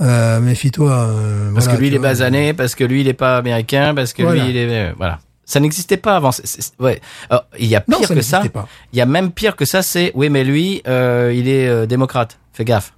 euh, 0.00 0.40
méfie-toi. 0.40 0.90
euh, 0.92 1.52
Parce 1.52 1.64
voilà, 1.66 1.76
que 1.76 1.80
lui, 1.82 1.88
il 1.88 1.94
est 1.94 1.98
basané, 1.98 2.52
parce 2.54 2.74
que 2.74 2.84
lui, 2.84 3.00
il 3.00 3.08
est 3.08 3.14
pas 3.14 3.38
américain, 3.38 3.94
parce 3.94 4.12
que 4.12 4.22
Voilà. 4.22 4.44
lui, 4.44 4.50
il 4.50 4.56
est... 4.56 4.90
euh, 4.90 4.92
voilà. 4.96 5.18
Ça 5.44 5.58
n'existait 5.58 5.96
pas 5.96 6.14
avant. 6.16 6.30
c'est- 6.30 6.72
ouais. 6.78 7.00
Alors, 7.28 7.44
il 7.58 7.66
y 7.66 7.74
a 7.74 7.82
Non, 7.88 7.98
pire 7.98 8.08
ça 8.08 8.14
que 8.14 8.20
ça. 8.22 8.40
pas. 8.52 8.68
Il 8.92 8.98
y 8.98 9.02
a 9.02 9.06
même 9.06 9.32
pire 9.32 9.56
que 9.56 9.64
ça, 9.64 9.82
c'est... 9.82 10.12
Oui, 10.14 10.28
mais 10.30 10.44
lui, 10.44 10.80
euh, 10.86 11.32
il 11.34 11.48
est 11.48 11.66
euh, 11.66 11.86
démocrate. 11.86 12.38
Fais 12.52 12.64
gaffe. 12.64 12.92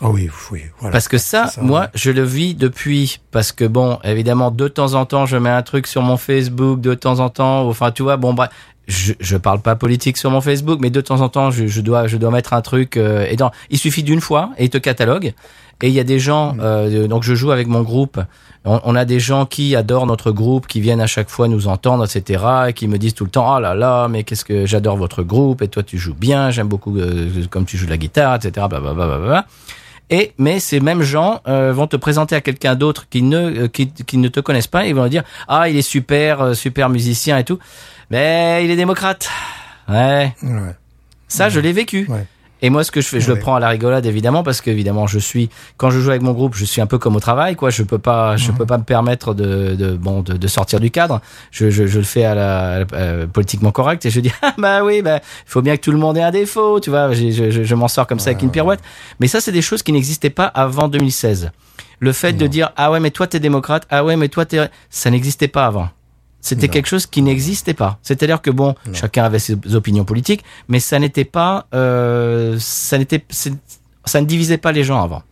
Ah 0.00 0.08
oui, 0.10 0.28
oui, 0.50 0.62
voilà. 0.80 0.92
Parce 0.92 1.06
que 1.08 1.18
ça, 1.18 1.50
moi, 1.60 1.80
ouais. 1.82 1.86
je 1.94 2.10
le 2.10 2.22
vis 2.24 2.54
depuis. 2.54 3.20
Parce 3.30 3.52
que 3.52 3.64
bon, 3.64 3.98
évidemment, 4.04 4.50
de 4.50 4.66
temps 4.68 4.94
en 4.94 5.06
temps, 5.06 5.24
je 5.26 5.36
mets 5.36 5.50
un 5.50 5.62
truc 5.62 5.86
sur 5.86 6.02
mon 6.02 6.16
Facebook, 6.16 6.80
de 6.80 6.94
temps 6.94 7.20
en 7.20 7.28
temps, 7.30 7.68
enfin, 7.68 7.92
tu 7.92 8.02
vois, 8.02 8.16
bon, 8.16 8.34
bref, 8.34 8.50
je, 8.88 9.12
je 9.20 9.36
parle 9.36 9.60
pas 9.60 9.76
politique 9.76 10.16
sur 10.16 10.30
mon 10.30 10.40
Facebook, 10.40 10.78
mais 10.82 10.90
de 10.90 11.00
temps 11.00 11.20
en 11.20 11.28
temps, 11.28 11.50
je, 11.50 11.66
je 11.66 11.80
dois, 11.80 12.06
je 12.08 12.16
dois 12.16 12.30
mettre 12.30 12.52
un 12.54 12.60
truc. 12.60 12.96
euh, 12.96 13.26
et 13.30 13.36
dans, 13.36 13.50
il 13.70 13.78
suffit 13.78 14.02
d'une 14.02 14.20
fois 14.20 14.50
et 14.58 14.64
il 14.64 14.70
te 14.70 14.78
catalogue. 14.78 15.32
Et 15.82 15.88
il 15.88 15.94
y 15.94 16.00
a 16.00 16.04
des 16.04 16.16
Mm. 16.16 16.18
gens, 16.18 16.56
euh, 16.60 17.06
donc 17.08 17.22
je 17.24 17.34
joue 17.34 17.50
avec 17.50 17.66
mon 17.66 17.82
groupe. 17.82 18.20
On, 18.64 18.80
on 18.84 18.94
a 18.96 19.04
des 19.04 19.20
gens 19.20 19.44
qui 19.44 19.74
adorent 19.76 20.06
notre 20.06 20.30
groupe, 20.32 20.66
qui 20.66 20.80
viennent 20.80 21.00
à 21.00 21.06
chaque 21.06 21.28
fois 21.28 21.48
nous 21.48 21.66
entendre, 21.68 22.04
etc., 22.04 22.42
et 22.68 22.72
qui 22.72 22.88
me 22.88 22.96
disent 22.98 23.14
tout 23.14 23.24
le 23.24 23.30
temps, 23.30 23.56
oh 23.56 23.60
là 23.60 23.74
là, 23.74 24.08
mais 24.08 24.22
qu'est-ce 24.24 24.44
que 24.44 24.66
j'adore 24.66 24.96
votre 24.96 25.22
groupe, 25.22 25.62
et 25.62 25.68
toi 25.68 25.82
tu 25.82 25.98
joues 25.98 26.14
bien, 26.14 26.50
j'aime 26.50 26.68
beaucoup 26.68 26.96
euh, 26.98 27.28
comme 27.50 27.64
tu 27.66 27.76
joues 27.76 27.86
de 27.86 27.90
la 27.90 27.96
guitare, 27.98 28.36
etc., 28.36 28.66
blablabla. 28.70 29.46
Et 30.10 30.32
mais 30.38 30.60
ces 30.60 30.80
mêmes 30.80 31.02
gens 31.02 31.40
euh, 31.48 31.72
vont 31.72 31.86
te 31.86 31.96
présenter 31.96 32.34
à 32.34 32.40
quelqu'un 32.40 32.74
d'autre 32.74 33.08
qui 33.08 33.22
ne 33.22 33.64
euh, 33.64 33.68
qui, 33.68 33.90
qui 33.90 34.18
ne 34.18 34.28
te 34.28 34.40
connaissent 34.40 34.66
pas. 34.66 34.86
Et 34.86 34.90
ils 34.90 34.94
vont 34.94 35.06
dire 35.08 35.24
ah 35.48 35.68
il 35.68 35.76
est 35.76 35.82
super 35.82 36.40
euh, 36.40 36.54
super 36.54 36.90
musicien 36.90 37.38
et 37.38 37.44
tout 37.44 37.58
mais 38.10 38.64
il 38.64 38.70
est 38.70 38.76
démocrate. 38.76 39.30
Ouais. 39.88 40.34
Ouais. 40.42 40.74
ça 41.28 41.48
je 41.48 41.60
l'ai 41.60 41.72
vécu. 41.72 42.06
Ouais. 42.08 42.26
Et 42.64 42.70
moi 42.70 42.82
ce 42.82 42.90
que 42.90 43.00
je 43.00 43.08
fais 43.08 43.20
je 43.20 43.30
le 43.30 43.38
prends 43.38 43.54
à 43.54 43.60
la 43.60 43.68
rigolade 43.68 44.06
évidemment 44.06 44.42
parce 44.42 44.60
que 44.60 44.70
évidemment 44.70 45.06
je 45.06 45.18
suis 45.18 45.50
quand 45.76 45.90
je 45.90 46.00
joue 46.00 46.10
avec 46.10 46.22
mon 46.22 46.32
groupe 46.32 46.54
je 46.56 46.64
suis 46.64 46.80
un 46.80 46.86
peu 46.86 46.98
comme 46.98 47.14
au 47.14 47.20
travail 47.20 47.54
quoi. 47.56 47.68
Je 47.70 47.82
peux 47.82 47.98
pas 47.98 48.36
je 48.36 48.50
peux 48.52 48.66
pas 48.66 48.78
me 48.78 48.84
permettre 48.84 49.34
de, 49.34 49.74
de 49.74 49.92
bon 49.96 50.22
de, 50.22 50.32
de 50.32 50.46
sortir 50.48 50.80
du 50.80 50.90
cadre. 50.90 51.20
Je, 51.50 51.68
je, 51.70 51.86
je 51.86 51.98
le 51.98 52.04
fais 52.04 52.24
à 52.24 52.34
la, 52.34 52.70
à 52.72 52.78
la- 52.80 52.86
euh, 52.94 53.26
politiquement 53.26 53.70
correct 53.70 54.04
et 54.06 54.10
je 54.10 54.20
dis 54.20 54.32
ah 54.42 54.54
bah 54.58 54.82
oui 54.82 55.02
bah 55.02 55.16
il 55.22 55.50
faut 55.50 55.62
bien 55.62 55.76
que 55.76 55.82
tout 55.82 55.92
le 55.92 55.98
monde 55.98 56.16
ait 56.16 56.22
un 56.22 56.30
défaut 56.30 56.80
tu 56.80 56.90
vois. 56.90 57.12
Je, 57.12 57.30
je, 57.30 57.62
je 57.64 57.74
m'en 57.74 57.88
sors 57.88 58.06
comme 58.06 58.18
ça 58.18 58.30
avec 58.30 58.42
une 58.42 58.50
pirouette. 58.50 58.80
mais 59.20 59.26
ça 59.28 59.40
c'est 59.40 59.52
des 59.52 59.62
choses 59.62 59.82
qui 59.82 59.92
n'existaient 59.92 60.30
pas 60.30 60.46
avant 60.46 60.88
2016 60.88 61.50
le 62.00 62.12
fait 62.12 62.32
de 62.32 62.46
dire 62.46 62.70
ah 62.76 62.90
ouais 62.90 63.00
mais 63.00 63.10
toi 63.10 63.26
t'es 63.26 63.40
démocrate 63.40 63.86
ah 63.90 64.04
ouais 64.04 64.16
mais 64.16 64.28
toi 64.28 64.44
t'es 64.46 64.58
ça 64.90 65.10
n'existait 65.10 65.48
pas 65.48 65.66
avant 65.66 65.88
c'était 66.44 66.68
quelque 66.68 66.86
chose 66.86 67.06
qui 67.06 67.22
n'existait 67.22 67.72
pas. 67.72 67.98
C'est-à-dire 68.02 68.42
que 68.42 68.50
bon, 68.50 68.74
chacun 68.92 69.24
avait 69.24 69.38
ses 69.38 69.56
opinions 69.74 70.04
politiques, 70.04 70.44
mais 70.68 70.78
ça 70.78 70.98
n'était 70.98 71.24
pas, 71.24 71.66
euh, 71.74 72.56
ça 72.60 72.98
n'était, 72.98 73.24
ça 73.30 74.20
ne 74.20 74.26
divisait 74.26 74.58
pas 74.58 74.70
les 74.70 74.84
gens 74.84 75.02
avant. 75.02 75.22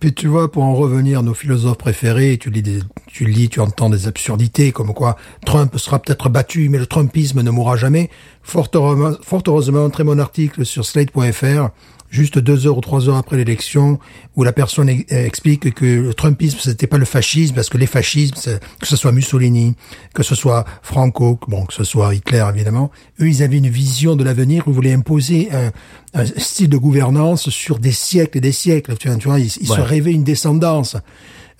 Puis 0.00 0.12
tu 0.12 0.26
vois, 0.26 0.52
pour 0.52 0.64
en 0.64 0.74
revenir 0.74 1.20
à 1.20 1.22
nos 1.22 1.32
philosophes 1.32 1.78
préférés, 1.78 2.36
tu 2.38 2.50
lis, 2.50 2.60
des, 2.60 2.80
tu 3.06 3.24
lis, 3.24 3.48
tu 3.48 3.60
entends 3.60 3.88
des 3.88 4.08
absurdités 4.08 4.72
comme 4.72 4.92
quoi 4.92 5.16
Trump 5.46 5.78
sera 5.78 6.00
peut-être 6.00 6.28
battu, 6.28 6.68
mais 6.68 6.78
le 6.78 6.86
Trumpisme 6.86 7.40
ne 7.40 7.50
mourra 7.50 7.76
jamais. 7.76 8.10
Fort 8.42 8.68
heureusement, 8.74 9.12
fort 9.22 9.42
heureusement, 9.46 9.88
très 9.88 10.04
bon 10.04 10.20
article 10.20 10.66
sur 10.66 10.84
Slate.fr, 10.84 11.70
juste 12.10 12.38
deux 12.38 12.66
heures 12.66 12.78
ou 12.78 12.80
trois 12.80 13.08
heures 13.08 13.16
après 13.16 13.36
l'élection, 13.36 13.98
où 14.36 14.44
la 14.44 14.52
personne 14.52 14.88
explique 15.08 15.72
que 15.74 15.84
le 15.84 16.14
Trumpisme 16.14 16.58
c'était 16.60 16.86
pas 16.86 16.98
le 16.98 17.04
fascisme, 17.04 17.54
parce 17.54 17.68
que 17.68 17.78
les 17.78 17.86
fascismes, 17.86 18.36
que 18.80 18.86
ce 18.86 18.96
soit 18.96 19.12
Mussolini, 19.12 19.74
que 20.14 20.22
ce 20.22 20.34
soit 20.34 20.64
Franco, 20.82 21.36
que- 21.36 21.50
bon, 21.50 21.64
que 21.66 21.74
ce 21.74 21.84
soit 21.84 22.14
Hitler 22.14 22.44
évidemment, 22.54 22.90
eux 23.20 23.28
ils 23.28 23.42
avaient 23.42 23.58
une 23.58 23.68
vision 23.68 24.16
de 24.16 24.24
l'avenir, 24.24 24.66
où 24.66 24.70
ils 24.70 24.74
voulaient 24.74 24.92
imposer 24.92 25.48
un, 25.52 25.72
un 26.20 26.26
style 26.26 26.68
de 26.68 26.76
gouvernance 26.78 27.50
sur 27.50 27.78
des 27.78 27.92
siècles 27.92 28.38
et 28.38 28.40
des 28.40 28.52
siècles. 28.52 28.96
Tu 28.96 29.08
vois, 29.08 29.16
tu 29.16 29.28
vois, 29.28 29.38
ils, 29.40 29.46
ils 29.60 29.66
se 29.66 29.72
rêvaient 29.80 30.12
une 30.12 30.24
descendance. 30.24 30.96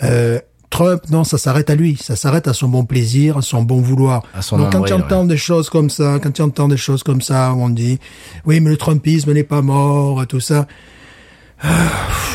Euh, 0.02 0.38
Trump, 0.70 1.02
non, 1.10 1.24
ça 1.24 1.38
s'arrête 1.38 1.70
à 1.70 1.74
lui, 1.74 1.96
ça 1.96 2.16
s'arrête 2.16 2.48
à 2.48 2.52
son 2.52 2.68
bon 2.68 2.84
plaisir, 2.84 3.38
à 3.38 3.42
son 3.42 3.62
bon 3.62 3.80
vouloir. 3.80 4.22
À 4.34 4.42
son 4.42 4.58
Donc 4.58 4.72
quand 4.72 4.82
tu 4.82 4.92
entends 4.92 5.24
des 5.24 5.36
choses 5.36 5.70
comme 5.70 5.90
ça, 5.90 6.18
quand 6.22 6.32
tu 6.32 6.42
entends 6.42 6.68
des 6.68 6.76
choses 6.76 7.02
comme 7.02 7.22
ça, 7.22 7.54
on 7.54 7.68
dit, 7.68 7.98
oui, 8.44 8.60
mais 8.60 8.70
le 8.70 8.76
Trumpisme 8.76 9.32
n'est 9.32 9.44
pas 9.44 9.62
mort, 9.62 10.26
tout 10.26 10.40
ça. 10.40 10.66
Ah, 11.62 11.90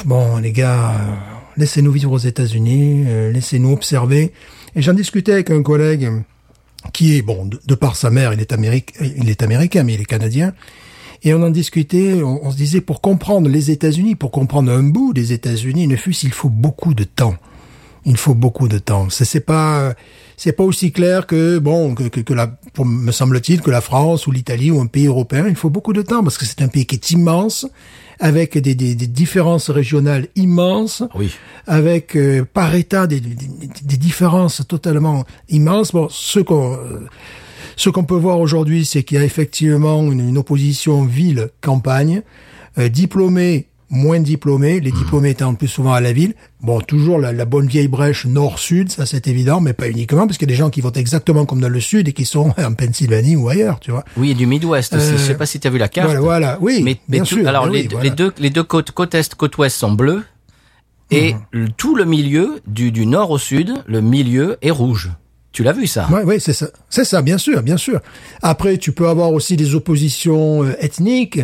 bon, 0.06 0.38
les 0.38 0.52
gars, 0.52 0.92
euh, 0.92 1.14
laissez-nous 1.58 1.92
vivre 1.92 2.12
aux 2.12 2.18
États-Unis, 2.18 3.04
euh, 3.08 3.32
laissez-nous 3.32 3.72
observer. 3.72 4.34
Et 4.76 4.82
j'en 4.82 4.94
discutais 4.94 5.34
avec 5.34 5.52
un 5.52 5.62
collègue 5.62 6.10
qui 6.94 7.18
est, 7.18 7.22
bon, 7.22 7.46
de, 7.46 7.60
de 7.64 7.76
par 7.76 7.96
sa 7.96 8.10
mère, 8.10 8.34
il 8.34 8.40
est, 8.40 8.54
américain, 8.54 9.06
il 9.18 9.30
est 9.30 9.44
américain, 9.44 9.84
mais 9.84 9.94
il 9.94 10.02
est 10.02 10.06
canadien. 10.06 10.54
Et 11.24 11.36
on 11.36 11.44
en 11.44 11.52
discutait, 11.52 12.24
on, 12.24 12.46
on 12.46 12.52
se 12.52 12.58
disait, 12.58 12.82
pour 12.82 13.02
comprendre 13.02 13.48
les 13.48 13.70
États-Unis, 13.70 14.16
pour 14.16 14.32
comprendre 14.32 14.72
un 14.72 14.82
bout 14.82 15.14
des 15.14 15.34
États-Unis, 15.34 15.88
ne 15.88 15.96
fût-ce, 15.96 16.26
il 16.26 16.34
faut 16.34 16.50
beaucoup 16.50 16.96
de 16.96 17.04
temps. 17.04 17.36
Il 18.06 18.18
faut 18.18 18.34
beaucoup 18.34 18.68
de 18.68 18.78
temps. 18.80 19.08
C'est 19.10 19.46
pas 19.46 19.94
c'est 20.38 20.54
pas 20.54 20.64
aussi 20.64 20.92
clair 20.92 21.28
que 21.28 21.60
bon 21.60 21.94
que, 21.94 22.04
que, 22.04 22.20
que 22.20 22.34
la 22.34 22.48
pour, 22.74 22.86
me 22.86 23.12
semble-t-il 23.12 23.62
que 23.62 23.70
la 23.70 23.82
France 23.82 24.26
ou 24.26 24.32
l'Italie 24.32 24.72
ou 24.72 24.80
un 24.82 24.88
pays 24.88 25.06
européen. 25.06 25.46
Il 25.48 25.56
faut 25.56 25.70
beaucoup 25.70 25.94
de 25.94 26.02
temps 26.02 26.24
parce 26.24 26.38
que 26.38 26.46
c'est 26.46 26.62
un 26.62 26.68
pays 26.68 26.86
qui 26.86 26.96
est 26.96 27.12
immense 27.12 27.68
avec 28.20 28.58
des, 28.58 28.76
des, 28.76 28.96
des 28.96 29.08
différences 29.08 29.70
régionales 29.70 30.28
immenses 30.36 31.04
Oui. 31.16 31.32
avec 31.68 32.16
euh, 32.16 32.46
par 32.46 32.74
État 32.76 33.08
des, 33.08 33.20
des, 33.20 33.98
différences 33.98 34.62
totalement 34.68 35.26
immenses. 35.50 35.92
Bon, 35.92 36.08
ce 36.10 36.40
qu'on 36.40 36.74
euh, 36.76 37.08
ce 37.76 37.90
qu'on 37.90 38.04
peut 38.04 38.16
voir 38.16 38.40
aujourd'hui, 38.40 38.86
c'est 38.86 39.04
qu'il 39.04 39.18
y 39.18 39.20
a 39.20 39.24
effectivement 39.24 40.04
une, 40.12 40.30
une 40.30 40.38
opposition 40.38 41.04
ville-campagne, 41.04 42.22
euh, 42.78 42.90
diplômés, 42.90 43.68
moins 43.92 44.20
diplômés, 44.20 44.80
les 44.80 44.92
diplômés 44.92 45.30
étant 45.32 45.54
plus 45.54 45.68
souvent 45.68 45.92
à 45.94 46.00
la 46.02 46.14
ville. 46.14 46.34
Bon, 46.62 46.80
toujours 46.82 47.20
la, 47.20 47.32
la 47.34 47.46
bonne 47.46 47.68
vieille 47.68 47.88
brèche 47.90 48.26
nord-sud, 48.26 48.90
ça 48.90 49.06
c'est 49.06 49.28
évident, 49.28 49.60
mais 49.62 49.74
pas 49.74 49.90
uniquement, 49.90 50.26
parce 50.26 50.38
qu'il 50.40 50.48
y 50.48 50.52
a 50.52 50.54
des 50.56 50.58
gens 50.58 50.70
qui 50.70 50.80
votent 50.82 50.98
exactement 50.98 51.46
comme 51.46 51.60
dans 51.60 51.70
le 51.70 51.80
sud 51.82 52.08
et 52.08 52.14
qui 52.14 52.26
sont 52.26 52.54
en 52.58 52.74
Pennsylvanie 52.74 53.36
ou 53.36 53.50
ailleurs, 53.50 53.80
tu 53.82 53.92
vois. 53.92 54.04
Oui, 54.18 54.32
et 54.32 54.34
du 54.34 54.46
Midwest 54.48 54.94
aussi. 54.96 55.06
Euh, 55.14 55.18
Je 55.18 55.24
sais 55.24 55.36
pas 55.36 55.46
si 55.46 55.60
tu 55.60 55.68
as 55.68 55.72
vu 55.72 55.78
la 55.78 55.90
carte. 55.90 56.08
Voilà, 56.08 56.22
voilà, 56.22 56.58
oui, 56.62 56.82
mais, 56.84 56.98
mais 57.10 57.18
bien 57.18 57.24
tout- 57.24 57.36
sûr. 57.36 57.48
alors 57.48 57.66
ben 57.66 57.74
les, 57.74 57.82
oui, 57.82 57.88
voilà. 57.92 58.04
les 58.10 58.16
deux 58.16 58.34
les 58.40 58.50
deux 58.50 58.64
côtes 58.64 58.92
côte 58.92 59.14
est 59.14 59.36
côte 59.36 59.58
ouest 59.58 59.76
sont 59.78 59.92
bleues 59.92 60.24
et 61.10 61.36
le- 61.52 61.68
tout 61.70 61.96
le 61.96 62.06
milieu 62.06 62.62
du 62.68 62.92
du 62.92 63.06
nord 63.06 63.32
au 63.32 63.38
sud, 63.38 63.74
le 63.86 64.02
milieu 64.02 64.58
est 64.62 64.72
rouge. 64.72 65.12
Tu 65.52 65.64
l'as 65.64 65.74
vu 65.74 65.86
ça? 65.86 66.08
Ouais, 66.10 66.24
ouais, 66.24 66.40
c'est 66.40 66.54
ça. 66.54 66.68
C'est 66.90 67.04
ça, 67.04 67.22
bien 67.22 67.38
sûr, 67.38 67.62
bien 67.62 67.76
sûr. 67.76 68.00
Après, 68.42 68.78
tu 68.78 68.94
peux 68.94 69.10
avoir 69.10 69.34
aussi 69.34 69.58
des 69.58 69.76
oppositions 69.76 70.64
euh, 70.64 70.72
ethniques. 70.80 71.42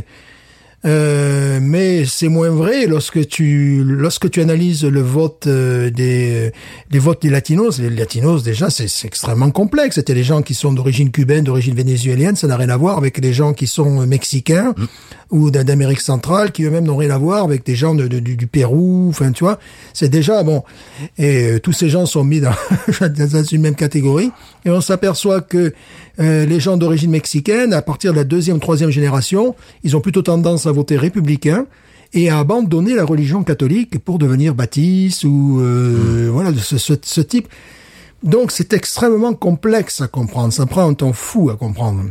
Euh, 0.86 1.59
mais 1.59 2.05
c'est 2.05 2.28
moins 2.28 2.51
vrai 2.51 2.86
lorsque 2.86 3.28
tu 3.28 3.84
lorsque 3.84 4.30
tu 4.30 4.41
analyses 4.41 4.86
le 4.86 5.01
vote 5.01 5.47
euh, 5.47 5.89
des 5.89 6.51
des 6.91 6.99
votes 6.99 7.23
des 7.23 7.32
latinos. 7.32 7.80
Les 7.80 7.89
latinos 7.89 8.43
déjà 8.43 8.69
c'est 8.69 8.88
extrêmement 9.05 9.49
complexe. 9.49 9.95
C'était 9.95 10.13
des 10.13 10.23
gens 10.23 10.43
qui 10.43 10.53
sont 10.53 10.73
d'origine 10.73 11.09
cubaine, 11.09 11.43
d'origine 11.43 11.73
vénézuélienne, 11.73 12.36
ça 12.36 12.45
n'a 12.47 12.57
rien 12.57 12.69
à 12.69 12.78
voir 12.78 12.97
avec 12.97 13.19
des 13.19 13.34
gens 13.34 13.53
qui 13.53 13.65
sont 13.65 14.05
mexicains 14.05 14.75
ou 15.30 15.51
d'A- 15.51 15.63
d'Amérique 15.63 15.99
centrale 16.01 16.51
qui 16.51 16.63
eux-mêmes 16.63 16.86
n'ont 16.86 16.95
rien 16.97 17.11
à 17.11 17.17
voir 17.17 17.43
avec 17.43 17.65
des 17.65 17.75
gens 17.75 17.95
de, 17.95 18.07
de- 18.07 18.19
du, 18.19 18.36
du 18.38 18.47
Pérou. 18.47 19.07
Enfin 19.09 19.32
tu 19.32 19.43
vois, 19.43 19.59
c'est 19.93 20.09
déjà 20.09 20.43
bon. 20.43 20.63
Et 21.17 21.43
euh, 21.53 21.59
tous 21.59 21.73
ces 21.73 21.89
gens 21.89 22.05
sont 22.05 22.23
mis 22.23 22.39
dans, 22.41 22.53
dans 23.01 23.43
une 23.43 23.61
même 23.61 23.75
catégorie 23.75 24.32
et 24.65 24.69
on 24.69 24.82
s'aperçoit 24.82 25.41
que 25.41 25.73
euh, 26.19 26.45
les 26.45 26.59
gens 26.59 26.78
d'origine 26.78 27.11
mexicaine, 27.11 27.73
à 27.73 27.82
partir 27.82 28.11
de 28.11 28.17
la 28.17 28.23
deuxième, 28.23 28.59
troisième 28.59 28.89
génération, 28.89 29.55
ils 29.84 29.95
ont 29.97 30.01
plutôt 30.01 30.21
tendance 30.21 30.65
à 30.65 30.71
voter 30.71 30.97
républicain 30.97 31.65
et 32.13 32.30
à 32.30 32.39
abandonner 32.39 32.95
la 32.95 33.03
religion 33.03 33.43
catholique 33.43 33.99
pour 33.99 34.17
devenir 34.17 34.55
baptiste 34.55 35.25
ou 35.25 35.59
euh, 35.59 36.30
voilà 36.32 36.51
de 36.53 36.59
ce, 36.59 36.78
ce, 36.78 36.93
ce 37.01 37.21
type. 37.21 37.47
Donc 38.23 38.51
c'est 38.51 38.73
extrêmement 38.73 39.34
complexe 39.34 40.01
à 40.01 40.07
comprendre. 40.07 40.51
Ça 40.53 40.65
prend 40.65 40.89
un 40.89 40.93
temps 40.93 41.13
fou 41.13 41.49
à 41.49 41.55
comprendre. 41.57 42.05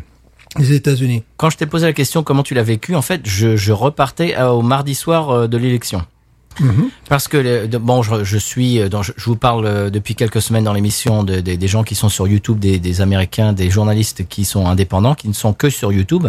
Les 0.58 0.72
États-Unis. 0.72 1.22
Quand 1.36 1.50
je 1.50 1.56
t'ai 1.56 1.66
posé 1.66 1.86
la 1.86 1.92
question 1.92 2.22
comment 2.22 2.42
tu 2.42 2.54
l'as 2.54 2.62
vécu, 2.62 2.94
en 2.94 3.02
fait, 3.02 3.20
je, 3.24 3.56
je 3.56 3.72
repartais 3.72 4.34
à- 4.34 4.52
au 4.54 4.62
mardi 4.62 4.94
soir 4.94 5.30
euh, 5.30 5.46
de 5.46 5.56
l'élection. 5.56 6.02
Parce 7.10 7.28
que 7.28 7.66
bon, 7.76 8.02
je, 8.02 8.24
je 8.24 8.38
suis, 8.38 8.80
euh, 8.80 8.88
dans, 8.88 9.02
je, 9.02 9.12
vous 9.26 9.36
parle 9.36 9.66
euh, 9.66 9.90
depuis 9.90 10.14
quelques 10.14 10.40
semaines 10.40 10.64
dans 10.64 10.72
l'émission 10.72 11.22
de- 11.22 11.40
de- 11.40 11.54
des 11.54 11.68
gens 11.68 11.84
qui 11.84 11.94
sont 11.94 12.08
sur 12.08 12.26
YouTube, 12.26 12.58
des, 12.58 12.78
des 12.78 13.02
Américains, 13.02 13.52
des 13.52 13.68
journalistes 13.68 14.26
qui 14.26 14.46
sont 14.46 14.66
indépendants, 14.66 15.14
qui 15.14 15.28
ne 15.28 15.34
sont 15.34 15.52
que 15.52 15.68
sur 15.68 15.92
YouTube 15.92 16.28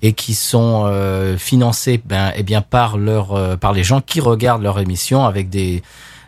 et 0.00 0.14
qui 0.14 0.32
sont 0.34 0.84
euh, 0.86 1.36
financés, 1.36 2.00
ben, 2.02 2.32
eh 2.34 2.42
bien 2.44 2.62
par 2.62 2.96
leur, 2.96 3.34
euh, 3.34 3.56
par 3.56 3.74
les 3.74 3.84
gens 3.84 4.00
qui 4.00 4.20
regardent 4.22 4.62
leur 4.62 4.78
émission 4.80 5.26
avec 5.26 5.50
des, 5.50 5.82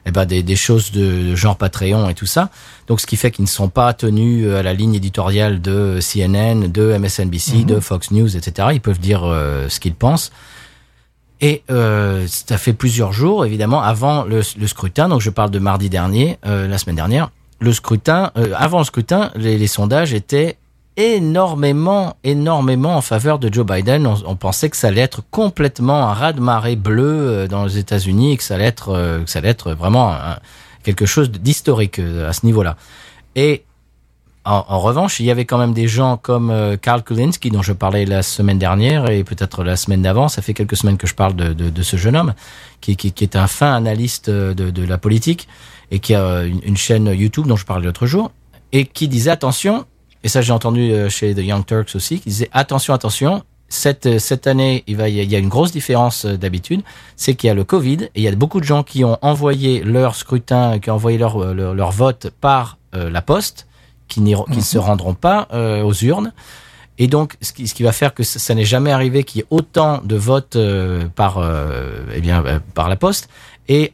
eh 0.06 0.10
ben, 0.10 0.24
des, 0.24 0.42
des 0.42 0.56
choses 0.56 0.92
de, 0.92 1.30
de 1.30 1.34
genre 1.36 1.56
Patreon 1.56 2.08
et 2.08 2.14
tout 2.14 2.26
ça. 2.26 2.50
Donc, 2.86 3.00
ce 3.00 3.06
qui 3.06 3.16
fait 3.16 3.30
qu'ils 3.30 3.44
ne 3.44 3.48
sont 3.48 3.68
pas 3.68 3.92
tenus 3.92 4.46
euh, 4.46 4.58
à 4.58 4.62
la 4.62 4.74
ligne 4.74 4.94
éditoriale 4.94 5.60
de 5.60 5.98
CNN, 6.00 6.68
de 6.68 6.96
MSNBC, 6.98 7.64
de 7.64 7.80
Fox 7.80 8.10
News, 8.10 8.36
etc. 8.36 8.68
Ils 8.72 8.80
peuvent 8.80 8.98
dire 8.98 9.22
euh, 9.24 9.68
ce 9.68 9.80
qu'ils 9.80 9.94
pensent. 9.94 10.32
Et 11.42 11.62
euh, 11.70 12.26
ça 12.28 12.58
fait 12.58 12.74
plusieurs 12.74 13.12
jours, 13.12 13.46
évidemment, 13.46 13.82
avant 13.82 14.24
le, 14.24 14.42
le 14.58 14.66
scrutin. 14.66 15.08
Donc, 15.08 15.20
je 15.20 15.30
parle 15.30 15.50
de 15.50 15.58
mardi 15.58 15.88
dernier, 15.88 16.38
euh, 16.46 16.68
la 16.68 16.78
semaine 16.78 16.96
dernière. 16.96 17.30
Le 17.60 17.72
scrutin, 17.72 18.32
avant 18.56 18.78
le 18.78 18.84
scrutin, 18.84 19.30
les, 19.36 19.58
les 19.58 19.66
sondages 19.66 20.14
étaient 20.14 20.56
énormément, 20.96 22.16
énormément 22.24 22.96
en 22.96 23.00
faveur 23.00 23.38
de 23.38 23.52
Joe 23.52 23.64
Biden. 23.64 24.06
On, 24.06 24.36
pensait 24.36 24.70
que 24.70 24.76
ça 24.76 24.88
allait 24.88 25.00
être 25.00 25.22
complètement 25.30 26.08
un 26.08 26.12
raz-de-marée 26.12 26.76
bleu 26.76 27.04
euh, 27.04 27.48
dans 27.48 27.64
les 27.64 27.78
États-Unis 27.78 28.32
et 28.32 28.36
que 28.36 28.42
ça 28.42 28.54
allait 28.54 28.64
être, 28.64 28.90
euh, 28.90 29.22
que 29.22 29.30
ça 29.30 29.38
allait 29.38 29.48
être 29.48 29.72
vraiment 29.72 30.16
quelque 30.82 31.06
chose 31.06 31.30
d'historique 31.30 31.98
euh, 31.98 32.28
à 32.28 32.32
ce 32.32 32.44
niveau-là. 32.44 32.76
Et 33.36 33.64
en, 34.44 34.80
revanche, 34.80 35.20
il 35.20 35.26
y 35.26 35.30
avait 35.30 35.44
quand 35.44 35.58
même 35.58 35.74
des 35.74 35.86
gens 35.86 36.16
comme 36.16 36.76
Carl 36.80 37.04
Kulinski, 37.04 37.50
dont 37.50 37.60
je 37.60 37.74
parlais 37.74 38.06
la 38.06 38.22
semaine 38.22 38.58
dernière 38.58 39.08
et 39.10 39.22
peut-être 39.22 39.62
la 39.62 39.76
semaine 39.76 40.00
d'avant. 40.00 40.28
Ça 40.28 40.40
fait 40.40 40.54
quelques 40.54 40.78
semaines 40.78 40.96
que 40.96 41.06
je 41.06 41.14
parle 41.14 41.34
de, 41.36 41.82
ce 41.82 41.98
jeune 41.98 42.16
homme, 42.16 42.32
qui, 42.80 42.96
est 43.20 43.36
un 43.36 43.46
fin 43.46 43.74
analyste 43.74 44.30
de, 44.30 44.86
la 44.86 44.96
politique 44.96 45.46
et 45.90 45.98
qui 46.00 46.14
a 46.14 46.44
une 46.44 46.76
chaîne 46.76 47.06
YouTube 47.06 47.46
dont 47.46 47.56
je 47.56 47.66
parlais 47.66 47.84
l'autre 47.84 48.06
jour, 48.06 48.32
et 48.72 48.86
qui 48.86 49.08
disait 49.08 49.30
attention, 49.30 49.84
et 50.24 50.28
ça 50.28 50.40
j'ai 50.42 50.52
entendu 50.52 50.90
euh, 50.92 51.08
chez 51.08 51.34
The 51.34 51.38
Young 51.38 51.64
Turks 51.64 51.94
aussi, 51.94 52.20
qui 52.20 52.28
disait 52.28 52.48
attention, 52.52 52.94
attention, 52.94 53.42
cette, 53.68 54.06
euh, 54.06 54.18
cette 54.18 54.46
année, 54.46 54.82
il, 54.86 54.96
va, 54.96 55.08
il 55.08 55.14
y 55.30 55.36
a- 55.36 55.38
une 55.38 55.48
grosse 55.48 55.72
différence 55.72 56.24
euh, 56.24 56.36
d'habitude, 56.36 56.82
c'est 57.16 57.34
qu'il 57.34 57.48
y 57.48 57.50
a 57.50 57.54
le 57.54 57.64
Covid, 57.64 58.04
et 58.04 58.10
il 58.16 58.22
y 58.22 58.28
a 58.28 58.34
beaucoup 58.34 58.60
de 58.60 58.64
gens 58.64 58.82
qui 58.82 59.04
ont 59.04 59.16
envoyé 59.22 59.82
leur 59.84 60.16
scrutin, 60.16 60.78
qui 60.80 60.90
ont 60.90 60.94
envoyé 60.94 61.18
leur, 61.18 61.54
leur, 61.54 61.74
leur 61.74 61.90
vote 61.92 62.32
par 62.40 62.78
euh, 62.94 63.08
la 63.10 63.22
poste, 63.22 63.66
qui, 64.08 64.20
ne 64.20 64.34
se 64.60 64.76
rendront 64.76 65.14
pas 65.14 65.46
euh, 65.52 65.82
aux 65.82 65.94
urnes. 65.94 66.32
Et 66.98 67.06
donc, 67.06 67.36
ce 67.40 67.52
qui, 67.52 67.68
ce 67.68 67.74
qui 67.74 67.84
va 67.84 67.92
faire 67.92 68.12
que 68.12 68.24
ça, 68.24 68.40
ça 68.40 68.54
n'est 68.56 68.64
jamais 68.64 68.90
arrivé 68.90 69.22
qu'il 69.22 69.38
y 69.38 69.42
ait 69.42 69.46
autant 69.50 70.00
de 70.04 70.16
votes 70.16 70.56
euh, 70.56 71.06
par, 71.14 71.38
eh 72.12 72.20
bien, 72.20 72.42
par 72.74 72.88
la 72.88 72.96
poste. 72.96 73.28
Et 73.68 73.92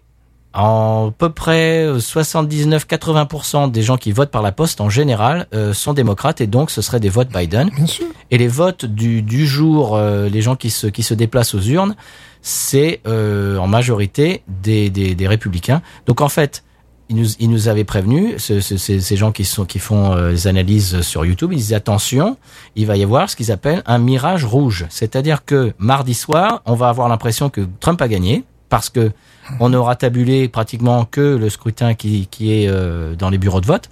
en 0.56 1.12
peu 1.16 1.28
près 1.30 1.86
79-80% 1.98 3.70
des 3.70 3.82
gens 3.82 3.96
qui 3.96 4.12
votent 4.12 4.30
par 4.30 4.42
la 4.42 4.52
poste 4.52 4.80
en 4.80 4.88
général 4.88 5.46
euh, 5.54 5.72
sont 5.72 5.92
démocrates 5.92 6.40
et 6.40 6.46
donc 6.46 6.70
ce 6.70 6.82
serait 6.82 7.00
des 7.00 7.08
votes 7.08 7.28
Biden. 7.32 7.70
Bien 7.70 7.86
sûr. 7.86 8.06
Et 8.30 8.38
les 8.38 8.48
votes 8.48 8.84
du, 8.84 9.22
du 9.22 9.46
jour, 9.46 9.96
euh, 9.96 10.28
les 10.28 10.42
gens 10.42 10.56
qui 10.56 10.70
se, 10.70 10.86
qui 10.86 11.02
se 11.02 11.14
déplacent 11.14 11.54
aux 11.54 11.60
urnes, 11.60 11.94
c'est 12.42 13.00
euh, 13.06 13.58
en 13.58 13.66
majorité 13.66 14.42
des, 14.62 14.90
des, 14.90 15.14
des 15.14 15.28
républicains. 15.28 15.82
Donc 16.06 16.20
en 16.20 16.28
fait, 16.28 16.62
ils 17.08 17.16
nous, 17.16 17.26
ils 17.38 17.50
nous 17.50 17.68
avaient 17.68 17.84
prévenu, 17.84 18.34
ce, 18.38 18.60
ce- 18.60 18.76
ces, 18.76 19.00
ces 19.00 19.16
gens 19.16 19.30
qui, 19.32 19.44
sont, 19.44 19.64
qui 19.64 19.78
font 19.78 20.12
euh, 20.12 20.30
les 20.30 20.46
analyses 20.48 21.02
sur 21.02 21.24
YouTube, 21.24 21.52
ils 21.52 21.56
disaient 21.58 21.76
attention, 21.76 22.36
il 22.74 22.86
va 22.86 22.96
y 22.96 23.02
avoir 23.04 23.30
ce 23.30 23.36
qu'ils 23.36 23.52
appellent 23.52 23.82
un 23.86 23.98
mirage 23.98 24.44
rouge. 24.44 24.86
C'est-à-dire 24.90 25.44
que 25.44 25.72
mardi 25.78 26.14
soir, 26.14 26.62
on 26.66 26.74
va 26.74 26.88
avoir 26.88 27.08
l'impression 27.08 27.48
que 27.48 27.60
Trump 27.80 28.00
a 28.02 28.08
gagné 28.08 28.42
parce 28.68 28.90
que 28.90 29.12
on 29.60 29.72
aura 29.72 29.96
tabulé 29.96 30.48
pratiquement 30.48 31.04
que 31.04 31.20
le 31.20 31.50
scrutin 31.50 31.94
qui, 31.94 32.28
est 32.40 32.68
euh, 32.68 33.14
dans 33.14 33.30
les 33.30 33.38
bureaux 33.38 33.60
de 33.60 33.66
vote 33.66 33.88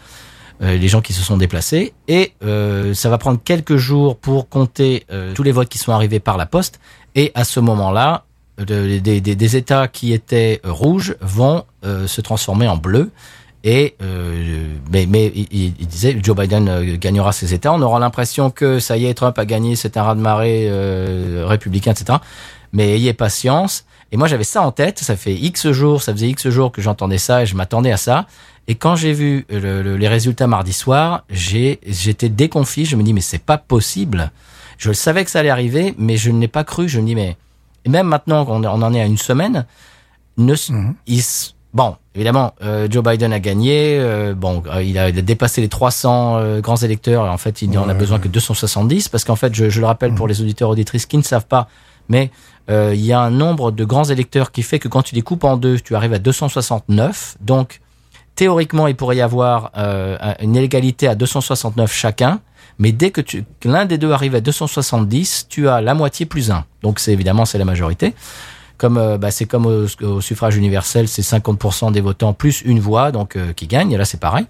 euh, 0.63 0.77
les 0.77 0.87
gens 0.87 1.01
qui 1.01 1.13
se 1.13 1.21
sont 1.21 1.37
déplacés. 1.37 1.95
Et 2.07 2.33
euh, 2.45 2.95
ça 2.95 3.09
va 3.09 3.19
prendre 3.19 3.41
quelques 3.43 3.77
jours 3.77 4.17
pour 4.17 4.49
compter 4.49 5.05
tous 5.35 5.43
les 5.43 5.51
votes 5.51 5.69
qui 5.69 5.79
sont 5.79 5.93
arrivés 5.93 6.21
par 6.21 6.37
la 6.37 6.47
poste. 6.47 6.79
Et 7.17 7.33
à 7.35 7.45
ce 7.45 7.59
moment-là 7.59 8.25
de- 8.59 8.99
des, 8.99 9.57
États 9.57 9.89
qui 9.89 10.13
étaient 10.13 10.61
rouges 10.63 11.17
vont 11.21 11.65
se 11.83 12.21
transformer 12.21 12.69
en 12.69 12.77
bleus. 12.77 13.11
Et 13.65 13.97
mais, 14.93 15.33
il, 15.35 15.73
disait 15.73 16.17
Joe 16.23 16.37
Biden 16.37 16.97
gagnera 16.99 17.33
ces 17.33 17.53
États. 17.53 17.73
On 17.73 17.83
aura 17.83 17.99
l'impression 17.99 18.51
que 18.51 18.79
ça 18.79 18.97
y 18.97 19.07
est 19.07 19.15
Trump 19.15 19.37
a 19.39 19.45
gagné 19.45 19.75
c'est 19.75 19.97
un 19.97 20.05
raz 20.05 20.15
de 20.15 20.21
marée 20.21 20.71
républicain 21.45 21.91
etc 21.91 22.19
mais 22.75 22.95
ayez 22.95 23.15
patience 23.15 23.87
et 24.13 24.17
moi 24.17 24.27
j'avais 24.29 24.45
ça 24.45 24.63
en 24.63 24.71
tête 24.73 24.99
ça 25.01 25.17
fait 25.17 25.35
X 25.35 25.71
jours 25.73 26.03
ça 26.03 26.13
faisait 26.13 26.29
X 26.29 26.49
jours 26.49 26.71
que 26.73 26.81
j'entendais 26.83 27.19
ça 27.19 27.43
et 27.43 27.47
je 27.47 27.55
m'attendais 27.57 27.93
à 27.93 27.97
ça 27.97 28.27
et 28.69 28.75
quand 28.77 28.97
j'ai 28.97 29.13
vu 29.13 29.45
le- 29.51 29.83
le- 29.83 29.97
les 29.99 30.09
résultats 30.09 30.47
mardi 30.47 30.73
soir, 30.73 31.25
j'ai 31.29 31.81
j'étais 31.87 32.31
déconfit. 32.31 32.87
Je 32.87 32.97
me 32.97 33.03
dis 33.03 33.13
mais 33.13 33.21
c'est 33.21 33.37
pas 33.45 33.59
possible. 33.59 34.31
Je 34.79 34.89
le 34.89 34.95
savais 34.95 35.23
que 35.25 35.31
ça 35.31 35.41
allait 35.41 35.51
arriver, 35.51 35.95
mais 35.99 36.17
je 36.17 36.31
ne 36.31 36.41
l'ai 36.41 36.49
pas 36.49 36.65
cru. 36.65 36.89
Je 36.89 36.99
me 36.99 37.07
dis 37.07 37.15
mais 37.15 37.37
et 37.85 37.91
même 37.91 38.07
maintenant 38.07 38.47
qu'on 38.47 38.65
on 38.65 38.81
en 38.83 38.95
est 38.95 39.03
à 39.03 39.05
une 39.05 39.19
semaine, 39.19 39.67
ne 40.39 40.55
s- 40.55 40.73
il 41.07 41.19
s- 41.19 41.55
bon 41.75 41.97
évidemment 42.15 42.55
euh, 42.63 42.89
Joe 42.91 43.05
Biden 43.05 43.35
a 43.35 43.39
gagné. 43.39 43.99
euh, 44.01 44.33
bon 44.35 44.63
euh, 44.73 44.83
il 44.83 44.97
a, 44.99 45.11
il 45.11 45.19
a 45.19 45.23
dépassé 45.23 45.61
les 45.61 45.69
300 45.69 46.39
euh, 46.39 46.61
grands 46.63 46.77
électeurs. 46.77 47.25
En 47.31 47.37
fait 47.37 47.61
il 47.61 47.69
n'en 47.71 47.87
a 47.91 47.93
besoin 47.95 48.19
que 48.19 48.29
270 48.29 49.09
parce 49.11 49.25
qu'en 49.25 49.37
fait 49.37 49.55
je, 49.55 49.69
je 49.69 49.79
le 49.81 49.87
rappelle 49.87 50.15
pour 50.15 50.27
les 50.27 50.41
auditeurs 50.41 50.71
auditrices 50.71 51.05
qui 51.05 51.19
ne 51.19 51.23
savent 51.23 51.45
pas, 51.47 51.69
mais 52.09 52.31
euh, 52.71 52.93
il 52.95 53.05
y 53.05 53.13
a 53.13 53.21
un 53.21 53.31
nombre 53.31 53.71
de 53.71 53.85
grands 53.85 54.05
électeurs 54.05 54.51
qui 54.53 54.63
fait 54.63 54.79
que 54.79 54.89
quand 54.89 55.03
tu 55.03 55.15
les 55.15 55.23
coupes 55.23 55.45
en 55.45 55.57
deux, 55.57 55.79
tu 55.81 55.95
arrives 55.97 56.13
à 56.15 56.19
269. 56.19 57.37
Donc 57.41 57.81
théoriquement, 58.37 58.87
il 58.87 58.97
pourrait 58.97 59.17
y 59.17 59.21
avoir 59.23 59.71
euh, 59.77 60.17
un- 60.21 60.35
une 60.43 60.57
égalité 60.57 61.07
à 61.09 61.15
269 61.15 61.93
chacun, 61.93 62.41
mais 62.79 62.91
dès 62.93 63.11
que 63.11 63.21
l'un 63.65 63.85
des 63.85 63.99
deux 63.99 64.11
arrive 64.13 64.35
à 64.35 64.41
270, 64.41 65.47
tu 65.49 65.69
as 65.69 65.81
la 65.81 65.95
moitié 65.95 66.27
plus 66.27 66.51
un. 66.51 66.65
Donc 66.83 66.99
c'est 67.01 67.13
évidemment 67.13 67.45
c'est 67.45 67.59
la 67.59 67.65
majorité. 67.65 68.15
Comme 68.77 68.99
euh, 68.99 69.19
bah, 69.19 69.31
c'est 69.31 69.47
comme 69.47 69.67
au, 69.67 69.87
au 70.03 70.21
suffrage 70.21 70.57
universel, 70.57 71.07
c'est 71.07 71.23
50% 71.23 71.93
des 71.93 72.01
votants 72.01 72.33
plus 72.33 72.61
une 72.63 72.81
voix, 72.81 73.13
donc 73.13 73.37
euh, 73.37 73.53
qui 73.53 73.67
gagne. 73.69 73.93
Et 73.93 73.97
là 73.97 74.05
c'est 74.05 74.19
pareil. 74.19 74.47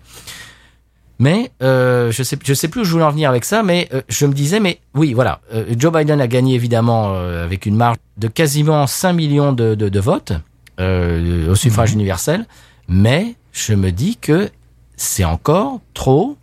Mais 1.19 1.51
euh, 1.63 2.11
je 2.11 2.23
sais 2.23 2.37
je 2.43 2.55
sais 2.55 2.69
plus 2.69 2.81
où 2.81 2.85
je 2.85 2.91
voulais 2.91 3.05
en 3.05 3.11
venir 3.11 3.31
avec 3.31 3.45
ça, 3.45 3.63
mais 3.63 3.89
euh, 3.93 4.03
je 4.09 4.27
me 4.27 4.33
disais 4.33 4.61
mais 4.61 4.81
oui 4.95 5.13
voilà. 5.13 5.41
Euh, 5.53 5.65
Joe 5.79 5.93
Biden 5.93 6.21
a 6.21 6.27
gagné 6.27 6.55
évidemment 6.55 7.15
avec 7.15 7.67
une 7.67 7.77
marge 7.77 7.99
de 8.17 8.29
quasiment 8.29 8.87
5 8.87 9.13
millions 9.13 9.53
de, 9.53 9.75
de, 9.75 9.89
de 9.89 10.01
votes 10.01 10.33
au 10.79 11.55
suffrage 11.55 11.93
universel, 11.93 12.47
mais 12.89 13.37
je 13.53 13.75
me 13.75 13.93
dis 13.93 14.17
que 14.17 14.51
c'est 14.97 15.25
encore 15.25 15.81
trop 15.95 16.37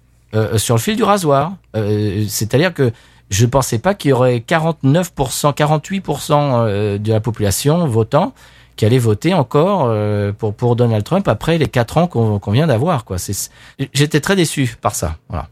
sur 0.56 0.76
le 0.76 0.80
fil 0.80 0.96
du 0.96 1.04
rasoir. 1.04 1.54
C'est-à-dire 1.74 2.74
que 2.74 2.94
je 3.32 3.46
pensais 3.46 3.80
pas 3.80 3.96
qu'il 3.96 4.10
y 4.10 4.14
aurait 4.14 4.44
49%, 4.46 5.56
48% 5.56 6.34
euh, 6.34 6.98
de 6.98 7.12
la 7.12 7.22
population 7.22 7.88
votant 7.88 8.34
qui 8.82 8.86
allait 8.88 8.98
voter 8.98 9.36
encore 9.36 9.86
euh, 9.90 10.32
pour 10.34 10.56
pour 10.56 10.76
Donald 10.76 11.04
Trump 11.04 11.28
après 11.28 11.60
les 11.60 11.68
quatre 11.68 12.00
ans 12.00 12.08
qu'on 12.08 12.52
vient 12.52 12.66
d'avoir. 12.66 13.06
Quoi. 13.06 13.20
C'est- 13.20 13.52
J'étais 13.94 14.20
très 14.22 14.36
déçu 14.36 14.76
par 14.82 14.96
ça. 14.96 15.18
Voilà. 15.30 15.50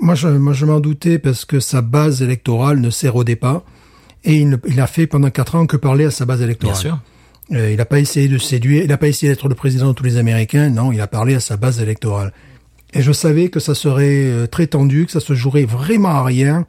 Moi, 0.00 0.14
je, 0.14 0.28
moi, 0.28 0.54
je 0.54 0.64
m'en 0.64 0.80
doutais 0.80 1.18
parce 1.18 1.44
que 1.44 1.60
sa 1.60 1.82
base 1.82 2.22
électorale 2.22 2.80
ne 2.80 2.88
s'érodait 2.88 3.36
pas. 3.36 3.64
Et 4.24 4.36
il, 4.36 4.58
il 4.66 4.80
a 4.80 4.86
fait 4.86 5.06
pendant 5.06 5.28
quatre 5.28 5.56
ans 5.56 5.66
que 5.66 5.76
parler 5.76 6.06
à 6.06 6.10
sa 6.10 6.24
base 6.24 6.40
électorale. 6.40 6.72
Bien 6.74 6.80
sûr. 6.80 6.98
Euh, 7.52 7.70
il 7.70 7.76
n'a 7.76 7.84
pas 7.84 8.00
essayé 8.00 8.28
de 8.28 8.38
séduire, 8.38 8.82
il 8.82 8.88
n'a 8.88 8.96
pas 8.96 9.08
essayé 9.08 9.30
d'être 9.30 9.46
le 9.50 9.54
président 9.54 9.88
de 9.88 9.92
tous 9.92 10.04
les 10.04 10.16
Américains. 10.16 10.70
Non, 10.70 10.90
il 10.90 11.02
a 11.02 11.06
parlé 11.06 11.34
à 11.34 11.40
sa 11.40 11.58
base 11.58 11.82
électorale. 11.82 12.32
Et 12.94 13.02
je 13.02 13.12
savais 13.12 13.50
que 13.50 13.60
ça 13.60 13.74
serait 13.74 14.24
euh, 14.24 14.46
très 14.46 14.68
tendu, 14.68 15.04
que 15.04 15.12
ça 15.12 15.20
se 15.20 15.34
jouerait 15.34 15.66
vraiment 15.66 16.08
à 16.20 16.24
rien, 16.24 16.64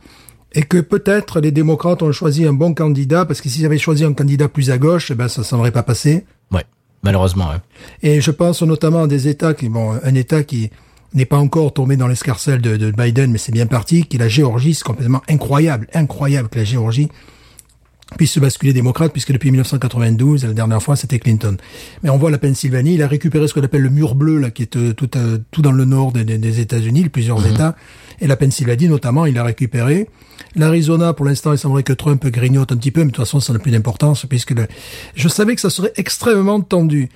et 0.56 0.64
que 0.64 0.78
peut-être 0.80 1.42
les 1.42 1.52
démocrates 1.52 2.02
ont 2.02 2.12
choisi 2.12 2.46
un 2.46 2.54
bon 2.54 2.74
candidat 2.74 3.26
parce 3.26 3.42
que 3.42 3.50
s'ils 3.50 3.66
avaient 3.66 3.78
choisi 3.78 4.06
un 4.06 4.14
candidat 4.14 4.48
plus 4.48 4.72
à 4.72 4.78
gauche, 4.78 5.12
eh 5.12 5.16
ben 5.16 5.28
ça 5.28 5.44
s'en 5.44 5.60
aurait 5.60 5.72
pas 5.72 5.84
passé. 5.84 6.26
Ouais, 6.52 6.64
malheureusement. 7.04 7.50
ouais. 7.50 7.58
Et 8.02 8.22
je 8.22 8.32
pense 8.32 8.62
notamment 8.64 9.04
à 9.04 9.08
des 9.08 9.28
États 9.28 9.54
qui, 9.54 9.70
bon, 9.70 10.00
un 10.02 10.16
État 10.16 10.44
qui 10.44 10.72
n'est 11.14 11.26
pas 11.26 11.38
encore 11.38 11.74
tombé 11.74 11.98
dans 11.98 12.08
l'escarcelle 12.08 12.62
de, 12.62 12.78
de 12.78 12.92
Biden, 12.92 13.32
mais 13.32 13.38
c'est 13.38 13.52
bien 13.52 13.68
parti, 13.68 14.06
qui 14.06 14.18
est 14.18 14.20
la 14.20 14.30
Géorgie, 14.30 14.74
c'est 14.74 14.84
complètement 14.84 15.22
incroyable, 15.30 15.88
incroyable 15.94 16.50
que 16.50 16.60
la 16.60 16.66
Géorgie 16.66 17.10
puisse 18.18 18.32
se 18.32 18.40
basculer 18.40 18.72
démocrate, 18.72 19.12
puisque 19.12 19.32
depuis 19.34 19.50
1992, 19.52 20.46
la 20.46 20.54
dernière 20.54 20.82
fois, 20.82 20.96
c'était 20.96 21.20
Clinton. 21.20 21.58
Mais 22.04 22.10
on 22.10 22.18
voit 22.18 22.30
la 22.32 22.38
Pennsylvanie, 22.38 22.94
il 22.96 23.04
a 23.04 23.08
récupéré 23.08 23.48
ce 23.48 23.54
qu'on 23.54 23.64
appelle 23.64 23.82
le 23.82 23.90
mur 23.90 24.16
bleu, 24.16 24.38
là, 24.40 24.52
qui 24.52 24.62
est 24.62 24.76
euh, 24.76 24.94
tout, 24.94 25.10
euh, 25.18 25.40
tout 25.52 25.62
dans 25.62 25.72
le 25.72 25.86
nord 25.86 26.12
des, 26.12 26.60
États-Unis, 26.60 27.10
plusieurs 27.10 27.46
États, 27.48 27.76
et 28.22 28.28
la 28.28 28.36
Pennsylvanie 28.38 28.88
notamment, 28.88 29.26
il 29.26 29.38
a 29.38 29.44
récupéré. 29.44 30.08
L'Arizona, 30.56 31.14
pour 31.14 31.26
l'instant, 31.26 31.52
il 31.52 31.58
semblerait 31.58 31.84
que 31.84 31.94
Trump 31.94 32.26
grignote 32.28 32.72
un 32.72 32.78
petit 32.78 32.92
peu, 32.92 33.02
mais 33.02 33.08
de 33.08 33.12
toute 33.12 33.26
façon, 33.26 33.40
ça 33.40 33.52
n'a 33.54 33.60
plus 33.60 33.72
d'importance, 33.72 34.26
puisque 34.30 34.52
le- 34.52 34.68
je 35.16 35.28
savais 35.28 35.56
que 35.56 35.62
ça 35.62 35.70
serait 35.70 35.92
extrêmement 35.98 36.62
tendu. 36.62 37.10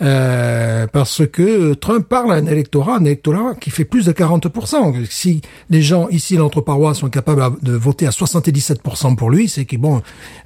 Euh, 0.00 0.86
parce 0.86 1.26
que 1.26 1.74
Trump 1.74 2.06
parle 2.08 2.32
à 2.32 2.36
un 2.36 2.46
électorat, 2.46 2.96
un 2.96 3.04
électorat 3.04 3.54
qui 3.60 3.70
fait 3.70 3.84
plus 3.84 4.06
de 4.06 4.12
40%. 4.12 5.04
Si 5.10 5.42
les 5.70 5.82
gens 5.82 6.08
ici, 6.08 6.36
l'entre-parois, 6.36 6.94
sont 6.94 7.08
capables 7.08 7.42
de 7.62 7.72
voter 7.72 8.06
à 8.06 8.10
77% 8.10 9.16
pour 9.16 9.30
lui, 9.30 9.48
c'est 9.48 9.64
qu'il 9.64 9.80
bon, 9.80 10.02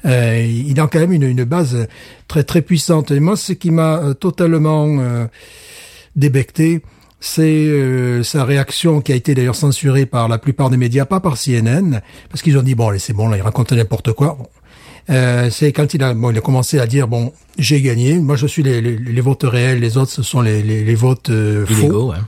euh, 0.07 0.41
il 0.43 0.79
a 0.81 0.87
quand 0.87 1.01
même 1.01 1.12
une, 1.12 1.24
une 1.24 1.45
base 1.45 1.87
très 2.29 2.45
très 2.45 2.62
puissante. 2.62 3.11
Et 3.11 3.20
moi, 3.20 3.37
ce 3.37 3.53
qui 3.53 3.70
m'a 3.70 3.99
euh, 3.99 4.15
totalement 4.15 4.87
euh, 4.99 5.27
débecté, 6.16 6.81
c'est 7.20 7.43
euh, 7.43 8.24
sa 8.24 8.45
réaction 8.45 9.01
qui 9.01 9.12
a 9.12 9.15
été 9.15 9.35
d'ailleurs 9.35 9.55
censurée 9.55 10.07
par 10.07 10.29
la 10.29 10.39
plupart 10.39 10.70
des 10.70 10.77
médias, 10.77 11.05
pas 11.05 11.20
par 11.20 11.37
CNN, 11.37 12.01
parce 12.29 12.43
qu'ils 12.43 12.59
ont 12.59 12.62
dit 12.62 12.74
bon, 12.74 12.89
allez, 12.89 12.99
c'est 12.99 13.12
bon, 13.12 13.29
là, 13.29 13.37
il 13.37 13.43
raconte 13.43 13.73
n'importe 13.73 14.12
quoi. 14.12 14.39
Euh, 15.11 15.51
c'est 15.51 15.73
quand 15.73 15.95
il 15.95 16.03
a, 16.03 16.15
bon, 16.15 16.31
il 16.31 16.39
a 16.39 16.41
commencé 16.41 16.79
à 16.79 16.87
dire 16.87 17.09
bon, 17.09 17.33
j'ai 17.59 17.81
gagné. 17.81 18.19
Moi, 18.19 18.37
je 18.37 18.47
suis 18.47 18.62
les, 18.62 18.81
les, 18.81 18.97
les 18.97 19.20
votes 19.20 19.43
réels, 19.45 19.81
les 19.81 19.97
autres, 19.97 20.12
ce 20.12 20.23
sont 20.23 20.41
les, 20.41 20.62
les, 20.62 20.85
les 20.85 20.95
votes 20.95 21.31
euh, 21.31 21.66
faux 21.66 21.74
Illégaux, 21.74 22.11
ouais. 22.11 22.19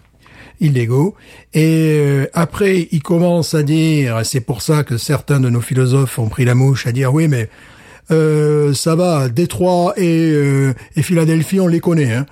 illégaux. 0.60 1.14
Et 1.52 1.98
euh, 2.00 2.26
après, 2.34 2.88
il 2.90 3.02
commence 3.02 3.54
à 3.54 3.62
dire, 3.62 4.20
c'est 4.24 4.40
pour 4.40 4.62
ça 4.62 4.82
que 4.82 4.96
certains 4.96 5.40
de 5.40 5.48
nos 5.48 5.60
philosophes 5.60 6.18
ont 6.18 6.28
pris 6.28 6.44
la 6.44 6.54
mouche, 6.54 6.86
à 6.86 6.92
dire 6.92 7.14
oui, 7.14 7.28
mais 7.28 7.48
euh, 8.10 8.74
ça 8.74 8.96
va, 8.96 9.28
Détroit 9.28 9.94
et, 9.96 10.30
euh, 10.32 10.74
et 10.96 11.02
Philadelphie, 11.02 11.60
on 11.60 11.68
les 11.68 11.80
connaît, 11.80 12.12
hein. 12.12 12.26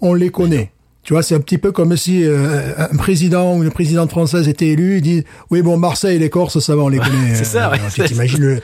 on 0.00 0.14
les 0.14 0.30
connaît. 0.30 0.70
Tu 1.08 1.14
vois, 1.14 1.22
c'est 1.22 1.34
un 1.34 1.40
petit 1.40 1.56
peu 1.56 1.72
comme 1.72 1.96
si 1.96 2.22
euh, 2.22 2.74
un 2.76 2.94
président 2.98 3.56
ou 3.56 3.62
une 3.62 3.70
présidente 3.70 4.10
française 4.10 4.46
était 4.46 4.66
élu, 4.66 4.96
il 4.96 5.00
dit 5.00 5.24
oui 5.50 5.62
bon 5.62 5.78
Marseille 5.78 6.16
et 6.16 6.18
les 6.18 6.28
Corses 6.28 6.58
ça 6.58 6.76
va 6.76 6.82
on 6.82 6.90
les 6.90 6.98
connaît. 6.98 7.34
c'est 7.34 7.44
ça, 7.44 7.68
Euh, 7.68 7.76
ouais. 7.76 7.78
tu 7.94 8.02
T'imagines 8.02 8.60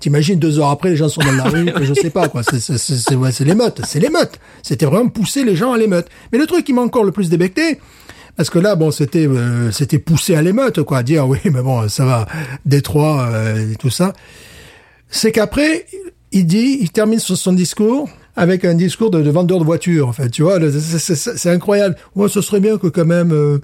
t'imagines 0.00 0.38
deux 0.38 0.58
heures 0.58 0.70
après 0.70 0.88
les 0.88 0.96
gens 0.96 1.10
sont 1.10 1.20
dans 1.20 1.32
la 1.32 1.44
rue, 1.44 1.70
je 1.82 1.92
sais 1.92 2.08
pas 2.08 2.30
quoi. 2.30 2.42
C'est 2.44 2.60
c'est 2.60 2.78
c'est 2.78 2.96
c'est 2.96 3.14
ouais, 3.14 3.30
c'est 3.30 3.44
l'émeute, 3.44 3.82
c'est 3.86 4.00
l'émeute. 4.00 4.40
C'était 4.62 4.86
vraiment 4.86 5.10
pousser 5.10 5.44
les 5.44 5.54
gens 5.54 5.74
à 5.74 5.76
l'émeute. 5.76 6.06
Mais 6.32 6.38
le 6.38 6.46
truc 6.46 6.64
qui 6.64 6.72
m'a 6.72 6.80
encore 6.80 7.04
le 7.04 7.12
plus 7.12 7.28
débecté, 7.28 7.78
parce 8.38 8.48
que 8.48 8.58
là, 8.58 8.74
bon, 8.74 8.90
c'était 8.90 9.26
euh, 9.26 9.70
c'était 9.70 9.98
poussé 9.98 10.34
à 10.34 10.40
l'émeute, 10.40 10.82
quoi, 10.84 11.02
dire 11.02 11.28
oui, 11.28 11.40
mais 11.44 11.60
bon, 11.60 11.90
ça 11.90 12.06
va, 12.06 12.26
Détroit 12.64 13.28
euh, 13.34 13.70
et 13.70 13.76
tout 13.76 13.90
ça. 13.90 14.14
C'est 15.10 15.30
qu'après, 15.30 15.84
il 16.32 16.46
dit, 16.46 16.78
il 16.80 16.90
termine 16.90 17.18
son, 17.18 17.36
son 17.36 17.52
discours 17.52 18.08
avec 18.36 18.64
un 18.64 18.74
discours 18.74 19.10
de, 19.10 19.20
de 19.22 19.30
vendeur 19.30 19.58
de 19.58 19.64
voitures, 19.64 20.08
en 20.08 20.12
fait, 20.12 20.30
tu 20.30 20.42
vois, 20.42 20.58
c'est- 20.70 21.50
incroyable. 21.50 21.96
Ouais, 22.16 22.28
ce 22.28 22.40
serait 22.40 22.60
bien 22.60 22.78
que 22.78 22.86
quand 22.88 23.04
même. 23.04 23.32
euh, 23.32 23.58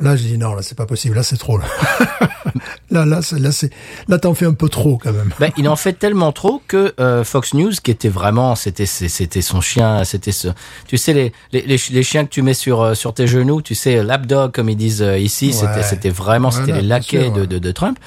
Là, 0.00 0.16
j'ai 0.16 0.30
dit 0.30 0.38
non, 0.38 0.54
là, 0.54 0.62
c'est 0.62 0.76
pas 0.76 0.86
possible, 0.86 1.14
là, 1.14 1.22
c'est 1.22 1.36
trop. 1.36 1.58
Là, 1.58 1.64
là, 2.90 3.04
là, 3.06 3.22
c'est- 3.22 3.38
là, 3.38 3.52
c'est, 3.52 3.70
là, 4.08 4.18
t'en 4.18 4.34
fais 4.34 4.46
un 4.46 4.52
peu 4.52 4.68
trop 4.68 4.98
quand 4.98 5.12
même. 5.12 5.30
Ben, 5.38 5.50
il 5.56 5.68
en 5.68 5.76
fait 5.76 5.92
tellement 5.92 6.32
trop 6.32 6.60
que 6.66 6.92
euh, 6.98 7.22
Fox 7.22 7.54
News, 7.54 7.70
qui 7.82 7.90
était 7.92 8.08
vraiment, 8.08 8.56
c'était 8.56 8.86
son 8.86 9.60
chien, 9.60 10.02
c'était 10.04 10.32
ce, 10.32 10.48
tu 10.88 10.96
sais 10.96 11.12
les, 11.12 11.32
les 11.52 11.62
les 11.62 11.78
chi- 11.78 11.92
les 11.92 12.02
chiens 12.02 12.24
que 12.24 12.30
tu 12.30 12.42
mets 12.42 12.54
sur 12.54 12.80
euh, 12.82 12.94
sur 12.94 13.14
tes 13.14 13.28
genoux, 13.28 13.62
tu 13.62 13.74
sais 13.76 14.02
lapdog 14.02 14.50
comme 14.52 14.68
ils 14.68 14.76
disent 14.76 15.06
ici, 15.18 15.52
c'était 15.52 15.72
Ouais. 15.76 15.82
c'était 15.82 16.10
vraiment 16.10 16.50
c'était 16.50 16.72
les 16.72 16.82
laquais 16.82 17.24
sûr, 17.24 17.32
de, 17.32 17.40
ouais. 17.42 17.46
de 17.46 17.58
de 17.58 17.70
Trump. 17.70 17.98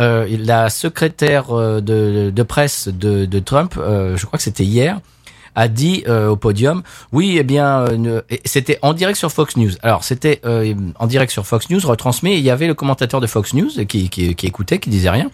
Euh, 0.00 0.26
la 0.40 0.70
secrétaire 0.70 1.52
de 1.54 2.30
de 2.30 2.42
presse 2.42 2.88
de 2.88 3.26
de 3.26 3.38
Trump, 3.38 3.74
euh, 3.78 4.16
je 4.16 4.24
crois 4.24 4.38
que 4.38 4.42
c'était 4.42 4.64
hier, 4.64 5.00
a 5.54 5.68
dit 5.68 6.04
euh, 6.08 6.28
au 6.28 6.36
podium, 6.36 6.82
oui, 7.12 7.36
eh 7.38 7.42
bien, 7.42 7.80
euh, 7.80 8.22
c'était 8.44 8.78
en 8.82 8.92
direct 8.92 9.18
sur 9.18 9.30
Fox 9.30 9.56
News. 9.56 9.72
Alors, 9.82 10.04
c'était 10.04 10.40
euh, 10.44 10.74
en 10.98 11.06
direct 11.06 11.32
sur 11.32 11.46
Fox 11.46 11.70
News, 11.70 11.80
retransmis, 11.84 12.32
et 12.32 12.38
il 12.38 12.44
y 12.44 12.50
avait 12.50 12.66
le 12.66 12.74
commentateur 12.74 13.20
de 13.20 13.26
Fox 13.26 13.54
News 13.54 13.70
qui, 13.86 14.08
qui, 14.08 14.34
qui 14.34 14.46
écoutait, 14.46 14.78
qui 14.78 14.90
disait 14.90 15.10
rien. 15.10 15.30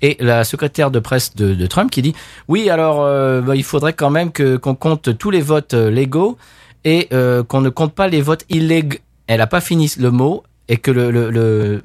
Et 0.00 0.16
la 0.20 0.44
secrétaire 0.44 0.90
de 0.90 1.00
presse 1.00 1.34
de, 1.34 1.66
Trump 1.66 1.90
qui 1.90 2.02
dit, 2.02 2.14
oui, 2.46 2.70
alors, 2.70 2.98
bah, 3.42 3.56
il 3.56 3.64
faudrait 3.64 3.94
quand 3.94 4.10
même 4.10 4.30
que 4.30 4.56
qu'on 4.56 4.76
compte 4.76 5.18
tous 5.18 5.32
les 5.32 5.40
votes 5.40 5.74
légaux 5.74 6.38
et 6.84 7.08
qu'on 7.48 7.60
ne 7.60 7.68
compte 7.68 7.94
pas 7.94 8.06
les 8.06 8.22
votes 8.22 8.44
illégaux. 8.48 8.98
Elle 9.26 9.40
a 9.40 9.48
pas 9.48 9.60
fini 9.60 9.90
le 9.98 10.12
mot 10.12 10.44
et 10.68 10.76
que 10.76 10.90
le, 10.90 11.10
le, 11.10 11.30
le, 11.30 11.82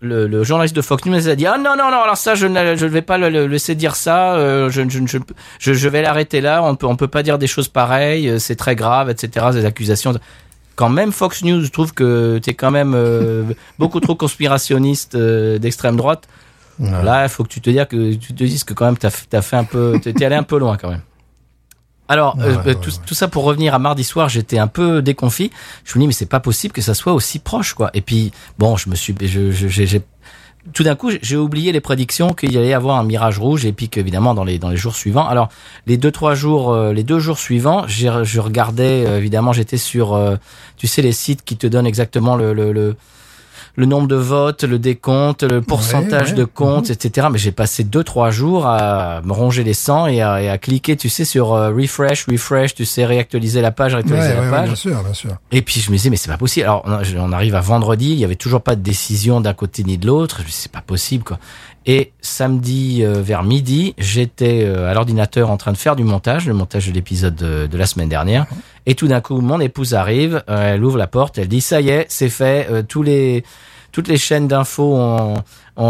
le, 0.00 0.26
le 0.26 0.44
journaliste 0.44 0.74
de 0.74 0.82
Fox 0.82 1.04
News 1.06 1.28
a 1.28 1.34
dit 1.36 1.46
ah 1.46 1.56
non 1.56 1.76
non 1.76 1.90
non 1.90 2.02
alors 2.02 2.16
ça 2.16 2.34
je 2.34 2.46
ne 2.46 2.74
je 2.74 2.86
vais 2.86 3.02
pas 3.02 3.16
le, 3.16 3.46
laisser 3.46 3.74
dire 3.74 3.94
ça 3.94 4.34
euh, 4.34 4.68
je, 4.70 4.82
je, 4.88 5.18
je, 5.60 5.72
je, 5.72 5.88
vais 5.88 6.02
l'arrêter 6.02 6.40
là 6.40 6.62
on 6.62 6.74
peut 6.74 6.86
on 6.86 6.96
peut 6.96 7.08
pas 7.08 7.22
dire 7.22 7.38
des 7.38 7.46
choses 7.46 7.68
pareilles 7.68 8.28
euh, 8.28 8.38
c'est 8.38 8.56
très 8.56 8.74
grave 8.74 9.08
etc 9.08 9.46
des 9.52 9.64
accusations 9.64 10.14
quand 10.76 10.88
même 10.88 11.12
Fox 11.12 11.44
News 11.44 11.68
trouve 11.68 11.92
que 11.92 12.38
t'es 12.38 12.54
quand 12.54 12.70
même 12.70 12.94
euh, 12.94 13.44
beaucoup 13.78 14.00
trop 14.00 14.14
conspirationniste 14.14 15.14
euh, 15.14 15.58
d'extrême 15.58 15.96
droite. 15.96 16.26
Là 16.80 17.24
il 17.24 17.28
faut 17.28 17.44
que 17.44 17.48
tu 17.48 17.60
te 17.60 17.70
dises 17.70 17.86
que 17.88 18.14
tu 18.14 18.34
te 18.34 18.44
dises 18.44 18.64
que 18.64 18.74
quand 18.74 18.86
même 18.86 18.98
t'as 18.98 19.10
as 19.32 19.42
fait 19.42 19.56
un 19.56 19.62
peu 19.62 20.00
t'es 20.02 20.12
t'es 20.12 20.24
allé 20.24 20.34
un 20.34 20.42
peu 20.42 20.58
loin 20.58 20.76
quand 20.76 20.90
même 20.90 21.02
alors, 22.08 22.36
Ouais, 22.36 22.44
euh, 22.44 22.62
ouais, 22.64 22.74
tout, 22.74 22.90
ouais. 22.90 22.96
tout 23.06 23.14
ça 23.14 23.28
pour 23.28 23.44
revenir 23.44 23.74
à 23.74 23.78
mardi 23.78 24.04
soir, 24.04 24.28
j'étais 24.28 24.58
un 24.58 24.66
peu 24.66 25.02
déconfit. 25.02 25.50
Je 25.84 25.96
me 25.98 26.02
dis 26.02 26.06
mais 26.08 26.12
c'est 26.12 26.26
pas 26.26 26.40
possible 26.40 26.72
que 26.74 26.82
ça 26.82 26.94
soit 26.94 27.12
aussi 27.14 27.38
proche, 27.38 27.74
quoi. 27.74 27.90
Et 27.94 28.00
puis 28.00 28.32
bon, 28.58 28.76
je 28.76 28.88
me 28.90 28.94
suis, 28.94 29.14
je, 29.20 29.50
je- 29.52 29.68
j'ai, 29.68 30.02
tout 30.72 30.82
d'un 30.82 30.94
coup, 30.96 31.10
j'ai 31.20 31.36
oublié 31.36 31.72
les 31.72 31.80
prédictions 31.80 32.28
qu'il 32.32 32.52
y 32.52 32.56
allait 32.58 32.68
y 32.68 32.72
avoir 32.72 32.98
un 32.98 33.04
mirage 33.04 33.38
rouge 33.38 33.66
et 33.66 33.72
puis 33.72 33.88
qu'évidemment 33.90 34.32
dans 34.34 34.44
les 34.44 34.58
dans 34.58 34.70
les 34.70 34.76
jours 34.78 34.94
suivants. 34.96 35.26
Alors 35.28 35.48
les 35.86 35.96
deux 35.98 36.10
trois 36.10 36.34
jours, 36.34 36.72
euh, 36.72 36.92
les 36.94 37.04
deux 37.04 37.18
jours 37.18 37.38
suivants, 37.38 37.84
je 37.86 38.40
regardais 38.40 39.04
euh, 39.06 39.18
évidemment, 39.18 39.52
j'étais 39.52 39.76
sur, 39.76 40.14
euh, 40.14 40.36
tu 40.78 40.86
sais 40.86 41.02
les 41.02 41.12
sites 41.12 41.44
qui 41.44 41.56
te 41.58 41.66
donnent 41.66 41.86
exactement 41.86 42.34
le 42.36 42.54
le, 42.54 42.72
le 42.72 42.96
le 43.76 43.86
nombre 43.86 44.06
de 44.06 44.14
votes, 44.14 44.64
le 44.64 44.78
décompte, 44.78 45.42
le 45.42 45.60
pourcentage 45.60 46.30
ouais. 46.30 46.36
de 46.36 46.44
comptes, 46.44 46.90
etc. 46.90 47.28
Mais 47.30 47.38
j'ai 47.38 47.52
passé 47.52 47.82
deux 47.84 48.04
trois 48.04 48.30
jours 48.30 48.66
à 48.66 49.20
me 49.24 49.32
ronger 49.32 49.64
les 49.64 49.74
sangs 49.74 50.06
et 50.06 50.22
à, 50.22 50.42
et 50.42 50.48
à 50.48 50.58
cliquer, 50.58 50.96
tu 50.96 51.08
sais, 51.08 51.24
sur 51.24 51.52
euh, 51.52 51.70
refresh, 51.70 52.26
refresh, 52.26 52.74
tu 52.74 52.84
sais, 52.84 53.04
réactualiser 53.04 53.60
la 53.60 53.72
page, 53.72 53.94
réactualiser 53.94 54.34
la 54.34 54.50
page. 54.50 54.66
bien 54.66 54.74
sûr, 54.76 55.02
bien 55.02 55.14
sûr. 55.14 55.30
Et 55.50 55.62
puis 55.62 55.80
je 55.80 55.90
me 55.90 55.96
disais 55.96 56.10
mais 56.10 56.16
c'est 56.16 56.30
pas 56.30 56.38
possible. 56.38 56.66
Alors 56.66 56.82
on, 56.86 57.00
on 57.18 57.32
arrive 57.32 57.54
à 57.54 57.60
vendredi, 57.60 58.12
il 58.12 58.18
y 58.18 58.24
avait 58.24 58.36
toujours 58.36 58.62
pas 58.62 58.76
de 58.76 58.82
décision 58.82 59.40
d'un 59.40 59.54
côté 59.54 59.82
ni 59.82 59.98
de 59.98 60.06
l'autre. 60.06 60.36
Je 60.38 60.42
me 60.42 60.48
dis 60.48 60.54
c'est 60.54 60.72
pas 60.72 60.80
possible 60.80 61.24
quoi. 61.24 61.38
Et 61.86 62.12
samedi 62.22 63.02
euh, 63.04 63.20
vers 63.22 63.42
midi, 63.42 63.94
j'étais 63.98 64.62
euh, 64.64 64.90
à 64.90 64.94
l'ordinateur 64.94 65.50
en 65.50 65.56
train 65.58 65.72
de 65.72 65.76
faire 65.76 65.96
du 65.96 66.04
montage, 66.04 66.46
le 66.46 66.54
montage 66.54 66.86
de 66.88 66.92
l'épisode 66.92 67.34
de, 67.34 67.66
de 67.66 67.76
la 67.78 67.84
semaine 67.86 68.08
dernière. 68.08 68.46
Et 68.86 68.94
tout 68.94 69.06
d'un 69.06 69.20
coup, 69.20 69.40
mon 69.40 69.60
épouse 69.60 69.94
arrive, 69.94 70.42
euh, 70.48 70.74
elle 70.74 70.84
ouvre 70.84 70.96
la 70.96 71.06
porte, 71.06 71.36
elle 71.38 71.48
dit 71.48 71.60
ça 71.60 71.80
y 71.82 71.90
est, 71.90 72.06
c'est 72.08 72.30
fait. 72.30 72.84
tous 72.88 73.02
les 73.02 73.44
toutes 73.92 74.08
les 74.08 74.16
chaînes 74.16 74.48
d'infos 74.48 74.96
ont, 74.96 75.34
ont, 75.76 75.84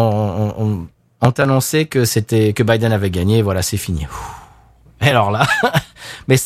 ont, 0.58 0.86
ont- 1.22 1.30
annoncé 1.38 1.86
que 1.86 2.04
c'était 2.04 2.52
que 2.52 2.62
Biden 2.62 2.92
avait 2.92 3.10
gagné. 3.10 3.40
Voilà, 3.40 3.62
c'est 3.62 3.78
fini. 3.78 4.06
Et 5.00 5.08
alors 5.08 5.30
là, 5.30 5.46
mais 6.28 6.36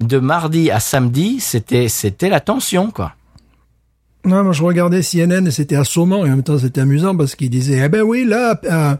de 0.00 0.18
mardi 0.18 0.70
à 0.72 0.80
samedi, 0.80 1.38
c'était 1.40 1.88
c'était 1.88 2.28
la 2.30 2.40
tension 2.40 2.90
quoi. 2.90 3.12
Non, 4.26 4.42
moi 4.42 4.54
je 4.54 4.62
regardais 4.62 5.02
CNN 5.02 5.46
et 5.46 5.50
c'était 5.50 5.76
assommant 5.76 6.24
et 6.24 6.28
en 6.28 6.36
même 6.36 6.42
temps 6.42 6.56
c'était 6.56 6.80
amusant 6.80 7.14
parce 7.14 7.34
qu'ils 7.34 7.50
disaient 7.50 7.82
eh 7.84 7.88
ben 7.90 8.00
oui 8.00 8.24
là, 8.24 8.58
euh, 8.64 8.94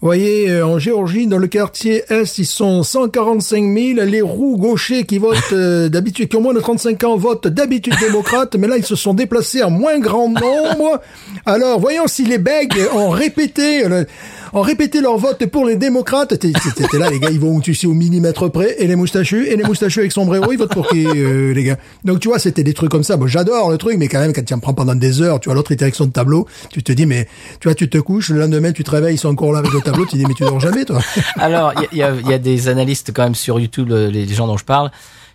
voyez 0.00 0.50
euh, 0.50 0.66
en 0.66 0.78
Géorgie 0.78 1.26
dans 1.26 1.36
le 1.36 1.48
quartier 1.48 2.02
Est 2.08 2.38
ils 2.38 2.46
sont 2.46 2.82
145 2.82 3.62
000 3.62 4.06
les 4.06 4.22
roues 4.22 4.56
gauchers 4.56 5.04
qui 5.04 5.18
votent 5.18 5.36
euh, 5.52 5.88
d'habitude 5.90 6.30
qui 6.30 6.36
ont 6.36 6.40
moins 6.40 6.54
de 6.54 6.60
35 6.60 7.04
ans 7.04 7.16
votent 7.18 7.46
d'habitude 7.46 7.92
démocrate 8.00 8.56
mais 8.56 8.68
là 8.68 8.78
ils 8.78 8.86
se 8.86 8.96
sont 8.96 9.12
déplacés 9.12 9.62
en 9.62 9.68
moins 9.70 9.98
grand 9.98 10.30
nombre. 10.30 11.02
Alors 11.44 11.78
voyons 11.78 12.06
si 12.06 12.24
les 12.24 12.38
bègues 12.38 12.72
ont 12.94 13.10
répété 13.10 13.84
euh, 13.84 14.04
ont 14.52 14.60
répété 14.62 15.00
leur 15.00 15.16
vote 15.18 15.44
pour 15.46 15.64
les 15.66 15.76
démocrates. 15.76 16.38
T'es- 16.38 16.52
t'es- 16.52 16.86
T'es 16.90 16.98
là 16.98 17.10
les 17.10 17.18
gars 17.20 17.30
ils 17.30 17.38
vont 17.40 17.60
tu 17.60 17.74
sais 17.74 17.86
au 17.86 17.94
millimètre 17.94 18.50
près 18.50 18.76
et 18.78 18.86
les 18.86 18.96
moustachus 18.96 19.46
et 19.48 19.56
les 19.56 19.64
moustachus 19.64 20.00
avec 20.00 20.12
sombrero 20.12 20.50
ils 20.52 20.58
votent 20.58 20.72
pour 20.72 20.88
qui 20.88 21.06
euh, 21.06 21.52
les 21.54 21.64
gars? 21.64 21.76
Donc 22.04 22.20
tu 22.20 22.28
vois 22.28 22.38
c'était 22.38 22.62
des 22.64 22.74
trucs 22.74 22.90
comme 22.90 23.02
ça. 23.04 23.16
Bon 23.16 23.26
j'adore 23.26 23.70
le 23.70 23.78
truc 23.78 23.96
mais 23.98 24.08
quand 24.08 24.20
même 24.20 24.32
quand 24.32 24.44
tu 24.44 24.54
en 24.54 24.58
prends 24.58 24.74
pendant 24.74 24.94
des 24.94 25.22
heures, 25.22 25.40
tu 25.40 25.48
vois 25.48 25.54
l'autre 25.54 25.74
direction 25.74 26.06
de 26.06 26.10
tableau, 26.12 26.46
tu 26.70 26.82
te 26.82 26.92
dis 26.92 27.06
mais 27.06 27.28
tu 27.60 27.68
vois 27.68 27.74
tu 27.74 27.88
te 27.88 27.98
couches 27.98 28.30
le 28.30 28.40
lendemain 28.40 28.72
tu 28.72 28.84
te 28.84 28.90
réveilles 28.90 29.14
ils 29.14 29.18
sont 29.18 29.28
encore 29.28 29.52
là 29.52 29.58
avec 29.60 29.72
le 29.72 29.80
tableau, 29.80 30.04
tu 30.04 30.12
te 30.12 30.16
dis 30.16 30.24
mais 30.26 30.34
tu 30.34 30.42
dors 30.44 30.60
jamais 30.60 30.84
toi. 30.84 31.00
Alors, 31.36 31.72
il 31.92 31.98
y 31.98 32.02
a, 32.02 32.12
y 32.14 32.32
a 32.32 32.38
des 32.38 32.68
analystes 32.68 33.12
quand 33.14 33.22
même 33.24 33.34
sur 33.34 33.60
YouTube, 33.60 33.88
le- 33.88 34.08
les 34.08 34.26
gens 34.28 34.46
dont 34.46 34.56
je 34.56 34.64
parle, 34.64 34.90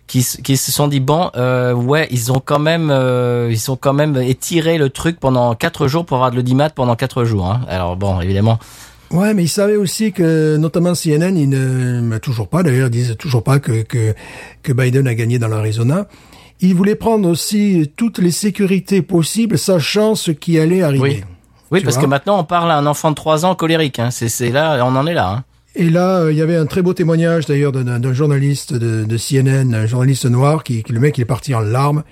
qui, 0.06 0.24
qui 0.44 0.56
se 0.56 0.70
sont 0.70 0.86
dit 0.88 1.00
bon, 1.00 1.30
euh, 1.36 1.72
ouais, 1.74 2.06
ils 2.10 2.30
ont 2.32 2.40
quand 2.44 2.58
même, 2.60 2.90
euh, 2.90 3.48
ils 3.50 3.70
ont 3.70 3.76
quand 3.76 3.92
même 3.92 4.16
étiré 4.16 4.78
le 4.78 4.88
truc 4.90 5.18
pendant 5.18 5.54
quatre 5.54 5.88
jours 5.88 6.04
pour 6.06 6.16
avoir 6.18 6.30
de 6.30 6.36
l'audimat 6.36 6.70
pendant 6.70 6.94
quatre 6.96 7.24
jours. 7.24 7.46
Hein. 7.46 7.60
Alors 7.68 7.96
bon, 7.96 8.20
évidemment, 8.20 8.58
Ouais, 9.10 9.34
mais 9.34 9.44
ils 9.44 9.48
savaient 9.48 9.76
aussi 9.76 10.12
que, 10.12 10.56
notamment 10.56 10.94
CNN, 10.94 11.36
ils 11.36 11.48
ne, 11.48 12.18
toujours 12.18 12.48
pas 12.48 12.62
d'ailleurs, 12.62 12.90
disent 12.90 13.16
toujours 13.18 13.42
pas 13.44 13.58
que, 13.60 13.82
que, 13.82 14.14
que 14.62 14.72
Biden 14.72 15.06
a 15.06 15.14
gagné 15.14 15.38
dans 15.38 15.48
l'Arizona. 15.48 16.08
Ils 16.60 16.74
voulaient 16.74 16.94
prendre 16.96 17.28
aussi 17.28 17.90
toutes 17.96 18.18
les 18.18 18.30
sécurités 18.30 19.02
possibles, 19.02 19.58
sachant 19.58 20.14
ce 20.14 20.30
qui 20.32 20.58
allait 20.58 20.82
arriver. 20.82 21.02
Oui. 21.02 21.24
Oui, 21.72 21.80
parce 21.82 21.98
que 21.98 22.06
maintenant 22.06 22.38
on 22.38 22.44
parle 22.44 22.70
à 22.70 22.76
un 22.78 22.86
enfant 22.86 23.10
de 23.10 23.16
3 23.16 23.44
ans 23.44 23.54
colérique. 23.56 23.98
Hein. 23.98 24.10
C'est, 24.12 24.50
là, 24.50 24.84
on 24.86 24.94
en 24.96 25.06
est 25.06 25.14
là. 25.14 25.28
Hein. 25.30 25.44
Et 25.74 25.90
là, 25.90 26.20
euh, 26.20 26.32
il 26.32 26.38
y 26.38 26.40
avait 26.40 26.56
un 26.56 26.64
très 26.66 26.80
beau 26.80 26.94
témoignage 26.94 27.44
d'ailleurs 27.46 27.72
d'un 27.72 27.98
d'un 27.98 28.12
journaliste 28.14 28.72
de, 28.72 29.04
de 29.04 29.16
CNN, 29.18 29.74
un 29.74 29.84
journaliste 29.86 30.24
noir, 30.26 30.62
qui, 30.64 30.82
qui- 30.84 30.92
le 30.92 31.00
mec 31.00 31.18
il 31.18 31.22
est 31.22 31.24
parti 31.26 31.54
en 31.54 31.60
larmes. 31.60 32.02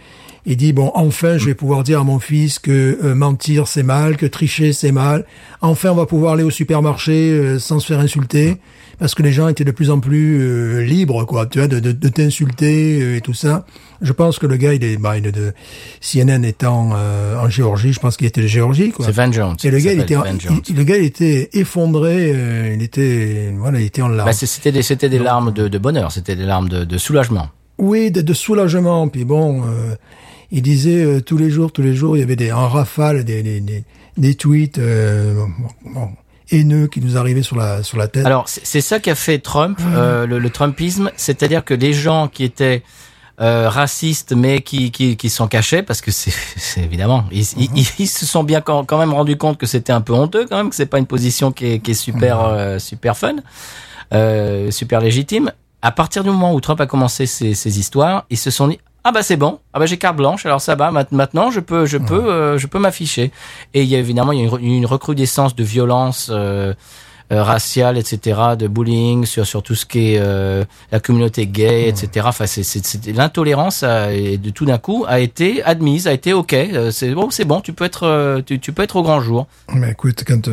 Il 0.47 0.57
dit 0.59 0.73
bon, 0.75 0.91
enfin, 0.95 1.39
je 1.39 1.47
vais 1.47 1.55
pouvoir 1.55 1.85
dire 1.85 2.01
à 2.01 2.05
mon 2.05 2.19
fils 2.19 2.59
que 2.59 2.99
euh, 3.03 3.15
mentir 3.15 3.67
c'est 3.67 3.83
mal, 3.83 4.17
que 4.19 4.27
tricher 4.27 4.73
c'est 4.75 4.93
mal. 4.93 5.25
Enfin, 5.63 5.91
on 5.91 5.95
va 5.95 6.05
pouvoir 6.07 6.35
aller 6.35 6.43
au 6.43 6.51
supermarché 6.51 7.31
euh, 7.31 7.59
sans 7.59 7.79
se 7.81 7.87
faire 7.87 8.01
insulter, 8.01 8.59
parce 8.99 9.15
que 9.15 9.23
les 9.23 9.33
gens 9.33 9.49
étaient 9.49 9.65
de 9.65 9.71
plus 9.71 9.91
en 9.91 10.01
plus 10.01 10.39
euh, 10.43 10.83
libres, 10.83 11.25
quoi. 11.25 11.47
Tu 11.47 11.61
vois, 11.61 11.67
de, 11.69 11.81
de, 11.81 11.93
de 11.93 12.09
t'insulter 12.11 13.01
euh, 13.01 13.17
et 13.17 13.21
tout 13.23 13.33
ça. 13.33 13.65
Je 14.03 14.13
pense 14.13 14.39
que 14.39 14.47
le 14.47 14.57
gars, 14.57 14.75
il 14.75 14.85
est, 14.85 14.99
bah, 14.99 15.17
il 15.17 15.27
est 15.27 15.33
de 15.33 15.55
CNN 16.03 16.45
étant 16.45 16.91
euh, 16.95 17.39
en 17.39 17.49
Géorgie. 17.49 17.95
Je 17.95 18.01
pense 18.01 18.19
qu'il 18.19 18.27
était 18.27 18.43
de 18.43 18.47
Géorgie, 18.47 18.91
quoi. 18.91 19.07
C'est 19.07 19.13
Van 19.13 19.33
Jones. 19.33 19.57
Et 19.65 19.71
le 19.71 19.79
gars, 19.79 19.93
il 19.95 20.01
était, 20.01 20.15
il- 20.69 20.77
le 20.77 20.85
gars, 20.85 20.99
il 20.99 21.05
était 21.05 21.49
effondré. 21.55 22.33
euh, 22.35 22.75
il 22.77 22.83
était, 22.83 23.51
voilà, 23.57 23.81
il 23.81 23.87
était 23.87 24.03
en 24.03 24.09
larmes. 24.09 24.29
Bah, 24.29 24.35
c'était 24.35 24.73
des, 24.73 24.83
c'était 24.83 25.09
des 25.09 25.19
larmes 25.21 25.53
de, 25.55 25.69
de 25.69 25.79
bonheur, 25.79 26.13
c'était 26.13 26.37
des 26.37 26.45
larmes 26.45 26.69
de, 26.69 26.85
de 26.85 26.99
soulagement. 26.99 27.49
Oui, 27.79 28.11
de, 28.11 28.21
de 28.21 28.33
soulagement. 28.35 29.09
Puis 29.09 29.25
bon, 29.25 29.63
euh, 29.63 29.95
il 30.55 30.63
disait 30.63 31.05
euh, 31.05 31.21
tous 31.21 31.37
les 31.37 31.51
jours, 31.51 31.71
tous 31.73 31.83
les 31.83 31.95
jours, 31.95 32.17
il 32.17 32.21
y 32.21 32.23
avait 32.23 32.37
des 32.37 32.51
en 32.53 32.69
rafale 32.69 33.25
des 33.25 33.43
des, 33.43 33.61
des, 33.61 33.85
des 34.17 34.35
tweets 34.35 34.79
euh, 34.79 35.35
bon, 35.35 35.91
bon, 35.95 36.09
haineux 36.51 36.87
qui 36.87 37.01
nous 37.01 37.17
arrivaient 37.17 37.43
sur 37.43 37.57
la 37.57 37.83
sur 37.83 37.99
la 37.99 38.09
tête. 38.09 38.25
Alors, 38.25 38.45
c'est 38.49 38.81
ça 38.81 39.01
qu'a 39.01 39.15
fait 39.15 39.39
Trump, 39.41 39.79
euh, 39.95 40.27
le, 40.27 40.39
le 40.39 40.51
Trumpisme, 40.51 41.11
c'est-à-dire 41.17 41.65
que 41.65 41.75
les 41.75 41.93
gens 41.93 42.29
qui 42.29 42.45
étaient 42.45 42.83
euh, 43.41 43.69
racistes, 43.69 44.33
mais 44.33 44.61
qui, 44.61 44.93
qui, 44.93 45.17
qui 45.17 45.29
s'en 45.29 45.49
cachaient, 45.49 45.83
parce 45.83 46.01
que 46.01 46.13
c'est 46.13 46.33
évidemment, 46.77 47.25
ils, 47.33 47.43
ils- 47.57 47.71
ils, 47.75 47.87
ils 47.99 48.07
se 48.07 48.25
sont 48.27 48.45
bien 48.45 48.61
quand, 48.61 48.85
quand 48.85 48.99
même 48.99 49.13
rendus 49.13 49.37
compte 49.37 49.59
que 49.59 49.67
c'était 49.67 49.93
un 49.93 50.01
peu 50.03 50.13
honteux, 50.13 50.47
quand 50.49 50.57
même, 50.57 50.71
que 50.71 50.77
c'est 50.77 50.87
pas 50.87 51.01
une 51.01 51.07
position 51.07 51.51
qui 51.51 51.67
est, 51.67 51.79
qui 51.81 51.91
est 51.91 51.95
super, 51.95 52.41
euh, 52.45 52.79
super 52.79 53.17
fun, 53.17 53.35
euh, 54.13 54.71
super 54.71 55.01
légitime. 55.01 55.51
À 55.83 55.91
partir 55.91 56.23
du 56.23 56.31
moment 56.31 56.55
où 56.55 56.61
Trump 56.61 56.81
a 56.81 56.87
commencé 56.87 57.27
ces 57.27 57.79
histoires, 57.81 58.25
ils 58.31 58.39
se 58.39 58.51
sont 58.51 58.69
dit 58.69 58.79
ah 59.05 59.13
bah 59.13 59.23
c'est 59.23 59.37
bon, 59.37 59.59
ah 59.73 59.79
bah 59.79 59.87
j'ai 59.87 59.99
carte 59.99 60.17
blanche, 60.17 60.47
alors 60.47 60.61
ça 60.61 60.75
va. 60.75 60.91
Maintenant 60.91 61.51
je 61.51 61.61
peux, 61.61 61.85
je 61.87 61.99
peux, 61.99 62.15
euh, 62.33 62.59
je 62.59 62.67
peux 62.67 62.79
m'afficher. 62.79 63.31
Et 63.75 63.83
il 63.83 63.89
y 63.89 63.95
a 63.95 63.99
évidemment 63.99 64.33
il 64.33 64.39
y 64.39 64.43
a 64.43 64.45
une, 64.45 64.51
re- 64.51 64.61
une 64.63 64.87
recrudescence 64.87 65.55
de 65.55 65.63
violence. 65.65 66.31
euh, 66.33 66.73
euh, 67.33 67.43
raciale, 67.43 67.97
etc., 67.97 68.39
de 68.59 68.69
bullying 68.69 69.25
sur 69.25 69.47
sur 69.47 69.63
tout 69.63 69.75
ce 69.75 69.87
qui 69.87 70.13
est 70.13 70.19
euh, 70.21 70.63
la 70.93 71.01
communauté 71.01 71.47
gay, 71.47 71.89
etc. 71.89 72.27
Enfin, 72.29 72.45
c'est 72.47 73.07
l'intolérance 73.17 73.83
de 73.83 74.51
tout 74.51 74.67
d'un 74.67 74.77
coup 74.77 75.07
a 75.09 75.21
été 75.21 75.63
admise, 75.63 76.07
a 76.07 76.13
été 76.13 76.35
ok. 76.35 76.55
c'est 76.91 77.15
bon, 77.15 77.31
c'est 77.31 77.47
bon, 77.47 77.63
tu 77.63 77.73
peux 77.73 77.87
être 77.87 78.43
tu, 78.45 78.61
tu 78.61 78.73
peux 78.75 78.83
être 78.83 78.97
au 78.97 79.03
grand 79.03 79.23
jour. 79.23 79.47
Mais 79.73 79.93
écoute, 79.93 80.23
quand 80.27 80.51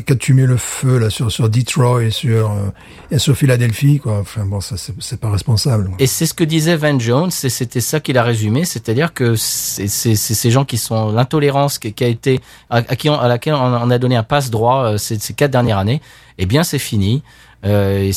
quand 0.00 0.18
tu 0.18 0.32
le 0.34 0.56
feu 0.56 0.98
là 0.98 1.10
sur 1.10 1.30
sur 1.30 1.48
Detroit 1.48 2.04
et 2.04 2.10
sur 2.10 2.50
euh, 2.50 2.70
et 3.10 3.18
sur 3.18 3.36
Philadelphie, 3.36 3.98
quoi. 3.98 4.20
Enfin 4.20 4.44
bon, 4.46 4.60
ça 4.60 4.76
c'est 4.76 5.20
pas 5.20 5.30
responsable. 5.30 5.90
Et 5.98 6.06
c'est 6.06 6.26
ce 6.26 6.34
que 6.34 6.44
disait 6.44 6.76
Van 6.76 6.98
Jones, 6.98 7.30
et 7.44 7.48
c'était 7.48 7.80
ça 7.80 8.00
qu'il 8.00 8.16
a 8.18 8.22
résumé, 8.22 8.64
c'est-à-dire 8.64 9.12
que 9.12 9.36
c'est 9.36 9.86
ces 9.86 10.50
gens 10.50 10.64
qui 10.64 10.78
sont 10.78 11.12
l'intolérance 11.12 11.78
qui, 11.78 12.04
a 12.04 12.06
été 12.08 12.40
à, 12.70 12.82
qui 12.82 13.08
on- 13.10 13.20
laquelle 13.20 13.54
on, 13.54 13.90
a 13.90 13.98
donné 13.98 14.16
un 14.16 14.22
passe 14.22 14.50
droit 14.50 14.84
euh, 14.84 14.98
ces, 14.98 15.18
quatre 15.34 15.50
dernières 15.50 15.78
années. 15.78 16.00
Eh 16.38 16.46
bien, 16.46 16.64
c'est 16.64 16.78
fini. 16.78 17.22
Euh, 17.64 18.10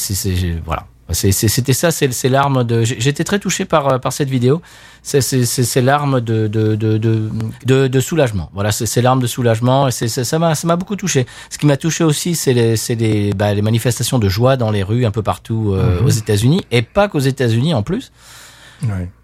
voilà. 0.66 0.88
C'était 1.12 1.74
ça, 1.74 1.92
c'est 1.92 2.30
l'arme 2.30 2.64
de. 2.64 2.84
J'étais 2.84 3.24
très 3.24 3.38
touché 3.38 3.66
par 3.66 3.88
euh, 3.88 3.98
par 4.00 4.12
cette 4.12 4.30
vidéo. 4.30 4.62
C'est 5.04 5.82
l'arme 5.82 6.20
de 6.20 6.48
de, 6.48 6.76
de 6.76 6.98
de 6.98 7.88
de 7.88 8.00
soulagement. 8.00 8.50
Voilà, 8.54 8.72
c'est 8.72 9.02
l'arme 9.04 9.20
de 9.20 9.28
soulagement. 9.28 9.88
Et 9.88 9.92
c'est 9.92 10.08
ça 10.08 10.40
m'a 10.40 10.56
ça 10.56 10.68
m'a 10.68 10.76
beaucoup 10.76 10.96
touché. 10.96 11.28
Ce 11.52 11.60
qui 11.60 11.68
m'a 11.68 11.78
touché 11.78 12.04
aussi, 12.04 12.34
c'est 12.34 12.54
les 12.54 12.76
c'est 12.76 12.96
les 12.96 13.34
bah, 13.34 13.54
les 13.54 13.62
manifestations 13.62 14.18
de 14.18 14.30
joie 14.30 14.58
dans 14.58 14.72
les 14.72 14.82
rues 14.82 15.06
un 15.06 15.12
peu 15.12 15.22
partout 15.22 15.74
euh, 15.74 16.02
aux 16.02 16.10
États-Unis 16.10 16.66
et 16.72 16.82
pas 16.82 17.08
qu'aux 17.08 17.20
États-Unis 17.20 17.76
en 17.76 17.84
plus. 17.84 18.12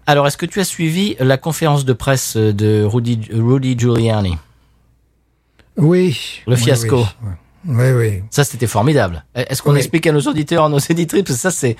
Alors, 0.06 0.26
est-ce 0.26 0.36
que 0.36 0.46
tu 0.46 0.60
as 0.60 0.64
suivi 0.64 1.16
la 1.20 1.36
conférence 1.36 1.84
de 1.84 1.92
presse 1.92 2.36
de 2.36 2.84
Rudy, 2.84 3.20
Rudy 3.32 3.78
Giuliani? 3.78 4.38
Oui. 5.76 6.42
Le 6.46 6.56
fiasco. 6.56 6.98
Oui, 6.98 7.06
oui. 7.24 7.32
Oui, 7.66 7.90
oui. 7.96 8.22
Ça, 8.30 8.42
c'était 8.44 8.66
formidable. 8.66 9.24
Est-ce 9.34 9.62
qu'on 9.62 9.72
Oui. 9.72 9.78
explique 9.78 10.06
à 10.08 10.12
nos 10.12 10.20
auditeurs, 10.22 10.64
à 10.64 10.68
nos 10.68 10.78
éditrices 10.90 11.22
parce 11.22 11.36
que 11.36 11.42
ça, 11.42 11.50
c'est, 11.52 11.76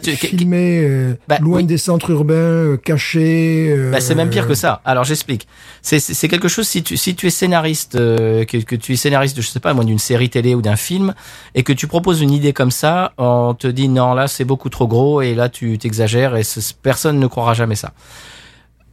tu 0.00 0.10
Filmé 0.16 0.82
euh, 0.84 1.14
Bah, 1.28 1.38
loin 1.40 1.58
oui. 1.58 1.64
des 1.64 1.78
centres 1.78 2.10
urbains, 2.10 2.34
euh, 2.34 2.76
caché. 2.76 3.68
euh, 3.70 3.90
Bah, 3.90 4.00
c'est 4.00 4.14
même 4.14 4.28
pire 4.30 4.46
que 4.46 4.54
ça. 4.54 4.82
Alors 4.84 5.04
j'explique. 5.04 5.48
C'est 5.80 6.28
quelque 6.28 6.48
chose 6.48 6.68
si 6.68 6.82
tu 6.82 6.96
si 6.96 7.14
tu 7.14 7.26
es 7.26 7.30
scénariste 7.30 7.94
euh, 7.94 8.44
que 8.44 8.58
que 8.58 8.76
tu 8.76 8.92
es 8.92 8.96
scénariste 8.96 9.40
je 9.40 9.46
sais 9.48 9.58
pas 9.60 9.74
moi 9.74 9.84
d'une 9.84 9.98
série 9.98 10.30
télé 10.30 10.54
ou 10.54 10.62
d'un 10.62 10.76
film 10.76 11.14
et 11.54 11.62
que 11.62 11.72
tu 11.72 11.86
proposes 11.86 12.20
une 12.20 12.30
idée 12.30 12.52
comme 12.52 12.70
ça, 12.70 13.12
on 13.18 13.54
te 13.54 13.66
dit 13.66 13.88
non 13.88 14.14
là 14.14 14.28
c'est 14.28 14.44
beaucoup 14.44 14.68
trop 14.68 14.86
gros 14.86 15.22
et 15.22 15.34
là 15.34 15.48
tu 15.48 15.76
t'exagères 15.78 16.36
et 16.36 16.42
personne 16.82 17.18
ne 17.18 17.26
croira 17.26 17.54
jamais 17.54 17.74
ça. 17.74 17.92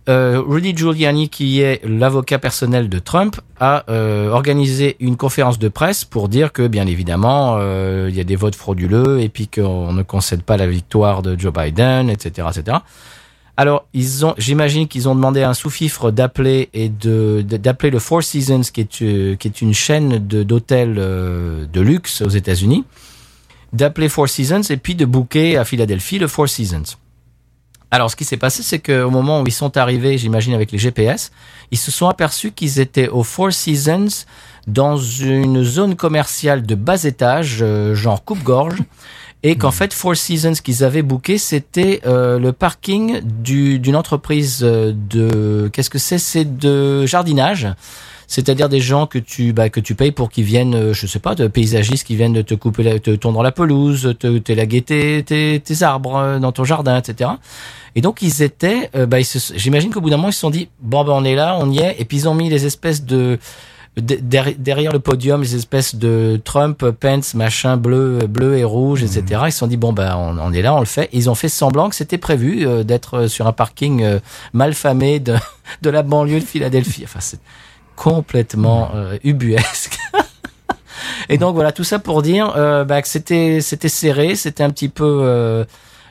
Euh, 0.10 0.42
Rudy 0.44 0.76
Giuliani, 0.76 1.30
qui 1.30 1.62
est 1.62 1.82
l'avocat 1.86 2.40
personnel 2.40 2.90
de 2.90 2.98
Trump, 2.98 3.40
a 3.60 3.84
euh, 3.90 4.30
organisé 4.32 4.98
une 5.00 5.18
conférence 5.18 5.60
de 5.60 5.68
presse 5.68 6.04
pour 6.04 6.30
dire 6.30 6.52
que, 6.52 6.66
bien 6.66 6.88
évidemment, 6.88 7.58
euh, 7.60 8.08
il 8.10 8.16
y 8.16 8.20
a 8.20 8.24
des 8.24 8.36
votes 8.36 8.56
frauduleux 8.56 9.22
et 9.22 9.30
puis 9.30 9.48
qu'on 9.48 9.94
ne 9.94 10.02
concède 10.02 10.42
pas 10.42 10.58
la 10.58 10.66
victoire 10.66 11.22
de 11.22 11.40
Joe 11.40 11.54
Biden, 11.54 12.10
etc., 12.10 12.48
etc. 12.50 12.78
Alors, 13.56 13.86
j'imagine 14.38 14.88
qu'ils 14.88 15.10
ont 15.10 15.16
demandé 15.16 15.44
à 15.44 15.50
un 15.50 15.54
sous-fifre 15.54 16.12
d'appeler 16.12 16.70
et 16.74 16.88
de 16.88 17.42
d'appeler 17.42 17.92
le 17.92 18.00
Four 18.00 18.24
Seasons, 18.24 18.62
qui 18.62 18.80
est 18.80 19.62
une 19.62 19.74
chaîne 19.74 20.26
de 20.26 20.44
d'hôtels 20.44 20.96
de 20.96 21.82
luxe 21.82 22.22
aux 22.22 22.30
États-Unis, 22.30 22.86
d'appeler 23.74 24.08
Four 24.08 24.30
Seasons 24.30 24.62
et 24.70 24.78
puis 24.78 24.96
de 24.96 25.04
booker 25.04 25.58
à 25.58 25.66
Philadelphie 25.66 26.20
le 26.20 26.28
Four 26.28 26.48
Seasons. 26.48 26.96
Alors, 27.92 28.12
ce 28.12 28.16
qui 28.16 28.24
s'est 28.26 28.38
passé, 28.38 28.62
c'est 28.62 28.80
qu'au 28.80 29.10
moment 29.10 29.42
où 29.42 29.48
ils 29.48 29.52
sont 29.54 29.76
arrivés, 29.78 30.18
j'imagine 30.18 30.54
avec 30.54 30.72
les 30.72 30.78
GPS, 30.78 31.32
ils 31.72 31.78
se 31.78 31.90
sont 31.92 32.08
aperçus 32.08 32.52
qu'ils 32.52 32.80
étaient 32.80 33.10
au 33.10 33.24
Four 33.24 33.52
Seasons 33.52 34.26
dans 34.68 34.98
une 34.98 35.64
zone 35.64 35.96
commerciale 35.96 36.64
de 36.64 36.76
bas 36.76 37.04
étage, 37.04 37.60
euh, 37.62 37.96
genre 37.96 38.24
coupe-gorge, 38.24 38.78
et 39.42 39.56
qu'en 39.56 39.72
fait, 39.72 39.92
Four 39.94 40.16
Seasons 40.16 40.54
qu'ils 40.64 40.84
avaient 40.84 41.02
booké, 41.02 41.40
c'était 41.40 42.02
euh, 42.06 42.38
le 42.38 42.54
parking 42.54 43.22
du- 43.24 43.80
d'une 43.80 43.96
entreprise 43.96 44.60
euh, 44.62 44.94
de... 44.94 45.70
Qu'est-ce 45.74 45.90
que 45.90 45.98
c'est? 45.98 46.20
C'est 46.20 46.58
de 46.60 47.08
jardinage. 47.08 47.68
C'est-à-dire 48.28 48.70
des 48.70 48.80
gens 48.82 49.08
que 49.08 49.18
tu 49.18 49.54
bah, 49.54 49.70
que 49.70 49.80
tu 49.80 49.96
payes 49.96 50.12
pour 50.12 50.30
qu'ils 50.30 50.44
viennent, 50.44 50.76
euh, 50.76 50.94
je 50.94 51.08
sais 51.08 51.18
pas, 51.18 51.34
de 51.34 51.48
paysagistes 51.48 52.06
qui 52.06 52.16
viennent 52.16 52.44
te 52.44 52.54
couper, 52.54 52.84
la, 52.84 53.00
te 53.00 53.10
tondre 53.16 53.42
la 53.42 53.52
pelouse, 53.52 54.14
te 54.20 54.38
t'élaguer 54.38 54.84
tes, 54.84 55.24
tes, 55.24 55.60
tes 55.60 55.82
arbres 55.82 56.16
euh, 56.18 56.38
dans 56.38 56.52
ton 56.52 56.64
jardin, 56.64 57.00
etc. 57.00 57.32
Et 57.96 58.02
donc 58.02 58.22
ils 58.22 58.42
étaient, 58.42 58.90
euh, 58.96 59.06
bah, 59.06 59.18
j'imagine 59.56 59.92
qu'au 59.92 60.02
bout 60.02 60.10
d'un 60.10 60.18
moment 60.18 60.30
ils 60.30 60.34
se 60.34 60.40
sont 60.40 60.50
dit 60.50 60.70
bon 60.82 61.04
ben 61.04 61.14
on 61.14 61.24
est 61.24 61.36
là, 61.36 61.58
on 61.60 61.70
y 61.72 61.80
est, 61.80 61.96
et 62.00 62.06
puis 62.06 62.18
ils 62.18 62.30
ont 62.30 62.36
mis 62.36 62.50
les 62.50 62.66
espèces 62.66 63.04
de 63.04 63.40
de- 63.98 64.16
derri- 64.16 64.56
derrière 64.58 64.94
le 64.94 65.00
podium 65.00 65.42
les 65.42 65.56
espèces 65.56 65.96
de 65.96 66.40
Trump, 66.46 66.86
Pence, 66.92 67.34
machin 67.34 67.76
bleu, 67.76 68.20
bleu 68.30 68.58
et 68.58 68.64
rouge, 68.64 69.04
etc. 69.04 69.42
Ils 69.48 69.52
se 69.52 69.58
sont 69.60 69.68
dit 69.68 69.78
bon 69.78 69.92
ben 69.94 70.16
on, 70.16 70.38
on 70.38 70.54
est 70.54 70.62
là, 70.62 70.76
on 70.76 70.80
le 70.80 70.86
fait. 70.86 71.06
Et 71.12 71.18
ils 71.18 71.30
ont 71.30 71.36
fait 71.36 71.50
semblant 71.50 71.90
que 71.90 71.96
c'était 71.96 72.20
prévu 72.20 72.66
euh, 72.66 72.84
d'être 72.84 73.28
sur 73.28 73.48
un 73.48 73.52
parking 73.52 74.04
euh, 74.04 74.20
mal 74.54 74.74
famé 74.74 75.20
de 75.20 75.36
de 75.82 75.90
la 75.90 76.04
banlieue 76.04 76.40
de 76.40 76.46
Philadelphie. 76.46 77.02
Enfin 77.04 77.20
c'est 77.20 77.40
complètement 77.96 78.92
euh, 78.96 79.18
ubuesque. 79.24 79.98
Et 81.30 81.38
donc 81.38 81.56
voilà 81.56 81.72
tout 81.72 81.84
ça 81.84 82.00
pour 82.00 82.22
dire 82.22 82.54
euh, 82.56 82.84
bah, 82.86 83.02
que 83.02 83.08
c'était 83.08 83.60
c'était 83.62 83.90
serré, 83.90 84.36
c'était 84.36 84.64
un 84.64 84.70
petit 84.70 84.90
peu 84.90 85.20
euh, 85.24 85.66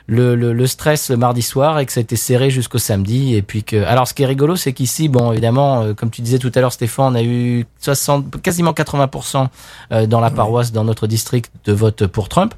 le, 0.09 0.35
le, 0.35 0.53
le 0.53 0.67
stress 0.67 1.09
le 1.09 1.17
mardi 1.17 1.41
soir 1.41 1.79
et 1.79 1.85
que 1.85 1.91
c'était 1.91 2.15
serré 2.15 2.49
jusqu'au 2.49 2.79
samedi. 2.79 3.35
Et 3.35 3.41
puis 3.41 3.63
que 3.63 3.83
alors 3.85 4.07
ce 4.07 4.13
qui 4.13 4.23
est 4.23 4.25
rigolo 4.25 4.55
c'est 4.55 4.73
qu'ici 4.73 5.07
bon 5.07 5.31
évidemment 5.31 5.81
euh, 5.83 5.93
comme 5.93 6.09
tu 6.09 6.21
disais 6.21 6.39
tout 6.39 6.51
à 6.55 6.59
l'heure 6.61 6.73
Stéphane 6.73 7.13
on 7.13 7.15
a 7.15 7.23
eu 7.23 7.65
60 7.79 8.41
quasiment 8.41 8.71
80% 8.71 9.47
euh, 9.91 10.05
dans 10.07 10.19
la 10.19 10.29
paroisse 10.31 10.71
dans 10.71 10.83
notre 10.83 11.07
district 11.07 11.51
de 11.65 11.73
vote 11.73 12.07
pour 12.07 12.27
Trump. 12.29 12.53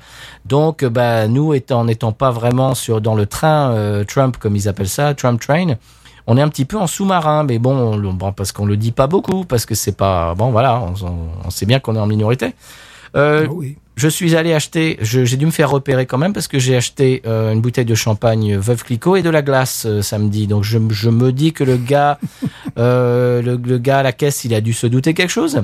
Donc 0.46 0.84
euh, 0.84 0.90
bah 0.90 1.28
nous 1.28 1.54
étant 1.54 1.84
n'étant 1.86 2.12
pas 2.14 2.32
vraiment 2.32 2.74
sur 2.74 3.02
dans 3.02 3.16
le 3.16 3.26
train 3.26 3.72
euh, 3.72 4.04
Trump 4.06 4.38
comme 4.38 4.56
ils 4.56 4.68
appellent 4.68 4.88
ça 4.90 5.14
Trump 5.14 5.40
train 5.42 5.76
on 6.28 6.38
est 6.38 6.42
un 6.42 6.50
petit 6.50 6.66
peu 6.66 6.78
en 6.78 6.86
sous-marin, 6.86 7.44
mais 7.44 7.58
bon, 7.58 7.76
on 7.76 8.14
bon, 8.14 8.32
parce 8.32 8.52
qu'on 8.52 8.66
le 8.68 8.78
dit 8.78 8.92
pas 8.92 9.08
beaucoup, 9.08 9.44
parce 9.44 9.66
que 9.66 9.74
c'est 9.74 9.92
pas 9.98 10.36
bon, 10.36 10.52
voilà, 10.52 10.80
on, 10.80 10.94
on- 11.06 11.30
on 11.46 11.50
sait 11.50 11.66
bien 11.66 11.80
qu'on 11.80 11.96
est 11.96 12.00
en 12.00 12.06
minorité. 12.06 12.54
Euh, 13.16 13.46
Ah 13.48 13.52
oui. 13.54 13.78
je 13.98 14.08
suis 14.08 14.36
allé 14.36 14.54
acheter, 14.54 14.98
j'ai 15.02 15.36
dû 15.38 15.46
me 15.46 15.52
faire 15.52 15.70
repérer 15.70 16.06
quand 16.06 16.18
même 16.18 16.32
parce 16.34 16.48
que 16.48 16.60
j'ai 16.60 16.76
acheté 16.78 17.22
euh, 17.26 17.52
une 17.52 17.60
bouteille 17.62 17.86
de 17.86 17.96
champagne 17.96 18.56
Veuve 18.58 18.84
Clicquot 18.84 19.18
et 19.18 19.22
de 19.22 19.30
la 19.30 19.42
glace 19.42 19.86
euh, 19.86 20.02
samedi. 20.02 20.48
Donc 20.48 20.64
je, 20.64 20.78
je 20.90 21.10
me 21.10 21.32
dis 21.32 21.52
que 21.54 21.64
le 21.64 21.78
gars, 21.78 22.18
le, 22.78 23.42
le 23.64 23.78
gars 23.78 24.00
à 24.00 24.04
la 24.04 24.12
caisse, 24.14 24.46
il 24.46 24.54
a 24.54 24.62
dû 24.62 24.74
se 24.74 24.88
douter 24.88 25.14
quelque 25.14 25.30
chose. 25.30 25.64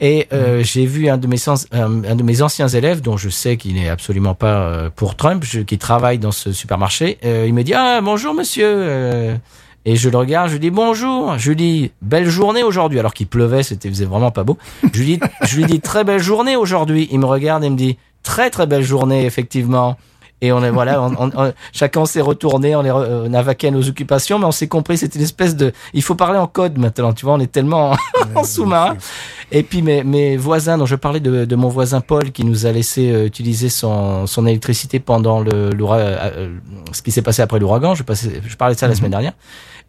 Et 0.00 0.26
euh, 0.32 0.64
j'ai 0.64 0.84
vu 0.86 1.08
un 1.08 1.16
de 1.18 1.28
mes 1.28 1.36
sens- 1.36 1.66
un, 1.70 2.02
un 2.04 2.16
de 2.16 2.22
mes 2.24 2.42
anciens 2.42 2.66
élèves, 2.66 3.02
dont 3.02 3.16
je 3.16 3.28
sais 3.28 3.56
qu'il 3.56 3.74
n'est 3.74 3.88
absolument 3.88 4.34
pas 4.34 4.90
pour 4.96 5.14
Trump, 5.14 5.44
je- 5.46 5.60
qui 5.60 5.78
travaille 5.78 6.18
dans 6.18 6.32
ce 6.32 6.52
supermarché. 6.52 7.18
il 7.22 7.54
me 7.54 7.62
dit 7.62 7.74
ah 7.74 8.00
bonjour 8.02 8.34
monsieur. 8.34 9.36
Euh, 9.86 9.90
et 9.92 9.96
je 9.96 10.08
le 10.08 10.16
regarde, 10.16 10.48
je 10.48 10.54
lui 10.54 10.60
dis 10.60 10.70
bonjour. 10.70 11.36
Je 11.38 11.48
lui 11.50 11.56
dis 11.56 11.90
belle 12.02 12.28
journée 12.28 12.62
aujourd'hui, 12.62 12.98
alors 12.98 13.14
qu'il 13.14 13.26
pleuvait, 13.26 13.62
c'était 13.62 13.88
faisait 13.88 14.04
vraiment 14.04 14.30
pas 14.30 14.44
beau. 14.44 14.58
Je 14.92 14.98
lui 14.98 15.04
dis 15.06 15.20
je 15.42 15.56
lui 15.56 15.64
dis 15.64 15.80
très 15.80 16.04
belle 16.04 16.22
journée 16.22 16.56
aujourd'hui. 16.56 17.08
Il 17.10 17.18
me 17.20 17.26
regarde 17.26 17.64
et 17.64 17.70
me 17.70 17.76
dit 17.76 17.98
très 18.22 18.50
très 18.50 18.66
belle 18.66 18.84
journée 18.84 19.24
effectivement. 19.26 19.96
Et 20.44 20.50
on 20.50 20.60
est 20.64 20.70
voilà, 20.70 21.00
on, 21.00 21.14
on- 21.20 21.30
on- 21.36 21.52
chacun 21.72 22.04
s'est 22.04 22.20
retourné, 22.20 22.74
on, 22.74 22.82
est, 22.84 22.88
re- 22.90 23.28
on 23.28 23.32
a 23.32 23.42
vaqué 23.42 23.68
à 23.68 23.70
nos 23.70 23.88
occupations, 23.88 24.40
mais 24.40 24.44
on 24.44 24.50
s'est 24.50 24.66
compris, 24.66 24.98
c'est 24.98 25.14
une 25.14 25.20
espèce 25.22 25.54
de, 25.54 25.70
il 25.94 26.02
faut 26.02 26.16
parler 26.16 26.36
en 26.40 26.48
code 26.48 26.78
maintenant, 26.78 27.12
tu 27.12 27.24
vois, 27.26 27.34
on 27.34 27.38
est 27.38 27.52
tellement 27.52 27.94
en 28.34 28.42
sous-marin. 28.42 28.96
Et 29.52 29.62
puis 29.62 29.82
mes, 29.82 30.02
mes 30.02 30.36
voisins, 30.36 30.78
dont 30.78 30.84
je 30.86 30.96
parlais 30.96 31.20
de, 31.20 31.44
de 31.44 31.54
mon 31.54 31.68
voisin 31.68 32.00
Paul, 32.00 32.32
qui 32.32 32.44
nous 32.44 32.66
a 32.66 32.72
laissé 32.72 33.12
euh, 33.12 33.24
utiliser 33.26 33.68
son, 33.68 34.26
son 34.26 34.44
électricité 34.48 34.98
pendant 34.98 35.38
le, 35.38 35.70
euh, 35.80 36.48
ce 36.90 37.02
qui 37.02 37.12
s'est 37.12 37.22
passé 37.22 37.40
après 37.42 37.60
l'ouragan. 37.60 37.94
Je, 37.94 38.02
passais- 38.02 38.40
je 38.44 38.56
parlais 38.56 38.74
de 38.74 38.80
ça 38.80 38.88
la 38.88 38.96
semaine 38.96 39.12
dernière. 39.12 39.34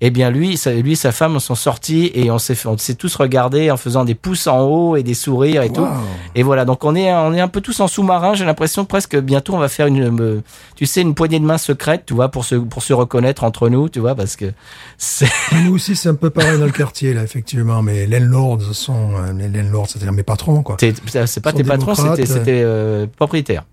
Eh 0.05 0.09
bien 0.09 0.29
lui, 0.31 0.57
ça, 0.57 0.73
lui 0.73 0.91
et 0.91 0.95
sa 0.95 1.13
femme 1.13 1.39
sont 1.39 1.55
sortis 1.55 2.11
et 2.13 2.29
on 2.29 2.37
s'est, 2.37 2.55
fait- 2.55 2.67
on 2.67 2.77
s'est 2.77 2.95
tous 2.95 3.15
regardés 3.15 3.71
en 3.71 3.77
faisant 3.77 4.03
des 4.03 4.15
pouces 4.15 4.47
en 4.47 4.59
haut 4.59 4.97
et 4.97 5.03
des 5.03 5.13
sourires 5.13 5.61
et 5.63 5.71
tout. 5.71 5.87
Et 6.35 6.43
voilà, 6.43 6.65
donc 6.65 6.83
on 6.83 6.93
est, 6.93 7.13
on 7.13 7.33
est 7.33 7.39
un 7.39 7.47
peu 7.47 7.61
tous 7.61 7.79
en 7.79 7.87
sous-marin. 7.87 8.33
J'ai 8.33 8.43
l'impression 8.43 8.83
presque 8.83 9.15
bientôt 9.17 9.53
on 9.53 9.59
va 9.59 9.69
faire 9.69 9.87
une, 9.87 10.19
euh, 10.21 10.41
tu 10.75 10.85
sais, 10.85 10.99
une 11.01 11.13
poignée 11.15 11.39
de 11.39 11.45
main 11.45 11.57
secrète, 11.57 12.03
tu 12.05 12.13
vois, 12.13 12.27
pour 12.27 12.43
se, 12.43 12.55
pour 12.55 12.83
se 12.83 12.91
reconnaître 12.91 13.45
entre 13.45 13.69
nous, 13.69 13.87
tu 13.87 14.01
vois, 14.01 14.13
parce 14.13 14.35
que 14.35 14.51
c'est, 14.97 15.29
Nous 15.63 15.73
aussi, 15.73 15.95
c'est 15.95 16.09
un 16.09 16.15
peu 16.15 16.29
pareil 16.29 16.59
dans 16.59 16.65
le 16.65 16.71
quartier, 16.71 17.13
là, 17.13 17.23
effectivement. 17.23 17.81
Mais 17.81 18.05
les 18.05 18.19
landlords 18.19 18.61
sont, 18.73 19.11
euh, 19.15 19.31
les 19.31 19.61
landlords, 19.63 19.87
c'est-à-dire 19.89 20.11
mes 20.11 20.23
patrons, 20.23 20.63
quoi. 20.63 20.75
c'est, 20.81 20.93
c'est 21.27 21.39
pas 21.41 21.53
tes 21.53 21.63
patrons, 21.63 21.95
c'était, 21.95 22.23
euh. 22.23 22.25
c'était 22.25 22.61
euh, 22.65 23.07
propriétaire. 23.15 23.63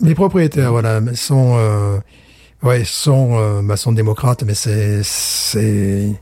Les 0.00 0.14
propriétaires, 0.14 0.70
voilà, 0.70 1.00
sont, 1.14 1.56
euh, 1.58 1.98
ouais, 2.62 2.84
sont, 2.84 3.38
euh, 3.38 3.60
bah, 3.62 3.76
sont 3.76 3.92
démocrates, 3.92 4.42
mais 4.44 4.54
c'est, 4.54 5.02
c'est, 5.02 6.12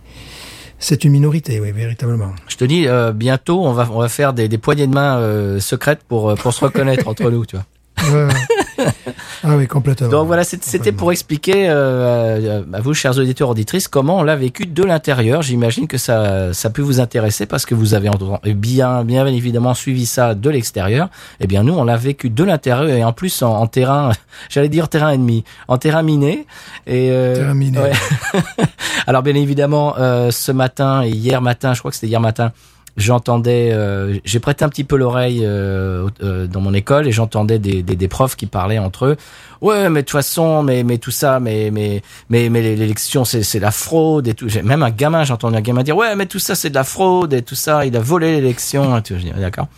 c'est 0.78 1.04
une 1.04 1.12
minorité, 1.12 1.60
oui, 1.60 1.72
véritablement. 1.72 2.32
Je 2.48 2.56
te 2.56 2.64
dis, 2.64 2.86
euh, 2.86 3.12
bientôt, 3.12 3.64
on 3.64 3.72
va, 3.72 3.88
on 3.90 4.00
va 4.00 4.08
faire 4.08 4.32
des, 4.32 4.48
des 4.48 4.58
poignées 4.58 4.86
de 4.86 4.94
main 4.94 5.18
euh, 5.18 5.60
secrètes 5.60 6.02
pour, 6.08 6.30
euh, 6.30 6.34
pour 6.34 6.52
se 6.52 6.64
reconnaître 6.64 7.08
entre 7.08 7.30
nous, 7.30 7.46
tu 7.46 7.56
vois. 7.56 7.66
Ouais, 8.10 8.24
ouais. 8.26 8.40
Ah 8.78 9.56
oui, 9.56 9.66
complètement. 9.66 10.08
Donc 10.08 10.26
voilà, 10.26 10.44
c'était 10.44 10.92
pour 10.92 11.12
expliquer 11.12 11.66
euh, 11.68 12.62
à 12.72 12.80
vous, 12.80 12.94
chers 12.94 13.18
auditeurs 13.18 13.48
auditrices, 13.50 13.88
comment 13.88 14.18
on 14.18 14.22
l'a 14.22 14.36
vécu 14.36 14.66
de 14.66 14.82
l'intérieur. 14.82 15.42
J'imagine 15.42 15.86
que 15.86 15.98
ça, 15.98 16.52
ça 16.52 16.70
peut 16.70 16.82
vous 16.82 17.00
intéresser 17.00 17.46
parce 17.46 17.66
que 17.66 17.74
vous 17.74 17.94
avez 17.94 18.08
en- 18.08 18.14
bien, 18.54 19.04
bien 19.04 19.26
évidemment 19.26 19.74
suivi 19.74 20.06
ça 20.06 20.34
de 20.34 20.50
l'extérieur. 20.50 21.08
Eh 21.40 21.46
bien, 21.46 21.62
nous, 21.62 21.74
on 21.74 21.84
l'a 21.84 21.96
vécu 21.96 22.30
de 22.30 22.44
l'intérieur 22.44 22.88
et 22.88 23.04
en 23.04 23.12
plus 23.12 23.42
en, 23.42 23.54
en 23.56 23.66
terrain, 23.66 24.10
j'allais 24.48 24.68
dire 24.68 24.88
terrain 24.88 25.10
ennemi, 25.10 25.44
en 25.68 25.78
terrain 25.78 26.02
miné. 26.02 26.46
Et 26.86 27.10
euh, 27.10 27.34
Terrain 27.34 27.54
miné. 27.54 27.78
ouais. 27.78 27.92
Alors 29.06 29.22
bien 29.22 29.34
évidemment, 29.34 29.94
euh, 29.98 30.30
ce 30.30 30.52
matin 30.52 31.02
et 31.02 31.10
hier 31.10 31.42
matin, 31.42 31.74
je 31.74 31.80
crois 31.80 31.90
que 31.90 31.96
c'était 31.96 32.08
hier 32.08 32.20
matin, 32.20 32.52
j'entendais, 32.96 33.70
euh, 33.72 34.16
j'ai 34.24 34.38
prêté 34.40 34.64
un 34.64 34.68
petit 34.68 34.84
peu 34.84 34.96
l'oreille 34.96 35.40
euh, 35.44 36.08
euh, 36.22 36.46
dans 36.46 36.60
mon 36.60 36.74
école 36.74 37.06
et 37.08 37.12
j'entendais 37.12 37.58
des, 37.58 37.82
des, 37.82 37.96
des 37.96 38.08
profs 38.08 38.36
qui 38.36 38.46
parlaient 38.46 38.78
entre 38.78 39.06
eux. 39.06 39.16
Ouais, 39.60 39.88
mais 39.88 40.00
de 40.02 40.06
toute 40.06 40.12
façon, 40.12 40.62
mais 40.62 40.82
mais 40.84 40.98
tout 40.98 41.10
ça, 41.10 41.40
mais 41.40 41.70
mais 41.72 42.02
mais 42.28 42.48
mais 42.50 42.60
l'élection 42.60 43.24
c'est 43.24 43.42
c'est 43.42 43.60
la 43.60 43.70
fraude 43.70 44.28
et 44.28 44.34
tout. 44.34 44.48
J'ai- 44.48 44.62
Même 44.62 44.82
un 44.82 44.90
gamin, 44.90 45.24
j'ai 45.24 45.32
entendu 45.32 45.56
un 45.56 45.60
gamin 45.60 45.82
dire 45.82 45.96
ouais, 45.96 46.14
mais 46.16 46.26
tout 46.26 46.38
ça 46.38 46.54
c'est 46.54 46.70
de 46.70 46.74
la 46.74 46.84
fraude 46.84 47.32
et 47.32 47.42
tout 47.42 47.54
ça, 47.54 47.84
il 47.86 47.96
a 47.96 48.00
volé 48.00 48.36
l'élection. 48.36 49.00
D'accord. 49.38 49.68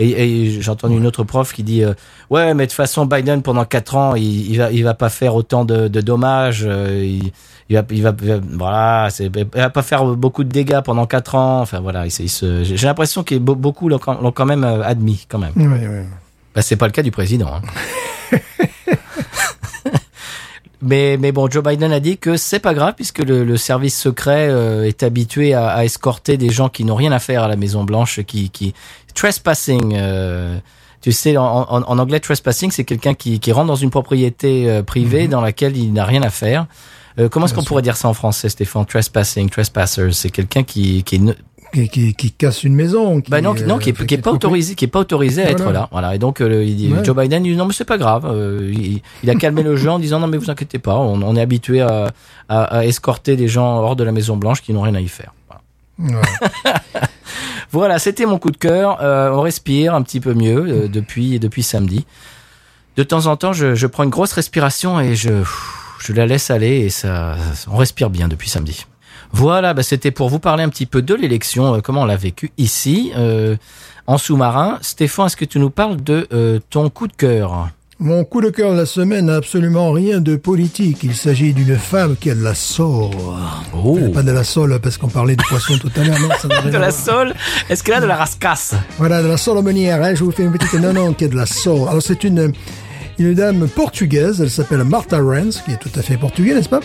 Et, 0.00 0.10
et 0.10 0.60
j'ai 0.60 0.70
entendu 0.70 0.96
une 0.96 1.06
autre 1.06 1.22
prof 1.22 1.52
qui 1.52 1.62
dit 1.62 1.84
euh, 1.84 1.94
ouais 2.28 2.52
mais 2.54 2.64
de 2.66 2.70
toute 2.70 2.76
façon 2.76 3.06
Biden 3.06 3.42
pendant 3.42 3.64
quatre 3.64 3.94
ans 3.94 4.16
il, 4.16 4.50
il 4.50 4.58
va 4.58 4.72
il 4.72 4.82
va 4.82 4.94
pas 4.94 5.08
faire 5.08 5.36
autant 5.36 5.64
de, 5.64 5.86
de 5.86 6.00
dommages 6.00 6.64
euh, 6.66 7.00
il, 7.04 7.30
il 7.70 7.76
va 7.76 7.82
il 7.90 8.02
va, 8.02 8.14
il 8.22 8.28
va- 8.28 8.40
voilà 8.52 9.08
c'est 9.10 9.26
il 9.34 9.46
va 9.54 9.70
pas 9.70 9.82
faire 9.82 10.04
beaucoup 10.04 10.44
de 10.44 10.50
dégâts 10.50 10.80
pendant 10.84 11.06
quatre 11.06 11.34
ans 11.34 11.60
enfin 11.62 11.80
voilà 11.80 12.04
il, 12.06 12.10
se- 12.10 12.22
il 12.22 12.28
se- 12.28 12.62
j'ai 12.64 12.86
l'impression 12.86 13.22
que 13.24 13.34
be- 13.36 13.54
beaucoup 13.56 13.88
l'ont 13.88 13.98
quand 13.98 14.44
même 14.46 14.64
euh, 14.64 14.82
admis 14.82 15.24
quand 15.28 15.38
même 15.38 15.52
Oui, 15.56 15.64
oui. 15.66 16.04
bah, 16.54 16.62
c'est 16.62 16.76
pas 16.76 16.86
le 16.86 16.92
cas 16.92 17.02
du 17.02 17.10
président. 17.10 17.50
hein. 17.54 17.62
mais, 20.82 21.16
mais 21.18 21.32
bon, 21.32 21.48
Joe 21.50 21.62
Biden 21.64 21.92
a 21.92 22.00
dit 22.00 22.18
que 22.18 22.36
c'est 22.36 22.58
pas 22.58 22.74
grave 22.74 22.94
puisque 22.94 23.20
le, 23.20 23.44
le 23.44 23.56
service 23.56 23.98
secret 23.98 24.48
euh, 24.50 24.84
est 24.86 25.02
habitué 25.02 25.54
à, 25.54 25.68
à 25.68 25.84
escorter 25.84 26.36
des 26.36 26.50
gens 26.50 26.68
qui 26.68 26.84
n'ont 26.84 26.94
rien 26.96 27.12
à 27.12 27.18
faire 27.18 27.42
à 27.44 27.48
la 27.48 27.56
Maison 27.56 27.84
Blanche, 27.84 28.20
qui, 28.22 28.50
qui 28.50 28.74
trespassing. 29.14 29.94
euh, 29.96 30.58
tu 31.00 31.12
sais, 31.12 31.36
en, 31.36 31.44
en, 31.44 31.82
en 31.82 31.98
anglais, 31.98 32.20
trespassing, 32.20 32.70
c'est 32.70 32.84
quelqu'un 32.84 33.14
qui, 33.14 33.38
qui 33.40 33.52
rentre 33.52 33.66
dans 33.68 33.74
une 33.76 33.90
propriété 33.90 34.68
euh, 34.70 34.82
privée 34.82 35.28
dans 35.28 35.40
laquelle 35.40 35.76
il 35.76 35.92
n'a 35.92 36.04
rien 36.04 36.22
à 36.22 36.30
faire. 36.30 36.66
Euh, 37.18 37.28
comment 37.28 37.46
est-ce 37.46 37.54
qu'on 37.54 37.62
pourrait 37.62 37.82
dire 37.82 37.96
ça 37.96 38.08
en 38.08 38.14
français, 38.14 38.48
Stéphane? 38.48 38.84
Trespassing, 38.86 39.48
trespassers, 39.48 40.12
c'est 40.14 40.30
quelqu'un 40.30 40.64
qui, 40.64 41.02
qui, 41.04 41.20
ne- 41.20 41.32
Qui, 41.72 41.88
qui, 41.88 42.14
qui 42.14 42.30
casse 42.32 42.64
une 42.64 42.74
maison. 42.74 43.20
Qui, 43.20 43.30
bah 43.30 43.40
non, 43.40 43.54
qui- 43.54 43.62
non, 43.64 43.76
euh, 43.76 43.78
qui 43.78 43.90
est, 43.90 44.06
qui 44.06 44.14
est 44.14 44.18
pas 44.18 44.32
autorisé, 44.32 44.74
qui 44.74 44.84
est 44.84 44.88
pas 44.88 45.00
autorisé 45.00 45.42
à 45.42 45.46
Voilà. 45.52 45.64
être 45.64 45.72
là. 45.72 45.88
Voilà. 45.92 46.14
Et 46.14 46.18
donc 46.18 46.40
euh, 46.40 46.64
il 46.64 46.76
dit, 46.76 46.92
Ouais. 46.92 47.04
Joe 47.04 47.16
Biden 47.16 47.44
il 47.46 47.52
dit 47.52 47.56
non 47.56 47.66
mais 47.66 47.72
c'est 47.72 47.84
pas 47.84 47.98
grave. 47.98 48.26
Euh, 48.26 48.70
il, 48.72 49.00
il 49.22 49.30
a 49.30 49.34
calmé 49.36 49.62
le 49.62 49.76
jeu 49.76 49.90
en 49.90 49.98
disant 49.98 50.18
non 50.20 50.26
mais 50.26 50.38
vous 50.38 50.50
inquiétez 50.50 50.78
pas, 50.78 50.96
on, 50.96 51.22
on 51.22 51.36
est 51.36 51.40
habitué 51.40 51.80
à, 51.80 52.10
à, 52.48 52.62
à 52.64 52.84
escorter 52.84 53.36
des 53.36 53.48
gens 53.48 53.78
hors 53.78 53.96
de 53.96 54.02
la 54.04 54.12
Maison 54.12 54.36
Blanche 54.36 54.60
qui 54.62 54.72
n'ont 54.72 54.82
rien 54.82 54.94
à 54.96 55.00
y 55.00 55.08
faire. 55.08 55.32
Voilà, 55.48 56.20
Ouais. 56.20 56.70
Voilà, 57.72 57.98
c'était 57.98 58.26
mon 58.26 58.38
coup 58.38 58.50
de 58.52 58.56
cœur. 58.56 58.98
Euh, 59.02 59.30
on 59.32 59.40
respire 59.40 59.94
un 59.94 60.02
petit 60.02 60.20
peu 60.20 60.34
mieux 60.34 60.64
euh, 60.68 60.88
depuis 60.88 61.38
depuis 61.40 61.62
samedi. 61.64 62.06
De 62.96 63.02
temps 63.02 63.26
en 63.26 63.36
temps, 63.36 63.52
je, 63.52 63.74
je 63.74 63.86
prends 63.88 64.04
une 64.04 64.10
grosse 64.10 64.32
respiration 64.32 65.00
et 65.00 65.16
je 65.16 65.42
je 65.98 66.12
la 66.12 66.26
laisse 66.26 66.50
aller 66.50 66.80
et 66.80 66.90
ça 66.90 67.36
on 67.70 67.76
respire 67.76 68.10
bien 68.10 68.28
depuis 68.28 68.48
samedi. 68.48 68.86
Voilà, 69.32 69.74
bah, 69.74 69.82
c'était 69.82 70.12
pour 70.12 70.28
vous 70.28 70.38
parler 70.38 70.62
un 70.62 70.68
petit 70.68 70.86
peu 70.86 71.02
de 71.02 71.12
l'élection, 71.12 71.74
euh, 71.74 71.80
comment 71.80 72.02
on 72.02 72.06
l'a 72.06 72.16
vécu 72.16 72.52
ici, 72.56 73.10
euh, 73.16 73.56
en 74.06 74.16
sous-marin. 74.16 74.78
Stéphane, 74.80 75.26
est-ce 75.26 75.36
que 75.36 75.44
tu 75.44 75.58
nous 75.58 75.70
parles 75.70 76.00
de 76.00 76.28
euh, 76.32 76.60
ton 76.70 76.88
coup 76.88 77.08
de 77.08 77.14
cœur? 77.14 77.68
Mon 77.98 78.24
coup 78.24 78.40
de 78.40 78.50
cœur 78.50 78.72
de 78.72 78.76
la 78.76 78.86
semaine 78.86 79.26
n'a 79.26 79.36
absolument 79.36 79.90
rien 79.90 80.20
de 80.20 80.36
politique. 80.36 80.98
Il 81.02 81.16
s'agit 81.16 81.52
d'une 81.52 81.76
femme 81.76 82.16
qui 82.16 82.30
a 82.30 82.36
de 82.36 82.44
la 82.44 82.54
soul. 82.54 83.10
Oh 83.72 83.98
Pas 84.12 84.22
de 84.22 84.30
la 84.30 84.44
sole, 84.44 84.78
parce 84.80 84.98
qu'on 84.98 85.08
parlait 85.08 85.34
de 85.34 85.42
poisson 85.42 85.78
tout 85.78 85.90
à 85.96 86.04
l'heure. 86.04 86.18
De 86.72 86.78
la 86.78 86.90
sole 86.92 87.34
Est-ce 87.68 87.82
qu'elle 87.82 87.94
a 87.94 88.00
de 88.00 88.06
la 88.06 88.16
rascasse? 88.16 88.74
Voilà, 88.98 89.22
de 89.22 89.28
la 89.28 89.36
solomonière. 89.36 90.02
Hein, 90.02 90.14
je 90.14 90.22
vous 90.22 90.32
fais 90.32 90.42
une 90.44 90.52
petite... 90.52 90.74
Non, 90.74 90.92
non, 90.92 91.12
qui 91.12 91.24
a 91.24 91.28
de 91.28 91.36
la 91.36 91.46
soul. 91.46 91.88
Alors, 91.88 92.02
c'est 92.02 92.24
une... 92.24 92.52
Une 93.18 93.34
dame 93.34 93.68
portugaise, 93.68 94.40
elle 94.40 94.50
s'appelle 94.50 94.82
Martha 94.82 95.18
Renz, 95.18 95.62
qui 95.64 95.70
est 95.70 95.76
tout 95.76 95.90
à 95.96 96.02
fait 96.02 96.16
portugaise, 96.16 96.56
n'est-ce 96.56 96.68
pas 96.68 96.80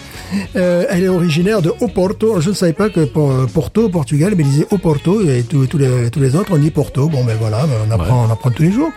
Euh, 0.56 0.86
Elle 0.90 1.04
est 1.04 1.08
originaire 1.10 1.62
de 1.62 1.74
Oporto. 1.82 2.40
Je 2.40 2.50
ne 2.50 2.56
savais 2.56 2.74
pas 2.74 2.90
que 2.90 3.00
euh, 3.00 3.46
Porto, 3.52 3.90
Portugal, 3.90 4.34
mais 4.38 4.44
ils 4.44 4.50
disaient 4.50 4.68
Oporto, 4.72 5.22
et 5.28 5.44
tous 5.44 5.78
les, 5.78 6.12
tous 6.12 6.20
les 6.20 6.36
autres, 6.36 6.52
on 6.54 6.58
dit 6.58 6.70
Porto. 6.70 7.08
Bon, 7.10 7.24
ben 7.24 7.36
voilà, 7.40 7.62
ben, 7.66 7.74
on, 7.88 7.92
apprend, 7.92 8.26
on 8.28 8.32
apprend 8.32 8.52
tous 8.52 8.64
les 8.64 8.72
jours. 8.72 8.92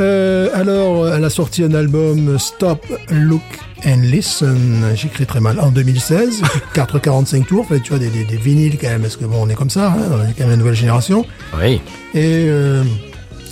Euh, 0.00 0.48
alors, 0.54 1.08
elle 1.08 1.24
a 1.24 1.30
sorti 1.30 1.62
un 1.62 1.72
album 1.74 2.38
Stop, 2.38 2.84
Look 3.10 3.42
and 3.86 4.00
Listen, 4.02 4.82
j'écris 4.94 5.24
très 5.26 5.40
mal, 5.40 5.58
en 5.60 5.70
2016, 5.70 6.42
4,45 6.74 7.44
tours, 7.46 7.66
fait, 7.66 7.80
tu 7.80 7.90
vois, 7.90 7.98
des, 7.98 8.08
des, 8.08 8.24
des 8.24 8.36
vinyles 8.36 8.76
quand 8.78 8.88
même, 8.88 9.00
parce 9.02 9.16
que 9.16 9.24
bon, 9.24 9.38
on 9.40 9.48
est 9.48 9.54
comme 9.54 9.70
ça, 9.70 9.88
hein, 9.88 9.96
on 10.12 10.28
est 10.28 10.32
quand 10.36 10.44
même 10.44 10.52
une 10.52 10.58
nouvelle 10.58 10.74
génération. 10.74 11.24
Oui. 11.58 11.80
Et 12.14 12.44
euh, 12.48 12.82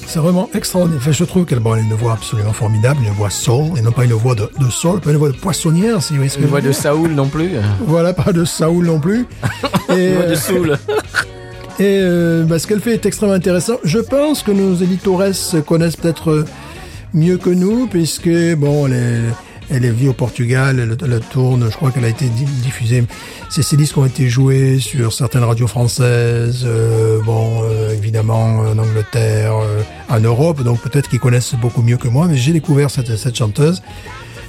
c'est 0.09 0.18
vraiment 0.18 0.48
extraordinaire. 0.55 1.01
Enfin, 1.02 1.12
je 1.12 1.24
trouve 1.24 1.44
qu'elle 1.44 1.60
bon, 1.60 1.72
a 1.72 1.78
une 1.78 1.93
voix 1.93 2.14
absolument 2.14 2.52
formidable, 2.52 3.01
une 3.05 3.12
voix 3.12 3.30
soul, 3.30 3.78
et 3.78 3.82
non 3.82 3.93
pas 3.93 4.05
une 4.05 4.14
voix 4.14 4.35
de, 4.35 4.51
de 4.59 4.70
soul, 4.70 5.01
pas 5.01 5.10
une 5.10 5.18
voix 5.18 5.28
de 5.28 5.36
poissonnière, 5.36 6.02
si 6.02 6.14
vous 6.14 6.16
voyez 6.16 6.30
ce 6.30 6.39
que 6.39 6.43
Une 6.43 6.48
voix 6.48 6.60
de. 6.62 6.72
Saoul 6.72 7.12
non 7.12 7.28
plus 7.28 7.51
Voilà, 7.80 8.14
pas 8.14 8.32
de 8.32 8.44
Saoul 8.44 8.86
non 8.86 8.98
plus. 9.01 9.26
et 9.90 10.09
Une 10.09 10.14
voix 10.14 10.26
de 10.26 10.32
euh, 10.32 10.36
Soul 10.36 10.78
et 11.78 11.98
euh, 12.01 12.44
bah, 12.44 12.59
ce 12.59 12.66
qu'elle 12.66 12.80
fait 12.80 12.94
est 12.94 13.06
extrêmement 13.06 13.35
intéressant. 13.35 13.74
Je 13.85 13.98
pense 13.98 14.43
que 14.43 14.51
nos 14.51 14.74
éditores 14.74 15.22
connaissent 15.66 15.97
peut-être 15.97 16.30
euh, 16.30 16.44
mieux 17.12 17.36
que 17.36 17.51
nous, 17.51 17.86
puisque 17.86 18.30
bon, 18.56 18.86
elle 18.86 18.93
est, 18.94 19.20
elle 19.70 19.84
est 19.84 19.90
vue 19.90 20.08
au 20.08 20.12
Portugal, 20.12 20.78
elle, 21.02 21.20
tourne, 21.30 21.68
je 21.70 21.76
crois 21.76 21.90
qu'elle 21.90 22.04
a 22.04 22.08
été 22.08 22.26
di- 22.26 22.44
diffusée. 22.44 23.04
Ces, 23.50 23.62
ces 23.62 23.76
disques 23.76 23.96
ont 23.98 24.06
été 24.06 24.28
joués 24.28 24.78
sur 24.78 25.12
certaines 25.12 25.44
radios 25.44 25.66
françaises, 25.66 26.62
euh, 26.64 27.20
bon, 27.22 27.62
euh, 27.64 27.92
évidemment 27.94 28.60
en 28.60 28.78
Angleterre, 28.78 29.52
euh, 29.56 29.82
en 30.08 30.20
Europe, 30.20 30.62
donc 30.62 30.80
peut-être 30.80 31.08
qu'ils 31.08 31.20
connaissent 31.20 31.54
beaucoup 31.60 31.82
mieux 31.82 31.96
que 31.98 32.08
moi, 32.08 32.26
mais 32.28 32.36
j'ai 32.36 32.52
découvert 32.52 32.90
cette, 32.90 33.16
cette 33.16 33.36
chanteuse. 33.36 33.82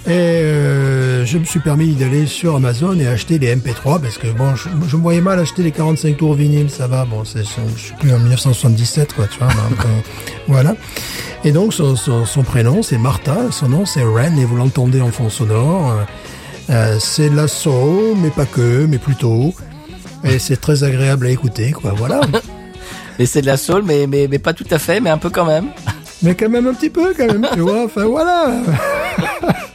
Et 0.08 0.12
euh, 0.12 1.26
je 1.26 1.38
me 1.38 1.44
suis 1.44 1.60
permis 1.60 1.94
d'aller 1.94 2.26
sur 2.26 2.56
Amazon 2.56 2.98
et 3.00 3.08
acheter 3.08 3.38
les 3.38 3.56
MP3 3.56 4.02
parce 4.02 4.18
que 4.18 4.28
bon, 4.28 4.56
je, 4.56 4.70
je 4.88 4.96
me 4.96 5.02
voyais 5.02 5.22
mal 5.22 5.40
acheter 5.40 5.62
les 5.62 5.72
45 5.72 6.18
tours 6.18 6.34
vinyle, 6.34 6.70
ça 6.70 6.88
va. 6.88 7.06
Bon, 7.06 7.26
c'est, 7.26 7.44
je 7.44 7.80
suis 7.80 7.94
plus 7.96 8.14
en 8.14 8.20
1977, 8.20 9.14
quoi, 9.14 9.28
tu 9.28 9.38
vois. 9.40 9.48
donc, 9.48 9.80
euh, 9.86 10.00
voilà. 10.48 10.76
Et 11.44 11.52
donc 11.52 11.74
son, 11.74 11.96
son, 11.96 12.26
son 12.26 12.44
prénom 12.44 12.82
c'est 12.82 12.98
Martha, 12.98 13.38
son 13.52 13.70
nom 13.70 13.86
c'est 13.86 14.04
Ren 14.04 14.38
et 14.38 14.46
vous 14.46 14.56
l'entendez 14.56 15.02
en 15.02 15.12
fond 15.12 15.30
sonore. 15.30 15.94
Euh, 16.70 16.98
c'est 17.00 17.30
de 17.30 17.36
la 17.36 17.48
soul, 17.48 18.16
mais 18.18 18.30
pas 18.30 18.46
que, 18.46 18.86
mais 18.86 18.98
plutôt. 19.00 19.54
Et 20.24 20.40
c'est 20.40 20.58
très 20.58 20.84
agréable 20.84 21.28
à 21.28 21.30
écouter, 21.30 21.72
quoi. 21.72 21.94
Voilà. 21.96 22.22
Mais 23.20 23.26
c'est 23.26 23.42
de 23.42 23.48
la 23.48 23.58
soul, 23.58 23.84
mais, 23.86 24.08
mais, 24.08 24.30
mais 24.30 24.40
pas 24.40 24.54
tout 24.54 24.66
à 24.72 24.80
fait, 24.80 25.02
mais 25.02 25.10
un 25.10 25.18
peu 25.18 25.30
quand 25.30 25.44
même. 25.44 25.66
Mais 26.24 26.36
quand 26.36 26.48
même 26.48 26.68
un 26.68 26.74
petit 26.74 26.90
peu, 26.90 27.14
quand 27.18 27.28
même, 27.28 27.46
tu 27.54 27.60
vois. 27.60 27.84
Enfin, 27.84 28.06
voilà. 28.06 28.62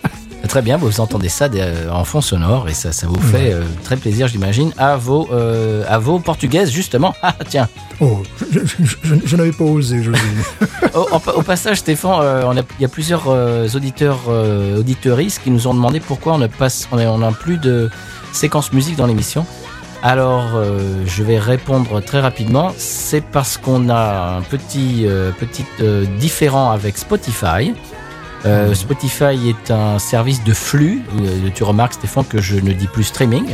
Très 0.55 0.62
bien, 0.62 0.76
vous 0.76 1.01
entendez 1.01 1.28
ça 1.28 1.48
euh, 1.52 1.90
en 1.90 2.05
fond 2.05 2.20
sonore 2.20 2.68
et 2.68 2.74
ça, 2.74 2.93
ça 2.93 3.09
vous 3.09 3.20
fait 3.20 3.52
euh, 3.52 3.64
très 3.82 3.97
plaisir, 3.97 4.28
j'imagine, 4.28 4.72
à 4.78 4.97
vos, 4.97 5.28
euh, 5.32 5.82
à 5.89 5.98
vos 5.98 6.20
portugaises, 6.20 6.70
justement. 6.70 7.12
Ah, 7.24 7.35
tiens. 7.48 7.68
Oh, 8.01 8.22
je, 8.52 8.60
je, 8.60 8.85
je- 8.85 8.97
je- 9.02 9.14
je 9.26 9.36
n'avais 9.36 9.51
pas 9.51 9.64
osé, 9.64 10.01
je. 10.05 10.12
Au, 10.97 11.09
au- 11.36 11.43
passage, 11.43 11.78
Stéphane, 11.78 12.20
euh, 12.22 12.55
il 12.78 12.82
y 12.82 12.85
a 12.85 12.89
plusieurs 12.89 13.26
auditeurs, 13.74 14.28
auditeuristes 14.78 15.40
qui 15.43 15.51
nous 15.51 15.66
ont 15.66 15.74
demandé 15.74 15.98
pourquoi 15.98 16.35
on 16.35 16.39
ne 16.39 16.47
passe, 16.47 16.86
on 16.93 16.98
a, 16.98 17.06
on 17.06 17.20
a 17.22 17.32
plus 17.32 17.59
de 17.59 17.90
séquences 18.32 18.72
musique 18.72 18.94
dans 18.94 19.06
l'émission. 19.06 19.44
Alors, 20.05 20.51
euh, 20.55 21.02
je 21.05 21.24
vais 21.24 21.40
répondre 21.40 22.01
très 22.01 22.20
rapidement. 22.20 22.72
C'est 22.78 23.24
parce 23.24 23.56
qu'on 23.56 23.89
a 23.89 24.36
un 24.36 24.43
petit, 24.43 25.05
euh, 25.05 25.32
petit 25.32 25.64
euh, 25.81 26.05
différent 26.20 26.70
avec 26.70 26.97
Spotify. 26.97 27.74
Euh, 28.46 28.74
Spotify 28.74 29.48
est 29.48 29.70
un 29.70 29.98
service 29.98 30.44
de 30.44 30.52
flux. 30.52 31.02
Euh, 31.18 31.48
tu 31.54 31.64
remarques, 31.64 31.94
Stéphane, 31.94 32.24
que 32.26 32.40
je 32.40 32.56
ne 32.56 32.72
dis 32.72 32.86
plus 32.86 33.04
streaming. 33.04 33.46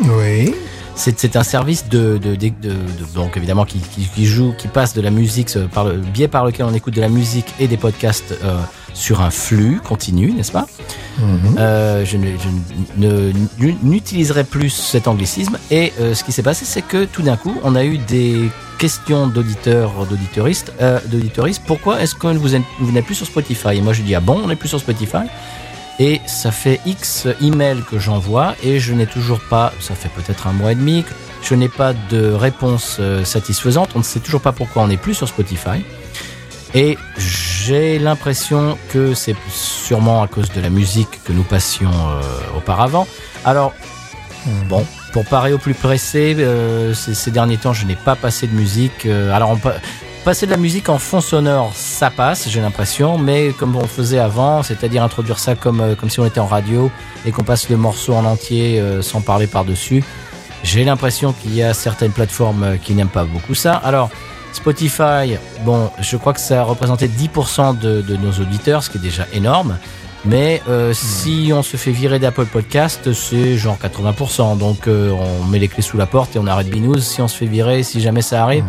Oui. 0.00 0.54
C'est 0.96 1.36
un 1.36 1.42
service 1.42 1.88
de, 1.88 2.18
de, 2.18 2.36
de, 2.36 2.48
de- 2.48 2.68
de- 2.70 3.14
donc 3.14 3.36
évidemment 3.36 3.64
qui, 3.64 3.78
qui, 3.80 4.02
qui 4.06 4.26
joue, 4.26 4.54
qui 4.56 4.68
passe 4.68 4.94
de 4.94 5.00
la 5.00 5.10
musique 5.10 5.56
euh, 5.56 5.66
par 5.66 5.84
le 5.86 5.94
biais 5.96 6.28
par 6.28 6.44
lequel 6.44 6.66
on 6.66 6.74
écoute 6.74 6.94
de 6.94 7.00
la 7.00 7.08
musique 7.08 7.46
et 7.58 7.66
des 7.66 7.76
podcasts 7.76 8.32
euh, 8.44 8.56
sur 8.94 9.20
un 9.20 9.30
flux 9.30 9.80
continu, 9.82 10.30
n'est-ce 10.32 10.52
pas? 10.52 10.66
Mhm. 11.18 11.56
Euh, 11.58 12.04
Je 12.04 12.16
ne- 12.16 12.26
je 12.38 12.48
ne- 12.96 13.32
ne- 13.32 13.74
n'utiliserai 13.82 14.44
plus 14.44 14.70
cet 14.70 15.08
anglicisme. 15.08 15.58
Et 15.70 15.92
euh, 16.00 16.14
ce 16.14 16.22
qui 16.22 16.30
s'est 16.30 16.42
passé, 16.44 16.64
c'est 16.64 16.82
que 16.82 17.04
tout 17.06 17.22
d'un 17.22 17.36
coup, 17.36 17.56
on 17.64 17.74
a 17.74 17.84
eu 17.84 17.98
des 17.98 18.48
questions 18.78 19.26
d'auditeurs, 19.26 19.90
d'auditeuristes, 20.08 20.72
d'auditeuristes. 21.06 21.62
Pourquoi 21.66 22.00
est-ce 22.02 22.14
que 22.14 22.26
vous 22.28 22.92
n'êtes 22.92 23.04
plus 23.04 23.14
sur 23.16 23.26
Spotify? 23.26 23.76
Et 23.76 23.80
moi, 23.80 23.92
je 23.92 24.02
dis 24.02 24.14
ah 24.14 24.20
bon, 24.20 24.40
on 24.44 24.48
n'est 24.48 24.56
plus 24.56 24.68
sur 24.68 24.78
Spotify? 24.80 25.26
Et 26.00 26.20
ça 26.26 26.50
fait 26.50 26.80
X 26.86 27.28
emails 27.40 27.82
que 27.88 27.98
j'envoie 28.00 28.54
et 28.64 28.80
je 28.80 28.92
n'ai 28.94 29.06
toujours 29.06 29.40
pas, 29.48 29.72
ça 29.80 29.94
fait 29.94 30.08
peut-être 30.08 30.46
un 30.48 30.52
mois 30.52 30.72
et 30.72 30.74
demi, 30.74 31.04
je 31.42 31.54
n'ai 31.54 31.68
pas 31.68 31.92
de 32.10 32.32
réponse 32.32 32.96
euh, 32.98 33.24
satisfaisante. 33.24 33.90
On 33.94 33.98
ne 34.00 34.04
sait 34.04 34.18
toujours 34.20 34.40
pas 34.40 34.52
pourquoi 34.52 34.82
on 34.82 34.88
n'est 34.88 34.96
plus 34.96 35.14
sur 35.14 35.28
Spotify. 35.28 35.84
Et 36.74 36.98
j'ai 37.16 38.00
l'impression 38.00 38.76
que 38.92 39.14
c'est 39.14 39.36
sûrement 39.48 40.22
à 40.22 40.26
cause 40.26 40.50
de 40.50 40.60
la 40.60 40.70
musique 40.70 41.22
que 41.24 41.32
nous 41.32 41.44
passions 41.44 41.92
euh, 41.92 42.22
auparavant. 42.56 43.06
Alors, 43.44 43.72
bon, 44.68 44.84
pour 45.12 45.24
parer 45.24 45.52
au 45.52 45.58
plus 45.58 45.74
pressé, 45.74 46.34
euh, 46.38 46.92
ces, 46.92 47.14
ces 47.14 47.30
derniers 47.30 47.58
temps, 47.58 47.72
je 47.72 47.86
n'ai 47.86 47.94
pas 47.94 48.16
passé 48.16 48.48
de 48.48 48.54
musique. 48.54 49.06
euh, 49.06 49.32
alors, 49.32 49.50
on 49.50 49.56
pa- 49.56 49.76
passer 50.24 50.46
de 50.46 50.52
la 50.52 50.56
musique 50.56 50.88
en 50.88 50.98
fond 50.98 51.20
sonore, 51.20 51.72
ça 51.74 52.08
passe, 52.08 52.48
j'ai 52.48 52.62
l'impression, 52.62 53.18
mais 53.18 53.50
comme 53.52 53.76
on 53.76 53.86
faisait 53.86 54.18
avant, 54.18 54.62
c'est-à-dire 54.62 55.02
introduire 55.02 55.38
ça 55.38 55.54
comme, 55.54 55.82
euh, 55.82 55.94
comme 55.94 56.08
si 56.08 56.18
on 56.18 56.24
était 56.24 56.40
en 56.40 56.46
radio 56.46 56.90
et 57.26 57.30
qu'on 57.30 57.44
passe 57.44 57.68
le 57.68 57.76
morceau 57.76 58.14
en 58.14 58.24
entier 58.24 58.80
euh, 58.80 59.02
sans 59.02 59.20
parler 59.20 59.46
par-dessus, 59.46 60.02
j'ai 60.62 60.82
l'impression 60.84 61.34
qu'il 61.34 61.54
y 61.54 61.62
a 61.62 61.74
certaines 61.74 62.12
plateformes 62.12 62.62
euh, 62.62 62.76
qui 62.78 62.94
n'aiment 62.94 63.08
pas 63.08 63.24
beaucoup 63.24 63.54
ça. 63.54 63.74
Alors, 63.74 64.08
Spotify, 64.54 65.36
bon, 65.62 65.90
je 66.00 66.16
crois 66.16 66.32
que 66.32 66.40
ça 66.40 66.60
a 66.60 66.64
représenté 66.64 67.06
10% 67.06 67.78
de, 67.78 68.00
de 68.00 68.16
nos 68.16 68.32
auditeurs, 68.32 68.82
ce 68.82 68.88
qui 68.88 68.96
est 68.96 69.02
déjà 69.02 69.26
énorme. 69.34 69.76
Mais 70.24 70.62
si 70.94 71.50
on 71.52 71.62
se 71.62 71.76
fait 71.76 71.90
virer 71.90 72.18
d'Apple 72.18 72.46
Podcast, 72.46 73.12
c'est 73.12 73.58
genre 73.58 73.76
80%. 73.76 74.56
Donc 74.56 74.86
on 74.86 75.44
met 75.44 75.58
les 75.58 75.68
clés 75.68 75.82
sous 75.82 75.98
la 75.98 76.06
porte 76.06 76.34
et 76.34 76.38
on 76.38 76.46
arrête 76.46 76.70
Binous 76.70 77.00
si 77.00 77.20
on 77.20 77.28
se 77.28 77.36
fait 77.36 77.44
virer, 77.44 77.82
si 77.82 78.00
jamais 78.00 78.22
ça 78.22 78.42
arrive, 78.42 78.64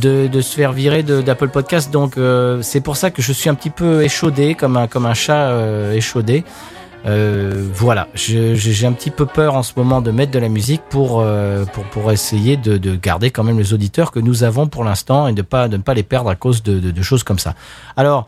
de, 0.00 0.26
de 0.28 0.40
se 0.40 0.54
faire 0.54 0.72
virer 0.72 1.02
d'Apple 1.02 1.48
Podcast. 1.48 1.90
Donc 1.90 2.16
euh, 2.16 2.62
c'est 2.62 2.80
pour 2.80 2.96
ça 2.96 3.10
que 3.10 3.22
je 3.22 3.32
suis 3.32 3.48
un 3.48 3.54
petit 3.54 3.70
peu 3.70 4.02
échaudé, 4.02 4.54
comme 4.54 4.76
un, 4.76 4.86
comme 4.86 5.06
un 5.06 5.14
chat 5.14 5.48
euh, 5.48 5.92
échaudé. 5.94 6.44
Euh, 7.06 7.68
voilà, 7.74 8.08
j'ai 8.14 8.86
un 8.86 8.92
petit 8.94 9.10
peu 9.10 9.26
peur 9.26 9.56
en 9.56 9.62
ce 9.62 9.74
moment 9.76 10.00
de 10.00 10.10
mettre 10.10 10.32
de 10.32 10.38
la 10.38 10.48
musique 10.48 10.80
pour 10.88 11.20
euh, 11.20 11.66
pour 11.66 11.84
pour 11.84 12.10
essayer 12.12 12.56
de, 12.56 12.78
de 12.78 12.96
garder 12.96 13.30
quand 13.30 13.44
même 13.44 13.58
les 13.58 13.74
auditeurs 13.74 14.10
que 14.10 14.20
nous 14.20 14.42
avons 14.42 14.68
pour 14.68 14.84
l'instant 14.84 15.28
et 15.28 15.34
de 15.34 15.42
pas 15.42 15.68
de 15.68 15.76
ne 15.76 15.82
pas 15.82 15.92
les 15.92 16.02
perdre 16.02 16.30
à 16.30 16.34
cause 16.34 16.62
de, 16.62 16.80
de, 16.80 16.90
de 16.90 17.02
choses 17.02 17.22
comme 17.22 17.38
ça. 17.38 17.54
Alors 17.96 18.26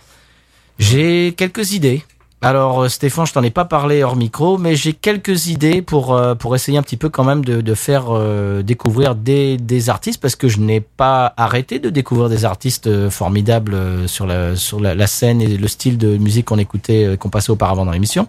j'ai 0.78 1.32
quelques 1.38 1.72
idées. 1.72 2.05
Alors 2.47 2.85
euh, 2.85 2.89
Stéphane, 2.89 3.27
je 3.27 3.32
t'en 3.32 3.43
ai 3.43 3.51
pas 3.51 3.64
parlé 3.64 4.05
hors 4.05 4.14
micro, 4.14 4.56
mais 4.56 4.77
j'ai 4.77 4.93
quelques 4.93 5.48
idées 5.48 5.82
pour 5.82 6.14
euh, 6.14 6.36
pour 6.36 6.55
essayer 6.55 6.78
un 6.78 6.82
petit 6.85 6.97
peu 6.97 7.09
quand 7.09 7.24
même 7.24 7.44
de, 7.44 7.60
de 7.60 7.74
faire 7.74 8.05
euh, 8.10 8.62
découvrir 8.62 9.16
des, 9.16 9.56
des 9.56 9.90
artistes 9.90 10.20
parce 10.20 10.36
que 10.36 10.47
je 10.47 10.60
n'ai 10.60 10.81
pas 10.81 11.35
arrêté 11.36 11.81
de 11.81 11.90
découvrir 11.90 12.28
des 12.28 12.44
artistes 12.44 13.09
formidables 13.09 14.09
sur 14.09 14.28
la 14.28 14.55
sur 14.55 14.81
scène 15.09 15.43
et 15.43 15.56
le 15.59 15.66
style 15.66 15.98
de 15.98 16.16
musique 16.18 16.47
qu'on 16.47 16.59
écoutait 16.59 17.16
qu'on 17.18 17.31
passait 17.31 17.51
auparavant 17.51 17.85
dans 17.85 17.90
l'émission. 17.90 18.28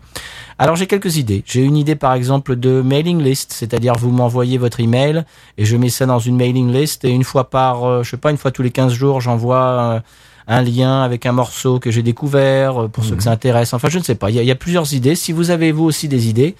Alors 0.57 0.75
j'ai 0.75 0.87
quelques 0.87 1.17
idées. 1.17 1.43
J'ai 1.45 1.61
une 1.61 1.77
idée 1.77 1.95
par 1.95 2.13
exemple 2.13 2.55
de 2.55 2.81
mailing 2.81 3.21
list, 3.21 3.53
c'est-à-dire 3.53 3.93
vous 3.99 4.09
m'envoyez 4.09 4.57
votre 4.57 4.79
email 4.79 5.25
et 5.59 5.65
je 5.65 5.77
mets 5.77 5.89
ça 5.89 6.07
dans 6.07 6.17
une 6.17 6.37
mailing 6.37 6.73
list 6.73 7.05
et 7.05 7.11
une 7.11 7.23
fois 7.23 7.51
par 7.51 8.03
je 8.03 8.09
sais 8.09 8.17
pas 8.17 8.31
une 8.31 8.37
fois 8.37 8.49
tous 8.49 8.63
les 8.63 8.71
15 8.71 8.93
jours, 8.93 9.21
j'envoie 9.21 10.01
un 10.47 10.61
lien 10.61 11.01
avec 11.01 11.25
un 11.25 11.33
morceau 11.33 11.79
que 11.79 11.91
j'ai 11.91 12.03
découvert 12.03 12.83
euh, 12.83 12.87
pour 12.87 13.03
ceux 13.03 13.15
que 13.15 13.23
ça 13.23 13.31
intéresse. 13.31 13.73
Enfin, 13.73 13.89
je 13.89 13.99
ne 13.99 14.03
sais 14.03 14.15
pas. 14.15 14.29
Il 14.29 14.37
y 14.37 14.45
y 14.45 14.51
a 14.51 14.55
plusieurs 14.55 14.93
idées. 14.93 15.15
Si 15.15 15.31
vous 15.31 15.51
avez 15.51 15.71
vous 15.71 15.83
aussi 15.83 16.07
des 16.07 16.29
idées, 16.29 16.55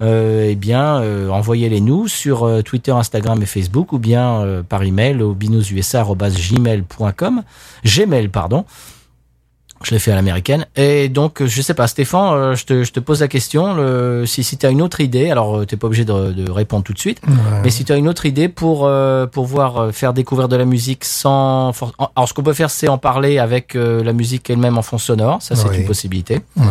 euh, 0.00 0.46
eh 0.50 0.54
bien, 0.54 1.02
euh, 1.02 1.28
envoyez-les 1.28 1.80
nous 1.80 2.06
sur 2.08 2.44
euh, 2.44 2.62
Twitter, 2.62 2.92
Instagram 2.92 3.42
et 3.42 3.46
Facebook 3.46 3.92
ou 3.92 3.98
bien 3.98 4.42
euh, 4.42 4.62
par 4.62 4.84
email 4.84 5.20
au 5.22 5.34
binoususa@gmail.com, 5.34 7.42
Gmail, 7.84 8.28
pardon. 8.28 8.64
Je 9.84 9.92
l'ai 9.92 9.98
fait 10.00 10.10
à 10.10 10.14
l'américaine. 10.16 10.66
Et 10.76 11.08
donc, 11.08 11.40
euh, 11.40 11.46
je 11.46 11.62
sais 11.62 11.74
pas, 11.74 11.86
Stéphane, 11.86 12.32
euh, 12.34 12.54
je, 12.56 12.64
te, 12.64 12.82
je 12.84 12.92
te 12.92 13.00
pose 13.00 13.20
la 13.20 13.28
question. 13.28 13.74
Le, 13.74 14.24
si 14.26 14.42
si 14.42 14.56
tu 14.58 14.66
as 14.66 14.70
une 14.70 14.82
autre 14.82 15.00
idée, 15.00 15.30
alors 15.30 15.64
tu 15.66 15.74
n'es 15.74 15.78
pas 15.78 15.86
obligé 15.86 16.04
de, 16.04 16.32
de 16.32 16.50
répondre 16.50 16.82
tout 16.84 16.92
de 16.92 16.98
suite, 16.98 17.20
mais 17.62 17.70
si 17.70 17.84
tu 17.84 17.92
as 17.92 17.96
une 17.96 18.08
autre 18.08 18.26
idée 18.26 18.48
pour 18.48 18.86
euh, 18.86 19.26
pouvoir 19.26 19.76
euh, 19.78 19.92
faire 19.92 20.12
découvrir 20.12 20.48
de 20.48 20.56
la 20.56 20.64
musique 20.64 21.04
sans... 21.04 21.72
for- 21.72 21.92
Alors, 22.16 22.28
ce 22.28 22.34
qu'on 22.34 22.42
peut 22.42 22.52
faire, 22.54 22.70
c'est 22.70 22.88
en 22.88 22.98
parler 22.98 23.38
avec 23.38 23.76
euh, 23.76 24.02
la 24.02 24.12
musique 24.12 24.50
elle-même 24.50 24.78
en 24.78 24.82
fond 24.82 24.98
sonore. 24.98 25.40
Ça, 25.42 25.54
c'est 25.54 25.68
une 25.80 25.86
possibilité. 25.86 26.40
Ouais, 26.56 26.64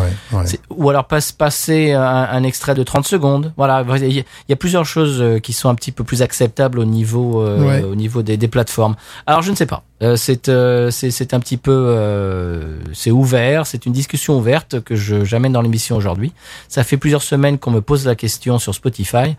Ou 0.70 0.90
alors 0.90 1.06
passe, 1.06 1.32
passer 1.32 1.94
un, 1.94 2.02
un 2.04 2.44
extrait 2.44 2.76
de 2.76 2.84
30 2.84 3.08
secondes. 3.08 3.54
Voilà, 3.58 3.86
il 3.96 4.14
y, 4.14 4.20
a- 4.20 4.24
il 4.24 4.50
y 4.50 4.54
a 4.54 4.58
plusieurs 4.58 4.86
choses 4.86 5.22
euh, 5.22 5.40
qui 5.40 5.54
sont 5.54 5.70
un 5.70 5.76
petit 5.76 5.92
peu 5.92 6.04
plus 6.04 6.22
acceptables 6.22 6.80
au 6.80 6.86
niveau, 6.86 7.42
euh, 7.42 7.84
au 7.92 7.96
niveau 7.96 8.22
des, 8.22 8.36
des 8.38 8.48
plateformes. 8.48 8.96
Alors 9.26 9.42
je 9.42 9.52
ne 9.52 9.56
sais 9.56 9.66
pas. 9.66 9.84
Euh, 10.04 10.16
c'est 10.16 10.48
euh, 10.48 10.92
c'est 10.92 11.34
un 11.34 11.40
petit 11.40 11.58
peu 11.58 11.72
euh, 11.74 12.78
c'est 12.94 13.10
ouvert, 13.10 13.66
c'est 13.66 13.88
une 13.88 13.94
discussion 13.94 14.38
ouverte 14.38 14.80
que 14.82 14.96
je 14.96 15.26
j'amène 15.26 15.54
dans 15.54 15.62
l'émission 15.64 15.96
aujourd'hui. 15.96 16.34
Ça 16.68 16.84
fait 16.84 16.98
plusieurs 16.98 17.24
semaines 17.24 17.58
qu'on 17.58 17.72
me 17.72 17.82
pose 17.82 18.06
la 18.06 18.16
question 18.16 18.60
sur 18.60 18.76
Spotify 18.76 19.36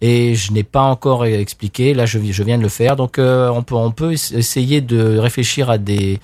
et 0.00 0.34
je 0.34 0.52
n'ai 0.52 0.64
pas 0.64 0.82
encore 0.82 1.24
expliqué. 1.26 1.94
Là, 1.94 2.06
je, 2.06 2.18
vi- 2.18 2.32
je 2.32 2.42
viens 2.42 2.58
de 2.58 2.62
le 2.62 2.68
faire. 2.70 2.96
Donc, 2.96 3.18
euh, 3.20 3.48
on 3.50 3.62
peut 3.62 3.76
on 3.76 3.92
peut 3.92 4.12
ess- 4.12 4.32
essayer 4.36 4.80
de 4.80 5.16
réfléchir 5.18 5.70
à 5.70 5.78
des 5.78 6.18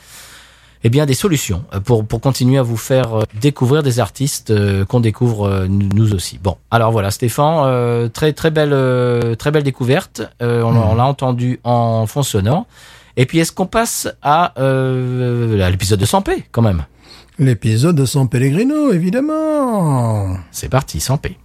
eh 0.82 0.88
bien 0.90 1.06
des 1.06 1.14
solutions 1.14 1.62
pour 1.84 2.04
pour 2.04 2.20
continuer 2.20 2.58
à 2.58 2.62
vous 2.62 2.76
faire 2.76 3.14
euh, 3.14 3.22
découvrir 3.40 3.84
des 3.84 4.00
artistes 4.00 4.50
euh, 4.50 4.84
qu'on 4.84 4.98
découvre 5.00 5.66
nous 5.68 6.12
aussi. 6.12 6.40
Bon, 6.42 6.56
alors 6.72 6.90
voilà, 6.90 7.12
Stéphane, 7.12 7.62
euh, 7.66 8.08
très 8.08 8.32
très 8.32 8.50
belle 8.50 8.72
euh, 8.72 9.36
très 9.36 9.52
belle 9.52 9.62
découverte. 9.64 10.22
Euh, 10.42 10.62
on, 10.62 10.74
on 10.76 10.94
l'a 10.96 11.06
entendu 11.06 11.60
en 11.62 12.06
fond 12.06 12.24
sonore. 12.24 12.66
Et 13.16 13.26
puis 13.26 13.38
est-ce 13.38 13.52
qu'on 13.52 13.66
passe 13.66 14.08
à, 14.22 14.52
euh, 14.60 15.60
à 15.60 15.70
l'épisode 15.70 16.00
de 16.00 16.04
100 16.04 16.22
p 16.22 16.44
quand 16.52 16.62
même? 16.62 16.84
L'épisode 17.38 17.96
de 17.96 18.06
San 18.06 18.28
Pellegrino, 18.28 18.92
évidemment. 18.92 20.36
C'est 20.50 20.68
parti, 20.70 21.00
100 21.00 21.18
p 21.18 21.38